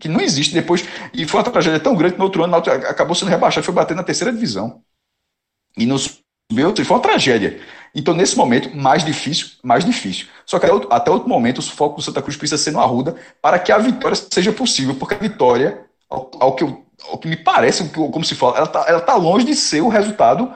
Que 0.00 0.08
não 0.08 0.20
existe 0.20 0.52
depois. 0.52 0.84
E 1.14 1.24
foi 1.24 1.38
uma 1.38 1.48
tragédia 1.48 1.78
tão 1.78 1.94
grande 1.94 2.14
que 2.14 2.18
no 2.18 2.24
outro 2.24 2.42
ano 2.42 2.52
o 2.52 2.60
Náutico 2.60 2.74
acabou 2.88 3.14
sendo 3.14 3.28
rebaixado, 3.28 3.64
foi 3.64 3.72
bater 3.72 3.94
na 3.94 4.02
terceira 4.02 4.32
divisão. 4.32 4.82
E 5.78 5.86
não 5.86 5.96
subiu, 5.98 6.74
foi 6.84 6.96
uma 6.96 7.00
tragédia. 7.02 7.60
Então, 7.98 8.12
nesse 8.12 8.36
momento, 8.36 8.76
mais 8.76 9.02
difícil, 9.02 9.52
mais 9.62 9.82
difícil. 9.82 10.26
Só 10.44 10.58
que 10.58 10.66
até 10.90 11.10
outro 11.10 11.26
momento, 11.26 11.58
o 11.58 11.62
foco 11.62 11.96
do 11.96 12.02
Santa 12.02 12.20
Cruz 12.20 12.36
precisa 12.36 12.62
ser 12.62 12.70
no 12.70 12.78
Arruda 12.78 13.16
para 13.40 13.58
que 13.58 13.72
a 13.72 13.78
vitória 13.78 14.14
seja 14.14 14.52
possível, 14.52 14.94
porque 14.96 15.14
a 15.14 15.18
vitória, 15.18 15.82
ao, 16.06 16.30
ao 16.38 16.54
que, 16.54 16.62
eu, 16.62 16.84
ao 17.08 17.16
que 17.16 17.26
me 17.26 17.38
parece, 17.38 17.88
como 17.88 18.22
se 18.22 18.34
fala, 18.34 18.58
ela 18.58 18.66
está 18.66 19.00
tá 19.00 19.14
longe 19.14 19.46
de 19.46 19.56
ser 19.56 19.80
o 19.80 19.88
resultado 19.88 20.54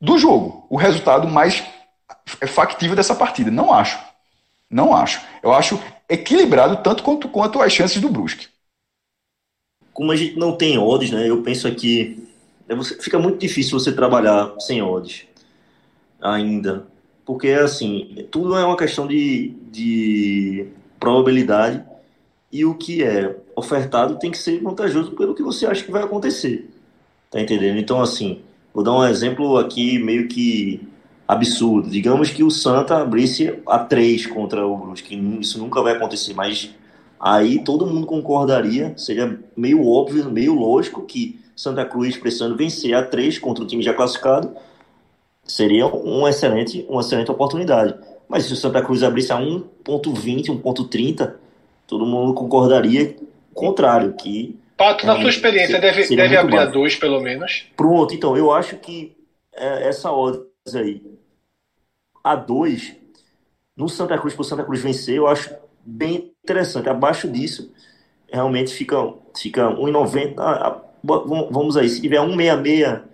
do 0.00 0.18
jogo, 0.18 0.66
o 0.68 0.76
resultado 0.76 1.28
mais 1.28 1.62
factível 2.48 2.96
dessa 2.96 3.14
partida. 3.14 3.48
Não 3.48 3.72
acho. 3.72 4.00
Não 4.68 4.92
acho. 4.92 5.20
Eu 5.40 5.52
acho 5.52 5.80
equilibrado 6.08 6.78
tanto 6.82 7.04
quanto, 7.04 7.28
quanto 7.28 7.62
as 7.62 7.72
chances 7.72 8.02
do 8.02 8.08
Brusque. 8.08 8.48
Como 9.92 10.10
a 10.10 10.16
gente 10.16 10.36
não 10.36 10.56
tem 10.56 10.78
odds, 10.78 11.12
né? 11.12 11.30
Eu 11.30 11.42
penso 11.42 11.68
aqui. 11.68 12.26
É, 12.68 12.74
fica 13.00 13.20
muito 13.20 13.38
difícil 13.38 13.78
você 13.78 13.92
trabalhar 13.92 14.52
sem 14.58 14.82
odds 14.82 15.30
ainda. 16.22 16.86
Porque, 17.24 17.48
assim, 17.48 18.26
tudo 18.30 18.56
é 18.56 18.64
uma 18.64 18.76
questão 18.76 19.06
de, 19.06 19.54
de 19.70 20.66
probabilidade 20.98 21.84
e 22.50 22.64
o 22.64 22.74
que 22.74 23.02
é 23.02 23.36
ofertado 23.56 24.18
tem 24.18 24.30
que 24.30 24.38
ser 24.38 24.60
vantajoso 24.60 25.12
pelo 25.12 25.34
que 25.34 25.42
você 25.42 25.66
acha 25.66 25.84
que 25.84 25.90
vai 25.90 26.02
acontecer. 26.02 26.70
Tá 27.30 27.40
entendendo? 27.40 27.78
Então, 27.78 28.00
assim, 28.00 28.40
vou 28.74 28.84
dar 28.84 28.92
um 28.92 29.06
exemplo 29.06 29.56
aqui 29.56 29.98
meio 29.98 30.28
que 30.28 30.86
absurdo. 31.26 31.88
Digamos 31.88 32.30
que 32.30 32.44
o 32.44 32.50
Santa 32.50 32.98
abrisse 32.98 33.58
a 33.66 33.78
3 33.78 34.26
contra 34.26 34.66
o 34.66 34.76
Brusque. 34.76 35.16
Isso 35.40 35.58
nunca 35.58 35.80
vai 35.80 35.94
acontecer, 35.94 36.34
mas 36.34 36.70
aí 37.18 37.64
todo 37.64 37.86
mundo 37.86 38.06
concordaria, 38.06 38.92
seria 38.96 39.40
meio 39.56 39.86
óbvio, 39.86 40.30
meio 40.30 40.54
lógico 40.54 41.02
que 41.02 41.40
Santa 41.56 41.84
Cruz 41.84 42.16
precisando 42.16 42.56
vencer 42.56 42.94
a 42.94 43.02
3 43.02 43.38
contra 43.38 43.64
o 43.64 43.66
time 43.66 43.82
já 43.82 43.94
classificado 43.94 44.54
seria 45.52 45.86
um 45.86 46.26
excelente, 46.26 46.86
uma 46.88 47.02
excelente 47.02 47.30
oportunidade. 47.30 47.94
Mas 48.26 48.44
se 48.44 48.54
o 48.54 48.56
Santa 48.56 48.82
Cruz 48.82 49.02
abrisse 49.02 49.32
a 49.32 49.36
1.20, 49.36 50.62
1.30, 50.62 51.34
todo 51.86 52.06
mundo 52.06 52.32
concordaria 52.32 53.14
contrário, 53.52 54.14
que... 54.14 54.58
Pato, 54.78 55.04
na 55.04 55.20
sua 55.20 55.28
experiência, 55.28 55.78
deve, 55.78 56.08
deve 56.16 56.36
abrir 56.38 56.56
baixo. 56.56 56.70
a 56.70 56.72
2, 56.72 56.96
pelo 56.96 57.20
menos? 57.20 57.66
Pronto, 57.76 58.14
então, 58.14 58.34
eu 58.34 58.50
acho 58.50 58.76
que 58.76 59.14
é, 59.54 59.88
essa 59.88 60.10
odds 60.10 60.46
aí, 60.74 61.02
a 62.24 62.34
2, 62.34 62.96
no 63.76 63.90
Santa 63.90 64.16
Cruz, 64.16 64.32
para 64.32 64.40
o 64.40 64.44
Santa 64.44 64.64
Cruz 64.64 64.80
vencer, 64.80 65.16
eu 65.16 65.26
acho 65.26 65.54
bem 65.84 66.32
interessante. 66.42 66.88
Abaixo 66.88 67.28
disso, 67.28 67.70
realmente 68.32 68.72
fica, 68.72 68.96
fica 69.36 69.68
1,90. 69.68 70.80
Vamos 71.04 71.76
aí, 71.76 71.90
se 71.90 72.00
tiver 72.00 72.20
1,66 72.20 73.11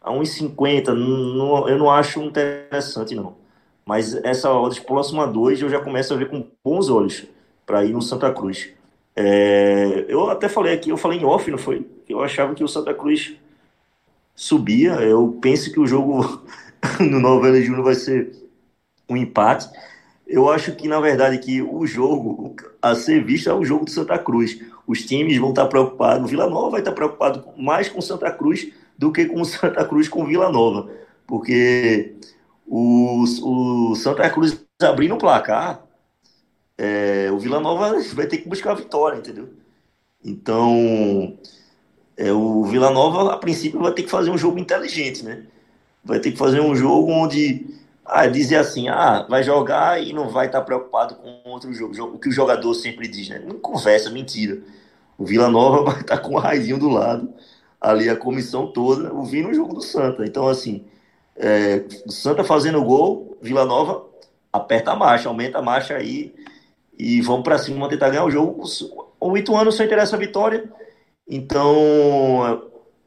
a 0.00 0.12
1,50, 0.12 0.88
não, 0.94 1.68
eu 1.68 1.78
não 1.78 1.90
acho 1.90 2.22
interessante, 2.22 3.14
não. 3.14 3.36
Mas 3.84 4.14
essa 4.16 4.52
odds 4.52 4.78
próxima 4.78 5.24
a 5.24 5.26
2 5.26 5.62
eu 5.62 5.68
já 5.68 5.80
começo 5.80 6.12
a 6.12 6.16
ver 6.16 6.28
com 6.28 6.46
bons 6.62 6.88
olhos 6.88 7.26
para 7.64 7.84
ir 7.84 7.92
no 7.92 8.02
Santa 8.02 8.32
Cruz. 8.32 8.70
É, 9.16 10.04
eu 10.08 10.30
até 10.30 10.48
falei 10.48 10.74
aqui, 10.74 10.90
eu 10.90 10.96
falei 10.96 11.18
em 11.18 11.24
off, 11.24 11.50
não 11.50 11.58
foi? 11.58 11.86
Eu 12.08 12.22
achava 12.22 12.54
que 12.54 12.62
o 12.62 12.68
Santa 12.68 12.94
Cruz 12.94 13.34
subia. 14.34 14.92
Eu 14.94 15.36
penso 15.40 15.72
que 15.72 15.80
o 15.80 15.86
jogo 15.86 16.42
no 17.00 17.18
Novela 17.18 17.60
Júnior 17.60 17.84
vai 17.84 17.94
ser 17.94 18.32
um 19.08 19.16
empate. 19.16 19.68
Eu 20.26 20.50
acho 20.50 20.72
que, 20.76 20.86
na 20.86 21.00
verdade, 21.00 21.38
que 21.38 21.62
o 21.62 21.86
jogo 21.86 22.54
a 22.80 22.94
ser 22.94 23.24
visto 23.24 23.48
é 23.48 23.54
o 23.54 23.64
jogo 23.64 23.86
do 23.86 23.90
Santa 23.90 24.18
Cruz. 24.18 24.60
Os 24.86 25.04
times 25.04 25.38
vão 25.38 25.50
estar 25.50 25.66
preocupados, 25.66 26.24
o 26.24 26.28
Vila 26.28 26.48
Nova 26.48 26.70
vai 26.70 26.80
estar 26.80 26.92
preocupado 26.92 27.44
mais 27.56 27.88
com 27.88 27.98
o 27.98 28.02
Santa 28.02 28.30
Cruz 28.30 28.70
do 28.98 29.12
que 29.12 29.26
com 29.26 29.40
o 29.40 29.44
Santa 29.44 29.84
Cruz 29.84 30.08
com 30.08 30.26
Vila 30.26 30.50
Nova. 30.50 30.90
Porque 31.24 32.16
o, 32.66 33.22
o 33.22 33.94
Santa 33.94 34.28
Cruz 34.28 34.60
abrindo 34.82 35.14
o 35.14 35.18
placar, 35.18 35.82
é, 36.76 37.30
o 37.32 37.38
Vila 37.38 37.60
Nova 37.60 37.96
vai 38.14 38.26
ter 38.26 38.38
que 38.38 38.48
buscar 38.48 38.72
a 38.72 38.74
vitória, 38.74 39.18
entendeu? 39.18 39.48
Então, 40.24 41.38
é, 42.16 42.32
o 42.32 42.64
Vila 42.64 42.90
Nova, 42.90 43.32
a 43.32 43.36
princípio, 43.36 43.80
vai 43.80 43.92
ter 43.92 44.02
que 44.02 44.10
fazer 44.10 44.30
um 44.30 44.38
jogo 44.38 44.58
inteligente, 44.58 45.24
né? 45.24 45.44
Vai 46.04 46.18
ter 46.20 46.32
que 46.32 46.38
fazer 46.38 46.60
um 46.60 46.74
jogo 46.74 47.10
onde 47.10 47.66
ah, 48.04 48.26
dizer 48.26 48.56
assim, 48.56 48.88
ah, 48.88 49.26
vai 49.28 49.42
jogar 49.42 50.02
e 50.02 50.12
não 50.12 50.28
vai 50.28 50.46
estar 50.46 50.62
preocupado 50.62 51.16
com 51.16 51.42
outro 51.50 51.72
jogo, 51.72 52.14
o 52.14 52.18
que 52.18 52.28
o 52.28 52.32
jogador 52.32 52.72
sempre 52.74 53.06
diz, 53.06 53.28
né? 53.28 53.42
Não 53.44 53.58
conversa, 53.58 54.10
mentira. 54.10 54.60
O 55.16 55.26
Vila 55.26 55.50
Nova 55.50 55.82
vai 55.90 56.00
estar 56.00 56.18
com 56.18 56.34
o 56.34 56.38
raizinho 56.38 56.78
do 56.78 56.88
lado 56.88 57.32
ali 57.80 58.08
a 58.08 58.16
comissão 58.16 58.66
toda 58.66 59.12
ouvindo 59.12 59.48
o 59.48 59.54
jogo 59.54 59.74
do 59.74 59.82
Santa. 59.82 60.24
Então, 60.24 60.48
assim, 60.48 60.84
é, 61.36 61.84
Santa 62.08 62.42
fazendo 62.42 62.82
gol, 62.82 63.36
Vila 63.40 63.64
Nova 63.64 64.04
aperta 64.52 64.92
a 64.92 64.96
marcha, 64.96 65.28
aumenta 65.28 65.58
a 65.58 65.62
marcha 65.62 65.96
aí 65.96 66.34
e 66.98 67.20
vamos 67.20 67.42
para 67.42 67.58
cima 67.58 67.88
tentar 67.88 68.10
ganhar 68.10 68.24
o 68.24 68.30
jogo. 68.30 68.64
O 69.20 69.36
Ituano 69.36 69.70
só 69.70 69.84
interessa 69.84 70.16
a 70.16 70.18
vitória, 70.18 70.64
então 71.28 72.62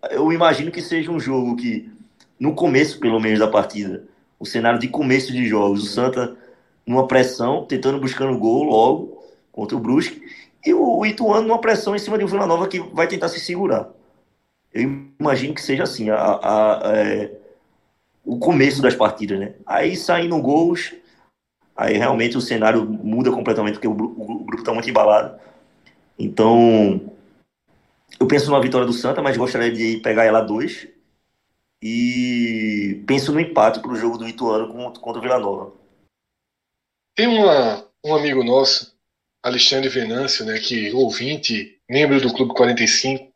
eu 0.09 0.31
imagino 0.31 0.71
que 0.71 0.81
seja 0.81 1.11
um 1.11 1.19
jogo 1.19 1.55
que, 1.55 1.91
no 2.39 2.55
começo, 2.55 2.99
pelo 2.99 3.19
menos, 3.19 3.39
da 3.39 3.47
partida, 3.47 4.03
o 4.39 4.45
cenário 4.45 4.79
de 4.79 4.87
começo 4.87 5.31
de 5.31 5.45
jogos, 5.45 5.83
o 5.83 5.87
Santa 5.87 6.35
numa 6.85 7.07
pressão, 7.07 7.65
tentando 7.65 7.99
buscando 7.99 8.37
gol 8.37 8.63
logo 8.63 9.23
contra 9.51 9.75
o 9.77 9.79
Brusque, 9.79 10.21
e 10.65 10.73
o, 10.73 11.05
Ituano 11.05 11.47
numa 11.47 11.61
pressão 11.61 11.95
em 11.95 11.99
cima 11.99 12.17
de 12.17 12.23
um 12.23 12.27
Vila 12.27 12.47
Nova 12.47 12.67
que 12.67 12.79
vai 12.79 13.07
tentar 13.07 13.29
se 13.29 13.39
segurar. 13.39 13.89
Eu 14.73 15.13
imagino 15.19 15.53
que 15.53 15.61
seja 15.61 15.83
assim, 15.83 16.09
a, 16.09 16.15
a, 16.15 16.89
a 16.89 16.97
é, 16.97 17.31
o 18.23 18.37
começo 18.37 18.81
das 18.81 18.95
partidas, 18.95 19.39
né? 19.39 19.55
Aí 19.65 19.95
saindo 19.95 20.39
gols, 20.41 20.93
aí 21.75 21.97
realmente 21.97 22.37
o 22.37 22.41
cenário 22.41 22.85
muda 22.85 23.31
completamente, 23.31 23.73
porque 23.73 23.87
o, 23.87 23.91
o, 23.91 24.41
o 24.41 24.43
grupo 24.45 24.61
está 24.61 24.73
muito 24.73 24.89
embalado. 24.89 25.39
Então, 26.17 27.11
eu 28.19 28.27
penso 28.27 28.49
numa 28.49 28.61
vitória 28.61 28.85
do 28.85 28.93
Santa, 28.93 29.21
mas 29.21 29.37
gostaria 29.37 29.71
de 29.71 29.97
pegar 29.97 30.25
ela 30.25 30.41
dois. 30.41 30.87
E 31.81 33.03
penso 33.07 33.31
no 33.31 33.39
empate 33.39 33.79
para 33.79 33.91
o 33.91 33.95
jogo 33.95 34.19
do 34.19 34.27
Ituano 34.27 34.93
contra 34.93 35.19
o 35.19 35.21
Vila 35.21 35.39
Nova. 35.39 35.73
Tem 37.15 37.27
uma, 37.27 37.87
um 38.05 38.15
amigo 38.15 38.43
nosso, 38.43 38.95
Alexandre 39.43 39.89
Venâncio, 39.89 40.45
né, 40.45 40.59
que 40.59 40.91
ouvinte, 40.91 41.81
membro 41.89 42.21
do 42.21 42.31
Clube 42.33 42.53
45, 42.53 43.30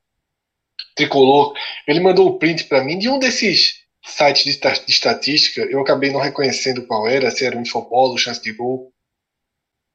tricolor, 0.95 1.53
ele 1.87 1.99
mandou 1.99 2.27
o 2.27 2.39
print 2.39 2.65
para 2.65 2.83
mim 2.83 2.97
de 2.97 3.09
um 3.09 3.19
desses 3.19 3.83
sites 4.05 4.43
de, 4.43 4.59
de, 4.59 4.91
estatística, 4.91 5.61
eu 5.61 5.81
acabei 5.81 6.11
não 6.11 6.19
reconhecendo 6.19 6.85
qual 6.85 7.07
era, 7.07 7.31
se 7.31 7.45
era 7.45 7.57
o 7.57 7.61
Infopolo, 7.61 8.17
Chance 8.17 8.41
de 8.41 8.53
Gol, 8.53 8.91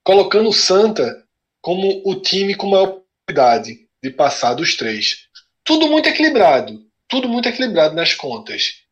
colocando 0.05 0.49
o 0.49 0.53
Santa 0.53 1.25
como 1.63 2.03
o 2.05 2.21
time 2.21 2.55
com 2.55 2.67
maior 2.67 3.01
probabilidade 3.27 3.89
de 4.03 4.11
passar 4.11 4.55
dos 4.55 4.77
três. 4.77 5.29
Tudo 5.63 5.89
muito 5.89 6.09
equilibrado, 6.09 6.85
tudo 7.07 7.29
muito 7.29 7.49
equilibrado 7.49 7.95
nas 7.95 8.15
contas. 8.15 8.83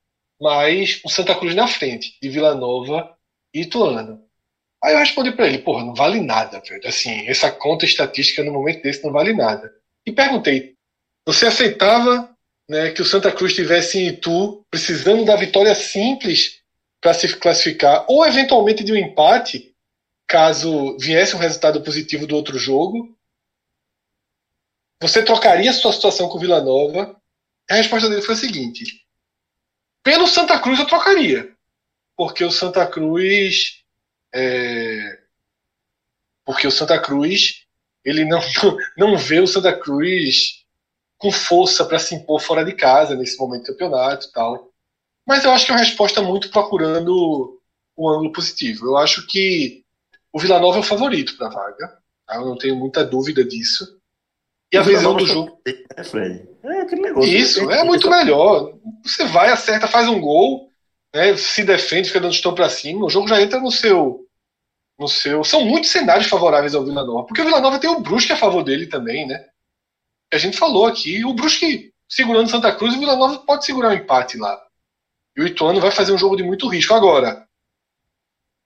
Mas 0.40 1.01
o 1.05 1.09
Santa 1.09 1.35
Cruz 1.35 1.55
na 1.55 1.66
frente, 1.66 2.16
de 2.23 2.28
Vila 2.28 2.55
Nova 2.55 3.16
e 3.52 3.62
Ituano. 3.62 4.23
Aí 4.82 4.93
eu 4.93 4.98
respondi 5.01 5.32
para 5.32 5.48
ele, 5.48 5.59
porra, 5.59 5.85
não 5.85 5.94
vale 5.94 6.20
nada, 6.20 6.60
velho. 6.60 6.86
Assim, 6.86 7.27
essa 7.27 7.51
conta 7.51 7.85
estatística 7.85 8.44
no 8.44 8.52
momento 8.52 8.82
desse 8.82 9.02
não 9.02 9.10
vale 9.10 9.32
nada. 9.32 9.73
E 10.06 10.12
perguntei, 10.12 10.77
você 11.28 11.44
aceitava 11.44 12.34
né, 12.66 12.90
que 12.90 13.02
o 13.02 13.05
Santa 13.05 13.30
Cruz 13.30 13.55
tivesse 13.55 13.98
em 13.98 14.06
Itu 14.06 14.64
precisando 14.70 15.26
da 15.26 15.36
vitória 15.36 15.74
simples 15.74 16.62
para 17.02 17.12
se 17.12 17.36
classificar, 17.36 18.06
ou 18.09 18.24
eventualmente 18.24 18.82
de 18.82 18.94
um 18.94 18.96
empate, 18.96 19.76
caso 20.26 20.96
viesse 20.96 21.36
um 21.36 21.38
resultado 21.38 21.82
positivo 21.82 22.26
do 22.26 22.34
outro 22.34 22.59
jogo? 22.59 23.14
Você 25.02 25.22
trocaria 25.22 25.70
sua 25.74 25.92
situação 25.92 26.30
com 26.30 26.38
o 26.38 26.40
Vila 26.40 26.62
Nova? 26.62 27.20
A 27.70 27.74
resposta 27.74 28.09
dele 28.09 28.22
foi 28.22 28.34
a 28.34 28.38
seguinte: 28.38 29.05
pelo 30.02 30.26
Santa 30.26 30.59
Cruz 30.59 30.78
eu 30.78 30.86
trocaria, 30.86 31.55
porque 32.16 32.42
o 32.42 32.50
Santa 32.50 32.86
Cruz 32.86 33.84
é, 34.34 35.20
porque 36.46 36.66
o 36.66 36.72
Santa 36.72 36.98
Cruz 36.98 37.66
ele 38.02 38.24
não, 38.24 38.40
não 38.96 39.18
vê 39.18 39.40
o 39.40 39.46
Santa 39.46 39.78
Cruz 39.78 40.57
com 41.18 41.32
força 41.32 41.84
para 41.84 41.98
se 41.98 42.14
impor 42.14 42.40
fora 42.40 42.64
de 42.64 42.72
casa 42.72 43.14
nesse 43.14 43.36
momento 43.38 43.62
do 43.62 43.66
campeonato 43.72 44.26
e 44.26 44.32
tal. 44.32 44.70
Mas 45.26 45.44
eu 45.44 45.50
acho 45.50 45.66
que 45.66 45.72
é 45.72 45.74
uma 45.74 45.84
resposta 45.84 46.22
muito 46.22 46.50
procurando 46.50 47.60
o 47.96 48.08
ângulo 48.08 48.32
positivo. 48.32 48.86
Eu 48.86 48.96
acho 48.96 49.26
que 49.26 49.84
o 50.32 50.38
Vila 50.38 50.60
Nova 50.60 50.78
é 50.78 50.80
o 50.80 50.84
favorito 50.84 51.36
para 51.36 51.48
a 51.48 51.50
vaga. 51.50 51.98
Tá? 52.26 52.36
Eu 52.36 52.46
não 52.46 52.56
tenho 52.56 52.76
muita 52.76 53.04
dúvida 53.04 53.44
disso. 53.44 53.98
E 54.72 54.76
a 54.76 54.82
visão 54.82 55.16
do 55.16 55.26
jogo. 55.26 55.60
É, 55.96 56.04
Fred. 56.04 56.48
É 56.62 56.80
aquele 56.80 57.02
negócio. 57.02 57.30
Isso, 57.30 57.70
é 57.70 57.82
muito 57.82 58.08
melhor. 58.08 58.74
Você 59.02 59.24
vai, 59.24 59.50
acerta, 59.50 59.88
faz 59.88 60.08
um 60.08 60.20
gol, 60.20 60.70
né, 61.14 61.36
se 61.36 61.64
defende, 61.64 62.08
fica 62.08 62.20
dando 62.20 62.34
estão 62.34 62.54
para 62.54 62.68
cima. 62.68 63.06
O 63.06 63.10
jogo 63.10 63.28
já 63.28 63.40
entra 63.40 63.58
no 63.58 63.70
seu. 63.70 64.26
No 64.98 65.08
seu. 65.08 65.42
São 65.42 65.64
muitos 65.64 65.90
cenários 65.90 66.28
favoráveis 66.28 66.74
ao 66.74 66.84
Vila 66.84 67.04
Nova. 67.04 67.26
Porque 67.26 67.40
o 67.40 67.44
Vila 67.44 67.60
Nova 67.60 67.78
tem 67.78 67.88
o 67.88 68.00
Brusque 68.00 68.32
a 68.32 68.36
favor 68.36 68.62
dele 68.62 68.86
também, 68.86 69.26
né? 69.26 69.44
A 70.32 70.38
gente 70.38 70.56
falou 70.56 70.86
aqui, 70.86 71.24
o 71.24 71.32
Brusque 71.32 71.92
segurando 72.09 72.50
Santa 72.50 72.74
Cruz, 72.74 72.94
o 72.94 72.98
Vila 72.98 73.16
Nova 73.16 73.38
pode 73.38 73.64
segurar 73.64 73.90
um 73.90 73.94
empate 73.94 74.36
lá. 74.36 74.60
E 75.36 75.42
o 75.42 75.46
Ituano 75.46 75.80
vai 75.80 75.90
fazer 75.90 76.12
um 76.12 76.18
jogo 76.18 76.36
de 76.36 76.42
muito 76.42 76.68
risco. 76.68 76.94
Agora, 76.94 77.46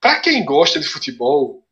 para 0.00 0.20
quem 0.20 0.44
gosta 0.44 0.80
de 0.80 0.88
futebol, 0.88 1.66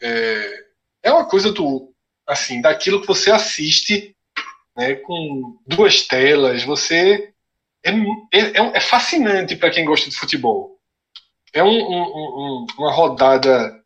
é, 0.00 0.64
é 1.02 1.12
uma 1.12 1.24
coisa 1.26 1.52
do 1.52 1.92
assim, 2.26 2.60
daquilo 2.60 3.00
que 3.00 3.06
você 3.06 3.30
assiste 3.30 4.14
né, 4.76 4.94
com 4.94 5.58
duas 5.66 6.06
telas. 6.06 6.62
Você 6.64 7.32
é, 7.82 7.90
é, 8.32 8.76
é 8.76 8.80
fascinante 8.80 9.56
para 9.56 9.70
quem 9.70 9.84
gosta 9.84 10.08
de 10.08 10.16
futebol. 10.16 10.78
É 11.52 11.62
um, 11.64 11.68
um, 11.68 12.66
uma 12.78 12.92
rodada 12.92 13.82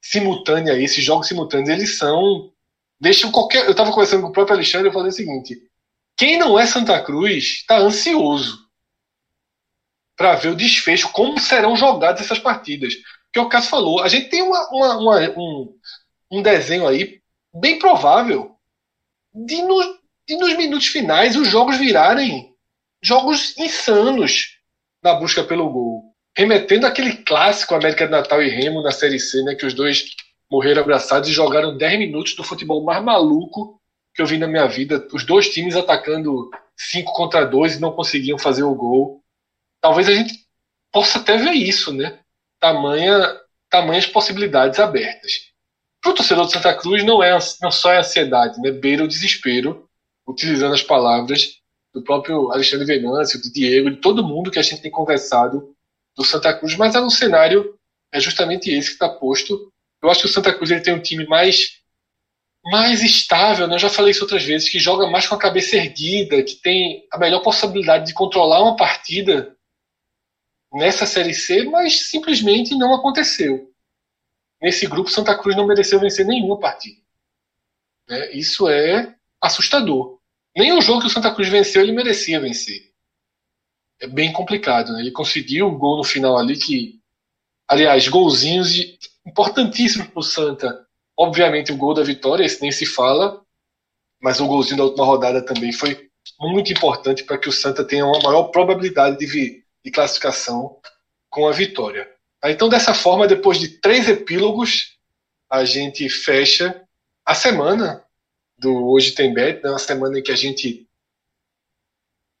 simultânea. 0.00 0.72
Esses 0.72 1.04
jogos 1.04 1.28
simultâneos 1.28 1.68
eles 1.68 1.98
são 1.98 2.52
deixam 3.00 3.30
qualquer. 3.30 3.64
Eu 3.64 3.72
estava 3.72 3.90
conversando 3.90 4.22
com 4.22 4.28
o 4.28 4.32
próprio 4.32 4.56
Alexandre 4.56 4.88
e 4.88 4.92
falei 4.92 5.08
o 5.08 5.12
seguinte: 5.12 5.60
quem 6.16 6.38
não 6.38 6.58
é 6.58 6.66
Santa 6.66 7.00
Cruz 7.02 7.58
está 7.60 7.78
ansioso 7.78 8.66
para 10.16 10.34
ver 10.34 10.48
o 10.48 10.56
desfecho, 10.56 11.12
como 11.12 11.38
serão 11.38 11.76
jogadas 11.76 12.22
essas 12.22 12.38
partidas. 12.38 12.94
Que 13.32 13.38
o 13.38 13.48
Cássio 13.48 13.70
falou, 13.70 14.02
a 14.02 14.08
gente 14.08 14.30
tem 14.30 14.42
uma, 14.42 14.66
uma, 14.70 14.96
uma, 14.96 15.20
um, 15.36 15.78
um 16.30 16.42
desenho 16.42 16.88
aí 16.88 17.20
bem 17.54 17.78
provável 17.78 18.56
de, 19.34 19.60
no, 19.62 19.98
de 20.26 20.36
nos 20.36 20.56
minutos 20.56 20.86
finais 20.86 21.36
os 21.36 21.48
jogos 21.48 21.76
virarem 21.76 22.54
jogos 23.02 23.56
insanos 23.58 24.58
na 25.02 25.14
busca 25.14 25.44
pelo 25.44 25.68
gol. 25.68 26.14
Remetendo 26.34 26.86
aquele 26.86 27.18
clássico 27.18 27.74
América 27.74 28.06
de 28.06 28.12
Natal 28.12 28.42
e 28.42 28.48
Remo 28.48 28.82
na 28.82 28.90
Série 28.90 29.20
C, 29.20 29.42
né, 29.42 29.54
que 29.54 29.66
os 29.66 29.74
dois 29.74 30.04
morreram 30.50 30.82
abraçados 30.82 31.28
e 31.28 31.32
jogaram 31.32 31.76
10 31.76 31.98
minutos 31.98 32.34
do 32.34 32.44
futebol 32.44 32.84
mais 32.84 33.02
maluco 33.02 33.80
que 34.14 34.22
eu 34.22 34.26
vi 34.26 34.38
na 34.38 34.46
minha 34.46 34.66
vida. 34.66 35.06
Os 35.12 35.24
dois 35.24 35.48
times 35.50 35.76
atacando 35.76 36.50
5 36.76 37.12
contra 37.12 37.44
2 37.44 37.76
e 37.76 37.80
não 37.80 37.92
conseguiam 37.92 38.38
fazer 38.38 38.62
o 38.62 38.74
gol. 38.74 39.22
Talvez 39.80 40.08
a 40.08 40.12
gente 40.12 40.34
possa 40.92 41.18
até 41.18 41.36
ver 41.36 41.52
isso, 41.52 41.92
né? 41.92 42.18
Tamanha, 42.58 43.38
tamanhas 43.68 44.06
possibilidades 44.06 44.80
abertas. 44.80 45.52
Para 46.00 46.12
o 46.12 46.14
torcedor 46.14 46.46
de 46.46 46.52
Santa 46.52 46.74
Cruz 46.74 47.04
não 47.04 47.22
é 47.22 47.36
não 47.60 47.70
só 47.70 47.92
é 47.92 47.98
ansiedade, 47.98 48.60
né? 48.60 48.70
beira 48.70 49.04
o 49.04 49.08
desespero, 49.08 49.88
utilizando 50.26 50.74
as 50.74 50.82
palavras 50.82 51.60
do 51.92 52.02
próprio 52.02 52.50
Alexandre 52.52 52.86
Venâncio, 52.86 53.40
do 53.40 53.52
Diego, 53.52 53.90
de 53.90 53.96
todo 53.96 54.26
mundo 54.26 54.50
que 54.50 54.58
a 54.58 54.62
gente 54.62 54.82
tem 54.82 54.90
conversado 54.90 55.74
do 56.16 56.24
Santa 56.24 56.52
Cruz, 56.54 56.76
mas 56.76 56.94
é 56.94 57.00
um 57.00 57.10
cenário, 57.10 57.78
é 58.12 58.20
justamente 58.20 58.70
esse 58.70 58.88
que 58.88 58.94
está 58.94 59.08
posto. 59.08 59.72
Eu 60.06 60.10
acho 60.10 60.20
que 60.20 60.26
o 60.26 60.32
Santa 60.32 60.54
Cruz 60.54 60.70
ele 60.70 60.80
tem 60.80 60.94
um 60.94 61.02
time 61.02 61.26
mais 61.26 61.80
mais 62.64 63.02
estável, 63.02 63.68
né? 63.68 63.76
eu 63.76 63.78
já 63.78 63.88
falei 63.88 64.10
isso 64.10 64.22
outras 64.22 64.42
vezes, 64.42 64.68
que 64.68 64.80
joga 64.80 65.08
mais 65.08 65.28
com 65.28 65.36
a 65.36 65.38
cabeça 65.38 65.76
erguida, 65.76 66.42
que 66.42 66.56
tem 66.56 67.06
a 67.12 67.18
melhor 67.18 67.40
possibilidade 67.40 68.06
de 68.06 68.12
controlar 68.12 68.60
uma 68.60 68.74
partida 68.74 69.56
nessa 70.72 71.06
Série 71.06 71.32
C, 71.32 71.62
mas 71.64 72.08
simplesmente 72.08 72.74
não 72.74 72.92
aconteceu 72.92 73.72
nesse 74.60 74.86
grupo, 74.86 75.10
Santa 75.10 75.36
Cruz 75.38 75.56
não 75.56 75.66
mereceu 75.66 76.00
vencer 76.00 76.26
nenhuma 76.26 76.58
partida. 76.58 77.00
Né? 78.08 78.32
Isso 78.32 78.68
é 78.68 79.14
assustador. 79.40 80.18
Nem 80.56 80.72
o 80.72 80.80
jogo 80.80 81.00
que 81.00 81.06
o 81.06 81.10
Santa 81.10 81.32
Cruz 81.32 81.48
venceu 81.48 81.82
ele 81.82 81.92
merecia 81.92 82.40
vencer. 82.40 82.90
É 84.00 84.06
bem 84.06 84.32
complicado. 84.32 84.92
Né? 84.92 85.00
Ele 85.00 85.10
conseguiu 85.12 85.68
um 85.68 85.78
gol 85.78 85.98
no 85.98 86.04
final 86.04 86.36
ali 86.36 86.58
que, 86.58 87.00
aliás, 87.68 88.08
golzinhos 88.08 88.74
importantíssimos 89.26 90.08
para 90.08 90.20
o 90.20 90.22
Santa. 90.22 90.86
Obviamente 91.18 91.72
o 91.72 91.76
gol 91.76 91.94
da 91.94 92.02
vitória, 92.02 92.44
esse 92.44 92.62
nem 92.62 92.70
se 92.70 92.86
fala, 92.86 93.42
mas 94.20 94.40
o 94.40 94.46
golzinho 94.46 94.78
da 94.78 94.84
última 94.84 95.04
rodada 95.04 95.44
também 95.44 95.72
foi 95.72 96.08
muito 96.38 96.72
importante 96.72 97.24
para 97.24 97.38
que 97.38 97.48
o 97.48 97.52
Santa 97.52 97.84
tenha 97.84 98.06
uma 98.06 98.20
maior 98.20 98.44
probabilidade 98.44 99.18
de, 99.18 99.64
de 99.84 99.90
classificação 99.90 100.78
com 101.28 101.48
a 101.48 101.52
vitória. 101.52 102.10
Então, 102.44 102.68
dessa 102.68 102.94
forma, 102.94 103.26
depois 103.26 103.58
de 103.58 103.68
três 103.80 104.08
epílogos, 104.08 104.96
a 105.50 105.64
gente 105.64 106.08
fecha 106.08 106.82
a 107.24 107.34
semana 107.34 108.04
do 108.58 108.88
Hoje 108.88 109.12
Tem 109.12 109.32
Bet, 109.32 109.62
né? 109.62 109.70
uma 109.70 109.78
semana 109.78 110.18
em 110.18 110.22
que 110.22 110.32
a 110.32 110.36
gente 110.36 110.88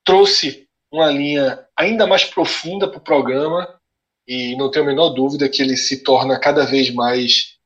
trouxe 0.04 0.68
uma 0.90 1.10
linha 1.10 1.66
ainda 1.76 2.06
mais 2.06 2.24
profunda 2.24 2.88
para 2.88 2.98
o 2.98 3.04
programa 3.04 3.75
e 4.26 4.56
não 4.56 4.70
tenho 4.70 4.84
a 4.84 4.88
menor 4.88 5.10
dúvida 5.10 5.48
que 5.48 5.62
ele 5.62 5.76
se 5.76 6.02
torna 6.02 6.38
cada 6.38 6.64
vez 6.64 6.90
mais 6.90 7.56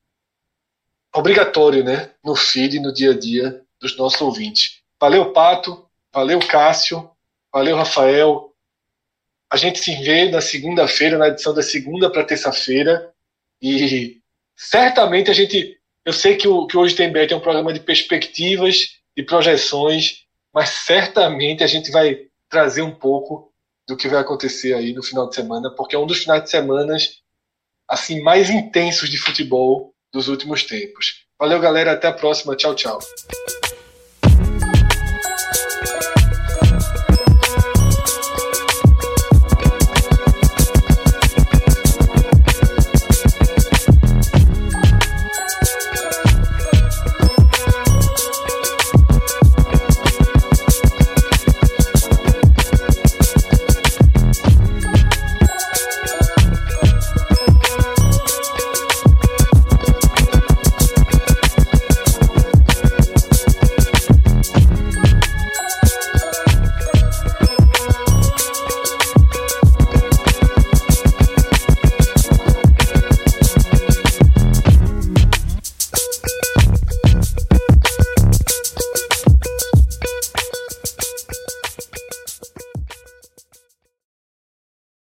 obrigatório 1.15 1.82
né? 1.82 2.11
no 2.24 2.37
feed, 2.37 2.78
no 2.81 2.93
dia 2.93 3.11
a 3.11 3.19
dia 3.19 3.62
dos 3.81 3.97
nossos 3.97 4.20
ouvintes. 4.20 4.81
Valeu, 5.01 5.32
Pato, 5.32 5.87
valeu, 6.12 6.39
Cássio, 6.41 7.11
valeu, 7.53 7.77
Rafael, 7.77 8.51
a 9.51 9.57
gente 9.57 9.81
se 9.81 9.97
vê 9.97 10.31
na 10.31 10.41
segunda-feira, 10.41 11.19
na 11.19 11.27
edição 11.27 11.53
da 11.53 11.62
segunda 11.62 12.09
para 12.09 12.24
terça-feira. 12.24 13.12
E 13.61 14.19
certamente 14.57 15.28
a 15.31 15.35
gente. 15.35 15.77
Eu 16.05 16.12
sei 16.12 16.37
que 16.37 16.47
o 16.47 16.66
que 16.66 16.78
hoje 16.78 16.95
tem 16.95 17.11
Bet 17.11 17.32
é 17.32 17.37
um 17.37 17.41
programa 17.41 17.73
de 17.73 17.81
perspectivas, 17.81 19.01
de 19.16 19.23
projeções, 19.24 20.24
mas 20.55 20.70
certamente 20.70 21.65
a 21.65 21.66
gente 21.66 21.91
vai 21.91 22.27
trazer 22.49 22.82
um 22.82 22.95
pouco 22.95 23.49
do 23.91 23.97
que 23.97 24.09
vai 24.09 24.21
acontecer 24.21 24.73
aí 24.73 24.93
no 24.95 25.03
final 25.03 25.29
de 25.29 25.35
semana, 25.35 25.69
porque 25.75 25.97
é 25.97 25.99
um 25.99 26.07
dos 26.07 26.19
finais 26.19 26.45
de 26.45 26.51
semana 26.51 26.97
assim 27.89 28.23
mais 28.23 28.49
intensos 28.49 29.11
de 29.11 29.19
futebol 29.19 29.93
dos 30.12 30.29
últimos 30.29 30.62
tempos. 30.62 31.27
Valeu, 31.37 31.59
galera, 31.59 31.93
até 31.93 32.07
a 32.07 32.12
próxima. 32.12 32.55
Tchau, 32.55 32.75
tchau. 32.75 33.01